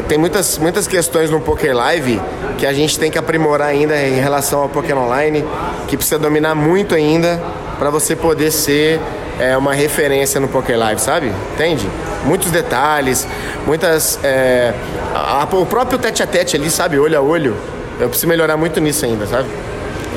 tem 0.07 0.17
muitas, 0.17 0.57
muitas 0.57 0.87
questões 0.87 1.29
no 1.29 1.39
Poker 1.39 1.75
Live 1.75 2.19
que 2.57 2.65
a 2.65 2.73
gente 2.73 2.97
tem 2.97 3.11
que 3.11 3.17
aprimorar 3.17 3.67
ainda 3.67 3.95
em 3.95 4.19
relação 4.19 4.61
ao 4.61 4.69
Poker 4.69 4.97
Online, 4.97 5.45
que 5.87 5.95
precisa 5.95 6.17
dominar 6.17 6.55
muito 6.55 6.95
ainda 6.95 7.39
para 7.77 7.89
você 7.89 8.15
poder 8.15 8.51
ser 8.51 8.99
é, 9.39 9.55
uma 9.55 9.73
referência 9.73 10.39
no 10.39 10.47
Poker 10.47 10.77
Live, 10.77 11.01
sabe? 11.01 11.31
Entende? 11.53 11.87
Muitos 12.25 12.51
detalhes, 12.51 13.27
muitas. 13.65 14.19
É, 14.23 14.73
a, 15.13 15.43
a, 15.43 15.55
o 15.55 15.65
próprio 15.65 15.99
tete 15.99 16.23
a 16.23 16.27
tete 16.27 16.55
ali, 16.55 16.69
sabe? 16.69 16.97
Olho 16.97 17.17
a 17.17 17.21
olho. 17.21 17.55
Eu 17.99 18.09
preciso 18.09 18.27
melhorar 18.27 18.57
muito 18.57 18.79
nisso 18.79 19.05
ainda, 19.05 19.27
sabe? 19.27 19.47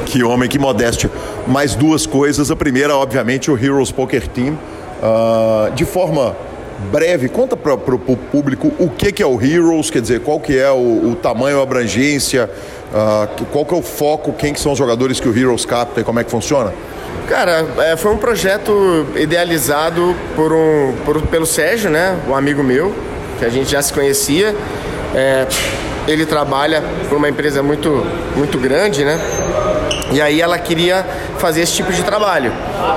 Que 0.07 0.23
homem, 0.23 0.49
que 0.49 0.59
modéstia. 0.59 1.11
Mais 1.47 1.75
duas 1.75 2.07
coisas. 2.07 2.51
A 2.51 2.57
primeira, 2.57 2.97
obviamente, 2.97 3.51
o 3.51 3.57
Heroes 3.57 3.91
Poker 3.91 4.27
Team. 4.29 4.59
Uh, 5.03 5.73
de 5.75 5.85
forma 5.85 6.35
breve, 6.91 7.29
conta 7.29 7.57
para 7.57 7.75
o 7.75 7.79
público 8.17 8.73
o 8.79 8.89
que, 8.89 9.13
que 9.13 9.23
é 9.23 9.27
o 9.27 9.41
Heroes, 9.41 9.91
quer 9.91 10.01
dizer, 10.01 10.21
qual 10.21 10.41
que 10.41 10.59
é 10.59 10.71
o, 10.71 11.11
o 11.11 11.17
tamanho, 11.17 11.61
a 11.61 11.63
abrangência, 11.63 12.51
uh, 12.93 13.45
qual 13.47 13.65
que 13.65 13.75
é 13.75 13.77
o 13.77 13.83
foco, 13.83 14.33
quem 14.33 14.53
que 14.53 14.61
são 14.61 14.73
os 14.73 14.79
jogadores 14.79 15.21
que 15.21 15.29
o 15.29 15.37
Heroes 15.37 15.65
capta 15.65 16.01
e 16.01 16.05
como 16.05 16.21
é 16.21 16.25
que 16.25 16.31
funciona? 16.31 16.73
Cara, 17.29 17.67
é, 17.79 17.97
foi 17.97 18.13
um 18.13 18.19
projeto 18.19 19.07
idealizado 19.17 20.15
por 20.37 20.53
um, 20.53 20.95
por, 21.05 21.21
pelo 21.23 21.47
Sérgio, 21.47 21.91
né, 21.91 22.17
um 22.29 22.35
amigo 22.35 22.63
meu, 22.63 22.95
que 23.39 23.45
a 23.45 23.49
gente 23.49 23.71
já 23.71 23.83
se 23.83 23.93
conhecia. 23.93 24.55
É, 25.15 25.47
ele 26.07 26.25
trabalha 26.25 26.83
por 27.09 27.19
uma 27.19 27.29
empresa 27.29 27.63
muito, 27.63 28.07
muito 28.37 28.59
grande, 28.59 29.05
né? 29.05 29.19
E 30.17 30.21
aí 30.23 30.41
ela 30.41 30.59
queria 30.59 31.05
fazer 31.37 31.61
esse 31.61 31.75
tipo 31.75 31.93
de 31.93 32.03
trabalho. 32.03 32.51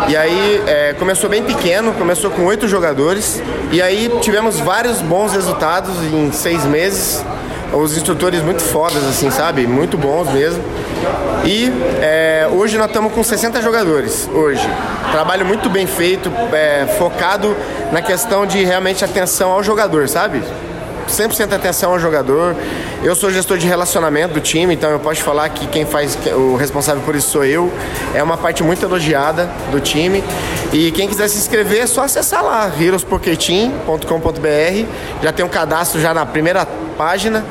E 0.08 0.16
aí 0.16 0.64
é, 0.66 0.94
começou 0.94 1.30
bem 1.30 1.44
pequeno, 1.44 1.92
começou 1.92 2.32
com 2.32 2.46
oito 2.46 2.66
jogadores. 2.66 3.44
E 3.74 3.82
aí 3.82 4.10
tivemos 4.22 4.58
vários 4.62 5.02
bons 5.02 5.34
resultados 5.34 6.02
em 6.02 6.32
seis 6.32 6.64
meses. 6.64 7.22
Os 7.74 7.98
instrutores 7.98 8.42
muito 8.42 8.62
fodas, 8.62 9.04
assim, 9.04 9.30
sabe? 9.30 9.68
Muito 9.68 9.98
bons 9.98 10.32
mesmo. 10.32 10.64
E 11.44 11.70
é, 12.02 12.48
hoje 12.50 12.78
nós 12.78 12.88
estamos 12.88 13.12
com 13.12 13.22
60 13.22 13.62
jogadores. 13.62 14.30
Hoje. 14.34 14.66
Trabalho 15.12 15.46
muito 15.46 15.70
bem 15.70 15.86
feito, 15.86 16.32
é, 16.54 16.88
focado 16.98 17.54
na 17.92 18.02
questão 18.02 18.46
de 18.46 18.64
realmente 18.64 19.04
atenção 19.04 19.52
ao 19.52 19.62
jogador, 19.62 20.08
sabe? 20.08 20.42
100% 21.10 21.54
atenção 21.54 21.92
ao 21.92 22.00
jogador. 22.00 22.56
Eu 23.04 23.16
sou 23.16 23.32
gestor 23.32 23.58
de 23.58 23.68
relacionamento 23.68 24.34
do 24.34 24.40
time, 24.40 24.74
então 24.74 24.90
eu 24.90 25.00
posso 25.00 25.22
falar 25.22 25.50
que 25.50 25.68
quem 25.68 25.86
faz 25.86 26.18
o 26.36 26.56
responsável 26.56 27.02
por 27.04 27.16
isso 27.16 27.30
sou 27.30 27.44
eu. 27.44 27.72
É 28.14 28.22
uma 28.22 28.38
parte 28.38 28.64
muito 28.64 28.84
elogiada 28.84 29.50
do 29.72 29.80
time. 29.80 30.24
E 30.72 30.92
quem 30.92 31.08
quiser 31.08 31.28
se 31.28 31.38
inscrever 31.38 31.82
é 31.82 31.88
só 31.88 32.04
acessar 32.04 32.44
lá, 32.44 32.72
heroespoketeam.com.br. 32.80 35.24
Já 35.24 35.32
tem 35.32 35.46
um 35.46 35.50
cadastro 35.50 36.00
já 36.00 36.14
na 36.14 36.26
primeira 36.26 36.66
página. 36.98 37.46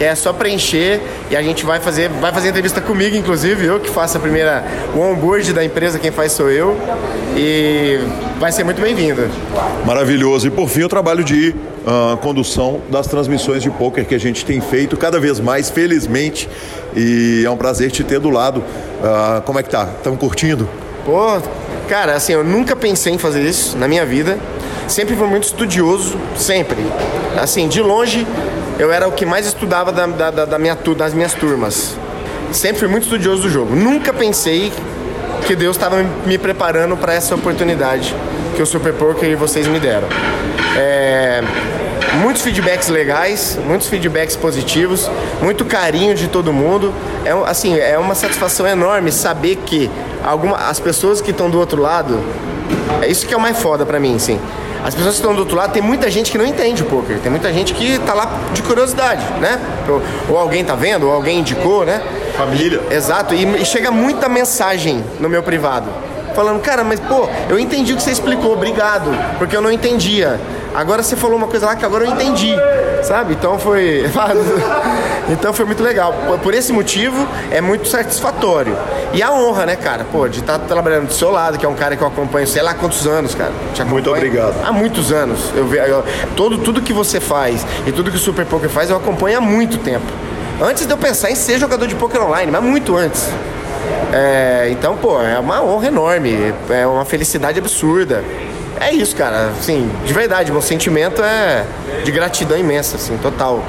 É 0.00 0.14
só 0.14 0.32
preencher 0.32 1.00
e 1.28 1.36
a 1.36 1.42
gente 1.42 1.66
vai 1.66 1.80
fazer, 1.80 2.08
vai 2.08 2.32
fazer 2.32 2.50
entrevista 2.50 2.80
comigo, 2.80 3.16
inclusive, 3.16 3.66
eu 3.66 3.80
que 3.80 3.90
faço 3.90 4.16
a 4.16 4.20
primeira, 4.20 4.64
o 4.94 5.00
onboard 5.00 5.52
da 5.52 5.64
empresa, 5.64 5.98
quem 5.98 6.12
faz 6.12 6.30
sou 6.30 6.48
eu. 6.48 6.78
E 7.36 7.98
vai 8.38 8.52
ser 8.52 8.62
muito 8.62 8.80
bem-vindo. 8.80 9.28
Maravilhoso. 9.84 10.46
E 10.46 10.50
por 10.50 10.68
fim, 10.68 10.84
o 10.84 10.88
trabalho 10.88 11.24
de 11.24 11.52
uh, 11.88 12.16
condução 12.18 12.80
das 12.90 13.06
transmissões 13.06 13.62
de 13.62 13.70
poker 13.70 14.04
que 14.04 14.14
a 14.14 14.20
gente 14.20 14.44
tem 14.44 14.60
feito 14.60 14.96
cada 14.96 15.18
vez 15.18 15.40
mais, 15.40 15.70
felizmente. 15.70 16.48
E 16.94 17.42
é 17.44 17.50
um 17.50 17.56
prazer 17.56 17.90
te 17.90 18.04
ter 18.04 18.20
do 18.20 18.30
lado. 18.30 18.60
Uh, 18.60 19.42
como 19.42 19.58
é 19.58 19.62
que 19.62 19.70
tá? 19.70 19.88
Estamos 19.96 20.20
curtindo? 20.20 20.68
Pô, 21.04 21.40
cara, 21.88 22.14
assim, 22.14 22.34
eu 22.34 22.44
nunca 22.44 22.76
pensei 22.76 23.14
em 23.14 23.18
fazer 23.18 23.42
isso 23.42 23.76
na 23.78 23.88
minha 23.88 24.04
vida. 24.04 24.38
Sempre 24.86 25.16
fui 25.16 25.26
muito 25.26 25.44
estudioso, 25.44 26.16
sempre. 26.36 26.78
Assim, 27.40 27.68
de 27.68 27.80
longe, 27.80 28.26
eu 28.78 28.92
era 28.92 29.08
o 29.08 29.12
que 29.12 29.24
mais 29.24 29.46
estudava 29.46 29.90
da, 29.92 30.06
da, 30.06 30.44
da 30.44 30.58
minha, 30.58 30.76
das 30.96 31.14
minhas 31.14 31.34
turmas. 31.34 31.96
Sempre 32.52 32.80
fui 32.80 32.88
muito 32.88 33.04
estudioso 33.04 33.42
do 33.42 33.50
jogo. 33.50 33.74
Nunca 33.74 34.12
pensei 34.12 34.72
que 35.46 35.54
Deus 35.54 35.76
estava 35.76 36.02
me 36.26 36.38
preparando 36.38 36.96
para 36.96 37.14
essa 37.14 37.34
oportunidade 37.34 38.14
que 38.56 38.62
o 38.62 38.66
Super 38.66 38.92
Poker 38.94 39.28
e 39.28 39.34
vocês 39.34 39.66
me 39.66 39.78
deram. 39.78 40.08
É, 40.76 41.42
muitos 42.16 42.42
feedbacks 42.42 42.88
legais, 42.88 43.58
muitos 43.66 43.88
feedbacks 43.88 44.36
positivos, 44.36 45.10
muito 45.42 45.64
carinho 45.64 46.14
de 46.14 46.28
todo 46.28 46.52
mundo. 46.52 46.92
É, 47.24 47.30
assim, 47.48 47.78
é 47.78 47.98
uma 47.98 48.14
satisfação 48.14 48.66
enorme 48.66 49.12
saber 49.12 49.56
que 49.56 49.90
alguma, 50.24 50.56
as 50.56 50.80
pessoas 50.80 51.20
que 51.20 51.30
estão 51.30 51.50
do 51.50 51.58
outro 51.58 51.80
lado 51.80 52.18
É 53.02 53.08
isso 53.08 53.26
que 53.26 53.34
é 53.34 53.36
o 53.36 53.40
mais 53.40 53.58
foda 53.58 53.86
pra 53.86 54.00
mim, 54.00 54.18
sim. 54.18 54.38
As 54.84 54.94
pessoas 54.94 55.16
que 55.16 55.20
estão 55.20 55.34
do 55.34 55.40
outro 55.40 55.56
lado, 55.56 55.72
tem 55.72 55.82
muita 55.82 56.10
gente 56.10 56.30
que 56.30 56.38
não 56.38 56.46
entende 56.46 56.82
o 56.82 56.86
poker. 56.86 57.18
Tem 57.18 57.30
muita 57.30 57.52
gente 57.52 57.74
que 57.74 57.98
tá 58.00 58.14
lá 58.14 58.30
de 58.52 58.62
curiosidade, 58.62 59.24
né? 59.40 59.60
Ou, 59.88 60.02
ou 60.30 60.38
alguém 60.38 60.64
tá 60.64 60.74
vendo, 60.74 61.06
ou 61.06 61.12
alguém 61.12 61.40
indicou, 61.40 61.84
né? 61.84 62.00
Família. 62.36 62.80
Exato, 62.90 63.34
e, 63.34 63.44
e 63.60 63.64
chega 63.64 63.90
muita 63.90 64.28
mensagem 64.28 65.04
no 65.18 65.28
meu 65.28 65.42
privado. 65.42 65.88
Falando, 66.38 66.60
cara, 66.62 66.84
mas 66.84 67.00
pô, 67.00 67.28
eu 67.50 67.58
entendi 67.58 67.92
o 67.92 67.96
que 67.96 68.02
você 68.02 68.12
explicou, 68.12 68.52
obrigado. 68.52 69.10
Porque 69.38 69.56
eu 69.56 69.60
não 69.60 69.72
entendia. 69.72 70.38
Agora 70.72 71.02
você 71.02 71.16
falou 71.16 71.36
uma 71.36 71.48
coisa 71.48 71.66
lá 71.66 71.74
que 71.74 71.84
agora 71.84 72.04
eu 72.04 72.12
entendi, 72.12 72.54
sabe? 73.02 73.32
Então 73.32 73.58
foi. 73.58 74.04
então 75.28 75.52
foi 75.52 75.64
muito 75.64 75.82
legal. 75.82 76.14
Por- 76.40 76.54
esse 76.54 76.72
motivo, 76.72 77.26
é 77.50 77.60
muito 77.60 77.88
satisfatório. 77.88 78.76
E 79.12 79.20
a 79.20 79.32
honra, 79.32 79.66
né, 79.66 79.74
cara? 79.74 80.06
Pô, 80.12 80.28
de 80.28 80.38
estar 80.38 80.60
trabalhando 80.60 81.08
do 81.08 81.12
seu 81.12 81.32
lado, 81.32 81.58
que 81.58 81.66
é 81.66 81.68
um 81.68 81.74
cara 81.74 81.96
que 81.96 82.02
eu 82.04 82.06
acompanho 82.06 82.46
sei 82.46 82.62
lá 82.62 82.72
quantos 82.72 83.04
anos, 83.04 83.34
cara. 83.34 83.50
Muito 83.88 84.08
obrigado. 84.08 84.54
Há 84.64 84.70
muitos 84.70 85.10
anos. 85.10 85.40
Eu, 85.56 85.74
eu- 85.74 86.04
todo, 86.36 86.58
tudo 86.58 86.80
que 86.80 86.92
você 86.92 87.18
faz 87.18 87.66
e 87.84 87.90
tudo 87.90 88.12
que 88.12 88.16
o 88.16 88.20
Super 88.20 88.46
Poker 88.46 88.70
faz, 88.70 88.90
eu 88.90 88.96
acompanho 88.96 89.38
há 89.38 89.40
muito 89.40 89.76
tempo. 89.78 90.06
Antes 90.62 90.86
de 90.86 90.92
eu 90.92 90.96
pensar 90.98 91.32
em 91.32 91.34
ser 91.34 91.58
jogador 91.58 91.88
de 91.88 91.96
poker 91.96 92.22
online, 92.22 92.52
mas 92.52 92.62
muito 92.62 92.96
antes. 92.96 93.28
É, 94.12 94.68
então, 94.70 94.96
pô, 94.96 95.20
é 95.20 95.38
uma 95.38 95.62
honra 95.62 95.88
enorme, 95.88 96.54
é 96.70 96.86
uma 96.86 97.04
felicidade 97.04 97.58
absurda. 97.58 98.24
É 98.80 98.92
isso, 98.92 99.14
cara, 99.16 99.50
assim, 99.58 99.90
de 100.04 100.12
verdade, 100.12 100.52
meu 100.52 100.62
sentimento 100.62 101.22
é 101.22 101.66
de 102.04 102.12
gratidão 102.12 102.56
imensa, 102.56 102.96
assim, 102.96 103.16
total. 103.18 103.62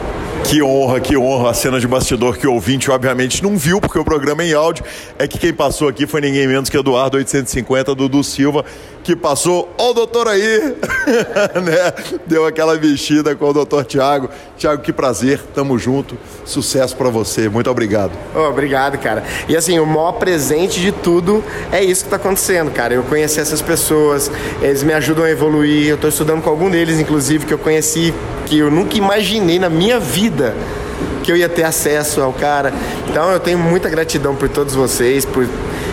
Que 0.43 0.63
honra, 0.63 0.99
que 0.99 1.17
honra. 1.17 1.49
A 1.51 1.53
cena 1.53 1.79
de 1.79 1.87
bastidor 1.87 2.37
que 2.37 2.47
o 2.47 2.53
ouvinte, 2.53 2.89
obviamente, 2.89 3.43
não 3.43 3.57
viu, 3.57 3.81
porque 3.81 3.99
o 3.99 4.05
programa 4.05 4.43
é 4.43 4.47
em 4.47 4.53
áudio. 4.53 4.83
É 5.17 5.27
que 5.27 5.37
quem 5.37 5.53
passou 5.53 5.87
aqui 5.87 6.07
foi 6.07 6.21
ninguém 6.21 6.47
menos 6.47 6.69
que 6.69 6.77
Eduardo 6.77 7.17
850, 7.17 7.93
Dudu 7.93 8.23
Silva, 8.23 8.63
que 9.09 9.15
passou. 9.15 9.73
Ó, 9.75 9.89
o 9.89 9.93
doutor 9.93 10.27
aí! 10.27 10.75
né? 11.63 12.19
Deu 12.27 12.45
aquela 12.45 12.77
vestida 12.77 13.35
com 13.35 13.49
o 13.49 13.53
doutor 13.53 13.83
Tiago. 13.83 14.29
Tiago, 14.55 14.83
que 14.83 14.93
prazer, 14.93 15.41
tamo 15.55 15.79
junto. 15.79 16.15
Sucesso 16.45 16.95
pra 16.95 17.09
você, 17.09 17.49
muito 17.49 17.71
obrigado. 17.71 18.11
Ô, 18.35 18.41
obrigado, 18.41 18.99
cara. 18.99 19.23
E 19.47 19.57
assim, 19.57 19.79
o 19.79 19.85
maior 19.85 20.11
presente 20.13 20.79
de 20.79 20.91
tudo 20.91 21.43
é 21.71 21.83
isso 21.83 22.03
que 22.03 22.09
tá 22.11 22.17
acontecendo, 22.17 22.69
cara. 22.69 22.93
Eu 22.93 23.01
conheci 23.01 23.39
essas 23.39 23.63
pessoas, 23.63 24.31
eles 24.61 24.83
me 24.83 24.93
ajudam 24.93 25.23
a 25.23 25.31
evoluir. 25.31 25.87
Eu 25.89 25.97
tô 25.97 26.07
estudando 26.07 26.43
com 26.43 26.49
algum 26.51 26.69
deles, 26.69 26.99
inclusive, 26.99 27.47
que 27.47 27.53
eu 27.53 27.59
conheci, 27.59 28.13
que 28.45 28.59
eu 28.59 28.69
nunca 28.69 28.95
imaginei 28.95 29.57
na 29.57 29.69
minha 29.69 29.99
vida 29.99 30.53
que 31.23 31.31
eu 31.31 31.35
ia 31.35 31.49
ter 31.49 31.63
acesso 31.63 32.21
ao 32.21 32.31
cara. 32.31 32.71
Então 33.07 33.31
eu 33.31 33.39
tenho 33.39 33.57
muita 33.57 33.89
gratidão 33.89 34.35
por 34.35 34.49
todos 34.49 34.75
vocês. 34.75 35.25
Por... 35.25 35.47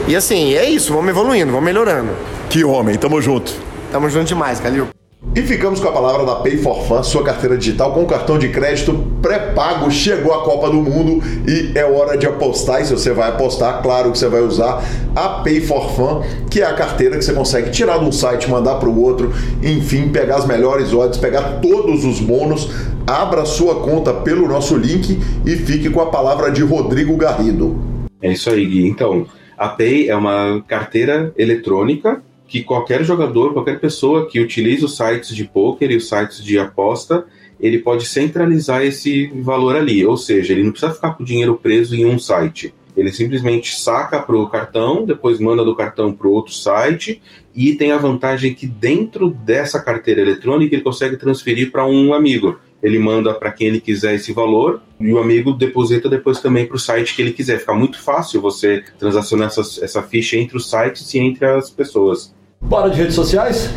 E 0.07 0.15
assim, 0.15 0.55
é 0.55 0.69
isso, 0.69 0.93
vamos 0.93 1.09
evoluindo, 1.09 1.51
vamos 1.51 1.65
melhorando. 1.65 2.36
Que 2.49 2.65
homem, 2.65 2.97
tamo 2.97 3.21
junto. 3.21 3.53
Tamo 3.91 4.09
junto 4.09 4.27
demais, 4.27 4.61
Calil. 4.61 4.89
E 5.35 5.43
ficamos 5.43 5.81
com 5.81 5.89
a 5.89 5.93
palavra 5.93 6.25
da 6.25 6.37
Pay 6.37 6.57
for 6.59 6.83
Fun, 6.87 7.03
sua 7.03 7.23
carteira 7.23 7.59
digital 7.59 7.93
com 7.93 8.07
cartão 8.07 8.39
de 8.39 8.49
crédito 8.49 8.95
pré-pago. 9.21 9.91
Chegou 9.91 10.33
a 10.33 10.43
Copa 10.43 10.71
do 10.71 10.77
Mundo 10.77 11.23
e 11.47 11.77
é 11.77 11.85
hora 11.85 12.17
de 12.17 12.27
apostar. 12.27 12.81
E 12.81 12.87
se 12.87 12.93
você 12.93 13.13
vai 13.13 13.29
apostar, 13.29 13.83
claro 13.83 14.13
que 14.13 14.19
você 14.19 14.29
vai 14.29 14.41
usar 14.41 14.83
a 15.15 15.29
Pay 15.43 15.61
for 15.61 15.91
Fun, 15.91 16.23
que 16.51 16.63
é 16.63 16.65
a 16.65 16.75
carteira 16.75 17.19
que 17.19 17.25
você 17.25 17.35
consegue 17.35 17.71
tirar 17.71 17.99
de 17.99 18.05
um 18.05 18.13
site, 18.13 18.49
mandar 18.49 18.77
para 18.77 18.89
o 18.89 19.03
outro, 19.03 19.33
enfim, 19.63 20.09
pegar 20.09 20.37
as 20.37 20.47
melhores 20.47 20.95
odds, 20.95 21.19
pegar 21.19 21.61
todos 21.61 22.05
os 22.05 22.21
bônus. 22.21 22.71
Abra 23.07 23.45
sua 23.45 23.81
conta 23.81 24.15
pelo 24.15 24.49
nosso 24.49 24.77
link 24.77 25.21
e 25.45 25.57
fique 25.57 25.91
com 25.91 26.01
a 26.01 26.07
palavra 26.07 26.51
de 26.51 26.63
Rodrigo 26.63 27.17
Garrido. 27.17 27.77
É 28.23 28.33
isso 28.33 28.49
aí, 28.49 28.65
Gui. 28.65 28.89
Então, 28.89 29.27
a 29.59 29.69
Pay 29.69 30.09
é 30.09 30.17
uma 30.17 30.65
carteira 30.67 31.33
eletrônica 31.37 32.23
que 32.47 32.63
qualquer 32.63 33.05
jogador, 33.05 33.53
qualquer 33.53 33.81
pessoa 33.81 34.29
que 34.29 34.41
utiliza 34.41 34.87
os 34.87 34.97
sites 34.97 35.35
de 35.35 35.45
poker 35.45 35.91
e 35.91 35.97
os 35.97 36.09
sites 36.09 36.43
de 36.43 36.59
aposta, 36.59 37.27
ele 37.59 37.79
pode 37.79 38.07
centralizar 38.07 38.83
esse 38.83 39.27
valor 39.43 39.77
ali. 39.77 40.05
Ou 40.07 40.17
seja, 40.17 40.53
ele 40.53 40.63
não 40.63 40.71
precisa 40.71 40.95
ficar 40.95 41.15
com 41.15 41.23
o 41.23 41.27
dinheiro 41.27 41.57
preso 41.57 41.95
em 41.95 42.05
um 42.05 42.19
site. 42.19 42.73
Ele 42.97 43.13
simplesmente 43.13 43.79
saca 43.79 44.21
para 44.21 44.37
o 44.37 44.49
cartão, 44.49 45.05
depois 45.05 45.39
manda 45.39 45.63
do 45.63 45.77
cartão 45.77 46.13
para 46.13 46.29
outro 46.29 46.55
site 46.55 47.21
e 47.55 47.75
tem 47.75 47.93
a 47.93 47.99
vantagem 47.99 48.55
que 48.55 48.67
dentro 48.67 49.29
dessa 49.29 49.81
carteira 49.81 50.23
eletrônica 50.23 50.75
ele 50.75 50.83
consegue 50.83 51.17
transferir 51.17 51.71
para 51.71 51.87
um 51.87 52.15
amigo. 52.15 52.59
Ele 52.83 52.99
manda 52.99 53.35
para 53.35 53.51
quem 53.51 53.69
ele 53.69 53.81
quiser 53.81 54.15
esse 54.15 54.33
valor 54.33 54.81
e 55.01 55.13
o 55.13 55.19
amigo 55.19 55.53
deposita 55.53 56.09
depois 56.09 56.41
também 56.41 56.67
para 56.67 56.77
o 56.77 56.79
site 56.79 57.15
que 57.15 57.23
ele 57.23 57.33
quiser. 57.33 57.59
Fica 57.59 57.75
muito 57.75 58.01
fácil 58.01 58.41
você 58.41 58.85
transacionar 58.99 59.49
essa, 59.49 59.85
essa 59.85 60.03
ficha 60.03 60.37
entre 60.37 60.57
os 60.57 60.69
sites 60.69 61.13
e 61.15 61.19
entre 61.19 61.47
as 61.47 61.71
pessoas. 61.71 62.35
Bora 62.61 62.91
de 62.91 62.99
redes 62.99 63.15
sociais? 63.15 63.71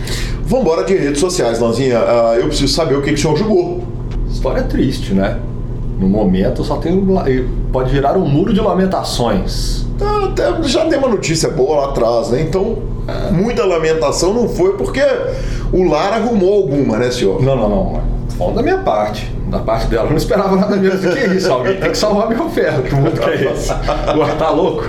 Vambora 0.43 0.83
de 0.83 0.95
redes 0.95 1.19
sociais, 1.19 1.59
Lanzinha. 1.59 1.99
Ah, 1.99 2.35
eu 2.39 2.47
preciso 2.47 2.73
saber 2.73 2.95
o 2.95 3.01
que, 3.01 3.09
que 3.09 3.15
o 3.15 3.17
senhor 3.17 3.37
jogou. 3.37 3.87
História 4.29 4.63
triste, 4.63 5.13
né? 5.13 5.39
No 5.99 6.07
momento 6.07 6.63
só 6.63 6.77
tem 6.77 7.05
pode 7.73 7.91
virar 7.91 8.17
um 8.17 8.25
muro 8.25 8.53
de 8.53 8.61
lamentações. 8.61 9.85
Até 10.31 10.63
já 10.63 10.85
dei 10.85 10.97
uma 10.97 11.09
notícia 11.09 11.49
boa 11.49 11.81
lá 11.81 11.89
atrás, 11.89 12.29
né? 12.29 12.41
Então, 12.41 12.77
muita 13.31 13.65
lamentação 13.65 14.33
não 14.33 14.47
foi 14.47 14.77
porque 14.77 15.01
o 15.73 15.83
Lar 15.89 16.13
arrumou 16.13 16.53
alguma, 16.53 16.97
né, 16.97 17.11
senhor? 17.11 17.41
Não, 17.43 17.55
não, 17.55 17.69
não. 17.69 18.01
Falando 18.37 18.55
da 18.55 18.63
minha 18.63 18.77
parte. 18.77 19.29
Da 19.49 19.59
parte 19.59 19.87
dela, 19.87 20.05
eu 20.05 20.11
não 20.11 20.17
esperava 20.17 20.55
nada 20.55 20.77
menos 20.77 21.01
do 21.01 21.09
que 21.09 21.35
isso. 21.35 21.51
Alguém 21.51 21.75
tem 21.77 21.91
que 21.91 21.97
salvar 21.97 22.29
meu 22.29 22.49
ferro. 22.49 22.83
Que 22.83 22.95
mundo 22.95 23.19
que 23.19 23.29
é 23.29 23.51
esse? 23.51 23.71
Agora 24.07 24.35
tá 24.35 24.49
louco? 24.51 24.87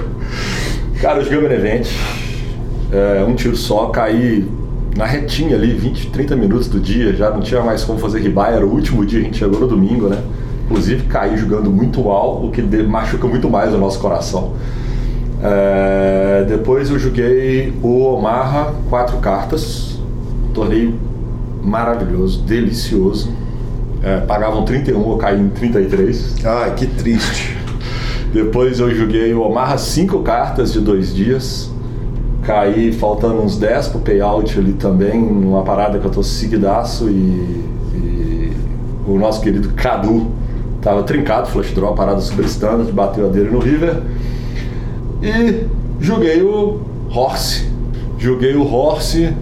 Cara, 1.00 1.18
eu 1.18 1.24
joguei 1.24 1.38
o 1.38 1.42
Benevente. 1.42 1.90
É, 2.92 3.24
um 3.24 3.34
tiro 3.34 3.56
só, 3.56 3.86
caí 3.86 4.46
na 4.96 5.06
retinha 5.06 5.56
ali, 5.56 5.72
20, 5.72 6.11
30 6.11 6.36
minutos 6.36 6.68
do 6.68 6.78
dia. 6.78 7.14
Já 7.14 7.30
não 7.30 7.40
tinha 7.40 7.62
mais 7.62 7.82
como 7.82 7.98
fazer 7.98 8.20
ribai. 8.20 8.54
Era 8.54 8.64
o 8.64 8.70
último 8.70 9.04
dia, 9.04 9.20
a 9.20 9.22
gente 9.22 9.38
chegou 9.38 9.58
no 9.58 9.66
domingo, 9.66 10.08
né? 10.08 10.18
Inclusive, 10.70 11.02
caí 11.06 11.36
jogando 11.36 11.68
muito 11.68 12.04
mal, 12.04 12.44
o 12.44 12.52
que 12.52 12.62
machuca 12.62 13.26
muito 13.26 13.50
mais 13.50 13.74
o 13.74 13.78
nosso 13.78 13.98
coração. 13.98 14.52
É, 15.42 16.44
depois 16.48 16.88
eu 16.90 16.96
joguei 16.96 17.74
o 17.82 18.14
Omaha, 18.14 18.72
quatro 18.88 19.16
cartas. 19.18 19.98
Torneio 20.54 20.94
maravilhoso, 21.60 22.42
delicioso. 22.42 23.32
É, 24.00 24.18
pagavam 24.18 24.64
31, 24.64 25.10
eu 25.10 25.16
caí 25.16 25.40
em 25.40 25.48
33. 25.48 26.36
Ai, 26.44 26.74
que 26.76 26.86
triste. 26.86 27.58
Depois 28.32 28.78
eu 28.78 28.94
joguei 28.94 29.34
o 29.34 29.42
Omaha, 29.42 29.76
cinco 29.76 30.20
cartas 30.20 30.72
de 30.72 30.80
dois 30.80 31.12
dias. 31.12 31.68
Caí 32.44 32.92
faltando 32.92 33.42
uns 33.42 33.58
10 33.58 33.88
pro 33.88 34.00
payout 34.00 34.56
ali 34.56 34.74
também, 34.74 35.20
numa 35.20 35.62
parada 35.62 35.98
que 35.98 36.06
eu 36.06 36.10
tô 36.12 36.22
seguidaço 36.22 37.10
e, 37.10 37.64
e 37.92 38.52
o 39.06 39.18
nosso 39.18 39.40
querido 39.40 39.70
Cadu 39.70 40.38
tava 40.80 41.02
trincado, 41.02 41.48
flush 41.48 41.72
draw, 41.72 41.94
parada 41.94 42.20
super 42.20 42.44
standard, 42.46 42.90
bateu 42.92 43.26
a 43.26 43.28
dele 43.28 43.50
no 43.50 43.58
River. 43.58 44.02
E 45.22 45.64
joguei 46.00 46.42
o 46.42 46.80
Horse. 47.10 47.68
Joguei 48.18 48.54
o 48.54 48.70
Horse, 48.70 49.32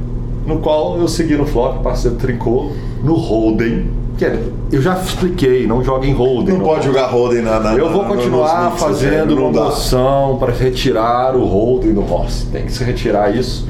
no 0.46 0.58
qual 0.58 0.98
eu 0.98 1.08
segui 1.08 1.36
no 1.36 1.46
flop, 1.46 1.82
parceiro 1.82 2.16
trincou, 2.16 2.72
no 3.02 3.14
Holden. 3.14 3.90
Que 4.16 4.24
é, 4.24 4.38
eu 4.72 4.82
já 4.82 4.98
expliquei, 4.98 5.66
não 5.66 5.82
joga 5.82 6.06
em 6.06 6.12
Holden. 6.12 6.58
Não 6.58 6.64
pode 6.64 6.84
jogar 6.84 7.06
Holden 7.06 7.42
na. 7.42 7.60
na 7.60 7.74
Eu 7.74 7.92
vou 7.92 8.04
continuar 8.04 8.72
mixes, 8.72 8.80
fazendo 8.80 9.36
né? 9.36 9.40
uma 9.40 9.52
Não 9.52 9.64
moção 9.64 10.36
para 10.40 10.52
retirar 10.52 11.36
o 11.36 11.44
Holden 11.44 11.92
do 11.92 12.00
Rossi. 12.00 12.46
Tem 12.46 12.64
que 12.64 12.72
se 12.72 12.82
retirar 12.82 13.34
isso. 13.34 13.68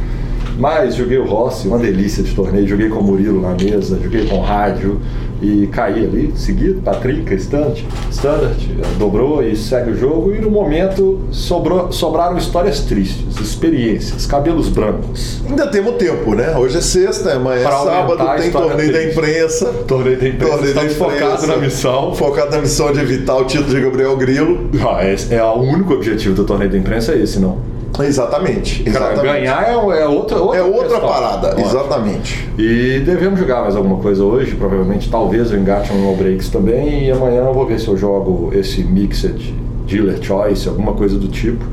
Mas 0.59 0.97
joguei 0.97 1.19
o 1.19 1.27
Rossi, 1.27 1.69
uma 1.69 1.79
delícia 1.79 2.23
de 2.23 2.35
torneio. 2.35 2.67
Joguei 2.67 2.89
com 2.89 2.99
o 2.99 3.03
Murilo 3.03 3.41
na 3.41 3.51
mesa, 3.51 3.99
joguei 4.03 4.27
com 4.27 4.37
o 4.37 4.41
rádio 4.41 5.01
e 5.41 5.69
caí 5.69 6.05
ali, 6.05 6.33
seguido, 6.37 6.81
Patrick, 6.83 7.33
standard, 7.35 7.87
standard, 8.11 8.57
dobrou 8.99 9.43
e 9.43 9.57
segue 9.57 9.93
o 9.93 9.97
jogo. 9.97 10.35
E 10.35 10.41
no 10.41 10.51
momento 10.51 11.21
sobrou, 11.31 11.93
sobraram 11.93 12.37
histórias 12.37 12.81
tristes, 12.81 13.39
experiências, 13.41 14.27
cabelos 14.27 14.69
brancos. 14.69 15.41
Ainda 15.49 15.67
temos 15.69 15.95
tempo, 15.95 16.35
né? 16.35 16.57
Hoje 16.57 16.79
é 16.79 16.81
sexta, 16.81 17.35
amanhã 17.35 17.61
é 17.61 17.71
sábado, 17.71 18.41
tem 18.41 18.51
torneio 18.51 18.93
da 18.93 19.05
imprensa. 19.05 19.67
Torneio 19.87 20.19
da 20.19 20.29
imprensa, 20.29 20.53
Torneio 20.53 20.75
da 20.75 20.85
imprensa. 20.85 21.05
focados 21.05 21.47
na 21.47 21.57
missão. 21.57 22.15
Focado 22.15 22.51
na 22.51 22.61
missão 22.63 22.93
de 22.93 23.01
evitar 23.01 23.37
o 23.37 23.45
título 23.45 23.71
de 23.71 23.81
Gabriel 23.81 24.17
Grilo. 24.17 24.69
Ah, 24.89 25.07
esse 25.07 25.35
é 25.35 25.43
o 25.45 25.61
único 25.61 25.95
objetivo 25.95 26.35
do 26.35 26.45
torneio 26.45 26.71
da 26.71 26.79
imprensa 26.79 27.13
é 27.13 27.23
esse, 27.23 27.39
não. 27.39 27.78
Exatamente. 28.01 28.85
Cara, 28.85 29.13
exatamente. 29.13 29.33
ganhar 29.33 29.69
é, 29.69 29.73
é 29.73 30.07
outra, 30.07 30.39
outra 30.39 30.59
É 30.59 30.63
outra 30.63 30.89
questão. 30.89 31.09
parada, 31.09 31.49
Ótimo. 31.49 31.67
exatamente. 31.67 32.49
E 32.59 33.01
devemos 33.01 33.39
jogar 33.41 33.63
mais 33.63 33.75
alguma 33.77 33.97
coisa 33.97 34.23
hoje, 34.25 34.55
provavelmente, 34.55 35.11
talvez 35.11 35.51
eu 35.51 35.59
engate 35.59 35.93
um 35.93 36.11
no 36.11 36.17
breaks 36.17 36.49
também, 36.49 37.07
e 37.07 37.11
amanhã 37.11 37.43
eu 37.43 37.53
vou 37.55 37.67
ver 37.67 37.81
se 37.81 37.89
eu 37.89 37.97
jogo 37.97 38.51
esse 38.55 38.83
Mixed 38.85 39.55
Dealer 39.87 40.23
Choice, 40.23 40.69
alguma 40.69 40.93
coisa 40.93 41.17
do 41.19 41.29
tipo. 41.29 41.65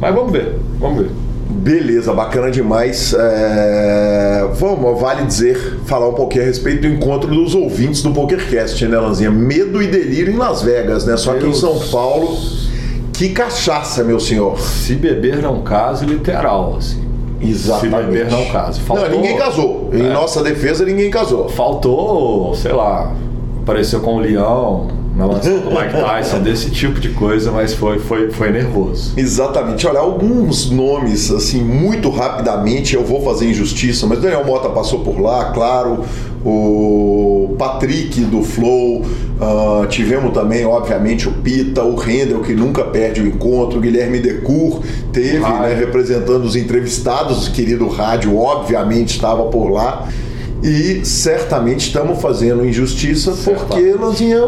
Mas 0.00 0.14
vamos 0.14 0.30
ver, 0.32 0.54
vamos 0.78 1.02
ver. 1.02 1.10
Beleza, 1.50 2.12
bacana 2.12 2.50
demais. 2.50 3.14
É, 3.18 4.46
Vamos, 4.54 5.00
vale 5.00 5.24
dizer, 5.24 5.78
falar 5.86 6.08
um 6.08 6.12
pouquinho 6.14 6.44
a 6.44 6.46
respeito 6.46 6.82
do 6.82 6.88
encontro 6.88 7.28
dos 7.30 7.54
ouvintes 7.54 8.02
do 8.02 8.10
PokerCast, 8.10 8.86
né, 8.86 8.98
Lanzinha? 8.98 9.30
Medo 9.30 9.82
e 9.82 9.86
delírio 9.86 10.32
em 10.32 10.36
Las 10.36 10.62
Vegas, 10.62 11.06
né? 11.06 11.16
Só 11.16 11.34
que 11.34 11.46
em. 11.46 11.54
São 11.54 11.78
Paulo. 11.90 12.36
Que 13.18 13.30
cachaça, 13.30 14.04
meu 14.04 14.20
senhor. 14.20 14.60
Se 14.60 14.94
beber 14.94 15.42
não 15.42 15.62
caso, 15.62 16.04
literal, 16.04 16.76
assim. 16.78 17.02
Exatamente. 17.40 17.96
Se 17.96 18.06
beber 18.06 18.30
não 18.30 18.44
case. 18.46 18.80
Não, 18.88 19.08
ninguém 19.10 19.36
casou. 19.36 19.90
Em 19.92 20.06
É. 20.06 20.12
nossa 20.12 20.40
defesa, 20.40 20.84
ninguém 20.84 21.10
casou. 21.10 21.48
Faltou, 21.48 22.54
sei 22.54 22.72
lá, 22.72 23.12
apareceu 23.62 23.98
com 24.00 24.14
o 24.14 24.20
leão 24.20 24.86
do 25.26 25.70
Mike 25.74 25.92
Tyson, 25.92 26.40
desse 26.40 26.70
tipo 26.70 27.00
de 27.00 27.08
coisa, 27.10 27.50
mas 27.50 27.74
foi, 27.74 27.98
foi, 27.98 28.30
foi 28.30 28.52
nervoso. 28.52 29.12
Exatamente. 29.16 29.86
Olha, 29.86 29.98
alguns 29.98 30.70
nomes, 30.70 31.30
assim, 31.32 31.62
muito 31.62 32.08
rapidamente, 32.10 32.94
eu 32.94 33.04
vou 33.04 33.20
fazer 33.22 33.50
injustiça, 33.50 34.06
mas 34.06 34.20
Daniel 34.20 34.44
Mota 34.44 34.68
passou 34.68 35.00
por 35.00 35.20
lá, 35.20 35.46
claro. 35.52 36.04
O 36.44 37.56
Patrick 37.58 38.20
do 38.20 38.42
Flow, 38.42 39.02
ah, 39.40 39.86
tivemos 39.88 40.32
também, 40.32 40.64
obviamente, 40.64 41.28
o 41.28 41.32
Pita, 41.32 41.82
o 41.82 41.96
Rendel, 41.96 42.40
que 42.40 42.54
nunca 42.54 42.84
perde 42.84 43.20
o 43.20 43.26
encontro, 43.26 43.78
o 43.78 43.80
Guilherme 43.80 44.20
Decour 44.20 44.80
teve, 45.12 45.40
né, 45.40 45.74
representando 45.76 46.44
os 46.44 46.54
entrevistados, 46.54 47.48
o 47.48 47.52
querido 47.52 47.88
rádio, 47.88 48.38
obviamente, 48.38 49.10
estava 49.16 49.46
por 49.46 49.68
lá. 49.68 50.08
E 50.62 51.04
certamente 51.04 51.86
estamos 51.86 52.20
fazendo 52.20 52.66
injustiça 52.66 53.32
porque, 53.44 53.92
Lanzinha, 53.92 54.40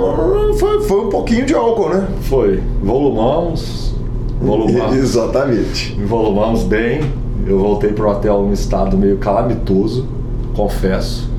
foi, 0.59 0.83
foi 0.83 1.07
um 1.07 1.09
pouquinho 1.09 1.47
de 1.47 1.55
álcool, 1.55 1.89
né? 1.89 2.09
Foi. 2.23 2.61
Volumamos, 2.83 3.95
volumamos. 4.41 4.97
Exatamente. 4.97 5.95
Volumamos 6.05 6.65
bem. 6.65 7.01
Eu 7.47 7.59
voltei 7.59 7.93
pro 7.93 8.09
hotel 8.09 8.43
num 8.43 8.53
estado 8.53 8.97
meio 8.97 9.19
calamitoso, 9.19 10.07
confesso. 10.55 11.31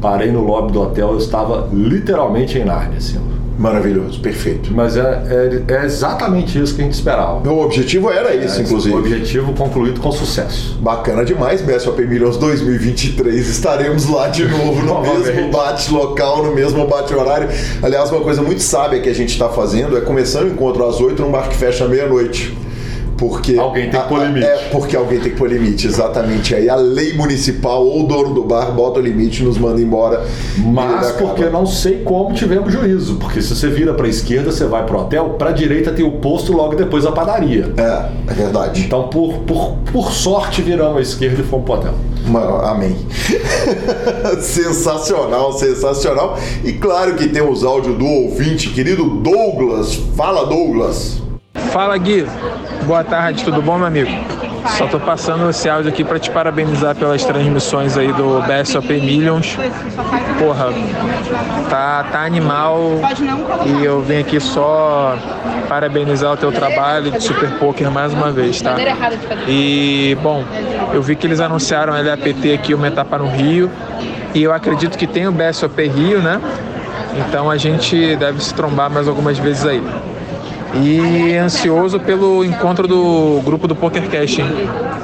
Parei 0.00 0.30
no 0.30 0.44
lobby 0.44 0.72
do 0.72 0.82
hotel, 0.82 1.12
eu 1.12 1.18
estava 1.18 1.68
literalmente 1.72 2.58
em 2.58 2.64
Nárnia, 2.64 2.98
assim. 2.98 3.18
Maravilhoso, 3.58 4.20
perfeito. 4.20 4.72
Mas 4.72 4.96
é, 4.96 5.62
é, 5.68 5.74
é 5.74 5.84
exatamente 5.84 6.60
isso 6.60 6.74
que 6.74 6.80
a 6.80 6.84
gente 6.84 6.94
esperava. 6.94 7.48
O 7.50 7.64
objetivo 7.64 8.08
era 8.10 8.34
esse, 8.34 8.60
É, 8.60 8.62
inclusive. 8.62 8.94
O 8.94 8.98
objetivo 8.98 9.52
concluído 9.52 10.00
com 10.00 10.12
sucesso. 10.12 10.78
Bacana 10.80 11.24
demais, 11.24 11.60
BSOP 11.60 12.06
Millions 12.06 12.36
2023. 12.36 13.48
Estaremos 13.48 14.08
lá 14.08 14.28
de 14.28 14.44
novo, 14.48 14.80
no 14.82 15.00
mesmo 15.02 15.50
bate 15.50 15.92
local, 15.92 16.44
no 16.44 16.54
mesmo 16.54 16.86
bate 16.86 17.12
horário. 17.12 17.48
Aliás, 17.82 18.12
uma 18.12 18.20
coisa 18.20 18.42
muito 18.42 18.62
sábia 18.62 19.00
que 19.00 19.08
a 19.08 19.14
gente 19.14 19.30
está 19.30 19.48
fazendo 19.48 19.96
é 19.98 20.00
começando 20.00 20.44
o 20.44 20.52
encontro 20.52 20.86
às 20.86 21.00
8 21.00 21.20
num 21.20 21.32
bar 21.32 21.48
que 21.48 21.56
fecha 21.56 21.84
à 21.84 21.88
meia-noite. 21.88 22.56
Porque 23.18 23.58
Alguém 23.58 23.90
tem 23.90 24.00
que 24.00 24.08
pôr 24.08 24.20
a- 24.20 24.24
limite. 24.26 24.46
É, 24.46 24.56
porque 24.70 24.96
alguém 24.96 25.18
tem 25.20 25.32
que 25.32 25.36
pôr 25.36 25.50
limite, 25.50 25.86
exatamente. 25.88 26.54
Aí 26.54 26.70
a 26.70 26.76
lei 26.76 27.14
municipal 27.14 27.84
ou 27.84 28.04
o 28.04 28.06
dono 28.06 28.32
do 28.32 28.44
bar 28.44 28.70
bota 28.72 29.00
o 29.00 29.02
limite 29.02 29.42
e 29.42 29.44
nos 29.44 29.58
manda 29.58 29.80
embora. 29.80 30.24
Mas 30.58 31.10
porque 31.12 31.42
acaba. 31.42 31.58
não 31.58 31.66
sei 31.66 32.02
como 32.04 32.32
tivemos 32.32 32.72
juízo. 32.72 33.16
Porque 33.16 33.42
se 33.42 33.54
você 33.56 33.68
vira 33.68 33.92
para 33.92 34.06
a 34.06 34.08
esquerda, 34.08 34.52
você 34.52 34.64
vai 34.66 34.86
pro 34.86 35.00
hotel, 35.00 35.30
para 35.30 35.50
a 35.50 35.52
direita 35.52 35.90
tem 35.90 36.04
o 36.04 36.12
posto 36.12 36.52
logo 36.52 36.76
depois 36.76 37.04
a 37.04 37.10
padaria. 37.12 37.72
É, 37.76 38.30
é 38.30 38.34
verdade. 38.34 38.82
Então, 38.84 39.08
por, 39.08 39.34
por, 39.40 39.74
por 39.92 40.12
sorte, 40.12 40.62
viramos 40.62 40.98
à 40.98 41.00
esquerda 41.00 41.42
e 41.42 41.44
fomos 41.44 41.64
pro 41.64 41.74
hotel. 41.74 41.94
Uma- 42.24 42.70
Amém. 42.70 42.96
sensacional, 44.40 45.52
sensacional. 45.52 46.38
E 46.64 46.72
claro 46.74 47.14
que 47.14 47.28
temos 47.28 47.64
áudio 47.64 47.94
do 47.94 48.06
ouvinte, 48.06 48.70
querido 48.70 49.04
Douglas. 49.08 49.94
Fala, 50.16 50.46
Douglas. 50.46 51.20
Fala 51.70 51.96
Gui, 51.98 52.26
boa 52.84 53.04
tarde, 53.04 53.44
tudo 53.44 53.60
bom, 53.60 53.76
meu 53.76 53.86
amigo? 53.86 54.10
Só 54.76 54.86
tô 54.86 54.98
passando 54.98 55.48
esse 55.50 55.68
áudio 55.68 55.90
aqui 55.90 56.02
para 56.02 56.18
te 56.18 56.30
parabenizar 56.30 56.94
pelas 56.94 57.24
transmissões 57.24 57.96
aí 57.96 58.12
do 58.12 58.42
BSOP 58.42 58.88
Millions. 59.00 59.56
Porra, 60.38 60.72
tá, 61.70 62.04
tá 62.10 62.20
animal 62.22 62.78
e 63.66 63.84
eu 63.84 64.00
vim 64.02 64.18
aqui 64.18 64.40
só 64.40 65.16
parabenizar 65.68 66.32
o 66.32 66.36
teu 66.36 66.50
trabalho 66.52 67.10
de 67.10 67.22
Super 67.22 67.50
Poker 67.58 67.90
mais 67.90 68.12
uma 68.12 68.30
vez, 68.30 68.60
tá? 68.60 68.74
E, 69.46 70.16
bom, 70.22 70.44
eu 70.92 71.02
vi 71.02 71.16
que 71.16 71.26
eles 71.26 71.40
anunciaram 71.40 71.92
a 71.92 72.00
LAPT 72.00 72.52
aqui, 72.52 72.74
uma 72.74 72.88
etapa 72.88 73.18
no 73.18 73.28
Rio, 73.28 73.70
e 74.34 74.42
eu 74.42 74.52
acredito 74.52 74.96
que 74.96 75.06
tem 75.06 75.26
o 75.26 75.32
BSOP 75.32 75.86
Rio, 75.86 76.20
né? 76.20 76.40
Então 77.16 77.50
a 77.50 77.56
gente 77.56 78.16
deve 78.16 78.42
se 78.42 78.54
trombar 78.54 78.90
mais 78.90 79.08
algumas 79.08 79.38
vezes 79.38 79.64
aí. 79.66 79.82
E 80.74 81.36
ansioso 81.36 81.98
pelo 81.98 82.44
encontro 82.44 82.86
do 82.86 83.40
grupo 83.44 83.66
do 83.66 83.74
PokerCast? 83.74 84.42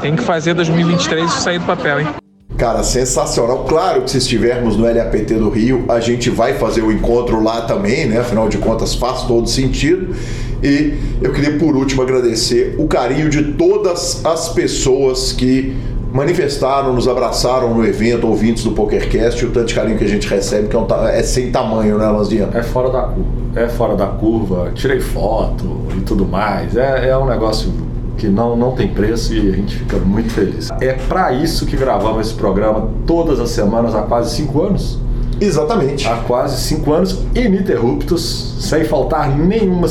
Tem 0.01 0.15
que 0.15 0.23
fazer 0.23 0.55
2023 0.55 1.24
isso 1.24 1.41
sair 1.41 1.59
do 1.59 1.65
papel, 1.65 2.01
hein? 2.01 2.09
Cara, 2.57 2.85
sensacional. 2.85 3.65
Claro 3.65 4.03
que 4.03 4.11
se 4.11 4.19
estivermos 4.19 4.77
no 4.77 4.85
LAPT 4.85 5.35
do 5.35 5.51
Rio, 5.51 5.85
a 5.89 5.99
gente 5.99 6.31
vai 6.31 6.55
fazer 6.55 6.82
o 6.82 6.93
encontro 6.93 7.43
lá 7.43 7.62
também, 7.62 8.07
né? 8.07 8.20
Afinal 8.20 8.49
de 8.49 8.59
contas, 8.59 8.95
faz 8.95 9.23
todo 9.23 9.49
sentido. 9.49 10.15
E 10.62 10.95
eu 11.20 11.32
queria, 11.32 11.59
por 11.59 11.77
último, 11.77 12.03
agradecer 12.03 12.77
o 12.78 12.86
carinho 12.86 13.28
de 13.28 13.53
todas 13.55 14.24
as 14.24 14.51
pessoas 14.51 15.32
que 15.32 15.77
manifestaram, 16.15 16.93
nos 16.95 17.09
abraçaram 17.09 17.74
no 17.74 17.85
evento, 17.85 18.28
ouvintes 18.28 18.62
do 18.62 18.70
PokerCast, 18.70 19.45
o 19.47 19.51
tanto 19.51 19.66
de 19.66 19.74
carinho 19.74 19.99
que 19.99 20.05
a 20.05 20.09
gente 20.09 20.28
recebe, 20.28 20.69
que 20.69 20.77
é, 20.77 20.78
um 20.78 20.85
ta- 20.85 21.11
é 21.11 21.23
sem 21.24 21.51
tamanho, 21.51 21.99
né, 21.99 22.07
Lanzinha? 22.07 22.49
É 22.55 22.62
fora 22.62 22.89
da 22.89 23.03
curva. 23.03 23.31
É 23.57 23.69
fora 23.69 23.97
da 23.97 24.07
curva. 24.07 24.70
Tirei 24.74 25.01
foto 25.01 25.65
e 25.97 26.01
tudo 26.03 26.24
mais. 26.24 26.77
É, 26.77 27.09
é 27.09 27.19
um 27.19 27.27
negócio 27.27 27.73
que 28.16 28.28
não, 28.28 28.57
não 28.57 28.70
tem 28.73 28.86
preço 28.86 29.35
e 29.35 29.49
a 29.49 29.57
gente 29.57 29.74
fica 29.77 29.97
muito 29.99 30.31
feliz. 30.31 30.70
É 30.81 30.93
para 30.93 31.32
isso 31.32 31.66
que 31.66 31.77
gravamos 31.77 32.28
esse 32.28 32.35
programa 32.36 32.89
todas 33.05 33.41
as 33.41 33.51
semanas 33.51 33.93
há 33.93 34.03
quase 34.03 34.36
cinco 34.36 34.62
anos. 34.62 35.01
Exatamente. 35.40 36.06
Há 36.06 36.16
quase 36.19 36.61
cinco 36.62 36.93
anos 36.93 37.19
ininterruptos, 37.35 38.56
sem 38.61 38.85
faltar 38.85 39.36
nenhuma, 39.36 39.89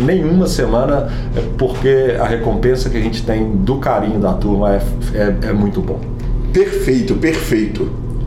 nenhuma 0.00 0.46
semana, 0.46 1.10
é 1.36 1.42
porque 1.58 2.16
a 2.18 2.24
recompensa 2.24 2.88
que 2.88 2.96
a 2.96 3.00
gente 3.00 3.22
tem 3.22 3.50
do 3.56 3.78
carinho 3.78 4.20
da 4.20 4.32
turma 4.32 4.74
é, 4.74 4.82
é, 5.14 5.48
é 5.48 5.52
muito 5.52 5.80
bom. 5.80 6.00
Perfeito, 6.52 7.14
perfeito. 7.14 7.84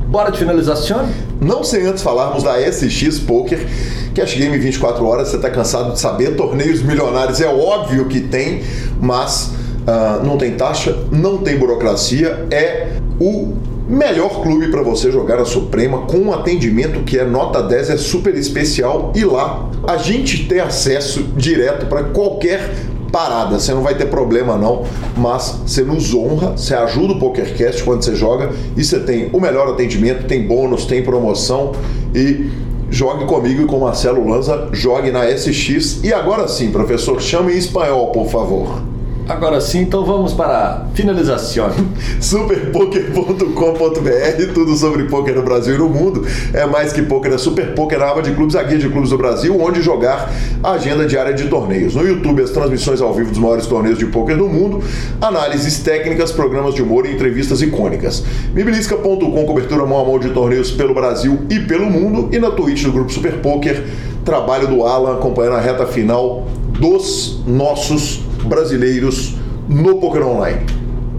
Bora 0.07 0.31
de 0.31 0.37
finalização? 0.37 1.07
Não 1.41 1.63
sem 1.63 1.85
antes 1.87 2.03
falarmos 2.03 2.43
da 2.43 2.59
SX 2.59 3.19
Poker, 3.19 3.65
Cash 4.13 4.35
Game 4.35 4.57
24 4.57 5.03
horas, 5.05 5.29
você 5.29 5.37
está 5.37 5.49
cansado 5.49 5.93
de 5.93 5.99
saber, 5.99 6.35
torneios 6.35 6.83
milionários 6.83 7.41
é 7.41 7.47
óbvio 7.47 8.05
que 8.05 8.21
tem, 8.21 8.61
mas 9.01 9.51
ah, 9.87 10.21
não 10.23 10.37
tem 10.37 10.51
taxa, 10.51 10.95
não 11.11 11.39
tem 11.39 11.57
burocracia, 11.57 12.45
é 12.51 12.89
o 13.19 13.53
melhor 13.87 14.41
clube 14.41 14.69
para 14.69 14.81
você 14.81 15.11
jogar 15.11 15.39
a 15.39 15.45
Suprema 15.45 15.99
com 16.05 16.17
um 16.17 16.33
atendimento 16.33 17.01
que 17.03 17.17
é 17.17 17.25
nota 17.25 17.61
10, 17.61 17.89
é 17.89 17.97
super 17.97 18.35
especial 18.35 19.11
e 19.15 19.23
lá 19.25 19.69
a 19.87 19.97
gente 19.97 20.47
tem 20.47 20.59
acesso 20.59 21.23
direto 21.35 21.87
para 21.87 22.03
qualquer 22.05 22.73
parada, 23.11 23.59
você 23.59 23.71
não 23.73 23.83
vai 23.83 23.95
ter 23.95 24.07
problema 24.07 24.57
não, 24.57 24.85
mas 25.15 25.59
você 25.65 25.83
nos 25.83 26.15
honra, 26.15 26.57
você 26.57 26.73
ajuda 26.73 27.13
o 27.13 27.19
PokerCast 27.19 27.83
quando 27.83 28.03
você 28.03 28.15
joga 28.15 28.51
e 28.75 28.83
você 28.83 28.99
tem 28.99 29.29
o 29.31 29.39
melhor 29.39 29.67
atendimento, 29.67 30.25
tem 30.25 30.47
bônus, 30.47 30.85
tem 30.85 31.03
promoção 31.03 31.73
e 32.15 32.49
jogue 32.89 33.25
comigo 33.25 33.63
e 33.63 33.65
com 33.65 33.79
Marcelo 33.79 34.27
Lanza, 34.27 34.69
jogue 34.71 35.11
na 35.11 35.25
SX. 35.25 36.03
E 36.03 36.11
agora 36.11 36.47
sim, 36.47 36.71
professor, 36.71 37.21
chame 37.21 37.53
em 37.53 37.57
espanhol, 37.57 38.11
por 38.11 38.27
favor. 38.29 38.92
Agora 39.27 39.61
sim, 39.61 39.83
então 39.83 40.03
vamos 40.03 40.33
para 40.33 40.57
a 40.57 40.85
finalização. 40.93 41.69
Superpoker.com.br, 42.19 44.53
tudo 44.53 44.75
sobre 44.75 45.05
poker 45.05 45.35
no 45.35 45.43
Brasil 45.43 45.75
e 45.75 45.77
no 45.77 45.87
mundo. 45.87 46.25
É 46.53 46.65
mais 46.65 46.91
que 46.91 47.01
poker, 47.01 47.31
é 47.31 47.37
Super 47.37 47.73
Poker, 47.73 48.01
a 48.01 48.11
aba 48.11 48.21
de 48.21 48.33
clubes, 48.33 48.55
a 48.55 48.63
guia 48.63 48.77
de 48.77 48.89
clubes 48.89 49.11
do 49.11 49.17
Brasil, 49.17 49.57
onde 49.61 49.81
jogar 49.81 50.29
a 50.61 50.71
agenda 50.71 51.05
diária 51.05 51.33
de 51.33 51.47
torneios. 51.47 51.95
No 51.95 52.05
YouTube, 52.05 52.41
as 52.41 52.49
transmissões 52.49 52.99
ao 52.99 53.13
vivo 53.13 53.29
dos 53.29 53.39
maiores 53.39 53.65
torneios 53.65 53.97
de 53.97 54.07
poker 54.07 54.35
do 54.35 54.47
mundo, 54.47 54.83
análises 55.21 55.79
técnicas, 55.79 56.33
programas 56.33 56.75
de 56.75 56.81
humor 56.81 57.05
e 57.05 57.13
entrevistas 57.13 57.61
icônicas. 57.61 58.23
Mibilisca.com, 58.53 59.45
cobertura 59.45 59.85
mão 59.85 60.01
a 60.01 60.05
mão 60.05 60.19
de 60.19 60.31
torneios 60.31 60.69
pelo 60.69 60.93
Brasil 60.93 61.39
e 61.49 61.61
pelo 61.61 61.85
mundo. 61.85 62.27
E 62.33 62.39
na 62.39 62.51
Twitch 62.51 62.83
do 62.83 62.91
Grupo 62.91 63.11
Super 63.11 63.37
Poker, 63.37 63.85
trabalho 64.25 64.67
do 64.67 64.83
Alan 64.83 65.13
acompanhando 65.13 65.55
a 65.55 65.61
reta 65.61 65.85
final 65.85 66.45
dos 66.79 67.41
nossos 67.47 68.22
brasileiros 68.43 69.35
no 69.67 69.95
Poker 69.95 70.25
Online. 70.27 70.61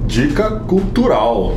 Dica 0.07 0.51
cultural. 0.51 1.57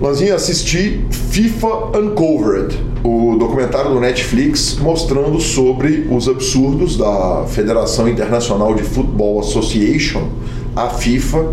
Lanzinha, 0.00 0.34
assisti 0.34 1.04
FIFA 1.10 1.98
Uncovered, 1.98 2.78
o 3.04 3.36
documentário 3.38 3.90
do 3.90 4.00
Netflix 4.00 4.78
mostrando 4.80 5.38
sobre 5.40 6.06
os 6.10 6.26
absurdos 6.26 6.96
da 6.96 7.44
Federação 7.46 8.08
Internacional 8.08 8.74
de 8.74 8.82
Football 8.82 9.40
Association, 9.40 10.28
a 10.74 10.88
FIFA, 10.88 11.52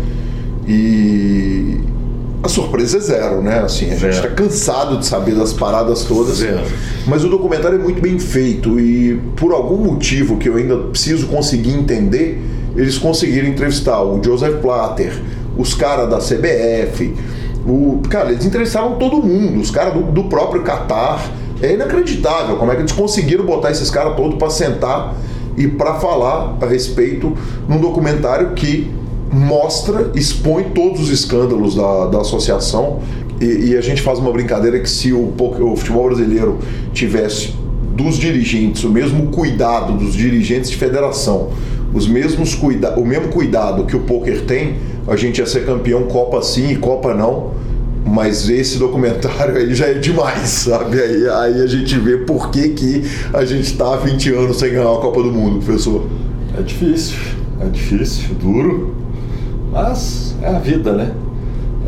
e 0.66 1.78
a 2.42 2.48
surpresa 2.48 2.98
é 2.98 3.00
zero, 3.00 3.42
né? 3.42 3.60
Assim, 3.60 3.90
a 3.90 3.96
gente 3.96 4.14
está 4.14 4.28
cansado 4.28 4.98
de 4.98 5.06
saber 5.06 5.34
das 5.34 5.52
paradas 5.52 6.04
todas, 6.04 6.36
Zero. 6.36 6.60
mas 7.06 7.24
o 7.24 7.28
documentário 7.28 7.78
é 7.78 7.82
muito 7.82 8.00
bem 8.00 8.18
feito 8.18 8.78
e 8.78 9.18
por 9.34 9.52
algum 9.52 9.78
motivo 9.78 10.36
que 10.36 10.48
eu 10.48 10.56
ainda 10.56 10.76
preciso 10.76 11.26
conseguir 11.26 11.72
entender, 11.72 12.40
eles 12.78 12.96
conseguiram 12.96 13.48
entrevistar 13.48 14.02
o 14.02 14.22
Joseph 14.22 14.60
Platter, 14.62 15.12
os 15.56 15.74
caras 15.74 16.08
da 16.08 16.18
CBF, 16.18 17.12
o, 17.66 18.00
cara, 18.08 18.30
eles 18.30 18.46
entrevistaram 18.46 18.94
todo 18.94 19.16
mundo, 19.16 19.60
os 19.60 19.70
caras 19.70 19.94
do, 19.94 20.02
do 20.02 20.24
próprio 20.24 20.62
Qatar. 20.62 21.28
É 21.60 21.74
inacreditável 21.74 22.56
como 22.56 22.70
é 22.70 22.76
que 22.76 22.82
eles 22.82 22.92
conseguiram 22.92 23.44
botar 23.44 23.72
esses 23.72 23.90
caras 23.90 24.16
todos 24.16 24.38
para 24.38 24.48
sentar 24.48 25.16
e 25.56 25.66
para 25.66 25.94
falar 25.94 26.56
a 26.60 26.66
respeito 26.66 27.36
num 27.68 27.80
documentário 27.80 28.52
que 28.52 28.88
mostra, 29.32 30.12
expõe 30.14 30.70
todos 30.72 31.00
os 31.00 31.10
escândalos 31.10 31.74
da, 31.74 32.06
da 32.06 32.20
associação 32.20 33.00
e, 33.40 33.70
e 33.70 33.76
a 33.76 33.80
gente 33.80 34.00
faz 34.02 34.20
uma 34.20 34.30
brincadeira 34.30 34.78
que 34.78 34.88
se 34.88 35.12
o, 35.12 35.34
o 35.36 35.76
futebol 35.76 36.06
brasileiro 36.06 36.58
tivesse 36.92 37.52
dos 37.92 38.16
dirigentes 38.16 38.84
o 38.84 38.88
mesmo 38.88 39.26
cuidado 39.32 39.94
dos 39.94 40.14
dirigentes 40.14 40.70
de 40.70 40.76
federação, 40.76 41.50
os 41.92 42.06
mesmos 42.06 42.54
cuida 42.54 42.98
o 42.98 43.04
mesmo 43.04 43.28
cuidado 43.28 43.84
que 43.84 43.96
o 43.96 44.00
poker 44.00 44.42
tem, 44.42 44.76
a 45.06 45.16
gente 45.16 45.38
ia 45.38 45.46
ser 45.46 45.64
campeão 45.64 46.04
Copa 46.04 46.42
sim 46.42 46.70
e 46.70 46.76
Copa 46.76 47.14
não. 47.14 47.56
Mas 48.04 48.48
esse 48.48 48.78
documentário 48.78 49.56
aí 49.56 49.74
já 49.74 49.86
é 49.86 49.94
demais, 49.94 50.48
sabe? 50.48 50.98
Aí, 51.00 51.28
aí 51.28 51.62
a 51.62 51.66
gente 51.66 51.98
vê 51.98 52.16
por 52.16 52.50
que, 52.50 52.70
que 52.70 53.02
a 53.34 53.44
gente 53.44 53.76
tá 53.76 53.94
há 53.94 53.96
20 53.96 54.32
anos 54.32 54.58
sem 54.58 54.70
ganhar 54.70 54.90
a 54.90 54.98
Copa 54.98 55.22
do 55.22 55.30
Mundo, 55.30 55.62
professor. 55.62 56.06
É 56.58 56.62
difícil, 56.62 57.18
é 57.60 57.66
difícil, 57.66 58.34
duro, 58.40 58.94
mas 59.70 60.34
é 60.42 60.48
a 60.48 60.58
vida, 60.58 60.92
né? 60.92 61.12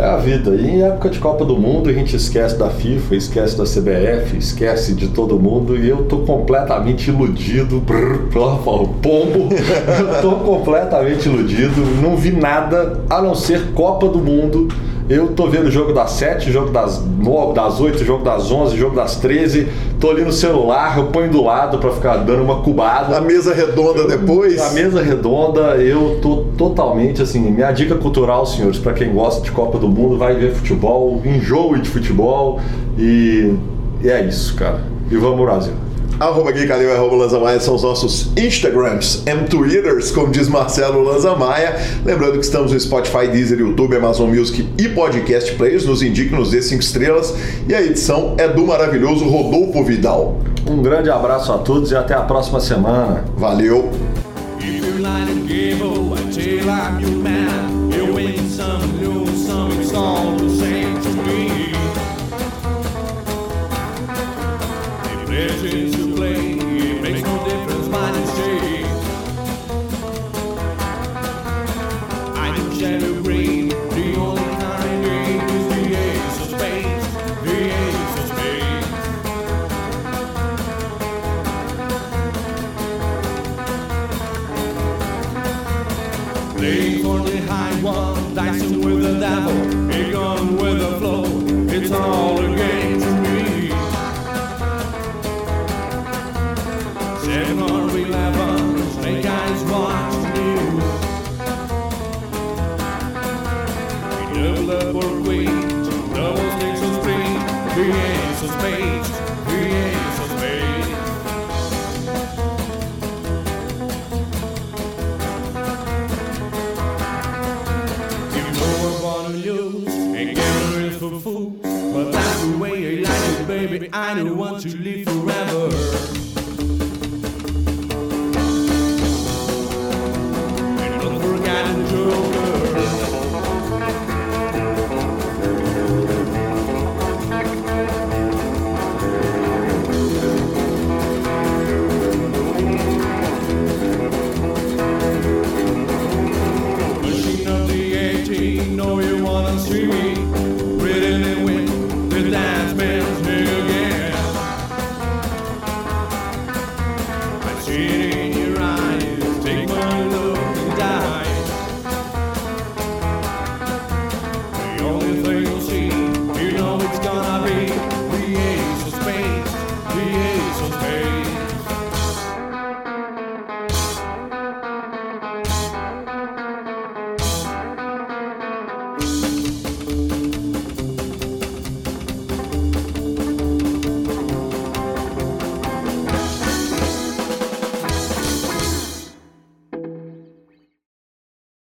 É 0.00 0.04
a 0.06 0.16
vida. 0.16 0.54
E 0.54 0.66
em 0.66 0.82
época 0.82 1.10
de 1.10 1.18
Copa 1.18 1.44
do 1.44 1.58
Mundo 1.58 1.90
a 1.90 1.92
gente 1.92 2.16
esquece 2.16 2.56
da 2.56 2.70
FIFA, 2.70 3.16
esquece 3.16 3.54
da 3.54 3.64
CBF, 3.64 4.34
esquece 4.38 4.94
de 4.94 5.08
todo 5.08 5.38
mundo 5.38 5.76
e 5.76 5.90
eu 5.90 6.04
tô 6.04 6.20
completamente 6.20 7.10
iludido. 7.10 7.80
Brrr, 7.80 8.30
pombo. 9.02 9.50
eu 9.52 10.22
tô 10.22 10.36
completamente 10.36 11.28
iludido. 11.28 11.82
Não 12.00 12.16
vi 12.16 12.30
nada 12.30 13.04
a 13.10 13.20
não 13.20 13.34
ser 13.34 13.72
Copa 13.72 14.08
do 14.08 14.20
Mundo. 14.20 14.68
Eu 15.10 15.26
tô 15.32 15.48
vendo 15.48 15.66
o 15.66 15.70
jogo 15.72 15.92
das 15.92 16.12
7, 16.12 16.52
jogo 16.52 16.70
das 16.70 17.04
9, 17.04 17.52
das 17.52 17.80
8, 17.80 18.04
jogo 18.04 18.22
das 18.22 18.48
11, 18.48 18.76
jogo 18.76 18.94
das 18.94 19.16
13. 19.16 19.66
Tô 19.98 20.08
ali 20.08 20.22
no 20.22 20.32
celular, 20.32 20.96
eu 20.96 21.06
ponho 21.06 21.28
do 21.28 21.42
lado 21.42 21.78
pra 21.78 21.90
ficar 21.90 22.18
dando 22.18 22.44
uma 22.44 22.62
cubada. 22.62 23.18
A 23.18 23.20
mesa 23.20 23.52
redonda 23.52 24.06
depois. 24.06 24.60
A 24.60 24.70
mesa 24.70 25.02
redonda, 25.02 25.76
eu 25.78 26.20
tô 26.22 26.44
totalmente 26.56 27.20
assim. 27.22 27.40
Minha 27.50 27.72
dica 27.72 27.96
cultural, 27.96 28.46
senhores, 28.46 28.78
pra 28.78 28.92
quem 28.92 29.12
gosta 29.12 29.42
de 29.42 29.50
Copa 29.50 29.80
do 29.80 29.88
Mundo, 29.88 30.16
vai 30.16 30.36
ver 30.36 30.54
futebol, 30.54 31.20
enjoe 31.24 31.80
de 31.80 31.88
futebol 31.88 32.60
e, 32.96 33.52
e 34.04 34.08
é 34.08 34.24
isso, 34.24 34.54
cara. 34.54 34.80
E 35.10 35.16
vamos 35.16 35.44
Brasil. 35.44 35.89
Arroba 36.20 36.52
Gui 36.52 36.66
Calil 36.66 36.92
arroba 36.92 37.16
Lanzamaia 37.16 37.58
são 37.58 37.74
os 37.74 37.82
nossos 37.82 38.30
Instagrams 38.36 39.22
e 39.26 39.34
Twitters, 39.48 40.10
como 40.10 40.30
diz 40.30 40.50
Marcelo 40.50 41.02
Lanzamaia. 41.02 41.76
Lembrando 42.04 42.34
que 42.34 42.44
estamos 42.44 42.72
no 42.72 42.78
Spotify, 42.78 43.26
Deezer, 43.26 43.58
YouTube, 43.58 43.96
Amazon 43.96 44.28
Music 44.28 44.68
e 44.76 44.90
Podcast 44.90 45.54
Players. 45.54 45.86
Nos 45.86 46.02
indique, 46.02 46.34
nos 46.34 46.50
dê 46.50 46.60
5 46.60 46.82
estrelas. 46.82 47.34
E 47.66 47.74
a 47.74 47.80
edição 47.80 48.34
é 48.36 48.46
do 48.46 48.66
maravilhoso 48.66 49.24
Rodolfo 49.24 49.82
Vidal. 49.82 50.38
Um 50.68 50.82
grande 50.82 51.08
abraço 51.08 51.54
a 51.54 51.56
todos 51.58 51.90
e 51.90 51.96
até 51.96 52.12
a 52.12 52.20
próxima 52.20 52.60
semana. 52.60 53.24
Valeu! 53.38 53.90